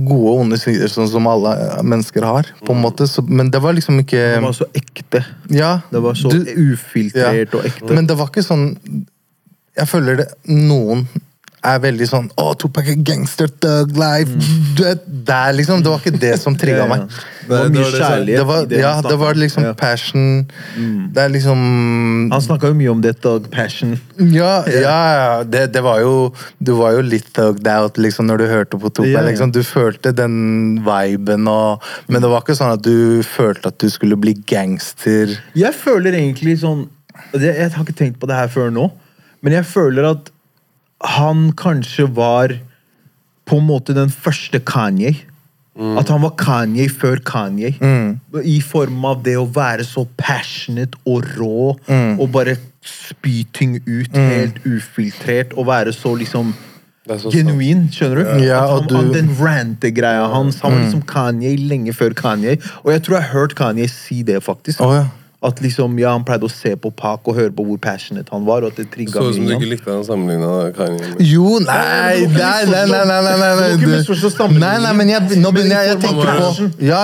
gode 0.08 0.32
og 0.32 0.44
onde 0.46 0.60
sider, 0.62 0.88
sånn 0.92 1.10
som 1.12 1.28
alle 1.28 1.52
mennesker 1.84 2.24
har. 2.24 2.48
På 2.64 2.76
en 2.78 2.84
måte 2.86 3.08
så, 3.12 3.24
Men 3.28 3.52
det 3.52 3.60
var 3.64 3.76
liksom 3.76 4.00
ikke 4.06 4.22
Det 4.38 4.44
var 4.46 4.56
så 4.56 4.70
ekte. 4.78 5.24
Ja, 5.52 5.74
Det 5.92 6.02
var 6.06 6.16
så 6.16 6.32
du- 6.32 6.54
ufiltrert 6.72 7.54
og 7.60 7.66
ekte. 7.68 7.92
Men 7.94 8.08
det 8.08 8.16
var 8.18 8.32
ikke 8.32 8.46
sånn 8.46 8.70
Jeg 9.76 9.88
føler 9.92 10.24
det 10.24 10.30
noen 10.48 11.08
er 11.66 11.80
veldig 11.84 12.06
sånn 12.08 12.28
Å, 12.40 12.54
Tupac 12.60 12.88
er 12.88 13.00
gangster, 13.04 13.50
thug 13.62 13.92
life 14.00 14.32
Du 14.78 14.84
vet, 14.86 15.02
der 15.28 15.52
liksom, 15.58 15.82
Det 15.84 15.92
var 15.92 16.00
ikke 16.00 16.20
det 16.22 16.32
som 16.40 16.56
trigga 16.56 16.86
Ja, 16.86 16.86
ja. 16.86 16.90
meg. 16.94 17.18
Det 17.50 17.50
var 17.50 17.70
mye 17.74 17.82
var 17.82 17.92
det 17.92 17.92
som- 17.92 18.00
kjærlighet. 18.06 18.38
Det 18.40 18.46
var, 18.48 18.66
det 18.70 18.80
ja, 18.80 18.92
det 19.02 19.18
var 19.20 19.34
liksom 19.42 19.66
passion 19.76 20.28
Det 21.16 21.24
er 21.24 21.30
liksom 21.34 21.60
Han 22.32 22.42
snakka 22.46 22.70
jo 22.72 22.78
mye 22.80 22.92
om 22.94 23.02
det, 23.02 23.16
thug 23.22 23.50
passion. 23.52 23.96
Ja, 24.40 24.64
ja, 24.68 24.82
ja. 25.20 25.44
Det, 25.44 25.66
det 25.74 25.84
var 25.84 26.00
jo 26.04 26.34
Du 26.62 26.74
var 26.80 26.94
jo 26.96 27.02
litt 27.02 27.28
thugged 27.34 27.68
out 27.68 27.98
liksom, 27.98 28.30
når 28.30 28.38
du 28.44 28.48
hørte 28.54 28.80
på 28.80 28.90
Tupac. 28.94 29.26
Liksom. 29.28 29.52
Du 29.52 29.62
følte 29.64 30.14
den 30.16 30.80
viben 30.86 31.48
og 31.52 31.84
Men 32.08 32.22
det 32.22 32.30
var 32.32 32.42
ikke 32.46 32.56
sånn 32.60 32.76
at 32.78 32.84
du 32.86 33.22
følte 33.28 33.74
at 33.74 33.80
du 33.80 33.90
skulle 33.90 34.16
bli 34.20 34.34
gangster. 34.48 35.36
Jeg 35.58 35.74
føler 35.76 36.14
egentlig 36.22 36.60
sånn 36.64 36.88
Jeg 37.36 37.72
har 37.74 37.84
ikke 37.84 37.98
tenkt 38.00 38.20
på 38.22 38.28
det 38.30 38.36
her 38.38 38.48
før 38.48 38.70
nå, 38.72 38.86
men 39.44 39.54
jeg 39.60 39.66
føler 39.68 40.06
at 40.14 40.30
han 41.04 41.52
kanskje 41.58 42.08
var 42.16 42.54
på 43.50 43.58
en 43.58 43.66
måte 43.68 43.94
den 43.96 44.10
første 44.10 44.60
Kanye. 44.60 45.16
At 45.80 46.10
han 46.12 46.20
var 46.22 46.34
Kanye 46.36 46.90
før 46.92 47.22
Kanye. 47.24 47.72
I 48.44 48.60
form 48.62 49.06
av 49.08 49.22
det 49.24 49.38
å 49.40 49.46
være 49.56 49.86
så 49.88 50.04
passionate 50.20 50.98
og 51.08 51.24
rå 51.38 51.78
og 52.20 52.32
bare 52.34 52.58
spy 52.84 53.46
ting 53.54 53.78
ut 53.88 54.12
helt 54.16 54.60
ufiltrert 54.66 55.54
og 55.58 55.68
være 55.68 55.94
så 55.96 56.16
liksom 56.20 56.54
så 57.10 57.32
genuin, 57.34 57.88
skjønner 57.90 58.20
du? 58.22 58.44
Ja, 58.46 58.60
han, 58.70 58.88
du- 58.88 58.96
han, 58.96 59.08
den 59.14 59.30
rante-greia 59.40 60.28
hans. 60.30 60.60
Han 60.62 60.72
var 60.76 60.82
liksom 60.84 61.02
Kanye 61.10 61.56
lenge 61.58 61.94
før 61.96 62.14
Kanye. 62.14 62.58
Og 62.84 62.92
jeg 62.94 63.02
tror 63.04 63.16
jeg 63.18 63.24
har 63.24 63.34
hørt 63.40 63.56
Kanye 63.58 63.88
si 63.90 64.22
det, 64.24 64.44
faktisk. 64.44 64.82
Oh, 64.82 64.94
ja. 64.94 65.08
At 65.40 65.62
liksom, 65.64 65.94
ja, 66.02 66.12
Han 66.12 66.26
pleide 66.28 66.44
å 66.44 66.52
se 66.52 66.74
på 66.76 66.90
Pac 66.92 67.24
og 67.24 67.38
høre 67.38 67.54
på 67.56 67.64
hvor 67.64 67.78
passionate 67.80 68.28
han 68.34 68.44
var. 68.44 68.66
og 68.68 68.74
at 68.74 68.82
det 68.82 68.90
Så 69.08 69.22
ut 69.24 69.36
som 69.38 69.46
du 69.48 69.54
ikke 69.56 69.70
likte 69.72 69.94
han 69.94 70.04
sammenligna 70.04 70.74
Kanye 70.76 71.14
Jo, 71.24 71.62
nei, 71.64 72.26
nei, 72.28 72.66
nei, 72.68 72.84
nei, 72.92 73.04
nei, 73.08 73.22
nei, 73.24 73.36
nei, 73.40 73.70
Du 73.70 73.86
ikke 73.86 73.92
misforstå 73.94 74.34
sammenligningen. 74.34 74.84
Nei, 74.84 74.84
nei, 74.84 74.94
men 75.00 75.14
jeg, 75.14 75.40
nå 75.40 75.54
begynner 75.56 75.80
jeg, 75.80 75.94
jeg 75.94 76.02
tenker 76.04 76.28
på 76.28 76.68
Ja. 76.84 77.04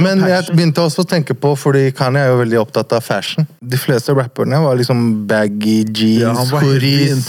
Men 0.00 0.24
jeg 0.30 0.56
begynte 0.56 0.86
også 0.86 1.04
å 1.04 1.10
tenke 1.10 1.36
på, 1.36 1.52
fordi 1.60 1.90
Kanye 1.96 2.24
er 2.24 2.32
jo 2.32 2.38
veldig 2.40 2.62
opptatt 2.62 2.94
av 2.96 3.04
fashion. 3.04 3.44
De 3.60 3.80
fleste 3.80 4.16
rapperne 4.16 4.62
var 4.64 4.80
liksom 4.80 5.04
baggy 5.28 5.76
jeans, 5.84 6.54
hoodies 6.56 7.28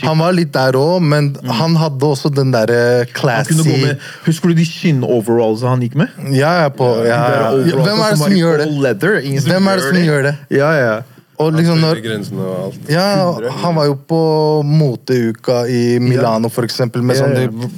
Han 0.00 0.24
var 0.24 0.32
litt 0.36 0.54
der 0.56 0.80
òg, 0.80 1.04
men 1.04 1.34
mm. 1.36 1.52
han 1.60 1.76
hadde 1.76 2.08
også 2.08 2.32
den 2.32 2.54
derre 2.54 2.80
eh, 3.02 3.12
classy 3.12 3.92
Husker 4.24 4.48
du 4.50 4.56
de 4.56 4.64
skinn-overallsa 4.64 5.74
han 5.74 5.84
gikk 5.84 6.00
med? 6.00 6.16
Ja, 6.32 6.56
ja, 6.64 6.72
på, 6.72 6.88
ja. 7.04 7.20
Hvem 7.52 8.00
er 8.00 8.16
det 8.16 8.20
som 8.24 8.36
gjør 8.36 8.64
det? 8.64 8.68
Hvem 9.44 9.68
er 9.68 9.80
det 9.80 9.89
som 9.90 10.06
gjør 10.06 10.28
det? 10.30 10.34
Ja, 10.54 10.70
ja. 10.78 10.94
Og 11.40 11.54
liksom 11.56 11.80
når 11.80 12.02
og 12.36 12.48
alt. 12.66 12.88
Ja, 12.92 13.04
han 13.62 13.76
var 13.78 13.86
jo 13.88 13.94
på 14.08 14.22
moteuka 14.66 15.62
i 15.72 15.98
Milano, 16.02 16.50
for 16.52 16.68
eksempel, 16.68 17.04
med 17.06 17.16
sånne 17.16 17.70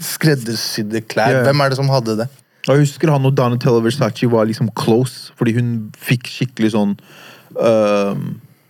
skreddersydde 0.00 1.02
klær. 1.10 1.42
Hvem 1.44 1.64
er 1.64 1.72
det 1.72 1.80
som 1.80 1.90
hadde 1.90 2.20
det? 2.22 2.28
Jeg 2.68 2.84
husker 2.84 3.10
han 3.10 3.26
og 3.26 3.34
Donatella 3.34 3.80
Versace 3.82 4.28
var 4.30 4.46
liksom 4.46 4.70
close, 4.76 5.32
fordi 5.38 5.56
hun 5.56 5.72
fikk 5.96 6.28
skikkelig 6.28 6.74
sånn 6.74 6.94
øhm, 7.56 8.26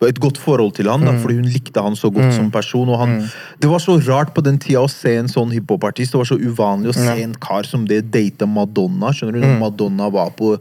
et 0.09 0.19
godt 0.21 0.39
forhold 0.41 0.73
til 0.79 0.89
han, 0.89 1.03
da, 1.05 1.13
fordi 1.21 1.35
hun 1.37 1.45
likte 1.53 1.83
han 1.85 1.97
så 1.99 2.09
godt 2.11 2.33
som 2.33 2.51
person. 2.51 2.89
og 2.89 2.99
han, 2.99 3.31
Det 3.61 3.69
var 3.69 3.79
så 3.79 3.99
rart 4.09 4.33
på 4.35 4.41
den 4.41 4.57
tida 4.59 4.81
å 4.81 4.89
se 4.89 5.17
en 5.19 5.29
sånn 5.29 5.51
hiphopartist. 5.53 6.13
Det 6.13 6.19
var 6.23 6.25
så 6.31 6.39
uvanlig 6.41 6.89
å 6.89 6.97
se 6.97 7.23
en 7.23 7.35
kar 7.35 7.69
som 7.69 7.85
det 7.87 8.11
date 8.11 8.47
Madonna. 8.49 9.13
skjønner 9.13 9.33
du? 9.37 9.41
Når 9.45 9.59
Madonna 9.61 10.09
var 10.09 10.31
på 10.31 10.55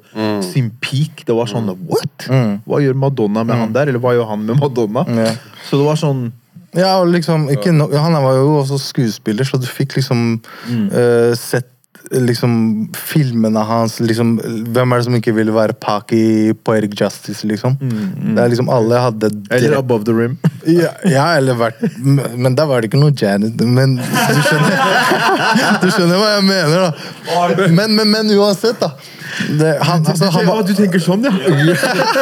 sin 0.44 0.70
peak. 0.82 1.24
Det 1.26 1.36
var 1.36 1.48
sånn 1.48 1.72
What?! 1.88 2.28
Hva 2.68 2.82
gjør 2.84 2.94
Madonna 3.00 3.44
med 3.44 3.56
han 3.56 3.74
der? 3.74 3.88
Eller 3.88 4.00
hva 4.04 4.12
gjør 4.18 4.28
han 4.34 4.44
med 4.46 4.60
Madonna? 4.60 5.06
Så 5.70 5.78
det 5.80 5.86
var 5.86 5.96
sånn 5.96 6.32
Ja, 6.76 7.00
og 7.02 7.08
liksom, 7.10 7.48
ikke 7.50 7.72
no 7.74 7.88
Han 7.98 8.14
var 8.14 8.36
jo 8.38 8.60
også 8.60 8.78
skuespiller, 8.78 9.44
så 9.48 9.58
du 9.58 9.66
fikk 9.66 9.96
liksom 9.98 10.42
eh, 10.94 11.34
sett 11.40 11.66
liksom 12.12 12.54
filmene 12.98 13.62
hans 13.66 14.00
liksom, 14.02 14.38
Hvem 14.74 14.94
er 14.94 15.02
det 15.02 15.06
som 15.06 15.18
ikke 15.18 15.34
ville 15.38 15.54
være 15.54 15.76
Paki 15.78 16.54
på 16.66 16.76
Eric 16.78 16.96
Justice, 16.98 17.46
liksom? 17.48 17.76
Det 17.80 18.42
er 18.42 18.50
liksom 18.50 18.72
Alle 18.74 19.02
hadde 19.04 19.30
Eller 19.54 19.78
Above 19.78 20.08
the 20.08 20.16
Rim. 20.16 20.38
Ja, 20.70 20.92
ja, 21.08 21.28
eller 21.40 21.58
vært 21.58 21.80
Men 22.04 22.58
da 22.58 22.66
var 22.70 22.82
det 22.82 22.90
ikke 22.90 23.02
noe 23.02 23.14
Janet. 23.16 23.62
Men 23.62 23.98
du 24.00 24.42
skjønner, 24.44 24.74
du 25.84 25.88
skjønner 25.94 26.20
hva 26.20 26.34
jeg 26.36 26.44
mener, 26.50 26.84
da. 26.84 27.70
Men, 27.70 27.96
men, 27.96 28.12
men 28.12 28.34
uansett, 28.38 28.82
da. 28.82 28.92
Det, 29.60 29.76
han, 29.86 30.04
altså, 30.04 30.30
han 30.34 30.50
var, 30.50 30.66
du 30.68 30.74
tenker 30.76 31.02
sånn, 31.02 31.24
ja? 31.24 31.32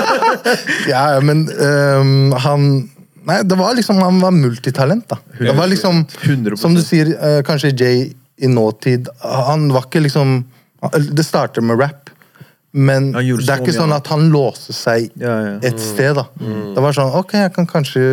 ja, 0.93 1.03
men 1.23 1.47
um, 1.55 2.35
han 2.43 2.69
Nei, 3.27 3.41
det 3.43 3.57
var 3.59 3.73
liksom 3.75 3.97
Han 3.99 4.21
var 4.21 4.31
multitalent, 4.31 5.03
da. 5.09 5.17
Det 5.39 5.55
var 5.57 5.67
liksom 5.67 6.05
100%. 6.05 6.55
Som 6.61 6.77
du 6.77 6.83
sier, 6.85 7.11
uh, 7.19 7.41
kanskje 7.47 7.73
Jay 7.73 8.05
i 8.37 8.47
nåtid 8.47 9.09
Han 9.23 9.69
var 9.73 9.87
ikke 9.87 10.03
liksom 10.05 10.43
Det 11.17 11.25
starter 11.25 11.61
med 11.65 11.79
rap. 11.81 12.09
Men 12.77 13.11
det 13.15 13.49
er 13.49 13.61
ikke 13.63 13.73
sånn 13.73 13.93
at 13.95 14.07
han 14.11 14.27
låser 14.29 14.75
seg 14.75 15.11
et 15.65 15.79
sted. 15.81 16.17
da 16.19 16.27
Det 16.75 16.83
var 16.83 16.93
sånn 16.93 17.13
Ok, 17.17 17.33
jeg 17.39 17.53
kan 17.55 17.65
kanskje 17.69 18.03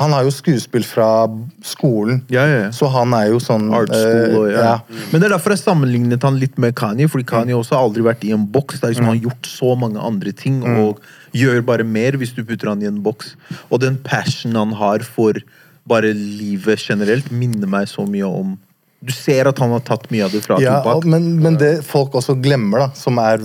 Han 0.00 0.14
har 0.14 0.24
jo 0.26 0.32
skuespill 0.34 0.86
fra 0.88 1.26
skolen, 1.62 2.22
Ja, 2.32 2.46
ja, 2.48 2.56
ja. 2.64 2.70
så 2.74 2.88
han 2.90 3.12
er 3.14 3.28
jo 3.30 3.42
sånn 3.42 3.68
Art 3.76 3.92
school 3.92 4.38
og 4.40 4.46
øh, 4.48 4.56
ja. 4.56 4.78
Men 5.12 5.20
det 5.20 5.28
er 5.28 5.34
derfor 5.36 5.54
jeg 5.54 5.62
sammenlignet 5.62 6.24
han 6.26 6.40
litt 6.40 6.56
med 6.58 6.74
Kanye, 6.74 7.06
fordi 7.10 7.26
Kanye 7.30 7.54
også 7.54 7.76
har 7.76 7.84
aldri 7.86 8.02
vært 8.02 8.24
i 8.26 8.32
en 8.34 8.46
boks. 8.50 8.80
Det 8.80 8.88
er 8.88 8.94
liksom 8.94 9.06
Han 9.06 9.14
har 9.14 9.28
gjort 9.28 9.46
så 9.52 9.74
mange 9.78 10.00
andre 10.02 10.32
ting 10.34 10.64
og 10.66 10.98
gjør 11.34 11.62
bare 11.66 11.86
mer 11.86 12.18
hvis 12.18 12.34
du 12.34 12.42
putter 12.42 12.72
han 12.72 12.82
i 12.82 12.88
en 12.90 13.02
boks. 13.04 13.36
Og 13.70 13.84
den 13.84 14.00
passion 14.02 14.56
han 14.58 14.74
har 14.80 15.04
for 15.06 15.38
bare 15.86 16.10
livet 16.16 16.80
generelt, 16.80 17.30
minner 17.30 17.68
meg 17.70 17.86
så 17.90 18.06
mye 18.08 18.26
om 18.26 18.56
Du 19.04 19.12
ser 19.12 19.48
at 19.50 19.58
han 19.60 19.70
har 19.74 19.80
tatt 19.84 20.06
mye 20.10 20.24
av 20.24 20.32
det 20.32 20.40
fra 20.44 20.56
Ja, 20.62 20.78
Tupac. 20.82 21.04
men, 21.04 21.26
men 21.42 21.56
det 21.60 21.72
folk 21.84 22.14
også 22.16 22.36
glemmer, 22.40 22.78
da, 22.86 22.90
som 22.96 23.18
er 23.18 23.38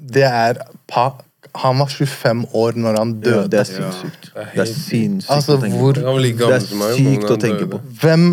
Det 0.00 0.24
er 0.26 0.58
pa, 0.88 1.12
Han 1.56 1.78
var 1.82 1.86
25 1.90 2.44
år 2.54 2.76
når 2.78 2.98
han 2.98 3.14
Ja, 3.24 3.30
døde. 3.30 3.48
det 3.50 3.60
er 3.60 3.64
sinnssykt. 3.70 4.28
Det 4.34 4.60
er 4.62 4.70
sinnssykt 4.70 5.30
Altså, 5.34 5.56
å 5.56 5.62
tenke 5.62 5.78
hvor- 5.80 5.94
på. 5.94 6.00
Det 6.38 6.52
er 6.52 6.60
sykt 7.00 7.30
å 7.30 7.36
tenke 7.40 7.66
på. 7.70 7.80
Hvem 8.00 8.28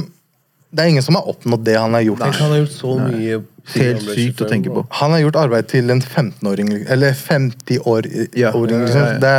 Det 0.69 0.83
er 0.83 0.89
ingen 0.91 1.01
som 1.01 1.15
har 1.15 1.23
oppnådd 1.23 1.63
det 1.63 1.77
han 1.79 1.93
har 1.93 2.01
gjort. 2.03 2.19
Nei, 2.19 2.31
han 2.31 2.51
har 2.51 2.57
gjort 2.59 2.75
så 2.75 2.97
mye 2.99 3.43
Helt 3.73 4.01
sykt 4.03 4.41
å 4.43 4.47
tenke 4.49 4.69
på. 4.71 4.85
Han 4.99 5.11
har 5.11 5.19
gjort 5.19 5.35
arbeid 5.35 5.67
til 5.67 5.89
en 5.91 6.01
15-åring, 6.01 6.85
eller 6.89 7.11
50-åring. 7.13 8.27
Ja, 8.35 8.51
liksom. 8.51 8.69
ja, 8.69 8.87
ja, 8.87 9.11
ja. 9.13 9.19
Det 9.19 9.31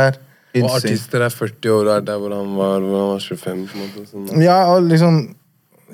er 0.55 0.63
Og 0.63 0.71
artister 0.75 1.21
er 1.21 1.29
40 1.29 1.69
år 1.69 1.87
og 1.87 1.93
er 1.97 2.01
der 2.01 2.17
hvor 2.17 2.33
han 2.35 2.55
var 2.57 2.79
hvor 2.81 2.97
han 2.99 3.09
var 3.13 3.19
25. 3.19 3.67
på 3.69 3.77
en 3.77 3.81
måte. 3.85 4.07
Sånn. 4.11 4.41
Ja, 4.43 4.57
og 4.73 4.83
liksom 4.89 5.35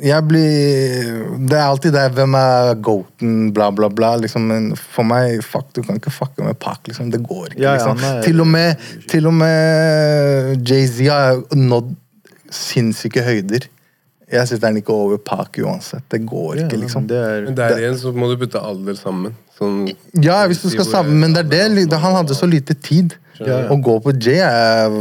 Jeg 0.03 0.27
blir 0.27 1.19
Det 1.47 1.55
er 1.57 1.63
alltid 1.69 1.93
det 1.95 2.01
hvem 2.17 2.33
er 2.35 2.73
goaten, 2.83 3.51
bla, 3.55 3.69
bla, 3.71 3.87
bla. 3.89 4.15
Liksom. 4.19 4.47
Men 4.51 4.71
for 4.75 5.03
meg, 5.07 5.39
fuck, 5.45 5.69
du 5.75 5.81
kan 5.83 5.95
ikke 5.99 6.11
fucke 6.11 6.43
med 6.43 6.57
Park. 6.59 6.81
Liksom. 6.89 7.11
Det 7.13 7.21
går 7.23 7.45
ikke. 7.53 7.61
Ja, 7.61 7.75
ja, 7.75 7.93
liksom. 7.93 8.03
er- 8.03 8.21
Til 8.25 8.39
og 8.43 8.47
med, 8.47 8.75
til 9.11 9.27
og 9.27 9.33
med 9.33 10.65
Jay-Z 10.67 11.07
har 11.09 11.41
nådd 11.55 11.95
sinnssyke 12.51 13.23
høyder. 13.25 13.69
Jeg 14.31 14.49
setter 14.49 14.71
den 14.71 14.79
ikke 14.81 14.93
over 14.93 15.19
Pac 15.21 15.57
uansett. 15.61 16.05
Det 16.09 16.23
går 16.25 16.55
Ja, 16.57 16.63
ikke, 16.65 16.79
liksom. 16.81 17.05
det 17.07 17.17
er, 17.21 17.43
Men 17.45 17.57
der 17.59 17.75
igjen 17.77 17.97
så 18.01 18.13
må 18.15 18.29
du 18.31 18.39
putte 18.41 18.61
alder 18.61 18.97
sammen. 18.97 19.35
Sånn, 19.57 19.91
Ja, 20.23 20.39
hvis 20.49 20.63
du 20.63 20.69
skal 20.73 20.87
sammen, 20.87 21.19
men 21.21 21.35
det 21.35 21.45
er 21.53 21.69
det. 21.75 21.99
Han 22.01 22.17
hadde 22.17 22.35
så 22.35 22.49
lite 22.49 22.73
tid. 22.73 23.15
Ja, 23.39 23.45
ja. 23.45 23.61
Å 23.69 23.75
gå 23.83 23.97
på 24.01 24.13
J 24.15 24.39
er 24.41 24.93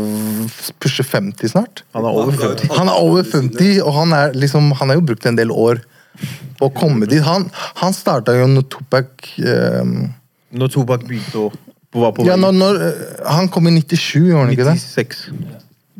pusher 0.82 1.06
50 1.06 1.52
snart. 1.54 1.84
han 1.94 2.04
er 2.04 2.10
over 2.10 2.32
50. 2.34 2.70
Han 2.76 2.88
er 2.90 3.00
over 3.00 3.22
50, 3.22 3.80
og 3.82 3.92
han 3.94 4.12
er 4.12 4.32
liksom 4.34 4.72
Han 4.80 4.90
har 4.90 4.98
jo 4.98 5.06
brukt 5.06 5.26
en 5.26 5.36
del 5.38 5.50
år 5.50 5.80
på 6.58 6.66
å 6.66 6.72
komme 6.74 7.06
dit. 7.06 7.22
Han, 7.22 7.48
han 7.80 7.94
starta 7.94 8.34
jo 8.34 8.46
når 8.50 8.66
Topak 8.70 9.30
um, 9.38 10.10
Når 10.54 10.74
Topak 10.74 11.06
begynte 11.06 11.46
å 11.46 11.52
var 11.94 12.12
på 12.12 12.26
Ja, 12.26 12.36
når, 12.36 12.52
når 12.58 12.80
eh, 12.82 13.02
Han 13.36 13.48
kom 13.54 13.68
i 13.70 13.74
97, 13.78 14.26
gjorde 14.26 14.40
han 14.42 14.52
ikke 14.54 14.66
det? 14.66 14.76
96. 14.82 15.20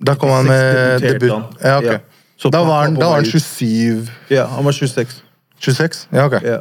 Da 0.05 0.16
kom 0.18 0.33
han 0.35 0.49
med 0.49 1.05
debut. 1.05 1.31
Ja, 1.62 1.79
ok. 1.79 2.14
Så 2.45 2.51
Da 2.53 2.61
var 2.64 2.82
han, 2.84 2.95
da 3.01 3.09
var 3.09 3.22
han 3.22 3.24
27 3.24 4.09
Ja, 4.28 4.45
han 4.53 4.64
var 4.66 4.72
26. 4.76 5.22
26? 5.64 6.09
Ja, 6.12 6.26
ok. 6.28 6.34
Ja, 6.45 6.59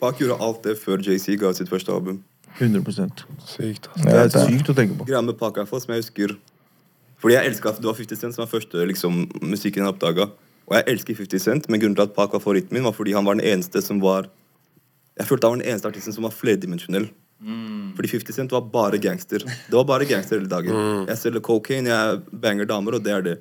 Pac 0.00 0.18
gjorde 0.20 0.36
alt 0.44 0.62
det 0.66 0.74
før 0.76 1.00
JC 1.00 1.38
ga 1.40 1.48
ut 1.48 1.56
sitt 1.56 1.70
første 1.70 1.88
album. 1.94 2.18
100 2.58 2.84
sykt. 2.84 3.88
Altså. 3.88 4.04
Det 4.04 4.12
Ja, 4.12 4.24
er 4.24 4.28
det- 4.28 4.42
sykt 4.50 4.68
å 4.68 4.74
tenke 4.76 4.98
på. 4.98 5.06
Greia 5.08 5.22
med 5.24 5.38
Pak 5.38 5.56
i 5.56 5.60
hvert 5.62 5.68
fall, 5.68 5.80
som 5.80 5.94
jeg 5.94 6.02
husker 6.04 6.36
Fordi 7.18 7.32
jeg 7.34 7.46
elsker 7.48 7.70
at 7.70 7.76
det 7.80 7.84
var 7.86 7.94
50 7.94 8.16
Cent 8.20 8.34
som 8.34 8.44
var 8.44 8.50
første 8.60 8.74
liksom, 8.86 9.26
musikken 9.40 9.80
jeg 9.86 9.94
oppdaga. 9.94 10.28
Og 10.68 10.74
jeg 10.76 10.84
elsker 10.86 11.14
50 11.16 11.38
Cent, 11.40 11.68
men 11.70 11.80
grunnen 11.80 11.96
til 11.96 12.02
at 12.02 12.14
Pak 12.14 12.32
var 12.34 12.40
favoritten 12.40 12.72
min, 12.72 12.82
var 12.84 12.92
fordi 12.92 13.14
han 13.14 13.24
var 13.24 13.34
den 13.34 13.44
eneste 13.46 13.80
som 13.82 13.98
var 14.00 14.26
Jeg 15.16 15.26
følte 15.26 15.44
han 15.48 15.56
var 15.56 15.62
den 15.64 15.72
eneste 15.72 15.88
artisten 15.88 16.12
som 16.12 16.24
var 16.24 16.30
flerdimensjonell. 16.32 17.08
Fordi 17.96 18.08
50 18.08 18.34
Cent 18.34 18.50
var 18.52 18.60
bare 18.60 18.98
gangster. 18.98 19.38
Det 19.38 19.72
var 19.72 19.84
bare 19.84 20.04
gangster 20.04 20.36
hele 20.38 20.48
dagen. 20.50 21.06
Jeg 21.08 21.16
selger 21.16 21.40
cocaine, 21.40 21.86
jeg 21.88 22.20
banger 22.40 22.66
damer, 22.66 22.94
og 22.94 23.02
det 23.04 23.12
er 23.12 23.22
det. 23.22 23.38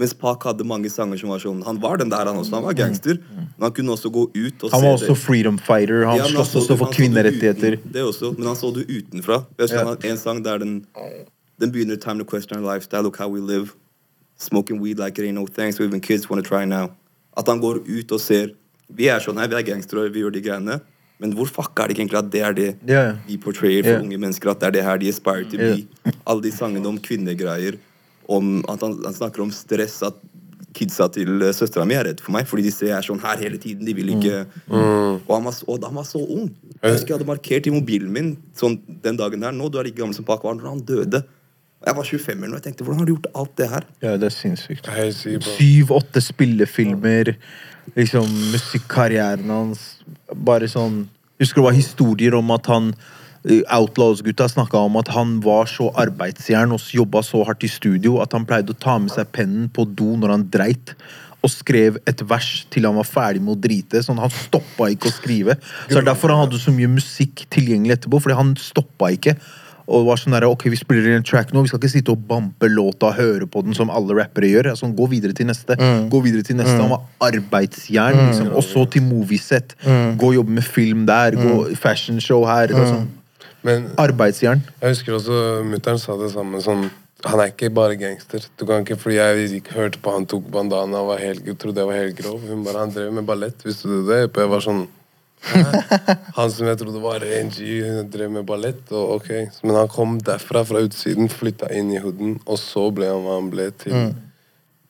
Mens 0.00 0.14
Pac 0.16 0.46
hadde 0.48 0.64
mange 0.64 0.88
sanger 0.88 1.18
som 1.20 1.28
var 1.28 1.40
sånn 1.42 1.58
Han 1.66 1.76
var 1.82 1.98
den 2.00 2.08
der, 2.08 2.24
han 2.24 2.38
også. 2.40 2.54
Han 2.56 2.64
var 2.64 2.72
gangster. 2.72 3.18
Men 3.36 3.66
han 3.66 3.74
kunne 3.76 3.92
også 3.92 4.08
gå 4.12 4.22
ut 4.32 4.64
og 4.64 4.70
Han 4.72 4.80
se 4.80 4.86
var 4.86 4.96
det. 4.96 5.10
også 5.10 5.16
freedom 5.20 5.58
fighter. 5.58 6.06
Han 6.08 6.16
Ja, 6.16 6.28
sloss 6.30 6.54
også 6.56 6.76
for 6.78 6.86
han 6.86 6.92
det 6.92 6.96
kvinnerettigheter. 6.96 7.76
Det 7.92 8.02
også, 8.02 8.32
men 8.38 8.46
han 8.46 8.56
så 8.56 8.72
det 8.74 8.86
utenfra. 8.88 9.44
Jeg 9.58 9.70
Ja. 9.70 9.84
han 9.84 9.96
en 10.02 10.16
sang 10.16 10.42
der 10.42 10.58
den, 10.58 10.86
den 11.60 11.72
begynner 11.72 12.00
Time 12.00 12.18
to 12.18 12.24
question 12.24 12.56
our 12.58 12.74
lifestyle, 12.74 13.02
look 13.02 13.18
how 13.18 13.28
we 13.28 13.40
live. 13.40 13.74
Smoking 14.38 14.80
weed 14.80 14.98
like 14.98 15.18
it 15.18 15.24
ain't 15.28 15.34
no 15.34 15.46
thanks, 15.46 15.78
even 15.78 16.00
kids 16.00 16.28
wanna 16.30 16.42
try 16.42 16.64
now. 16.64 16.90
At 17.36 17.46
han 17.46 17.60
går 17.60 17.82
ut 17.86 18.12
og 18.12 18.20
ser 18.20 18.52
Vi 18.94 19.08
er 19.08 19.20
sånn 19.20 19.38
her, 19.38 19.48
vi 19.48 19.54
er 19.54 19.62
gangstere, 19.62 20.12
vi 20.12 20.20
gjør 20.20 20.32
de 20.32 20.40
greiene. 20.42 20.80
Men 21.18 21.32
hvor 21.32 21.46
fuck 21.46 21.78
er 21.78 21.88
det 21.88 21.96
ikke 21.96 22.02
egentlig 22.02 22.18
at 22.18 22.30
det 22.30 22.42
er 22.42 22.52
det 22.52 22.76
ja. 22.88 23.12
vi 23.26 23.36
portrayer 23.38 23.82
for 23.84 23.90
yeah. 23.94 24.02
unge 24.02 24.18
mennesker? 24.18 24.50
At 24.50 24.60
det 24.60 24.66
er 24.66 24.70
det 24.70 24.82
her 24.84 24.98
de 24.98 25.08
aspire 25.08 25.44
to 25.48 25.56
bli? 25.56 25.86
Alle 26.26 26.42
de 26.42 26.50
sangene 26.50 26.86
om 26.86 26.98
kvinnegreier, 26.98 27.78
om 28.36 28.54
at 28.72 28.80
han, 28.84 28.98
han 29.04 29.14
snakker 29.16 29.42
om 29.44 29.50
stress, 29.54 30.00
at 30.08 30.16
kidsa 30.72 31.04
til 31.12 31.42
uh, 31.44 31.50
søstera 31.52 31.84
mi 31.84 31.92
er 31.98 32.06
redd 32.08 32.20
for 32.24 32.32
meg, 32.32 32.46
fordi 32.48 32.62
de 32.64 32.70
ser 32.72 32.88
jeg 32.88 32.96
er 32.96 33.04
sånn 33.04 33.20
her 33.20 33.36
hele 33.44 33.58
tiden. 33.60 33.84
De 33.84 33.92
vil 33.98 34.14
ikke 34.14 34.38
Og, 34.72 35.28
han 35.36 35.44
var, 35.44 35.52
så- 35.52 35.66
og 35.68 35.84
han 35.84 35.98
var 36.00 36.06
så 36.08 36.22
ung. 36.24 36.46
Jeg 36.80 36.94
husker 36.96 37.12
jeg 37.12 37.18
hadde 37.18 37.28
markert 37.28 37.68
i 37.68 37.74
mobilen 37.74 38.10
min 38.14 38.30
sånn 38.56 38.78
den 39.04 39.18
dagen 39.20 39.44
der. 39.44 39.52
Nå, 39.52 39.68
du 39.70 39.76
er 39.78 39.84
like 39.90 39.98
gammel 40.00 40.16
som 40.16 40.24
Pac 40.24 40.42
var 40.44 40.56
når 40.56 40.70
han 40.70 40.80
døde. 40.88 41.20
Jeg 41.84 41.96
var 41.98 42.04
25 42.06 42.38
eller 42.38 42.48
noe. 42.54 42.60
Jeg 42.62 42.64
tenkte, 42.70 42.84
hvordan 42.86 42.98
har 43.02 43.06
du 43.08 43.12
gjort 43.16 43.28
alt 43.34 43.54
det 43.58 43.68
her? 43.68 43.84
Ja, 44.04 44.16
det 44.16 44.28
er 44.30 44.34
sinnssykt. 44.34 44.88
Syv-åtte 45.58 46.22
spillefilmer. 46.22 47.34
Liksom 47.96 48.28
musikkarrieren 48.52 49.50
hans. 49.50 49.82
Bare 50.32 50.68
sånn 50.70 51.08
Husker 51.42 51.58
det 51.58 51.64
var 51.66 51.74
historier 51.74 52.34
om 52.38 52.50
at 52.54 52.68
han 52.70 52.92
eh, 52.94 53.21
Outlaws-gutta 53.42 54.46
snakka 54.48 54.78
om 54.86 54.96
at 55.00 55.08
han 55.16 55.40
var 55.42 55.66
så 55.70 55.88
arbeidsjern 55.98 56.74
og 56.76 56.84
jobba 56.94 57.24
så 57.26 57.42
hardt 57.48 57.64
i 57.66 57.70
studio 57.70 58.20
at 58.22 58.36
han 58.36 58.46
pleide 58.46 58.70
å 58.70 58.78
ta 58.78 58.98
med 59.02 59.10
seg 59.14 59.32
pennen 59.34 59.66
på 59.74 59.86
do 59.98 60.14
når 60.20 60.36
han 60.36 60.44
dreit. 60.52 60.94
Og 61.42 61.50
skrev 61.50 61.96
et 62.06 62.22
vers 62.30 62.50
til 62.70 62.86
han 62.86 62.94
var 62.94 63.08
ferdig 63.08 63.42
med 63.42 63.56
å 63.56 63.62
drite. 63.64 63.98
Sånn 64.06 64.20
Han 64.22 64.30
stoppa 64.30 64.92
ikke 64.92 65.10
å 65.10 65.14
skrive. 65.16 65.56
Så 65.88 65.96
det 65.96 66.04
er 66.04 66.12
derfor 66.12 66.30
han 66.30 66.44
hadde 66.44 66.60
så 66.62 66.70
mye 66.70 66.86
musikk 66.86 67.42
tilgjengelig 67.50 67.96
etterpå. 67.96 68.20
Fordi 68.22 68.36
han 68.38 68.52
stoppa 68.62 69.08
ikke. 69.10 69.34
Og 69.90 70.04
var 70.06 70.20
sånn 70.20 70.36
der, 70.36 70.46
ok, 70.46 70.68
vi 70.70 70.78
spiller 70.78 71.16
en 71.16 71.24
track 71.26 71.50
nå, 71.50 71.64
vi 71.64 71.72
skal 71.72 71.80
ikke 71.80 71.90
sitte 71.90 72.14
og 72.14 72.22
bampe 72.28 72.68
låta 72.70 73.08
og 73.10 73.18
høre 73.18 73.48
på 73.50 73.64
den 73.66 73.74
som 73.74 73.90
alle 73.90 74.14
rappere 74.20 74.52
gjør. 74.52 74.68
Altså, 74.76 74.86
gå 74.94 75.08
videre 75.10 75.34
til 75.34 75.48
neste. 75.50 75.74
Gå 76.12 76.20
videre 76.22 76.46
til 76.46 76.60
neste. 76.60 76.76
Han 76.78 76.94
var 76.94 77.02
arbeidsjern. 77.26 78.20
liksom. 78.28 78.52
Og 78.54 78.62
så 78.62 78.86
til 78.94 79.02
movieset. 79.02 79.74
Gå 79.82 80.30
og 80.30 80.38
jobbe 80.38 80.60
med 80.60 80.62
film 80.62 81.02
der. 81.10 81.34
Gå 81.34 81.74
Fashion 81.74 82.22
show 82.22 82.46
her. 82.46 82.70
Mm. 82.70 82.86
Sånn. 82.92 83.10
Men 83.62 83.90
Arbeidsjern. 84.00 84.62
jeg 84.80 84.94
husker 84.96 85.14
også 85.18 85.38
mutter'n 85.68 86.00
sa 86.02 86.16
det 86.18 86.32
samme. 86.34 86.60
sånn 86.64 86.90
han 87.22 87.38
er 87.38 87.52
ikke 87.52 87.68
bare 87.70 87.94
gangster. 87.94 88.42
Du 88.58 88.64
kan 88.66 88.82
ikke, 88.82 88.96
fordi 88.98 89.14
Jeg 89.20 89.50
gikk, 89.52 89.68
hørte 89.76 90.00
på 90.02 90.10
han 90.10 90.26
tok 90.26 90.48
bandana 90.50 91.02
og 91.04 91.12
var 91.12 91.20
helt, 91.22 91.44
trodde 91.58 91.78
jeg 91.78 91.86
var 91.86 92.00
helt 92.00 92.16
grov. 92.18 92.40
Hun 92.48 92.64
bare, 92.66 92.78
Han 92.82 92.90
drev 92.90 93.12
med 93.12 93.26
ballett. 93.28 93.62
Visste 93.62 93.86
du 93.86 94.02
det? 94.08 94.24
Og 94.26 94.42
jeg 94.42 94.50
var 94.50 94.64
sånn 94.64 94.82
Hæ? 95.42 95.62
Han 96.36 96.50
som 96.54 96.68
jeg 96.70 96.78
trodde 96.78 97.00
var 97.02 97.22
NG, 97.22 97.58
drev 98.10 98.30
med 98.30 98.46
ballett. 98.46 98.82
Og 98.90 99.16
ok, 99.18 99.30
Men 99.62 99.78
han 99.80 99.88
kom 99.90 100.18
derfra, 100.22 100.64
fra 100.66 100.82
utsiden, 100.82 101.30
flytta 101.30 101.70
inn 101.74 101.90
i 101.94 101.98
hooden, 102.02 102.36
og 102.46 102.58
så 102.62 102.88
ble 102.94 103.10
han 103.10 103.24
hva 103.26 103.38
han 103.40 103.50
ble 103.50 103.70
til. 103.82 104.14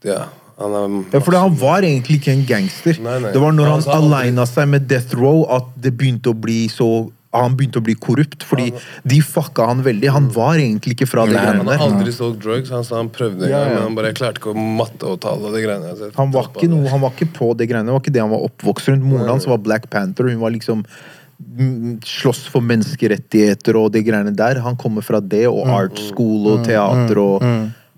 Ja, 0.05 0.27
han 0.59 0.77
er 0.77 0.97
Ja, 1.15 1.21
for 1.21 1.37
Han 1.39 1.57
var 1.57 1.83
egentlig 1.83 2.21
ikke 2.21 2.33
en 2.33 2.45
gangster. 2.47 3.01
Nei, 3.01 3.19
nei. 3.25 3.33
Det 3.33 3.41
var 3.41 3.53
når 3.57 3.71
Han 3.71 3.83
han 3.87 4.05
aleina 4.13 4.45
seg 4.47 4.69
med 4.69 4.89
Death 4.89 5.17
Row 5.17 5.47
at 5.49 5.73
det 5.81 5.97
begynte 5.97 6.33
å 6.33 6.37
bli 6.37 6.67
så 6.69 7.11
han 7.33 7.55
begynte 7.57 7.81
å 7.81 7.85
bli 7.87 7.95
korrupt, 7.97 8.45
fordi 8.45 8.67
de 9.09 9.19
fucka 9.25 9.65
han 9.71 9.81
veldig. 9.87 10.11
Han 10.13 10.27
var 10.35 10.61
egentlig 10.61 10.93
ikke 10.99 11.09
fra 11.09 11.25
det 11.25 11.33
greiene 11.33 11.63
greiene 11.63 11.73
han 11.73 11.81
har 11.81 11.95
aldri 11.97 12.13
solgt 12.13 12.43
drugs. 12.45 12.69
Han 12.75 12.85
sa 12.85 12.99
han 12.99 13.09
prøvde 13.15 13.47
en 13.47 13.51
Ja, 13.51 13.63
gang, 13.65 13.73
men 13.75 13.83
han 13.87 13.97
bare 13.97 14.13
klarte 14.19 14.43
ikke 14.43 14.53
å 14.53 14.67
matte 14.83 15.09
og 15.09 15.21
tale 15.25 15.49
og 15.49 15.57
de 15.57 15.63
greiene. 15.65 15.95
der, 15.97 16.13
Han 16.19 16.31
var, 16.35 16.51
ikke 16.53 16.69
noe, 16.69 16.85
han 16.93 17.01
var 17.01 17.15
ikke 17.17 17.31
på 17.39 17.49
det 17.57 17.71
greiene. 17.71 17.89
Det 17.89 17.97
var 17.97 18.05
ikke 18.05 18.15
det 18.19 18.25
han 18.25 18.35
var 18.35 18.45
oppvokst 18.51 18.93
rundt. 18.93 19.07
Moren 19.09 19.33
hans 19.33 19.49
var 19.49 19.59
Black 19.65 19.89
Panther, 19.91 20.29
hun 20.29 20.41
var 20.45 20.53
liksom 20.53 20.85
mm, 20.85 22.01
slåss 22.05 22.45
for 22.53 22.61
menneskerettigheter 22.69 23.81
og 23.81 23.93
de 23.97 24.03
greiene 24.05 24.35
der. 24.37 24.61
Han 24.61 24.77
kommer 24.77 25.03
fra 25.03 25.21
det, 25.21 25.47
og 25.49 25.65
art 25.73 25.97
school 26.11 26.53
og 26.57 26.67
teater 26.69 27.19
og 27.23 27.43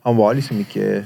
Han 0.04 0.18
var 0.18 0.34
liksom 0.36 0.58
ikke 0.60 1.02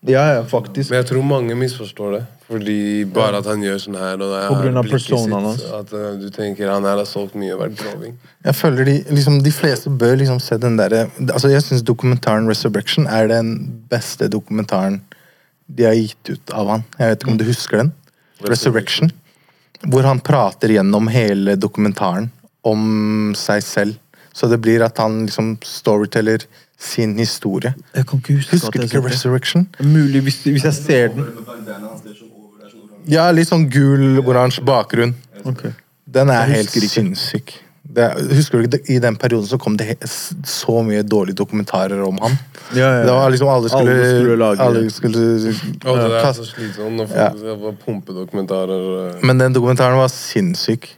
Ja, 0.00 0.22
ja, 0.34 0.44
faktisk. 0.48 0.90
Men 0.90 1.02
jeg 1.02 1.10
tror 1.10 1.24
mange 1.28 1.54
misforstår 1.58 2.14
det. 2.14 2.20
Fordi 2.48 3.04
bare 3.14 3.42
at 3.42 3.46
han 3.46 3.60
gjør 3.62 3.76
sånn 3.82 3.98
her 4.00 4.16
og 4.16 4.32
det 4.32 4.38
På 4.48 4.56
grunn 4.62 4.80
av 4.80 4.88
personaen 4.88 5.46
hans. 5.50 5.60
At 5.76 5.92
uh, 5.92 6.14
du 6.18 6.26
tenker 6.34 6.72
han 6.72 6.86
her 6.88 6.96
har 6.98 7.06
solgt 7.08 7.36
mye 7.38 7.52
og 7.54 7.60
vært 7.66 7.76
groving. 7.78 8.16
Jeg 8.46 8.56
føler 8.58 8.88
de, 8.88 8.96
liksom, 9.12 9.38
de 9.44 9.52
fleste 9.54 9.92
bør 10.00 10.16
liksom 10.22 10.40
se 10.42 10.56
den 10.60 10.78
derre 10.80 11.04
altså 11.28 11.52
Jeg 11.52 11.62
syns 11.66 11.84
dokumentaren 11.86 12.48
'Resurrection' 12.48 13.06
er 13.12 13.28
den 13.30 13.52
beste 13.92 14.30
dokumentaren 14.32 15.02
de 15.70 15.86
har 15.86 15.94
gitt 15.94 16.32
ut 16.32 16.54
av 16.56 16.72
han. 16.74 16.84
Jeg 16.98 17.12
vet 17.12 17.22
ikke 17.22 17.34
om 17.36 17.38
du 17.38 17.46
husker 17.46 17.82
den? 17.84 17.92
'Resurrection'. 18.40 19.12
Hvor 19.86 20.08
han 20.08 20.24
prater 20.24 20.72
gjennom 20.72 21.12
hele 21.12 21.54
dokumentaren 21.60 22.32
om 22.64 23.34
seg 23.36 23.62
selv. 23.64 24.00
Så 24.32 24.48
det 24.48 24.58
blir 24.64 24.82
at 24.82 24.98
han 24.98 25.26
liksom 25.26 25.58
storyteller 25.64 26.48
sin 26.80 27.12
historie. 27.20 27.74
Jeg 27.94 28.06
kan 28.08 28.18
ikke 28.22 28.34
huske 28.40 28.56
Husker 28.56 28.80
du 28.80 28.86
ikke. 28.86 29.00
'Resurrection'? 29.04 29.66
Mulig 29.84 30.22
hvis, 30.24 30.38
hvis 30.48 30.64
jeg 30.64 30.74
ser 30.74 31.08
den. 31.12 31.26
Ja, 33.10 33.30
litt 33.34 33.48
sånn 33.50 33.66
gul-oransje 33.72 34.62
bakgrunn. 34.64 35.14
Ok. 35.44 35.66
Den 36.10 36.30
er 36.32 36.46
helt 36.50 36.70
sinnssyk. 36.70 37.52
Det, 37.90 38.04
er- 38.04 38.34
husker 38.36 38.60
du 38.62 38.68
ikke, 38.68 38.80
I 38.94 38.98
den 39.02 39.16
perioden 39.16 39.48
så 39.48 39.58
kom 39.58 39.76
det 39.76 39.86
he- 39.88 40.06
så 40.46 40.76
mye 40.86 41.02
dårlige 41.02 41.34
dokumentarer 41.40 42.00
om 42.06 42.18
han. 42.22 42.36
Ja, 42.74 43.00
ja. 43.00 43.02
Det 43.04 43.10
var 43.16 43.30
liksom 43.30 43.48
Alle 43.48 43.68
skulle, 43.68 43.90
Alle 43.90 44.20
skulle 44.20 44.36
lage- 44.36 44.60
alle 44.60 44.90
skulle 44.90 45.54
Og 45.84 45.96
det 45.98 46.24
er 46.24 46.32
så 46.32 46.44
slitsomt 46.46 47.00
å 47.00 47.08
Ja. 47.16 47.30
folk 47.30 47.42
ja. 47.42 47.72
pumpedokumentarer 47.84 49.16
eh. 49.16 49.20
Men 49.26 49.38
den 49.38 49.52
dokumentaren 49.52 49.96
var 49.96 50.08
sinnssyk. 50.08 50.88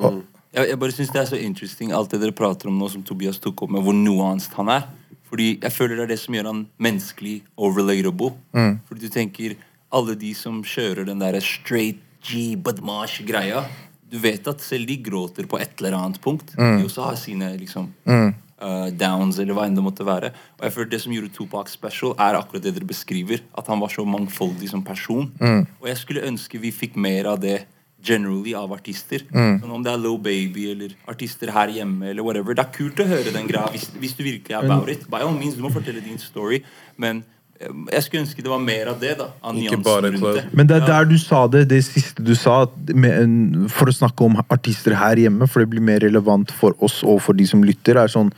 Mm. 0.00 0.22
Jeg, 0.54 0.68
jeg 0.70 0.78
bare 0.78 0.92
synes 0.92 1.10
det 1.10 1.20
er 1.20 1.26
så 1.26 1.36
interesting 1.36 1.92
alt 1.92 2.10
det 2.10 2.20
dere 2.20 2.32
prater 2.32 2.68
om 2.68 2.78
nå, 2.78 2.88
som 2.90 3.02
Tobias 3.02 3.38
tok 3.38 3.62
opp 3.62 3.70
med 3.70 3.82
hvor 3.82 3.92
nuanced 3.92 4.52
han 4.56 4.68
er. 4.68 4.82
Fordi 5.28 5.58
jeg 5.60 5.72
føler 5.74 5.98
det 5.98 6.06
er 6.06 6.12
det 6.14 6.20
som 6.22 6.34
gjør 6.36 6.50
han 6.50 6.66
menneskelig 6.80 7.38
og 7.56 7.76
relatable. 7.76 8.32
Fordi 8.88 9.06
du 9.06 9.12
tenker 9.12 9.56
alle 9.94 10.16
de 10.20 10.34
som 10.36 10.60
kjører 10.64 11.06
den 11.08 11.20
der 11.22 11.38
straight 11.44 12.04
G, 12.24 12.56
badmash-greia. 12.56 13.62
Du 14.08 14.18
vet 14.20 14.46
at 14.50 14.64
selv 14.64 14.88
de 14.88 14.96
gråter 15.04 15.46
på 15.48 15.60
et 15.60 15.78
eller 15.78 15.96
annet 15.98 16.20
punkt. 16.20 16.54
De 16.56 16.84
også 16.84 17.04
har 17.06 17.16
sine 17.20 17.52
liksom 17.60 17.90
uh, 18.08 18.88
downs, 18.90 19.38
eller 19.38 19.54
hva 19.56 19.68
enn 19.68 19.76
det 19.78 19.84
måtte 19.84 20.06
være. 20.06 20.32
Og 20.58 20.66
jeg 20.66 20.74
føler 20.74 20.90
Det 20.90 21.00
som 21.04 21.14
gjorde 21.14 21.32
Tupac 21.36 21.70
special, 21.70 22.14
er 22.18 22.40
akkurat 22.40 22.64
det 22.64 22.74
dere 22.74 22.88
beskriver. 22.88 23.44
At 23.56 23.68
han 23.70 23.80
var 23.80 23.92
så 23.92 24.04
mangfoldig 24.04 24.70
som 24.72 24.82
person. 24.84 25.30
Og 25.80 25.88
jeg 25.88 26.00
skulle 26.00 26.26
ønske 26.26 26.58
vi 26.58 26.72
fikk 26.74 26.96
mer 26.96 27.30
av 27.34 27.40
det 27.44 27.60
generally 28.04 28.54
av 28.54 28.72
artister. 28.72 29.24
Sånn 29.32 29.72
om 29.74 29.82
det 29.84 29.92
er 29.92 30.02
Low 30.02 30.18
Baby 30.22 30.68
eller 30.72 30.94
artister 31.10 31.50
her 31.54 31.72
hjemme 31.74 32.12
eller 32.12 32.26
whatever. 32.26 32.54
Det 32.54 32.64
er 32.64 32.76
kult 32.76 33.02
å 33.02 33.08
høre 33.08 33.32
den 33.34 33.48
greia 33.50 33.72
hvis, 33.74 33.88
hvis 33.98 34.14
du 34.18 34.22
virkelig 34.26 34.54
er 34.54 34.68
about 34.68 34.90
it. 34.92 35.08
By 35.10 35.24
all 35.26 35.34
means, 35.36 35.58
du 35.58 35.64
må 35.64 35.72
fortelle 35.74 36.02
din 36.04 36.20
story, 36.22 36.62
men 36.96 37.24
eh, 37.58 37.72
jeg 37.96 38.06
skulle 38.06 38.22
ønske 38.26 38.44
det 38.44 38.52
var 38.52 38.62
mer 38.62 38.92
av 38.94 39.02
det. 39.02 39.16
da 39.18 39.32
Av 39.42 39.58
Ikke 39.58 39.80
bare 39.82 40.12
rundt 40.14 40.28
det. 40.38 40.46
Men 40.52 40.70
det 40.70 40.78
er 40.78 40.86
der 40.86 41.10
du 41.10 41.18
sa 41.22 41.42
det, 41.50 41.66
det 41.72 41.82
siste 41.88 42.24
du 42.24 42.34
sa, 42.38 42.60
med 42.94 43.18
en, 43.24 43.34
for 43.72 43.90
å 43.90 43.98
snakke 43.98 44.26
om 44.28 44.38
artister 44.46 44.96
her 44.98 45.18
hjemme, 45.26 45.50
for 45.50 45.64
det 45.64 45.72
blir 45.74 45.84
mer 45.84 46.02
relevant 46.06 46.54
for 46.54 46.78
oss 46.84 47.02
og 47.02 47.20
for 47.26 47.38
de 47.38 47.48
som 47.50 47.66
lytter, 47.66 47.98
er 47.98 48.14
sånn 48.14 48.32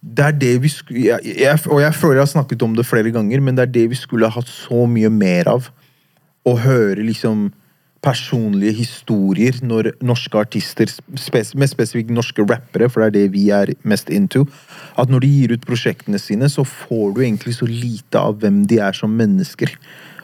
det 0.00 0.24
er 0.24 0.32
det 0.32 0.54
vi 0.62 0.68
skulle, 0.72 1.00
jeg, 1.10 1.32
jeg, 1.42 1.58
Og 1.68 1.82
jeg 1.82 1.92
føler 1.92 2.22
jeg 2.22 2.24
har 2.24 2.30
snakket 2.30 2.62
om 2.64 2.72
det 2.72 2.86
flere 2.88 3.10
ganger, 3.12 3.40
men 3.44 3.56
det 3.56 3.66
er 3.66 3.72
det 3.74 3.82
vi 3.92 3.98
skulle 4.00 4.30
ha 4.30 4.40
hatt 4.40 4.48
så 4.48 4.86
mye 4.88 5.10
mer 5.12 5.50
av. 5.52 5.66
Å 6.48 6.54
høre 6.56 7.04
liksom 7.04 7.50
personlige 8.04 8.78
historier 8.78 9.58
når 9.64 9.90
norske 10.04 10.38
artister, 10.40 10.88
spes, 11.20 11.52
mest 11.58 11.76
spesifikt 11.76 12.12
norske 12.14 12.44
rappere, 12.48 12.88
for 12.88 13.02
det 13.02 13.08
er 13.10 13.16
det 13.16 13.32
vi 13.34 13.48
er 13.52 13.74
mest 13.84 14.08
into, 14.12 14.46
at 15.00 15.12
når 15.12 15.24
de 15.24 15.32
gir 15.34 15.52
ut 15.52 15.66
prosjektene 15.68 16.20
sine, 16.20 16.48
så 16.48 16.64
får 16.64 17.12
du 17.16 17.20
egentlig 17.24 17.58
så 17.58 17.68
lite 17.68 18.20
av 18.20 18.40
hvem 18.40 18.62
de 18.70 18.80
er 18.80 18.96
som 18.96 19.12
mennesker. 19.12 19.74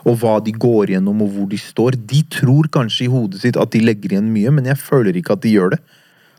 Og 0.07 0.21
hva 0.23 0.39
de 0.41 0.55
går 0.55 0.95
gjennom, 0.95 1.21
og 1.25 1.35
hvor 1.35 1.49
de 1.51 1.59
står. 1.59 1.99
De 1.99 2.23
tror 2.31 2.69
kanskje 2.73 3.09
i 3.09 3.13
hodet 3.13 3.43
sitt 3.43 3.57
at 3.59 3.73
de 3.75 3.83
legger 3.83 4.15
igjen 4.15 4.33
mye, 4.33 4.53
men 4.55 4.69
jeg 4.71 4.79
føler 4.79 5.19
ikke 5.19 5.35
at 5.35 5.43
de 5.43 5.57
gjør 5.57 5.75
det. 5.75 5.81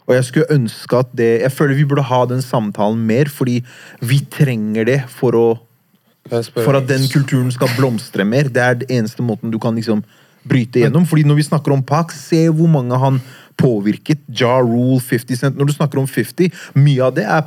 Og 0.08 0.16
jeg 0.16 0.24
skulle 0.24 0.56
ønske 0.56 1.00
at 1.04 1.10
det 1.20 1.42
Jeg 1.42 1.52
føler 1.52 1.76
vi 1.76 1.84
burde 1.84 2.06
ha 2.08 2.22
den 2.26 2.42
samtalen 2.42 3.02
mer, 3.06 3.28
fordi 3.28 3.60
vi 4.00 4.22
trenger 4.32 4.88
det 4.88 5.02
for 5.12 5.36
å 5.36 5.48
for 6.28 6.76
at 6.76 6.88
den 6.90 7.06
kulturen 7.08 7.52
skal 7.52 7.70
blomstre 7.78 8.26
mer. 8.28 8.50
Det 8.52 8.64
er 8.64 8.80
den 8.82 8.90
eneste 9.00 9.24
måten 9.24 9.52
du 9.52 9.60
kan 9.64 9.76
liksom 9.76 10.02
bryte 10.50 10.84
gjennom. 10.84 11.06
Fordi 11.10 11.26
når 11.28 11.42
vi 11.42 11.48
snakker 11.50 11.76
om 11.76 11.84
Pac, 11.86 12.16
se 12.16 12.48
hvor 12.50 12.72
mange 12.72 12.98
han 13.02 13.22
påvirket. 13.58 14.22
Ja 14.40 14.60
Rule, 14.62 15.00
50 15.02 15.42
Cent. 15.42 15.58
Når 15.58 15.72
du 15.72 15.74
snakker 15.78 16.02
om 16.02 16.08
50, 16.08 16.54
mye 16.78 17.04
av 17.04 17.16
det 17.18 17.26
er 17.26 17.44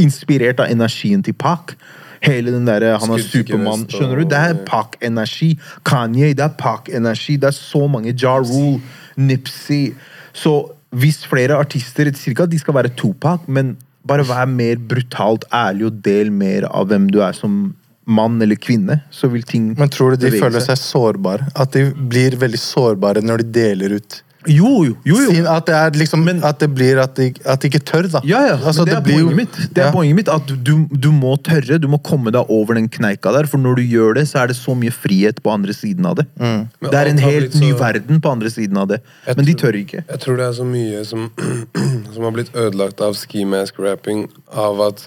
inspirert 0.00 0.60
av 0.62 0.70
energien 0.72 1.24
til 1.24 1.34
Pac. 1.34 1.74
Hele 2.20 2.52
den 2.52 2.66
derre 2.68 2.98
Han 3.00 3.14
er 3.16 3.22
Supermann. 3.24 3.86
Skjønner 3.88 4.20
du? 4.20 4.28
Det 4.28 4.40
er 4.40 4.58
Pac-energi. 4.68 5.54
Kanye, 5.88 6.34
det 6.36 6.44
er 6.44 6.56
Pac-energi. 6.58 7.38
Det 7.40 7.48
er 7.48 7.56
så 7.56 7.86
mange. 7.88 8.12
Ja 8.12 8.36
Rule, 8.38 8.80
Nipsey. 9.16 9.94
Så 10.32 10.72
hvis 10.90 11.22
flere 11.26 11.56
artister 11.56 12.10
cirka, 12.14 12.46
de 12.46 12.58
skal 12.58 12.74
være 12.74 12.92
Tupac, 12.98 13.46
men 13.48 13.76
bare 14.06 14.24
vær 14.26 14.48
mer 14.48 14.80
brutalt 14.90 15.44
ærlig 15.54 15.86
og 15.86 16.00
del 16.04 16.32
mer 16.32 16.66
av 16.68 16.88
hvem 16.90 17.08
du 17.12 17.20
er 17.24 17.36
som 17.36 17.74
mann 18.10 18.40
eller 18.42 18.58
kvinne, 18.58 19.00
så 19.14 19.30
vil 19.32 19.44
ting 19.46 19.70
men 19.78 19.88
tror 19.92 20.16
du 20.16 20.26
de 20.26 20.34
føler 20.40 20.60
seg 20.64 20.80
sårbare? 20.82 21.46
At 21.54 21.72
de 21.76 21.86
blir 21.94 22.34
veldig 22.40 22.58
sårbare 22.60 23.22
når 23.22 23.44
de 23.46 23.54
deler 23.60 23.96
ut 24.00 24.18
Jo, 24.48 24.70
jo, 24.86 24.94
jo. 25.04 25.16
jo. 25.20 25.30
Sin- 25.34 25.46
At 25.52 25.66
det 25.68 25.74
er 25.76 25.90
liksom 26.00 26.22
At 26.48 26.58
det 26.62 26.70
blir 26.72 26.96
at 27.02 27.14
de, 27.18 27.26
at 27.44 27.60
de 27.60 27.68
ikke 27.68 27.82
tør, 27.84 28.06
da. 28.08 28.22
Ja, 28.24 28.38
ja, 28.46 28.54
Altså, 28.56 28.86
men 28.86 28.88
det 28.88 28.94
er 28.96 29.02
blir 29.04 29.18
poenget 29.18 29.36
mitt. 29.36 29.58
Det 29.74 29.82
er 29.82 29.88
Ja. 29.90 29.92
poenget 29.92 30.16
mitt 30.16 30.28
At 30.32 30.46
du, 30.64 30.86
du 30.88 31.10
må 31.12 31.34
tørre, 31.44 31.76
du 31.78 31.86
må 31.92 31.98
komme 32.02 32.32
deg 32.32 32.48
over 32.48 32.78
den 32.78 32.88
kneika 32.88 33.34
der. 33.36 33.44
For 33.52 33.58
når 33.60 33.76
du 33.76 33.82
gjør 33.84 34.14
det, 34.16 34.24
så 34.32 34.40
er 34.42 34.46
det 34.48 34.56
så 34.56 34.72
mye 34.74 34.90
frihet 34.96 35.42
på 35.44 35.52
andre 35.52 35.74
siden 35.76 36.06
av 36.08 36.16
det. 36.22 36.26
Mm. 36.40 36.68
Det 36.88 36.94
er 37.02 37.06
en 37.12 37.18
helt 37.18 37.52
så... 37.52 37.60
ny 37.60 37.72
verden 37.76 38.20
på 38.24 38.32
andre 38.32 38.48
siden 38.48 38.80
av 38.80 38.88
det. 38.94 39.02
Jeg 39.26 39.36
Men 39.36 39.44
de 39.50 39.54
tør 39.60 39.76
ikke. 39.82 40.04
Jeg 40.08 40.20
tror 40.24 40.36
det 40.40 40.46
er 40.48 40.56
så 40.56 40.64
mye 40.64 41.04
som, 41.04 41.28
som 42.14 42.22
har 42.24 42.32
blitt 42.32 42.54
ødelagt 42.56 43.00
av 43.04 43.12
ski-mask-rapping. 43.20 44.24
Av 44.56 44.80
at 44.88 45.04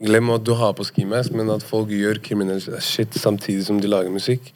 Glem 0.00 0.30
at 0.32 0.44
du 0.46 0.54
har 0.56 0.72
på 0.76 0.86
ski-mask, 0.88 1.34
men 1.36 1.50
at 1.52 1.64
folk 1.66 1.90
gjør 1.92 2.22
kriminell 2.24 2.62
shit 2.80 3.16
samtidig 3.20 3.66
som 3.66 3.80
de 3.82 3.90
lager 3.90 4.12
musikk. 4.12 4.52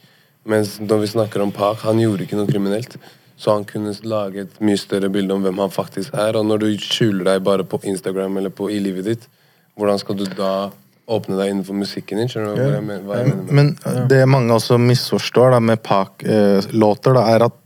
Mens 0.49 0.79
når 0.81 1.03
vi 1.03 1.11
snakker 1.13 1.45
om 1.45 1.53
Park, 1.53 1.83
han 1.85 2.01
gjorde 2.01 2.25
ikke 2.25 2.39
noe 2.39 2.49
kriminelt. 2.49 2.97
Så 3.37 3.53
han 3.53 3.67
kunne 3.69 3.93
lage 4.07 4.45
et 4.45 4.61
mye 4.65 4.79
større 4.79 5.11
bilde 5.13 5.35
om 5.35 5.43
hvem 5.45 5.59
han 5.65 5.73
faktisk 5.73 6.15
er. 6.15 6.39
Og 6.39 6.47
når 6.49 6.63
du 6.63 6.69
skjuler 6.81 7.27
deg 7.29 7.45
bare 7.45 7.67
på 7.67 7.81
Instagram 7.83 8.39
eller 8.41 8.53
på, 8.55 8.71
i 8.73 8.79
livet 8.83 9.09
ditt, 9.09 9.27
hvordan 9.77 10.01
skal 10.01 10.19
du 10.21 10.25
da 10.39 10.53
åpne 11.11 11.37
deg 11.37 11.51
innenfor 11.51 11.77
musikken 11.77 12.23
din? 12.23 12.31
Skjønner 12.31 12.55
du 12.55 12.63
hva 12.63 12.71
jeg, 12.77 12.87
men, 12.87 13.03
hva 13.09 13.19
jeg 13.21 13.33
mener? 13.33 13.59
Men 13.59 13.73
eh, 13.85 14.01
det 14.13 14.23
mange 14.31 14.55
også 14.57 14.79
misforstår 14.81 15.57
da, 15.57 15.61
med 15.61 15.83
Park-låter, 15.85 17.19
da, 17.19 17.27
er 17.35 17.49
at 17.51 17.61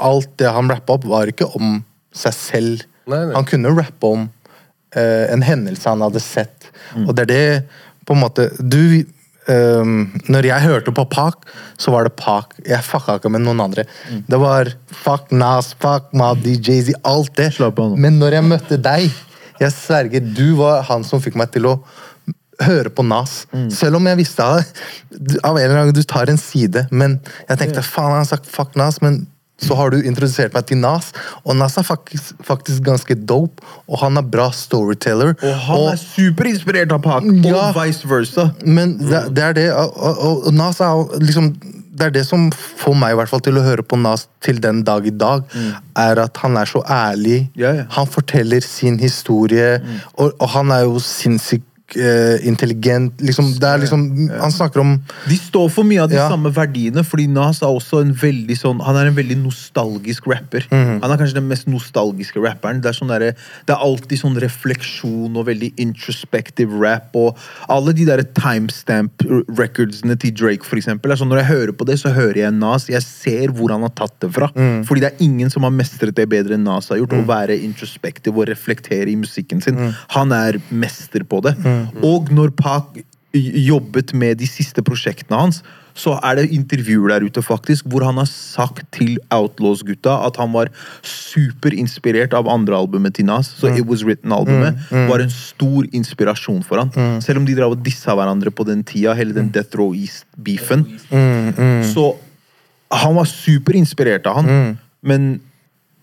alt 0.00 0.32
det 0.40 0.50
han 0.50 0.68
rappa 0.72 0.96
opp, 0.96 1.06
var 1.08 1.30
ikke 1.30 1.48
om 1.56 1.80
seg 2.16 2.36
selv. 2.36 2.84
Nei, 3.10 3.22
nei. 3.28 3.34
Han 3.36 3.48
kunne 3.48 3.72
rappe 3.76 4.12
om 4.12 4.28
eh, 4.96 5.30
en 5.32 5.44
hendelse 5.46 5.88
han 5.88 6.04
hadde 6.04 6.22
sett. 6.22 6.70
Mm. 6.94 7.06
Og 7.06 7.16
det 7.16 7.26
er 7.26 7.32
det 7.32 8.04
på 8.08 8.16
en 8.16 8.22
måte 8.24 8.50
Du 8.58 9.04
Um, 9.50 10.12
Når 10.28 10.46
jeg 10.46 10.62
hørte 10.62 10.92
på 10.94 11.04
Pak, 11.10 11.46
så 11.80 11.90
var 11.90 12.04
det 12.06 12.12
Pak. 12.14 12.52
Jeg 12.66 12.84
fucka 12.86 13.16
ikke 13.18 13.30
med 13.32 13.42
noen 13.42 13.62
andre. 13.64 13.86
Mm. 14.10 14.20
Det 14.28 14.38
var 14.38 14.68
fuck 14.92 15.32
Nas, 15.32 15.72
fuck 15.80 16.12
Mabdi, 16.14 16.58
Jay-Z, 16.60 17.00
alt 17.08 17.32
det. 17.40 17.48
Men 17.96 18.20
når 18.20 18.36
jeg 18.36 18.46
møtte 18.46 18.78
deg, 18.84 19.08
jeg 19.60 19.74
sverger, 19.74 20.22
du 20.36 20.54
var 20.60 20.84
han 20.88 21.02
som 21.08 21.24
fikk 21.24 21.40
meg 21.40 21.50
til 21.56 21.66
å 21.66 21.74
høre 22.60 22.92
på 22.92 23.02
Nas. 23.08 23.46
Selv 23.72 23.98
om 23.98 24.06
jeg 24.06 24.20
visste 24.20 24.44
av 24.44 24.60
en 24.60 25.40
eller 25.40 25.78
annen 25.80 25.90
gang 25.90 25.96
du 25.96 26.04
tar 26.04 26.30
en 26.30 26.40
side, 26.40 26.86
men 26.92 27.18
jeg 27.48 27.62
tenkte 27.62 27.82
faen, 27.82 28.12
han 28.12 28.22
har 28.22 28.30
sagt 28.30 28.48
fuck 28.50 28.76
Nas, 28.78 29.00
men 29.04 29.24
så 29.60 29.76
har 29.78 29.90
du 29.92 29.98
introdusert 30.00 30.54
meg 30.56 30.66
til 30.70 30.80
Nas, 30.82 31.10
og 31.44 31.56
Nas 31.60 31.76
er 31.80 31.86
faktisk, 31.86 32.32
faktisk 32.46 32.82
ganske 32.86 33.14
dope, 33.28 33.62
og 33.88 33.98
han 34.04 34.16
er 34.20 34.22
bra 34.26 34.48
storyteller. 34.56 35.34
Og 35.40 35.58
han 35.66 35.88
er 35.92 36.00
superinspirert 36.00 36.92
av 36.96 37.02
Pac, 37.04 37.26
Ja. 37.44 37.68
og 37.70 37.76
vice 37.80 38.08
versa. 38.10 38.50
Men 38.64 38.96
det, 38.98 39.26
det 39.36 39.44
er 39.44 39.52
det, 39.58 39.68
og, 39.74 39.92
og, 40.00 40.46
og 40.48 40.54
Nas 40.54 40.80
er 40.80 40.96
jo 40.96 41.20
liksom 41.20 41.52
det 42.00 42.06
er 42.06 42.12
det 42.14 42.22
som 42.24 42.46
får 42.80 42.94
meg 42.96 43.12
i 43.12 43.16
hvert 43.18 43.28
fall 43.28 43.42
til 43.44 43.58
å 43.60 43.62
høre 43.66 43.82
på 43.84 43.98
Nas 44.00 44.22
til 44.40 44.56
den 44.64 44.78
dag 44.88 45.04
i 45.04 45.12
dag, 45.12 45.42
er 46.00 46.20
at 46.22 46.38
han 46.40 46.56
er 46.56 46.64
så 46.70 46.80
ærlig. 46.88 47.50
Ja, 47.60 47.74
ja. 47.76 47.82
Han 47.92 48.08
forteller 48.08 48.62
sin 48.64 48.96
historie, 49.02 49.82
og, 50.14 50.32
og 50.40 50.48
han 50.54 50.72
er 50.72 50.86
jo 50.86 50.96
sinnssykt 51.04 51.66
eh, 51.96 52.38
intelligent. 52.46 53.20
Liksom, 53.20 53.52
det 53.60 53.68
er 53.68 53.78
liksom, 53.82 54.04
Han 54.40 54.52
snakker 54.52 54.80
om 54.80 54.92
De 55.28 55.36
står 55.36 55.68
for 55.70 55.84
mye 55.84 56.02
av 56.02 56.08
de 56.10 56.16
Ja. 56.16 56.28
samme 56.28 56.52
verdiene, 56.54 57.04
fordi 57.04 57.26
Nas 57.28 57.62
er 57.62 57.66
også 57.68 58.00
en 58.00 58.12
veldig 58.14 58.56
sånn 58.58 58.80
Han 58.84 58.96
er 58.96 59.06
en 59.06 59.14
veldig 59.16 59.36
nostalgisk 59.42 60.26
rapper. 60.26 60.66
Mhm. 60.70 61.00
Han 61.02 61.10
er 61.10 61.16
kanskje 61.16 61.34
den 61.40 61.48
mest 61.48 61.66
nostalgiske 61.66 62.40
rapperen. 62.42 62.80
Det 62.82 62.90
er, 62.90 62.98
sånn 62.98 63.08
der, 63.08 63.18
det 63.66 63.70
er 63.74 63.76
alltid 63.80 64.18
sånn 64.18 64.36
refleksjon 64.40 65.36
og 65.36 65.46
veldig 65.46 65.72
introspective 65.78 66.72
rap. 66.80 67.14
Og 67.14 67.36
alle 67.68 67.92
de 67.92 68.04
der 68.04 68.22
timestamp-recordsene 68.22 70.16
til 70.20 70.32
Drake, 70.36 70.64
for 70.66 70.76
eksempel. 70.80 71.12
Sånn, 71.16 71.30
når 71.30 71.42
jeg 71.42 71.50
hører 71.50 71.72
på 71.76 71.86
det, 71.88 71.98
så 72.00 72.12
hører 72.14 72.40
jeg 72.44 72.54
Nas. 72.56 72.88
Jeg 72.90 73.02
ser 73.06 73.52
hvor 73.56 73.72
han 73.74 73.82
har 73.86 73.92
tatt 73.96 74.14
det 74.22 74.32
fra. 74.34 74.50
Mm. 74.54 74.84
Fordi 74.88 75.00
det 75.04 75.12
er 75.12 75.24
ingen 75.24 75.50
som 75.52 75.62
har 75.66 75.74
mestret 75.74 76.14
det 76.16 76.28
bedre 76.30 76.56
enn 76.56 76.64
Nas 76.66 76.88
har 76.92 77.00
gjort. 77.00 77.16
Å 77.20 77.26
være 77.26 77.56
introspective 77.62 78.36
og 78.36 78.48
reflektere 78.50 79.08
i 79.10 79.16
musikken 79.18 79.62
sin. 79.62 79.76
Mm. 79.76 79.94
Han 80.16 80.32
er 80.36 80.60
mester 80.70 81.24
på 81.24 81.42
det. 81.44 81.56
Og 82.06 82.32
når 82.34 82.54
Park 82.58 83.00
jobbet 83.34 84.14
med 84.16 84.40
de 84.40 84.46
siste 84.48 84.82
prosjektene 84.82 85.38
hans, 85.38 85.60
så 85.94 86.14
er 86.24 86.38
det 86.38 86.52
intervjuer 86.54 87.10
der 87.12 87.24
ute 87.26 87.42
faktisk, 87.42 87.86
hvor 87.90 88.04
han 88.06 88.18
har 88.20 88.28
sagt 88.30 88.86
til 88.94 89.18
Outlaws-gutta 89.34 90.14
at 90.26 90.38
han 90.40 90.52
var 90.54 90.70
superinspirert 91.06 92.34
av 92.36 92.48
andre 92.50 92.78
albumet 92.78 93.16
til 93.18 93.26
Nas. 93.28 93.50
Så 93.58 93.72
It 93.74 93.84
Was 93.88 94.04
Written-albumet 94.06 94.78
var 95.10 95.22
en 95.22 95.34
stor 95.34 95.86
inspirasjon 95.92 96.62
for 96.66 96.82
han. 96.82 97.20
Selv 97.22 97.42
om 97.42 97.46
de 97.46 97.56
drev 97.58 97.74
og 97.74 97.84
dissa 97.84 98.14
hverandre 98.16 98.54
på 98.54 98.66
den 98.68 98.84
tida, 98.86 99.14
hele 99.18 99.36
den 99.36 99.50
Death 99.54 99.76
Row 99.78 99.94
East-beefen. 99.94 100.86
Så 101.90 102.06
han 102.90 103.14
var 103.18 103.28
superinspirert 103.30 104.26
av 104.30 104.40
han. 104.40 104.78
Men 105.02 105.30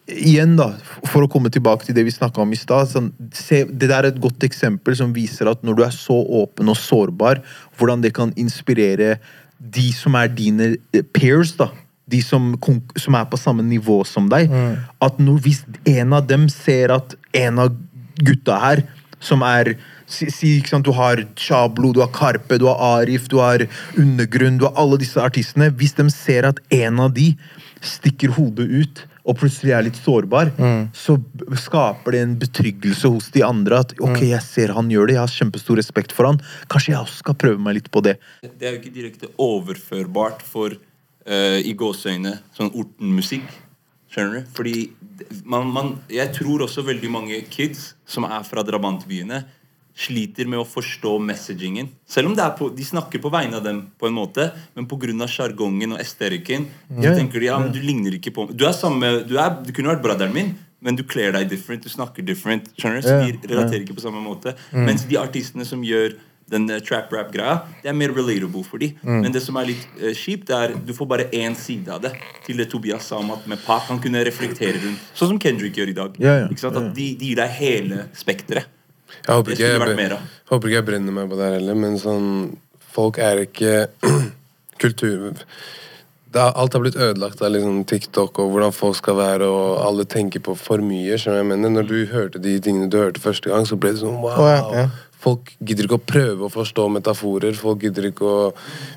igjen, 0.08 0.56
da, 0.60 0.72
for 1.08 1.26
å 1.26 1.32
komme 1.32 1.52
tilbake 1.54 1.88
til 1.88 1.96
det 1.98 2.06
vi 2.08 2.14
snakka 2.16 2.42
om 2.44 2.54
i 2.56 2.60
stad. 2.60 2.90
Sånn, 2.92 3.10
det 3.20 3.90
der 3.90 4.00
er 4.00 4.12
et 4.12 4.22
godt 4.24 4.46
eksempel 4.48 4.96
som 4.98 5.16
viser 5.16 5.50
at 5.52 5.66
når 5.68 5.78
du 5.78 5.84
er 5.86 5.96
så 5.96 6.16
åpen 6.42 6.72
og 6.72 6.80
sårbar, 6.80 7.42
hvordan 7.78 8.06
det 8.06 8.14
kan 8.18 8.32
inspirere 8.40 9.18
de 9.58 9.90
som 9.96 10.16
er 10.20 10.32
dine 10.32 10.76
eh, 10.94 11.04
peers, 11.04 11.56
da. 11.60 11.72
De 12.08 12.22
som, 12.24 12.54
som 12.96 13.18
er 13.20 13.26
på 13.28 13.40
samme 13.40 13.66
nivå 13.68 14.00
som 14.08 14.30
deg. 14.32 14.48
At 15.04 15.18
når, 15.20 15.42
hvis 15.44 15.66
en 15.92 16.16
av 16.16 16.30
dem 16.30 16.46
ser 16.48 16.94
at 16.96 17.18
en 17.36 17.60
av 17.60 17.74
gutta 18.24 18.56
her, 18.64 18.86
som 19.20 19.44
er 19.44 19.76
Si, 20.08 20.30
si 20.32 20.54
ikke 20.56 20.72
sant, 20.72 20.88
Du 20.88 20.96
har 20.96 21.20
Chablo, 21.36 21.92
du 21.92 22.00
har 22.00 22.08
Karpe, 22.16 22.56
du 22.56 22.70
har 22.70 22.80
Arif, 22.80 23.26
du 23.28 23.42
har 23.42 23.66
Undergrunn, 24.00 24.56
du 24.56 24.64
har 24.64 24.78
alle 24.80 25.02
disse 25.02 25.20
artistene. 25.20 25.68
Hvis 25.76 25.98
de 25.98 26.06
ser 26.14 26.48
at 26.48 26.62
en 26.72 27.02
av 27.04 27.12
de 27.12 27.34
stikker 27.84 28.32
hodet 28.38 28.70
ut 28.72 29.04
og 29.28 29.36
plutselig 29.42 29.74
er 29.76 29.86
litt 29.88 30.00
sårbar, 30.00 30.54
så 30.96 31.18
skaper 31.60 32.16
det 32.16 32.24
en 32.24 32.36
betryggelse 32.40 33.12
hos 33.12 33.30
de 33.36 33.44
andre. 33.44 33.82
At 33.84 33.94
ok, 34.00 34.22
jeg 34.30 34.44
ser 34.46 34.72
han 34.78 34.92
gjør 34.92 35.10
det, 35.10 35.18
jeg 35.18 35.24
har 35.26 35.36
kjempestor 35.36 35.80
respekt 35.82 36.16
for 36.16 36.30
han. 36.30 36.40
Kanskje 36.72 36.94
jeg 36.94 37.02
også 37.02 37.22
skal 37.26 37.38
prøve 37.44 37.62
meg 37.64 37.80
litt 37.82 37.92
på 37.92 38.04
det. 38.06 38.18
Det 38.48 38.70
er 38.70 38.76
jo 38.76 38.82
ikke 38.82 38.96
direkte 38.96 39.32
overførbart 39.44 40.46
for 40.48 40.78
uh, 40.78 41.60
i 41.60 41.76
gåseøyne 41.78 42.38
sånn 42.56 42.72
ortenmusikk. 42.72 43.48
Skjønner 44.08 44.40
du? 44.40 44.52
Fordi 44.56 44.78
man, 45.44 45.68
man, 45.76 45.96
jeg 46.14 46.32
tror 46.38 46.64
også 46.64 46.86
veldig 46.88 47.12
mange 47.12 47.42
kids 47.52 47.92
som 48.08 48.26
er 48.30 48.46
fra 48.48 48.64
drabantbyene, 48.64 49.44
sliter 49.98 50.46
med 50.50 50.62
å 50.62 50.66
forstå 50.68 51.16
messagingen. 51.26 51.90
Selv 52.08 52.30
om 52.30 52.36
på, 52.60 52.70
de 52.76 52.86
snakker 52.86 53.22
på 53.24 53.32
vegne 53.34 53.58
av 53.58 53.66
dem, 53.66 53.82
på 53.98 54.08
en 54.10 54.14
måte, 54.14 54.52
men 54.78 54.86
pga. 54.86 55.28
sjargongen 55.28 55.96
og 55.96 56.00
esterikken 56.00 56.68
så 56.68 57.02
Ja, 57.02 57.10
ja. 57.12 57.16
tenker 57.18 57.40
de 57.40 57.50
ja, 57.50 57.58
men 57.60 57.74
du 57.74 57.82
ligner 57.82 58.14
ikke 58.14 58.32
på 58.32 58.48
Du 58.54 58.66
er 58.66 58.74
samme, 58.74 59.24
du, 59.28 59.38
er, 59.38 59.58
du 59.66 59.74
kunne 59.74 59.90
vært 59.96 60.04
braderen 60.04 60.34
min, 60.34 60.56
men 60.80 60.96
du 60.96 61.04
kler 61.04 61.34
deg 61.34 61.50
different, 61.50 61.84
du 61.84 61.90
snakker 61.90 62.24
different. 62.24 62.70
skjønner 62.78 63.02
du? 63.02 63.08
Så 63.08 63.18
de 63.26 63.50
relaterer 63.50 63.82
ikke 63.82 63.98
på 63.98 64.06
samme 64.06 64.22
måte. 64.22 64.54
Mens 64.72 65.06
de 65.10 65.18
artistene 65.18 65.66
som 65.66 65.82
gjør 65.84 66.14
den 66.48 66.70
uh, 66.72 66.78
trap 66.80 67.12
rap-greia, 67.12 67.58
det 67.82 67.90
er 67.92 67.98
mer 67.98 68.14
relatable 68.16 68.64
for 68.64 68.80
de. 68.80 68.94
Men 69.04 69.34
det 69.34 69.42
som 69.44 69.58
er 69.60 69.72
litt 69.74 70.00
uh, 70.00 70.14
kjipt, 70.16 70.54
er 70.54 70.78
du 70.78 70.94
får 70.96 71.10
bare 71.10 71.28
én 71.36 71.58
side 71.60 71.92
av 71.92 72.06
det. 72.06 72.14
Til 72.46 72.62
det 72.62 72.70
Tobias 72.72 73.10
sa 73.10 73.20
om 73.20 73.34
at 73.36 73.50
med 73.50 73.60
Pac 73.66 73.90
han 73.90 74.00
kunne 74.04 74.24
reflektere 74.24 74.80
rundt. 74.86 75.12
Sånn 75.18 75.34
som 75.34 75.42
Kendrick 75.44 75.76
gjør 75.82 75.92
i 75.92 75.98
dag. 75.98 76.16
Yeah, 76.22 76.46
yeah, 76.46 76.58
sant? 76.62 76.78
At 76.80 76.94
de, 76.96 77.10
de 77.20 77.34
gir 77.34 77.42
deg 77.42 77.58
hele 77.58 78.08
spekteret. 78.16 78.77
Jeg 79.28 79.34
håper 79.34 79.56
ikke 79.56 79.64
jeg, 79.64 79.98
jeg, 79.98 80.22
håper 80.52 80.70
ikke 80.70 80.80
jeg 80.80 80.88
brenner 80.92 81.16
meg 81.16 81.32
på 81.32 81.40
det 81.40 81.50
her 81.50 81.60
heller, 81.60 81.82
men 81.86 82.00
sånn 82.02 82.30
Folk 82.98 83.20
er 83.22 83.44
ikke 83.44 83.88
Kultur 84.82 85.34
det 86.34 86.44
Alt 86.60 86.76
har 86.76 86.84
blitt 86.84 87.00
ødelagt 87.00 87.42
av 87.42 87.54
liksom 87.54 87.84
TikTok 87.88 88.40
og 88.44 88.54
hvordan 88.54 88.76
folk 88.76 88.98
skal 89.00 89.18
være, 89.18 89.48
og 89.48 89.82
alle 89.86 90.06
tenker 90.10 90.44
på 90.44 90.56
for 90.60 90.84
mye. 90.84 91.18
skjønner 91.18 91.42
jeg 91.42 91.50
mener? 91.54 91.74
Når 91.78 91.90
du 91.90 91.98
hørte 92.12 92.42
de 92.44 92.58
tingene 92.64 92.90
du 92.92 92.98
hørte 93.00 93.24
første 93.24 93.50
gang, 93.50 93.68
så 93.68 93.78
ble 93.80 93.94
det 93.96 94.04
sånn 94.04 94.20
wow. 94.22 94.36
Oh, 94.36 94.50
ja, 94.52 94.64
ja. 94.76 94.88
Folk 95.18 95.50
gidder 95.66 95.88
ikke 95.88 95.98
å 95.98 96.08
prøve 96.12 96.46
å 96.46 96.54
forstå 96.54 96.88
metaforer. 96.94 97.56
Folk 97.58 97.82
gidder 97.82 98.12
ikke 98.12 98.28
å 98.28 98.42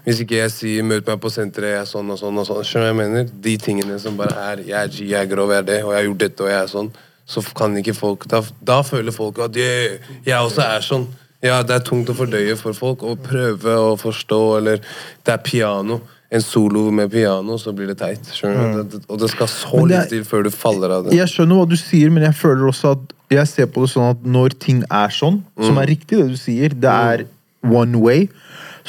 Hvis 0.05 0.21
ikke 0.25 0.37
jeg 0.43 0.53
sier 0.53 0.83
'møt 0.85 1.07
meg 1.07 1.21
på 1.21 1.31
senteret', 1.33 1.73
jeg 1.73 1.81
er 1.81 1.89
sånn 1.89 2.11
og 2.13 2.19
sånn 2.21 2.39
og 2.39 2.47
sånn. 2.47 2.65
Skjønner 2.67 2.91
jeg 2.91 2.99
mener? 2.99 3.31
De 3.47 3.57
tingene 3.57 3.99
som 3.99 4.17
bare 4.17 4.37
er 4.51 4.57
'jeg 4.61 4.83
er 4.83 4.89
G, 4.89 5.05
jeg 5.09 5.21
er 5.23 5.31
grov, 5.35 5.51
jeg 5.51 5.59
er 5.59 5.63
det', 5.63 5.85
og 5.85 5.93
'jeg 5.93 6.01
har 6.01 6.09
gjort 6.09 6.19
dette, 6.19 6.41
og 6.45 6.51
jeg 6.51 6.63
er 6.63 6.67
sånn', 6.67 6.91
så 7.31 7.43
kan 7.57 7.77
ikke 7.79 7.95
folk 7.95 8.27
Da, 8.31 8.43
da 8.67 8.81
føler 8.87 9.15
folk 9.15 9.39
at 9.45 9.57
yeah, 9.59 9.99
jeg 10.27 10.39
også 10.39 10.65
er 10.67 10.87
sånn. 10.87 11.11
Ja, 11.41 11.63
det 11.65 11.77
er 11.79 11.85
tungt 11.87 12.11
å 12.13 12.17
fordøye 12.17 12.57
for 12.61 12.77
folk 12.77 13.05
å 13.07 13.15
prøve 13.17 13.77
å 13.81 13.93
forstå, 14.01 14.41
eller 14.59 14.83
det 15.25 15.33
er 15.33 15.45
piano. 15.45 16.01
En 16.31 16.43
solo 16.45 16.85
med 16.95 17.09
piano, 17.11 17.57
så 17.59 17.73
blir 17.75 17.89
det 17.91 17.97
teit. 18.03 18.29
Mm. 18.45 18.83
Det, 18.91 19.01
og 19.09 19.23
det 19.23 19.31
skal 19.33 19.49
så 19.51 19.81
litt 19.89 20.13
til 20.13 20.27
før 20.29 20.45
du 20.47 20.51
faller 20.55 20.93
av 20.95 21.07
det. 21.07 21.17
Jeg 21.17 21.33
skjønner 21.33 21.63
hva 21.63 21.71
du 21.71 21.75
sier, 21.81 22.13
men 22.13 22.27
jeg 22.29 22.37
føler 22.39 22.69
også 22.71 22.93
at 22.99 23.17
jeg 23.33 23.49
ser 23.51 23.71
på 23.73 23.87
det 23.87 23.93
sånn 23.95 24.13
at 24.13 24.29
når 24.37 24.55
ting 24.63 24.85
er 24.87 25.15
sånn, 25.15 25.41
som 25.59 25.81
er 25.81 25.91
riktig 25.91 26.21
det 26.21 26.29
du 26.35 26.39
sier, 26.39 26.77
det 26.77 26.93
er 26.93 27.25
one 27.67 27.99
way, 28.05 28.29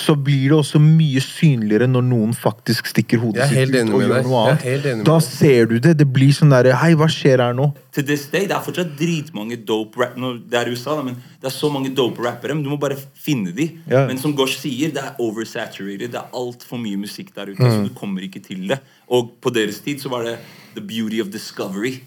så 0.02 0.16
blir 0.18 0.50
det 0.50 0.58
også 0.58 0.80
mye 0.82 1.22
synligere 1.24 1.88
når 1.90 2.04
noen 2.08 2.34
faktisk 2.38 2.90
stikker 2.92 3.22
hodet 3.22 3.48
sitt 3.52 3.72
ut 3.72 3.94
og 3.94 4.04
gjør 4.04 4.26
noe 4.26 4.42
annet. 4.52 5.04
Da 5.08 5.18
ser 5.24 5.70
du 5.70 5.78
det. 5.84 5.94
Det 6.00 6.08
blir 6.10 6.34
sånn 6.36 6.54
derre 6.54 6.74
Hei, 6.82 6.92
hva 6.98 7.08
skjer 7.12 7.44
her 7.46 7.56
nå? 7.58 7.70
Til 7.94 8.08
this 8.08 8.26
day, 8.34 8.48
Det 8.50 8.56
er 8.58 8.66
fortsatt 8.66 8.94
dritmange 9.00 9.60
dope 9.68 10.02
rap 10.02 10.18
nå, 10.20 10.34
Det 10.50 10.60
er 10.60 10.72
USA, 10.72 10.96
da, 10.98 11.06
men 11.06 11.18
det 11.42 11.50
er 11.50 11.56
så 11.56 11.72
mange 11.74 11.94
dope 11.96 12.24
rappere. 12.26 12.56
Men 12.58 12.66
du 12.66 12.72
må 12.74 12.80
bare 12.82 12.98
finne 12.98 13.54
de. 13.56 13.70
Ja. 13.92 14.06
Men 14.10 14.20
som 14.22 14.36
Gosh 14.38 14.60
sier, 14.64 14.94
det 14.96 15.04
er 15.04 15.20
oversaturated. 15.22 16.12
Det 16.14 16.22
er 16.22 16.38
altfor 16.38 16.82
mye 16.82 17.00
musikk 17.02 17.34
der 17.36 17.54
ute. 17.54 17.62
Mm. 17.62 17.72
Så 17.72 17.90
du 17.90 17.94
kommer 17.98 18.26
ikke 18.26 18.44
til 18.44 18.68
det. 18.72 18.82
Og 19.12 19.36
på 19.42 19.54
deres 19.54 19.82
tid 19.86 20.02
så 20.02 20.12
var 20.12 20.26
det 20.28 20.40
the 20.76 20.82
beauty 20.82 21.22
of 21.22 21.32
discovery. 21.32 22.02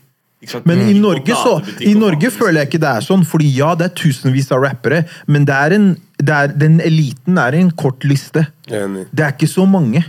Men 0.65 0.83
i 0.89 0.99
Norge, 0.99 1.35
så, 1.35 1.61
i 1.81 1.95
Norge 1.97 2.31
føler 2.31 2.61
jeg 2.61 2.73
ikke 2.73 2.81
det 2.83 2.91
er 2.91 3.05
sånn, 3.07 3.23
fordi 3.25 3.49
ja, 3.57 3.71
det 3.79 3.87
er 3.89 3.95
tusenvis 3.97 4.51
av 4.53 4.65
rappere, 4.65 5.05
men 5.31 5.47
det 5.49 5.57
er 5.57 5.77
en, 5.77 5.87
er, 6.23 6.53
den 6.55 6.81
eliten 6.81 7.39
er 7.41 7.57
en 7.59 7.71
kort 7.75 8.05
liste. 8.07 8.47
Enig. 8.71 9.07
Det 9.11 9.25
er 9.27 9.35
ikke 9.35 9.51
så 9.51 9.67
mange. 9.67 10.05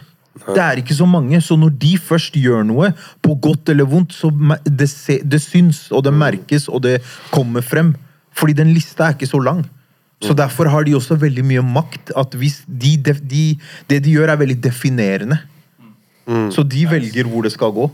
Det 0.46 0.62
er 0.62 0.82
ikke 0.82 0.94
så 0.94 1.06
mange, 1.08 1.40
så 1.42 1.56
når 1.58 1.72
de 1.80 1.94
først 1.98 2.36
gjør 2.38 2.66
noe, 2.68 2.92
på 3.24 3.38
godt 3.42 3.72
eller 3.72 3.88
vondt, 3.88 4.14
så 4.14 4.30
det, 4.68 4.90
se, 4.92 5.22
det 5.24 5.40
syns, 5.42 5.86
og 5.96 6.04
det 6.06 6.12
merkes, 6.14 6.68
og 6.68 6.84
det 6.84 7.00
kommer 7.32 7.64
frem. 7.66 7.94
Fordi 8.36 8.54
den 8.54 8.74
lista 8.76 9.08
er 9.08 9.16
ikke 9.16 9.32
så 9.32 9.40
lang. 9.40 9.64
Så 10.24 10.34
derfor 10.34 10.70
har 10.72 10.84
de 10.84 10.96
også 10.96 11.16
veldig 11.20 11.44
mye 11.46 11.62
makt. 11.62 12.12
At 12.18 12.34
hvis 12.40 12.64
de, 12.68 12.96
de, 13.04 13.44
det 13.90 14.00
de 14.04 14.16
gjør, 14.16 14.32
er 14.34 14.40
veldig 14.42 14.58
definerende. 14.64 15.38
Så 16.52 16.64
de 16.64 16.86
velger 16.90 17.28
hvor 17.30 17.46
det 17.46 17.52
skal 17.54 17.72
gå. 17.72 17.90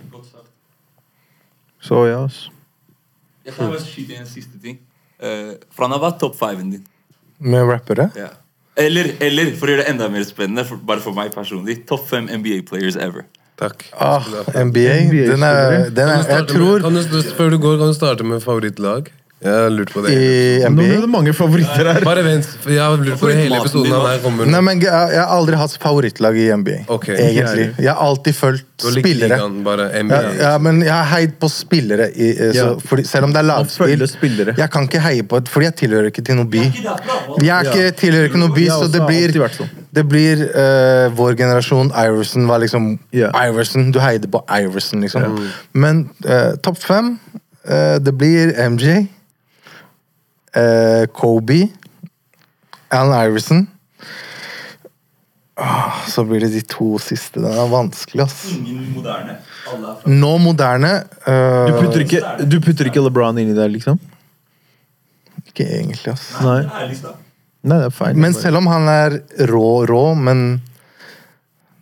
Så 1.81 2.05
ja, 2.05 2.23
altså. 2.23 2.51
Jeg 3.45 3.53
kan 3.53 3.71
bare 3.71 3.81
skyte 3.81 4.13
inn 4.13 4.21
en 4.21 4.29
siste 4.29 4.59
ting. 4.61 4.77
Uh, 5.21 5.57
for 5.73 5.85
han 5.85 5.95
har 5.95 6.01
vært 6.01 6.19
topp 6.21 6.37
fiven 6.37 6.69
din. 6.75 6.83
Med 7.41 7.67
rappere? 7.67 8.09
Ja. 8.15 8.29
Eller, 8.79 9.11
eller, 9.19 9.51
for 9.59 9.67
å 9.67 9.73
gjøre 9.73 9.83
det 9.83 9.91
enda 9.91 10.07
mer 10.13 10.23
spennende, 10.25 10.63
for, 10.67 10.79
bare 10.87 11.03
for 11.03 11.17
meg 11.17 11.33
personlig, 11.35 11.81
topp 11.89 12.05
fem 12.09 12.29
NBA 12.31 12.61
players 12.69 12.95
ever. 12.95 13.25
Takk. 13.61 13.83
Ah, 13.93 14.25
NBA. 14.55 14.93
NBA 15.09 15.25
Den 15.29 15.43
er, 15.45 15.89
den 15.93 16.09
er 16.09 16.23
Jeg 16.25 16.47
tror 16.49 16.79
med, 16.79 17.03
kan 17.11 17.11
du, 17.11 17.33
Før 17.37 17.51
du 17.53 17.59
går, 17.61 17.75
kan 17.77 17.91
du 17.91 17.97
starte 17.97 18.25
med 18.25 18.41
favorittlag? 18.41 19.11
Jeg 19.41 19.53
har 19.57 19.71
lurt 19.73 19.89
på 19.89 20.03
det. 20.05 20.11
i 20.13 20.59
Nå 20.69 20.83
ble 20.83 20.97
det 21.01 21.07
mange 21.09 21.31
favoritter 21.33 21.87
her. 21.89 22.03
Bare 22.05 22.21
vent, 22.21 22.45
for 22.61 22.69
jeg 22.75 22.81
har 22.83 22.99
lurt 23.01 23.17
på 23.17 23.29
det 23.31 23.37
hele 23.39 23.57
episoden. 23.57 23.93
Her 24.05 24.19
kommer 24.21 24.49
Nei, 24.53 24.59
men 24.67 24.81
jeg, 24.83 24.91
jeg 24.91 25.17
har 25.17 25.31
aldri 25.33 25.57
hatt 25.57 25.73
favorittlag 25.81 26.35
i 26.37 26.43
NBA. 26.61 26.75
Okay. 26.93 27.15
Egentlig. 27.17 27.65
Jeg 27.81 27.89
har 27.89 28.03
alltid 28.05 28.37
likt 28.37 28.85
spillere. 28.99 29.39
bare 29.65 29.87
NBA. 30.03 30.19
Ja, 30.21 30.33
ja, 30.43 30.51
men 30.61 30.83
jeg 30.85 30.93
har 30.93 31.07
heid 31.09 31.33
på 31.41 31.49
spillere. 31.49 32.11
I, 32.13 32.29
eh, 32.29 32.51
så, 32.53 32.65
Ja. 32.67 32.75
fordi, 32.85 33.05
selv 33.09 33.25
om 33.25 33.33
det 33.33 33.41
er 33.41 33.47
lagspill. 33.47 34.53
Jeg 34.57 34.69
kan 34.71 34.85
ikke 34.85 35.01
heie 35.01 35.23
på 35.23 35.37
et, 35.41 35.49
fordi 35.49 35.65
jeg 35.65 35.75
tilhører 35.79 36.11
ikke 36.11 36.25
til 36.25 36.37
noen 36.37 36.51
by. 36.51 36.61
Jeg 37.41 37.49
er 37.55 37.71
ikke, 37.71 37.91
tilhører 37.97 38.29
ikke 38.29 38.41
noen 38.43 38.53
by, 38.53 38.67
så 38.69 38.91
det 38.93 39.01
blir, 39.07 39.33
sånn. 39.55 39.71
det 39.91 40.03
blir 40.09 40.43
uh, 40.53 41.07
vår 41.17 41.33
generasjon. 41.39 41.89
Iverson 41.97 42.45
var 42.47 42.61
liksom. 42.61 42.91
Iverson. 43.13 43.89
Du 43.89 43.97
heide 43.99 44.29
på 44.29 44.43
Iverson, 44.45 45.01
liksom. 45.01 45.49
Men 45.73 46.11
uh, 46.29 46.53
topp 46.61 46.77
fem 46.77 47.15
uh, 47.65 47.97
Det 47.97 48.13
blir 48.13 48.53
MJ, 48.69 49.07
eh, 50.55 51.05
Kobe, 51.13 51.67
Alan 52.91 53.15
Iverson. 53.25 53.67
Ah, 55.61 56.05
så 56.07 56.23
blir 56.25 56.41
det 56.41 56.53
de 56.55 56.61
to 56.65 56.95
siste. 57.03 57.41
Den 57.41 57.51
er 57.51 57.67
vanskelig, 57.69 58.23
ass. 58.23 58.39
Ingen 58.55 58.93
moderne. 58.95 59.37
Alle 59.69 59.91
er 59.91 59.99
fra 60.01 60.13
Nå 60.23 60.31
moderne 60.41 60.91
uh, 61.27 61.67
Du 61.69 61.75
putter, 61.75 62.05
ikke, 62.05 62.21
du 62.49 62.57
putter 62.63 62.89
ikke 62.89 63.03
LeBron 63.05 63.37
inni 63.37 63.53
der, 63.53 63.69
liksom? 63.69 63.99
Ikke 65.45 65.67
egentlig, 65.67 66.15
ass. 66.15 66.31
Nei. 66.41 66.63
Nei, 66.65 67.77
det 67.77 67.91
er 67.91 67.93
feil. 67.93 68.17
Men 68.17 68.33
selv 68.33 68.61
om 68.61 68.71
han 68.71 68.89
er 68.89 69.19
rå, 69.51 69.83
rå, 69.85 70.05
men 70.17 70.61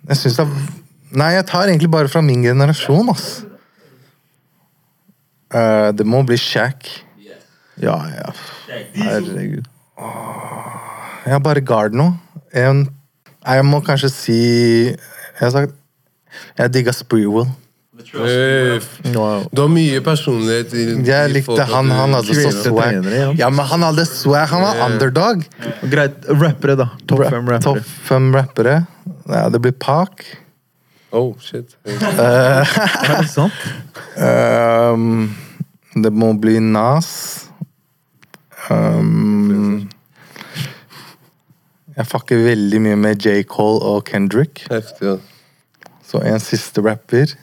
Jeg 0.10 0.24
syns 0.24 0.42
det 0.42 0.48
er 0.48 0.68
Nei, 1.20 1.32
jeg 1.34 1.46
tar 1.50 1.66
egentlig 1.66 1.90
bare 1.90 2.10
fra 2.12 2.22
min 2.22 2.44
generasjon, 2.46 3.08
ass. 3.10 3.30
Eh, 5.50 5.88
det 5.98 6.06
må 6.06 6.22
bli 6.22 6.38
Shack. 6.38 6.86
Ja, 7.80 7.98
ja. 8.12 8.32
Herregud. 8.96 9.66
Jeg 11.26 11.34
har 11.36 11.42
bare 11.44 11.62
guard 11.62 11.96
nå. 11.98 12.10
En, 12.56 12.86
jeg 13.46 13.66
må 13.68 13.80
kanskje 13.86 14.10
si 14.10 14.38
Jeg 14.90 15.42
har 15.44 15.52
sagt 15.54 15.76
Jeg 16.58 16.72
digga 16.74 16.94
Spreewell. 16.96 17.50
Wow. 19.14 19.44
Du 19.54 19.62
har 19.62 19.70
mye 19.70 20.00
personlighet 20.02 20.74
i 20.74 20.86
Jeg 21.06 21.32
likte 21.34 21.66
han. 21.68 21.92
Han 21.94 22.16
hadde 22.16 22.36
så 22.38 22.52
swag. 22.64 23.10
ja. 23.38 23.50
Men 23.52 23.66
han 23.70 23.84
hadde 23.86 24.06
swag. 24.08 24.48
Han 24.54 24.64
var 24.64 24.80
underdog. 24.88 25.44
Greit. 25.92 26.24
Rappere, 26.30 26.78
da. 26.80 26.88
Topp 27.08 27.26
fem 27.28 27.52
rappere. 27.52 27.62
Topp 27.68 27.92
fem 28.08 28.32
rappere. 28.36 28.78
Ja, 29.30 29.50
det 29.52 29.62
blir 29.62 29.76
Park. 29.78 30.24
Oh, 31.12 31.34
shit. 31.42 31.76
Er 31.86 32.66
det 33.22 33.30
sant? 33.34 33.54
Ehm, 34.20 35.30
det 35.96 36.12
må 36.12 36.34
bli 36.40 36.58
Nas. 36.60 37.49
Ehm, 38.70 39.90
jeg 41.98 42.08
fucker 42.08 42.44
veldig 42.46 42.82
mye 42.86 43.00
med 43.00 43.26
J. 43.26 43.44
Cole 43.50 43.82
og 43.82 44.04
Kendrick. 44.10 44.66
Heftig, 44.72 45.08
ja. 45.08 45.18
Så 46.06 46.22
en 46.26 46.42
siste 46.42 46.82
rapper. 46.86 47.36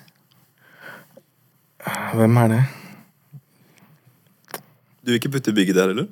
Hvem 2.14 2.36
er 2.42 2.48
det? 2.48 2.62
Du 5.06 5.12
vil 5.12 5.20
ikke 5.20 5.30
putte 5.36 5.54
Biggie 5.54 5.74
der, 5.74 5.92
eller? 5.94 6.06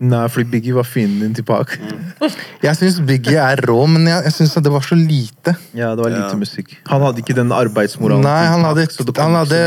Nei, 0.00 0.24
fordi 0.28 0.50
Biggie 0.50 0.74
var 0.74 0.82
fienden 0.84 1.20
din 1.22 1.34
til 1.38 1.44
Park. 1.46 1.76
Jeg 2.64 2.74
syns 2.76 2.96
Biggie 3.06 3.38
er 3.38 3.60
rå, 3.68 3.76
men 3.88 4.08
jeg, 4.10 4.24
jeg 4.26 4.32
syns 4.34 4.54
det 4.64 4.72
var 4.74 4.82
så 4.82 4.96
lite. 4.98 5.54
Ja, 5.76 5.92
det 5.94 6.02
var 6.02 6.10
lite 6.10 6.32
Ja. 6.32 6.38
musikk. 6.40 6.72
Han 6.90 7.00
hadde 7.06 7.22
ikke 7.22 7.36
den 7.36 7.52
arbeidsmoralen. 7.54 8.24
Nei, 8.26 8.42
han 8.50 8.64
hadde, 8.66 8.88
så 8.90 9.04
det 9.06 9.14
kom 9.14 9.30
han 9.32 9.38
hadde 9.46 9.60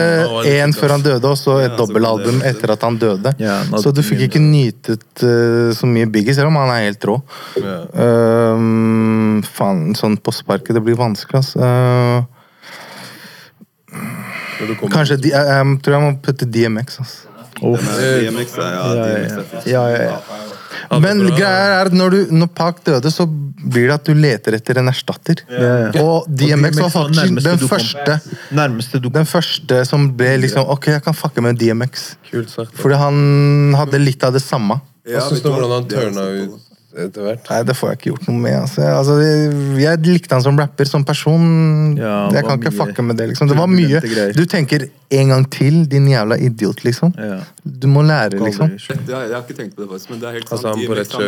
én 0.52 0.74
før 0.76 0.96
han 0.98 1.06
døde, 1.06 1.24
og 1.32 1.38
så 1.40 1.56
et 1.62 1.70
Ja, 1.72 1.78
så 1.78 1.80
dobbelalbum 1.86 2.26
kom 2.38 2.40
det- 2.44 2.52
etter 2.58 2.74
at 2.76 2.82
han 2.84 2.98
døde. 3.00 3.34
Ja, 3.40 3.56
han 3.62 3.72
hadde 3.72 3.84
Så 3.86 3.94
du 3.96 4.02
fikk 4.04 4.20
mye 4.20 4.28
ikke 4.28 4.44
nytet 4.44 5.24
eh, 5.24 5.72
så 5.80 5.88
mye 5.88 6.12
Biggie, 6.12 6.36
selv 6.36 6.52
om 6.52 6.60
han 6.60 6.74
er 6.76 6.84
helt 6.90 7.08
rå. 7.08 7.18
Ja. 7.64 7.78
Ehm, 7.96 9.44
faen, 9.48 9.96
sånn 9.96 10.18
på 10.20 10.34
sparket, 10.36 10.74
det 10.76 10.84
blir 10.84 11.00
vanskelig, 11.00 11.40
ass. 11.40 11.56
Eh, 11.56 12.24
Når 14.60 14.68
du 14.68 14.76
kommer- 14.76 14.96
kanskje 14.98 15.22
de, 15.22 15.30
jeg, 15.30 15.46
jeg 15.46 15.82
tror 15.86 15.94
jeg 15.98 16.04
må 16.04 16.22
putte 16.22 16.46
DMX, 16.52 17.00
ass. 17.00 17.16
DMX 17.58 18.58
er, 18.62 18.74
ja, 18.74 18.88
Ja, 18.94 19.06
DMX 19.08 19.70
ja, 19.72 21.00
Men 21.02 21.24
greia 21.34 21.64
er 21.80 21.90
at 21.90 21.96
når, 21.98 22.14
du, 22.14 22.36
når 22.38 22.52
Park 22.56 22.84
døde, 22.86 23.12
så 23.12 23.26
blir 23.28 23.90
det 23.90 23.96
at 23.98 24.06
du 24.08 24.14
leter 24.18 24.58
etter 24.60 24.80
en 24.82 24.92
erstatter. 24.92 25.42
Og 26.04 26.28
DMX 26.30 26.78
var 26.84 26.94
faktisk 26.94 27.42
den 27.48 27.64
første, 27.64 28.20
den 29.10 29.28
første 29.28 29.82
som 29.90 30.12
ble 30.20 30.36
liksom 30.46 30.70
Ok, 30.78 30.92
jeg 30.94 31.04
kan 31.06 31.18
fucke 31.18 31.44
med 31.44 31.58
DMX. 31.60 32.14
Fordi 32.78 33.02
han 33.02 33.76
hadde 33.80 34.04
litt 34.04 34.24
av 34.28 34.38
det 34.38 34.44
samme. 34.46 34.80
Hva 35.08 35.24
syns 35.24 35.44
hvordan 35.46 35.72
han 35.72 35.92
tørna 35.92 36.30
ut 36.36 36.67
etter 37.06 37.22
hvert? 37.28 37.50
Nei, 37.50 37.60
det 37.70 37.76
får 37.78 37.90
jeg 37.92 37.98
ikke 38.00 38.10
gjort 38.12 38.28
noe 38.28 38.42
med. 38.44 38.56
Altså. 38.60 38.82
Altså, 38.90 39.18
jeg, 39.22 39.52
jeg 39.84 40.02
likte 40.08 40.36
han 40.36 40.44
som 40.46 40.58
rapper. 40.60 40.90
Som 40.90 41.06
person 41.08 41.96
Ja, 41.98 42.30
Jeg 42.34 42.46
kan 42.48 42.60
ikke 42.62 42.74
fucke 42.76 43.04
med 43.06 43.18
det. 43.18 43.30
liksom 43.34 43.48
Det 43.52 43.58
var 43.58 43.68
mye. 43.72 44.02
Du 44.36 44.46
tenker 44.46 44.88
en 45.12 45.28
gang 45.34 45.46
til, 45.52 45.86
din 45.90 46.08
jævla 46.12 46.38
idiot, 46.42 46.84
liksom. 46.84 47.14
Ja. 47.18 47.40
Du 47.64 47.88
må 47.88 48.02
lære, 48.02 48.40
liksom. 48.40 48.74
Jeg, 48.78 49.06
jeg 49.08 49.36
har 49.36 49.44
ikke 49.46 49.58
tenkt 49.62 49.76
på 49.76 49.84
det, 49.86 49.90
faktisk, 49.92 50.10
men 50.10 50.20
det 50.20 50.28
er 50.30 50.40
helt 50.40 50.50
sant. 50.50 50.66
Altså, 50.66 50.80
de 50.82 50.88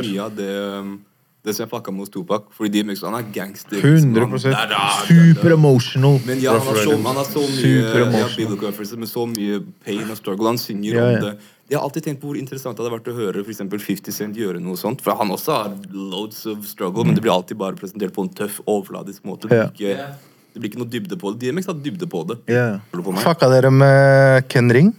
mye 0.10 0.26
av 0.26 0.36
det, 0.36 0.50
um, 0.80 0.98
det 1.46 1.56
som 1.56 1.64
jeg 1.64 1.70
fucka 1.72 1.92
med 1.96 2.04
hos 2.04 2.10
Topak. 2.12 2.50
Fordi 2.58 2.82
DMX 2.82 3.04
han 3.08 3.16
er 3.16 3.30
gangster. 3.34 3.78
100 3.80 4.20
Han- 4.20 4.32
da, 4.32 4.50
da, 4.50 4.52
da, 4.52 4.66
da. 4.74 4.90
Super 5.08 5.54
emotional. 5.56 6.20
Men 6.26 6.40
ja, 6.44 6.52
han 6.58 6.68
har 6.68 6.76
så, 6.84 6.98
han 6.98 7.16
har 7.16 7.30
så 7.30 7.46
mye 7.46 7.86
ja, 8.00 8.10
med 8.12 9.08
så 9.08 9.26
mye 9.28 9.62
pain 9.86 10.04
og 10.12 10.18
struggle. 10.18 10.48
Han 10.52 10.58
synger 10.58 10.94
Ja, 10.94 11.06
ja. 11.12 11.18
om 11.18 11.24
det. 11.30 11.38
Jeg 11.70 11.78
har 11.78 11.86
alltid 11.86 12.06
tenkt 12.08 12.22
på 12.24 12.32
hvor 12.32 12.38
interessant 12.40 12.78
det 12.78 12.82
hadde 12.82 12.96
vært 12.96 13.10
å 13.12 13.14
høre 13.14 13.44
for 13.44 13.54
eksempel 13.54 13.82
50 13.84 14.16
Cent 14.16 14.38
gjøre 14.40 14.62
noe 14.64 14.80
sånt. 14.80 15.04
For 15.06 15.14
han 15.20 15.30
også 15.36 15.54
har 15.54 15.76
loads 15.94 16.42
of 16.50 16.64
struggle, 16.66 17.06
men 17.06 17.18
det 17.18 17.22
blir 17.26 17.34
alltid 17.36 17.60
bare 17.62 17.78
presentert 17.78 18.16
på 18.16 18.26
en 18.26 18.32
tøff, 18.34 18.58
overfladisk 18.66 19.28
måte. 19.30 19.52
Det 19.52 19.60
blir 19.78 19.94
ikke, 19.94 20.08
det 20.56 20.64
blir 20.64 20.72
ikke 20.72 20.82
noe 20.82 20.94
dybde 20.96 21.20
på 21.22 21.36
det. 21.36 21.44
DMX 21.46 21.70
hadde 21.70 21.86
dybde 21.86 22.10
på 22.10 22.24
det. 22.32 22.40
Yeah. 22.50 22.82
På? 22.90 23.14
Fucka 23.22 23.52
dere 23.54 23.70
med 23.74 24.50
Ken 24.50 24.74
Ring? 24.74 24.90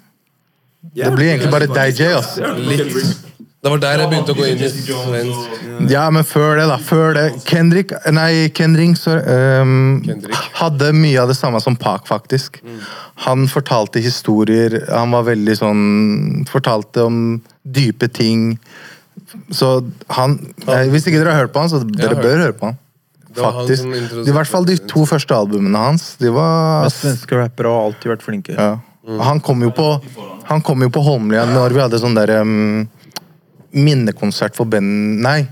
Det 0.95 1.11
blir 1.17 1.33
egentlig 1.33 1.51
bare 1.53 1.67
deg, 1.75 1.99
Jay. 1.99 3.27
Det 3.61 3.69
var 3.69 3.81
der 3.83 3.99
jeg 4.01 4.09
begynte 4.09 4.33
å 4.33 4.37
gå 4.39 4.45
inn 4.49 4.61
i 4.65 4.69
svensk. 4.73 5.91
Ja, 5.93 6.07
men 6.11 6.25
før 6.25 6.57
det, 6.57 6.65
da. 6.71 6.79
Før 6.81 7.13
det. 7.17 7.25
Kendrick 7.45 7.93
Nei, 8.13 8.49
Ken 8.57 8.73
Ring 8.79 8.95
sorry, 8.97 9.21
ehm, 9.29 10.01
Kendrick. 10.07 10.35
hadde 10.57 10.89
mye 10.97 11.19
av 11.21 11.29
det 11.29 11.37
samme 11.37 11.61
som 11.61 11.77
Park, 11.77 12.07
faktisk. 12.09 12.57
Han 13.27 13.45
fortalte 13.53 14.01
historier. 14.01 14.79
Han 14.89 15.13
var 15.13 15.27
veldig 15.29 15.57
sånn 15.61 16.47
Fortalte 16.49 17.05
om 17.05 17.19
dype 17.69 18.09
ting. 18.09 18.59
Så 19.53 19.85
han 20.17 20.39
eh, 20.67 20.89
Hvis 20.89 21.05
ikke 21.07 21.21
dere 21.21 21.35
har 21.37 21.43
hørt 21.45 21.53
på 21.53 21.61
han, 21.61 21.69
så 21.69 21.83
dere 21.85 22.15
hørt. 22.17 22.25
bør 22.25 22.41
høre 22.47 22.57
på 22.57 22.71
han. 22.71 22.79
Det 23.31 23.43
var 23.45 23.53
han 23.53 23.61
Faktisk. 23.67 23.83
som 23.83 23.93
introduserte- 23.93 24.29
I 24.29 24.33
hvert 24.39 24.49
fall 24.49 24.65
de 24.65 24.77
to 24.91 25.05
første 25.07 25.37
albumene 25.37 25.77
hans. 25.79 26.15
De 26.19 26.31
var 26.33 26.81
Men 26.89 26.91
svenske 26.97 27.37
rappere 27.37 27.69
har 27.69 27.91
alltid 27.91 28.09
vært 28.17 28.23
flinke. 28.25 28.57
ja. 28.57 28.79
Han 29.21 29.41
kom 29.41 29.61
jo 29.63 29.71
på 29.75 30.01
Han 30.49 30.61
kom 30.63 30.81
jo 30.83 30.89
på 30.89 31.03
Holmlia 31.03 31.45
når 31.47 31.71
vi 31.73 31.81
hadde 31.81 31.99
sånn 32.01 32.15
der 32.15 32.41
um, 32.43 32.89
minnekonsert 33.73 34.57
for 34.57 34.69
Ben... 34.71 35.21
Nei. 35.23 35.45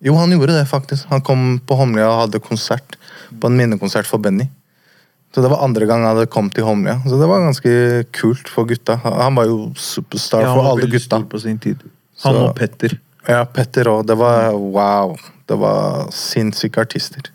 Jo, 0.00 0.14
han 0.16 0.32
gjorde 0.32 0.54
det, 0.56 0.64
faktisk. 0.68 1.08
Han 1.12 1.20
kom 1.20 1.58
på 1.66 1.76
Homlia 1.76 2.06
og 2.08 2.22
hadde 2.24 2.40
konsert 2.40 2.96
på 3.40 3.50
en 3.50 3.56
minnekonsert 3.58 4.08
for 4.08 4.22
Benny. 4.22 4.46
Så 5.34 5.44
det 5.44 5.50
var 5.52 5.60
andre 5.62 5.86
gang 5.86 6.02
han 6.02 6.16
hadde 6.16 6.30
kommet 6.32 6.54
til 6.56 6.64
Homlia. 6.66 6.96
Så 7.04 7.18
det 7.20 7.28
var 7.28 7.44
ganske 7.44 7.72
kult 8.16 8.48
for 8.50 8.66
gutta. 8.66 8.96
Han 9.04 9.36
var 9.36 9.46
jo 9.50 9.58
superstar 9.78 10.42
Ja, 10.46 10.54
for 10.56 10.70
alle 10.72 10.88
gutta. 10.88 11.04
stor 11.04 11.26
på 11.30 11.40
sin 11.42 11.58
tid. 11.58 11.84
Han 12.24 12.34
Så- 12.34 12.46
og 12.48 12.56
Petter. 12.56 12.98
Ja, 13.28 13.44
Petter 13.44 13.84
òg. 13.84 14.06
Det 14.06 14.16
var 14.16 14.52
wow. 14.56 15.16
Det 15.46 15.58
var 15.58 16.08
sinnssyke 16.10 16.80
artister. 16.80 17.30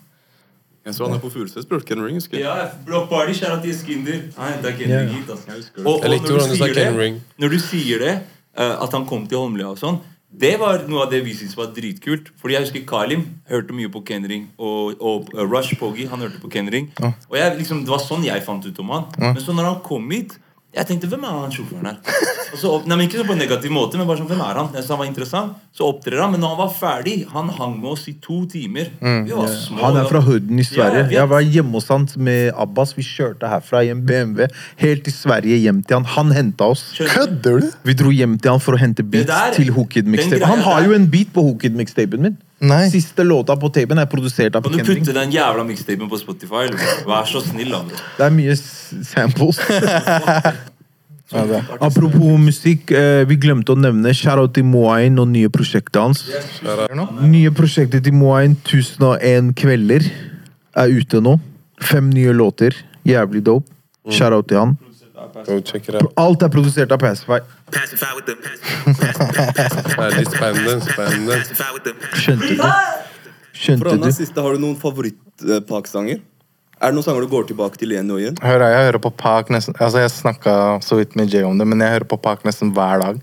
Jeg 0.86 0.94
så 0.94 1.06
han 1.06 1.16
er 1.16 1.18
på 1.18 1.30
Furuset, 1.30 1.68
bror. 1.68 1.80
Ken 1.80 2.02
Ring, 2.04 2.14
husker 2.14 2.38
jeg. 2.38 2.44
Ja, 2.46 2.68
Block 2.86 3.08
Party, 3.10 3.32
kjære 3.32 3.62
til 3.62 3.74
Skinder. 3.74 4.20
Nei, 4.38 4.50
det 4.62 4.70
er 4.70 4.76
Ken 4.78 4.90
Ring, 5.08 5.24
Altså. 5.30 5.50
husker 5.50 5.80
Og, 5.86 5.94
og 5.94 6.02
Jeg 6.02 6.10
likte 6.10 6.30
hvordan 6.30 6.50
du 6.50 6.56
sa 6.56 6.68
Ken 6.74 6.98
Ring. 6.98 7.22
Når 7.38 7.50
du 7.50 7.58
sier 7.58 7.98
det, 7.98 8.12
eh, 8.56 8.82
at 8.82 8.92
han 8.92 9.06
kom 9.06 9.26
til 9.26 9.38
Holmlia 9.38 9.66
og 9.66 9.78
sånn, 9.78 9.98
det 10.40 10.56
var 10.60 10.82
noe 10.90 11.06
av 11.06 11.12
det 11.12 11.22
vi 11.24 11.34
syntes 11.36 11.56
var 11.56 11.70
dritkult. 11.76 12.28
Fordi 12.40 12.56
jeg 12.56 12.66
husker 12.66 12.86
Kalim 12.88 13.24
hørte 13.48 13.76
mye 13.76 13.90
på 13.92 14.02
Kenring. 14.08 14.48
Og, 14.58 14.96
og 15.00 15.30
eh, 15.32 15.44
Rush 15.44 15.78
Poggy, 15.80 16.08
han 16.10 16.24
hørte 16.24 16.40
på 16.42 16.50
Kenring. 16.52 16.90
Ja. 17.00 17.12
Og 17.30 17.38
jeg, 17.40 17.54
liksom, 17.62 17.84
det 17.86 17.92
var 17.94 18.02
sånn 18.04 18.26
jeg 18.26 18.44
fant 18.44 18.66
ut 18.66 18.82
om 18.82 18.92
han. 18.92 19.08
Men 19.20 19.40
så 19.42 19.56
når 19.56 19.70
han 19.70 19.80
kom 19.86 20.10
hit 20.12 20.36
Jeg 20.76 20.86
tenkte, 20.90 21.08
hvem 21.08 21.22
er 21.24 21.36
han 21.40 21.52
sjåføren 21.54 21.86
her? 21.88 21.94
Og 22.52 22.58
så, 22.60 22.70
nei, 22.84 22.96
men 22.98 23.06
Ikke 23.06 23.22
på 23.24 23.32
en 23.32 23.38
negativ 23.40 23.72
måte, 23.72 23.96
men 23.96 24.06
bare 24.08 24.18
sånn, 24.20 24.28
hvem 24.28 24.42
er 24.44 24.58
han? 24.60 24.66
Jeg 24.76 24.84
sa 24.84 24.92
han 24.92 25.00
var 25.00 25.08
interessant. 25.08 25.54
Så 25.76 25.86
opptrer 25.88 26.20
han, 26.20 26.34
men 26.34 26.42
når 26.44 26.52
han 26.52 26.58
var 26.60 26.74
ferdig, 26.76 27.14
han 27.32 27.48
hang 27.56 27.78
med 27.80 27.90
oss 27.94 28.04
i 28.12 28.14
to 28.20 28.42
timer. 28.52 28.90
Vi 29.00 29.32
var 29.32 29.48
små. 29.54 29.80
Han 29.86 29.96
er 30.02 30.08
fra 30.10 30.20
Hooden 30.26 30.60
i 30.60 30.66
Sverige. 30.68 31.06
Ja, 31.06 31.08
jeg. 31.08 31.16
Jeg 31.16 31.30
var 31.32 31.40
hjemme 31.56 31.72
hos 31.80 31.88
han 31.88 32.04
med 32.28 32.52
Abbas. 32.66 32.92
Vi 32.98 33.02
kjørte 33.08 33.48
herfra 33.48 33.82
i 33.86 33.90
en 33.94 34.04
BMW 34.08 34.46
helt 34.84 35.04
til 35.08 35.16
Sverige, 35.16 35.56
hjem 35.64 35.80
til 35.82 35.96
han. 36.00 36.04
Han 36.16 36.34
henta 36.36 36.68
oss. 36.76 36.84
Kødder 36.98 37.64
du? 37.64 37.70
Vi 37.88 37.96
dro 37.96 38.12
hjem 38.12 38.36
til 38.38 38.52
han 38.56 38.60
for 38.60 38.76
å 38.76 38.82
hente 38.84 39.02
beats 39.02 39.26
der- 39.32 39.56
til 39.56 39.72
Hookid 39.72 40.04
mixtape. 40.12 40.44
Han 40.44 40.60
har 40.60 40.84
jo 40.84 40.92
en 40.92 41.08
beat 41.08 41.32
på 41.32 41.40
Hookid 41.48 41.72
mixtapen 41.76 42.20
min. 42.20 42.36
Nei. 42.60 42.86
Siste 42.88 43.24
låta 43.24 43.52
på 43.60 43.68
tapen 43.68 43.98
er 44.00 44.06
produsert 44.08 44.54
av 44.56 44.64
Kan 44.64 44.78
du 44.78 44.84
putte 44.84 45.12
den 45.12 45.32
jævla 45.34 45.64
mixtapen 45.68 46.08
på 46.08 46.16
Spotify? 46.20 46.62
Eller? 46.70 47.02
Vær 47.04 47.28
så 47.28 47.42
snill, 47.44 47.74
da. 47.74 47.82
bro. 47.84 48.00
Det 48.16 48.24
er 48.24 48.32
mye 48.38 48.56
samples. 48.56 49.60
Ja, 51.34 51.42
det. 51.42 51.58
Apropos 51.82 52.38
musikk, 52.38 52.92
eh, 52.94 53.24
vi 53.26 53.34
glemte 53.42 53.74
å 53.74 53.78
nevne 53.78 54.12
Shoutout 54.14 54.52
til 54.54 54.62
Moain 54.62 55.18
og 55.18 55.26
nye 55.32 55.48
prosjektet 55.50 55.98
hans. 55.98 56.20
Nye 57.26 57.50
prosjektet 57.50 58.04
til 58.06 58.14
Moain, 58.14 58.54
1001 58.62 59.50
kvelder, 59.58 60.06
er 60.78 60.94
ute 60.94 61.18
nå. 61.18 61.34
Fem 61.82 62.12
nye 62.14 62.30
låter. 62.30 62.78
Jævlig 63.02 63.42
dope. 63.42 63.66
Shoutout 64.06 64.46
til 64.52 64.60
han. 64.62 64.76
Go 65.48 65.58
check 65.66 65.88
it 65.88 65.96
out. 65.98 66.12
Alt 66.16 66.46
er 66.46 66.52
produsert 66.54 66.94
av 66.94 67.02
Pacify. 67.02 67.40
Pacify 67.72 68.12
Ja, 69.96 70.08
litt 70.12 70.30
spennende. 70.30 70.78
spennende. 70.86 71.38
Skjønte 72.14 72.52
du? 72.54 72.64
Skjønte 73.56 73.92
Anna, 73.94 74.10
du? 74.10 74.14
siste, 74.14 74.42
har 74.44 74.54
du 74.56 74.62
noen 74.62 74.76
favoritt-Pak-sanger? 74.80 76.20
Er 76.76 76.92
det 76.92 76.98
noen 76.98 77.06
sanger 77.06 77.24
du 77.24 77.32
går 77.32 77.46
tilbake 77.48 77.80
til 77.80 77.94
igjen 77.94 78.10
og 78.12 78.20
igjen? 78.20 78.36
Hør, 78.44 78.66
jeg 78.68 78.90
hører 78.90 79.00
på 79.00 79.10
Pak 79.16 79.48
nesten 79.54 79.76
Altså, 79.80 80.02
jeg 80.04 80.12
snakka 80.12 80.56
så 80.84 80.98
vidt 81.00 81.16
med 81.16 81.32
Jay 81.32 81.46
om 81.46 81.56
det, 81.58 81.66
men 81.68 81.80
jeg 81.80 81.94
hører 81.94 82.10
på 82.10 82.18
Pak 82.20 82.44
nesten 82.46 82.74
hver 82.76 83.00
dag. 83.02 83.22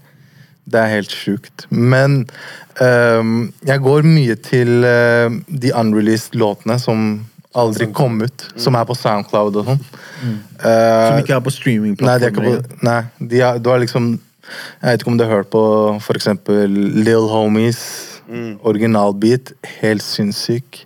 Det 0.66 0.80
er 0.80 0.89
helt 0.96 1.14
sjukt. 1.14 1.68
Men 1.70 2.24
um, 2.82 3.54
jeg 3.68 3.84
går 3.84 4.08
mye 4.08 4.36
til 4.41 4.88
uh, 4.88 5.30
de 5.48 5.74
unreleased 5.76 6.36
låtene 6.39 6.80
som 6.82 7.22
aldri 7.54 7.88
kom 7.94 8.22
ut. 8.24 8.48
Som 8.58 8.76
er 8.80 8.88
på 8.89 8.96
Soundcloud 8.98 9.60
og 9.62 9.68
sånn. 9.70 9.82
Eh, 10.24 11.08
Som 11.12 11.20
ikke 11.22 11.36
er 11.36 11.44
på 11.46 11.52
Nei, 11.54 12.16
de 12.18 12.26
er 12.26 12.32
ikke 12.32 12.46
på, 12.48 12.54
nei 12.88 13.02
de 13.20 13.41
er, 13.46 13.60
du 13.62 13.70
har 13.70 13.82
liksom 13.84 14.16
Jeg 14.82 14.88
vet 14.88 15.04
ikke 15.04 15.14
om 15.14 15.20
du 15.20 15.26
har 15.26 15.38
hørt 15.39 15.51
på 15.54 15.64
for 16.04 16.20
eksempel 16.20 16.80
Homies 17.04 17.30
Homies. 17.32 17.84
Originalbeat. 18.64 19.54
Helt 19.82 20.04
sinnssyk. 20.04 20.86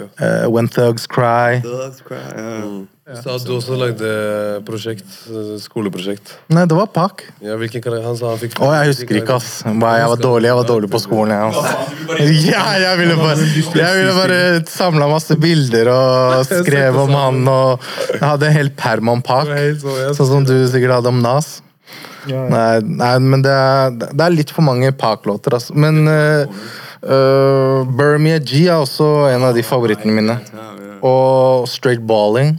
Uh, 0.00 0.48
When 0.48 0.68
Thugs 0.68 1.06
Cry. 1.06 1.60
Thugs 1.60 2.00
cry, 2.00 2.16
ja. 2.16 2.86
Sa 3.18 3.34
at 3.34 3.42
du 3.42 3.56
også 3.56 3.74
lagde 3.74 4.08
prosjekt, 4.62 5.06
eh, 5.26 5.56
skoleprosjekt. 5.58 6.30
Nei, 6.54 6.62
det 6.70 6.76
var 6.78 6.86
Pak. 6.94 7.24
Ja, 7.42 7.56
hvilken 7.58 7.82
karakter? 7.82 8.04
Han 8.06 8.14
sa 8.14 8.28
han 8.30 8.38
fikk 8.38 8.54
Å, 8.62 8.68
jeg 8.76 8.92
husker 8.92 9.18
ikke, 9.18 9.38
ass. 9.40 9.48
Jeg 9.66 9.80
var 10.12 10.20
dårlig 10.20 10.46
jeg 10.46 10.58
var 10.60 10.68
dårlig 10.68 10.90
på 10.92 11.00
skolen. 11.02 11.34
Jeg, 11.34 11.50
ass. 11.50 12.44
Ja, 12.46 12.62
jeg 12.78 13.00
ville 13.00 13.16
bare, 13.18 13.48
jeg 13.80 13.96
ville 13.98 14.14
bare 14.14 14.38
samla 14.70 15.08
masse 15.10 15.34
bilder 15.42 15.90
og 15.90 16.46
skrev 16.62 17.00
om 17.02 17.10
han. 17.18 17.42
Og 17.50 17.88
jeg 18.14 18.22
hadde 18.22 18.46
en 18.46 18.56
hel 18.60 18.70
perm 18.78 19.10
om 19.16 19.26
Pak. 19.26 19.50
Sånn 20.14 20.30
som 20.30 20.46
du 20.46 20.54
sikkert 20.70 21.00
hadde 21.00 21.10
om 21.10 21.18
Nas. 21.24 21.56
Nei, 22.28 22.80
nei 22.84 23.14
men 23.24 23.42
det 23.44 23.52
er, 23.54 23.90
det 24.12 24.20
er 24.26 24.34
litt 24.34 24.50
for 24.52 24.62
mange 24.66 24.90
Park-låter, 24.92 25.54
altså. 25.56 25.72
Men 25.78 26.02
uh, 26.04 26.44
Burmia 27.96 28.38
G 28.44 28.66
er 28.68 28.76
også 28.82 29.06
en 29.32 29.46
av 29.48 29.54
de 29.56 29.62
favorittene 29.64 30.12
mine. 30.18 30.36
Og 31.00 31.64
Straight 31.70 32.02
Balling. 32.06 32.58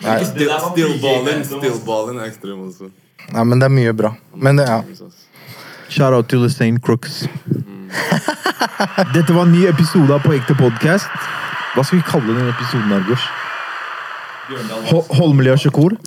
Nei, 0.00 0.14
Still, 0.24 0.48
still 0.70 0.94
balling, 1.02 1.42
still 1.44 1.80
balling 1.84 2.20
er 2.22 2.30
ekstrem 2.30 2.62
også. 2.68 2.86
nei, 3.34 3.42
men 3.44 3.58
det 3.60 3.66
er 3.66 3.74
mye 3.74 3.92
bra. 3.98 4.14
Men 4.34 4.56
det, 4.62 4.68
ja. 4.70 4.78
Shoutout 5.90 6.30
til 6.30 6.46
Usain 6.46 6.78
Crooks. 6.80 7.24
Dette 9.12 9.34
var 9.34 9.42
en 9.44 9.52
ny 9.52 9.66
episode 9.68 10.14
av 10.14 10.22
På 10.24 10.32
ekte 10.36 10.54
podcast. 10.56 11.10
Hva 11.74 11.82
skal 11.84 11.98
vi 12.00 12.06
kalle 12.06 12.36
den 12.38 12.48
episoden, 12.54 12.94
Argos? 12.96 13.26
Ho- 14.90 15.04
Holmlia 15.18 15.56
Shakur? 15.60 15.98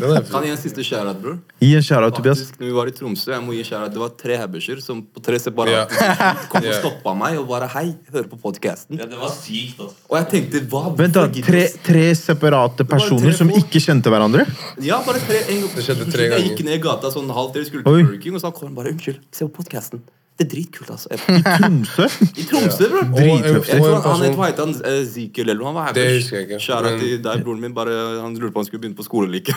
Kan 0.00 0.44
jeg 0.44 0.50
gi 0.50 0.52
en 0.52 0.60
siste 0.60 0.84
shout-out, 0.86 1.18
bror? 1.22 1.38
Gi 1.62 1.70
en 1.78 1.84
shoutout, 1.84 2.16
Tobias. 2.18 2.40
Faktisk, 2.42 2.58
når 2.60 2.68
vi 2.68 2.74
var 2.76 2.90
i 2.90 2.94
Tromsø, 2.96 3.30
jeg 3.32 3.44
må 3.44 3.56
gi 3.56 3.62
shout-out. 3.66 3.94
Det 3.94 4.02
var 4.02 4.12
tre 4.22 4.38
habberser 4.40 4.82
som 4.84 5.02
på 5.02 5.22
tre 5.24 5.40
separate 5.42 5.86
tidspunkt 5.92 6.48
kom 6.52 6.68
og 6.68 6.78
stoppa 6.80 7.14
meg 7.22 7.38
og 7.40 7.46
bare 7.50 7.68
'hei, 7.72 7.86
hører 8.12 8.28
på 8.32 8.40
podkasten'. 8.44 9.00
Ja, 9.00 9.08
det 9.10 9.20
var 9.20 9.32
sykt, 9.34 9.80
altså. 9.80 9.96
Og 10.10 10.18
jeg 10.20 10.28
tenkte 10.34 10.64
hva 10.72 10.82
Vent 10.98 11.16
da, 11.16 11.26
tre, 11.48 11.64
tre 11.86 12.04
separate 12.18 12.84
personer 12.88 13.32
som 13.36 13.50
ikke 13.50 13.82
kjente 13.82 14.12
hverandre? 14.12 14.46
Ja, 14.82 15.00
bare 15.06 15.22
tre 15.24 15.42
en 15.46 15.64
gang. 15.64 15.72
Det 15.76 15.86
skjedde 15.86 16.10
tre 16.12 16.30
Jeg 16.34 16.50
gikk 16.50 16.64
ned 16.66 16.78
i 16.78 16.82
gata 16.82 17.10
sånn 17.12 17.30
halv 17.32 17.52
til, 17.56 17.66
skulle 17.68 17.84
til 17.86 18.04
Burger 18.04 18.20
King, 18.22 18.36
og 18.36 18.44
så 18.44 18.52
sa 18.52 18.66
han 18.66 18.76
bare 18.76 18.92
'unnskyld, 18.92 19.20
se 19.32 19.48
på 19.48 19.62
podkasten'. 19.62 20.04
Det 20.36 20.44
er 20.44 20.50
dritkult, 20.52 20.90
altså. 20.90 21.08
I 21.16 21.42
Tromsø? 21.42 22.06
I 22.36 22.44
Tromsø, 22.50 22.88
bror. 22.92 23.20
Jeg 23.20 23.80
tror 23.80 24.02
han, 24.04 24.24
het 24.26 24.34
hva 24.36 24.50
het 24.50 24.58
han? 24.60 24.74
Eh, 24.84 25.40
eller 25.40 25.56
noe? 25.56 25.70
Han 25.70 25.78
var 25.78 25.94
Det 25.96 26.04
husker 26.10 26.36
jeg 26.36 26.48
ikke, 26.48 26.58
Shout-out 26.60 27.00
til 27.00 27.22
der 27.24 27.40
broren 27.44 27.62
min. 27.64 27.72
Bare, 27.74 27.94
han 28.20 28.36
lurte 28.36 28.52
på 28.52 28.60
om 28.60 28.64
han 28.64 28.68
skulle 28.68 28.82
begynne 28.82 28.98
på 28.98 29.06
skole 29.06 29.32
like. 29.32 29.54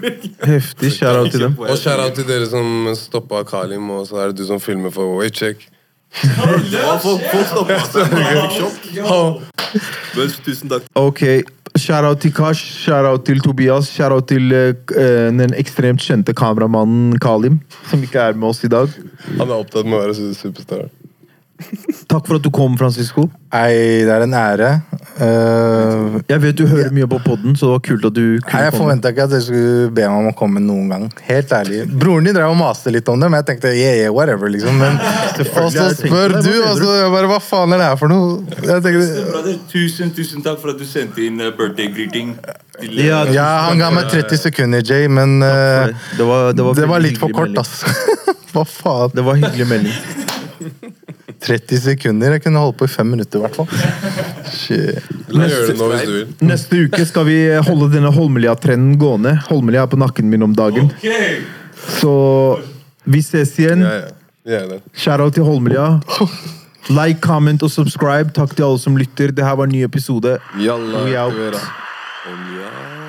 Heftig. 0.52 0.92
Shoutout 1.00 1.34
til 1.34 1.40
dem. 1.48 1.58
Og 1.58 1.74
shout-out 1.78 2.14
til 2.14 2.28
dere 2.30 2.46
som 2.46 2.86
stoppa 2.94 3.42
Kalim, 3.42 3.90
og 3.90 4.06
så 4.06 4.22
er 4.22 4.30
det 4.30 4.38
du 4.38 4.46
som 4.46 4.62
filmer 4.62 4.94
for 4.94 5.18
Waycheck. 5.18 5.66
Tusen 10.44 10.70
takk. 10.70 10.86
Ok, 10.94 11.22
Shout-out 11.78 12.18
til 12.18 12.32
Kash, 12.34 12.64
shoutout 12.82 13.24
til 13.26 13.40
Tobias, 13.40 13.86
shout-out 13.94 14.26
til 14.26 14.50
uh, 14.52 14.98
den 15.30 15.54
ekstremt 15.54 16.02
kjente 16.02 16.34
kameramannen 16.34 17.18
Kalim, 17.22 17.60
som 17.90 18.02
ikke 18.02 18.18
er 18.18 18.34
med 18.34 18.48
oss 18.48 18.64
i 18.66 18.70
dag. 18.70 18.90
Han 19.38 19.46
er 19.48 19.56
opptatt 19.58 19.84
med 19.86 19.98
å 19.98 20.02
være 20.06 20.16
su- 20.18 20.34
superstar. 20.34 20.88
Takk 22.08 22.24
for 22.24 22.38
at 22.38 22.44
du 22.46 22.48
kom, 22.56 22.72
Francisco. 22.80 23.26
Ei, 23.52 24.00
det 24.08 24.12
er 24.14 24.22
en 24.24 24.32
ære. 24.32 24.68
Uh, 25.20 26.14
Jeg 26.30 26.40
vet 26.40 26.56
du 26.56 26.62
hører 26.70 26.88
mye 26.96 27.04
på 27.10 27.18
podden, 27.20 27.52
så 27.58 27.66
det 27.68 27.74
var 27.74 27.82
kult 27.84 28.06
at 28.08 28.14
du 28.16 28.22
Nei, 28.40 28.62
Jeg 28.64 28.72
forventa 28.72 29.10
ikke 29.12 29.26
at 29.26 29.34
dere 29.34 29.44
skulle 29.44 29.90
be 29.92 30.06
meg 30.08 30.22
om 30.22 30.28
å 30.30 30.32
komme 30.38 30.62
noen 30.64 30.88
gang. 30.88 31.04
Helt 31.26 31.52
ærlig. 31.52 31.82
Broren 32.00 32.24
din 32.30 32.38
drev 32.38 32.54
og 32.54 32.56
maste 32.62 32.88
litt 32.94 33.10
om 33.12 33.20
det, 33.20 33.28
men 33.28 33.42
jeg 33.42 33.48
tenkte 33.50 33.74
yeah, 33.76 33.98
yeah, 34.06 34.14
whatever, 34.16 34.48
liksom. 34.48 34.80
Men, 34.80 34.96
og 35.60 35.68
så 35.76 35.90
spør 36.00 36.38
du, 36.40 36.50
og 36.64 36.80
så 36.80 36.96
jeg 37.02 37.12
bare 37.18 37.30
Hva 37.34 37.40
faen 37.44 37.76
er 37.76 37.82
det 37.84 37.90
her 37.90 38.00
for 38.00 38.14
noe? 38.14 38.40
Jeg 38.64 38.80
tenkte, 38.88 39.54
tusen, 39.74 40.14
tusen 40.16 40.46
takk 40.46 40.62
for 40.64 40.72
at 40.72 40.80
du 40.80 40.88
sendte 40.88 41.20
inn 41.28 41.36
eh, 41.44 41.52
birthday 41.52 41.92
greeting. 41.92 42.32
Eh, 42.40 42.66
Ja, 43.04 43.26
ja, 43.28 43.44
han 43.68 43.76
ga 43.76 43.90
meg 43.92 44.06
30 44.08 44.40
sekunder, 44.40 44.80
Jay, 44.80 45.04
men 45.12 45.42
uh, 45.44 45.90
Det 46.16 46.24
var, 46.24 46.54
det 46.56 46.64
var, 46.64 46.78
det 46.78 46.86
var 46.88 47.02
litt 47.04 47.20
for 47.20 47.28
kort, 47.36 47.52
melding. 47.52 48.38
Hva 48.52 48.64
faen? 48.66 49.12
Det 49.14 49.24
var 49.26 49.38
hyggelig 49.40 49.66
melding. 49.70 49.98
30 51.40 51.78
sekunder? 51.80 52.34
Jeg 52.36 52.42
kunne 52.44 52.60
holdt 52.60 52.76
på 52.82 52.84
i 52.84 52.92
fem 52.92 53.08
minutter, 53.14 53.40
i 53.40 53.42
hvert 53.46 53.56
fall. 53.56 53.68
Neste. 55.32 56.26
Neste 56.44 56.82
uke 56.84 57.06
skal 57.08 57.24
vi 57.28 57.38
holde 57.64 57.88
denne 57.94 58.12
Holmelia-trenden 58.12 58.98
gående. 59.00 59.36
Holmelia 59.48 59.86
er 59.86 59.92
på 59.92 60.00
nakken 60.00 60.28
min 60.30 60.44
om 60.44 60.54
dagen. 60.56 60.90
Ok. 60.92 61.08
Så 62.00 62.14
vi 63.08 63.22
ses 63.24 63.54
igjen. 63.62 63.86
Shout-out 64.92 65.38
til 65.38 65.48
Holmelia. 65.48 66.00
Like, 66.90 67.20
comment 67.24 67.62
og 67.64 67.72
subscribe. 67.72 68.34
Takk 68.36 68.56
til 68.56 68.68
alle 68.68 68.82
som 68.82 68.96
lytter. 69.00 69.32
Det 69.32 69.44
her 69.46 69.56
var 69.56 69.70
en 69.70 69.76
ny 69.78 69.84
episode. 69.86 70.36
Jalla, 70.60 71.04
We 71.06 71.16
out. 71.16 72.99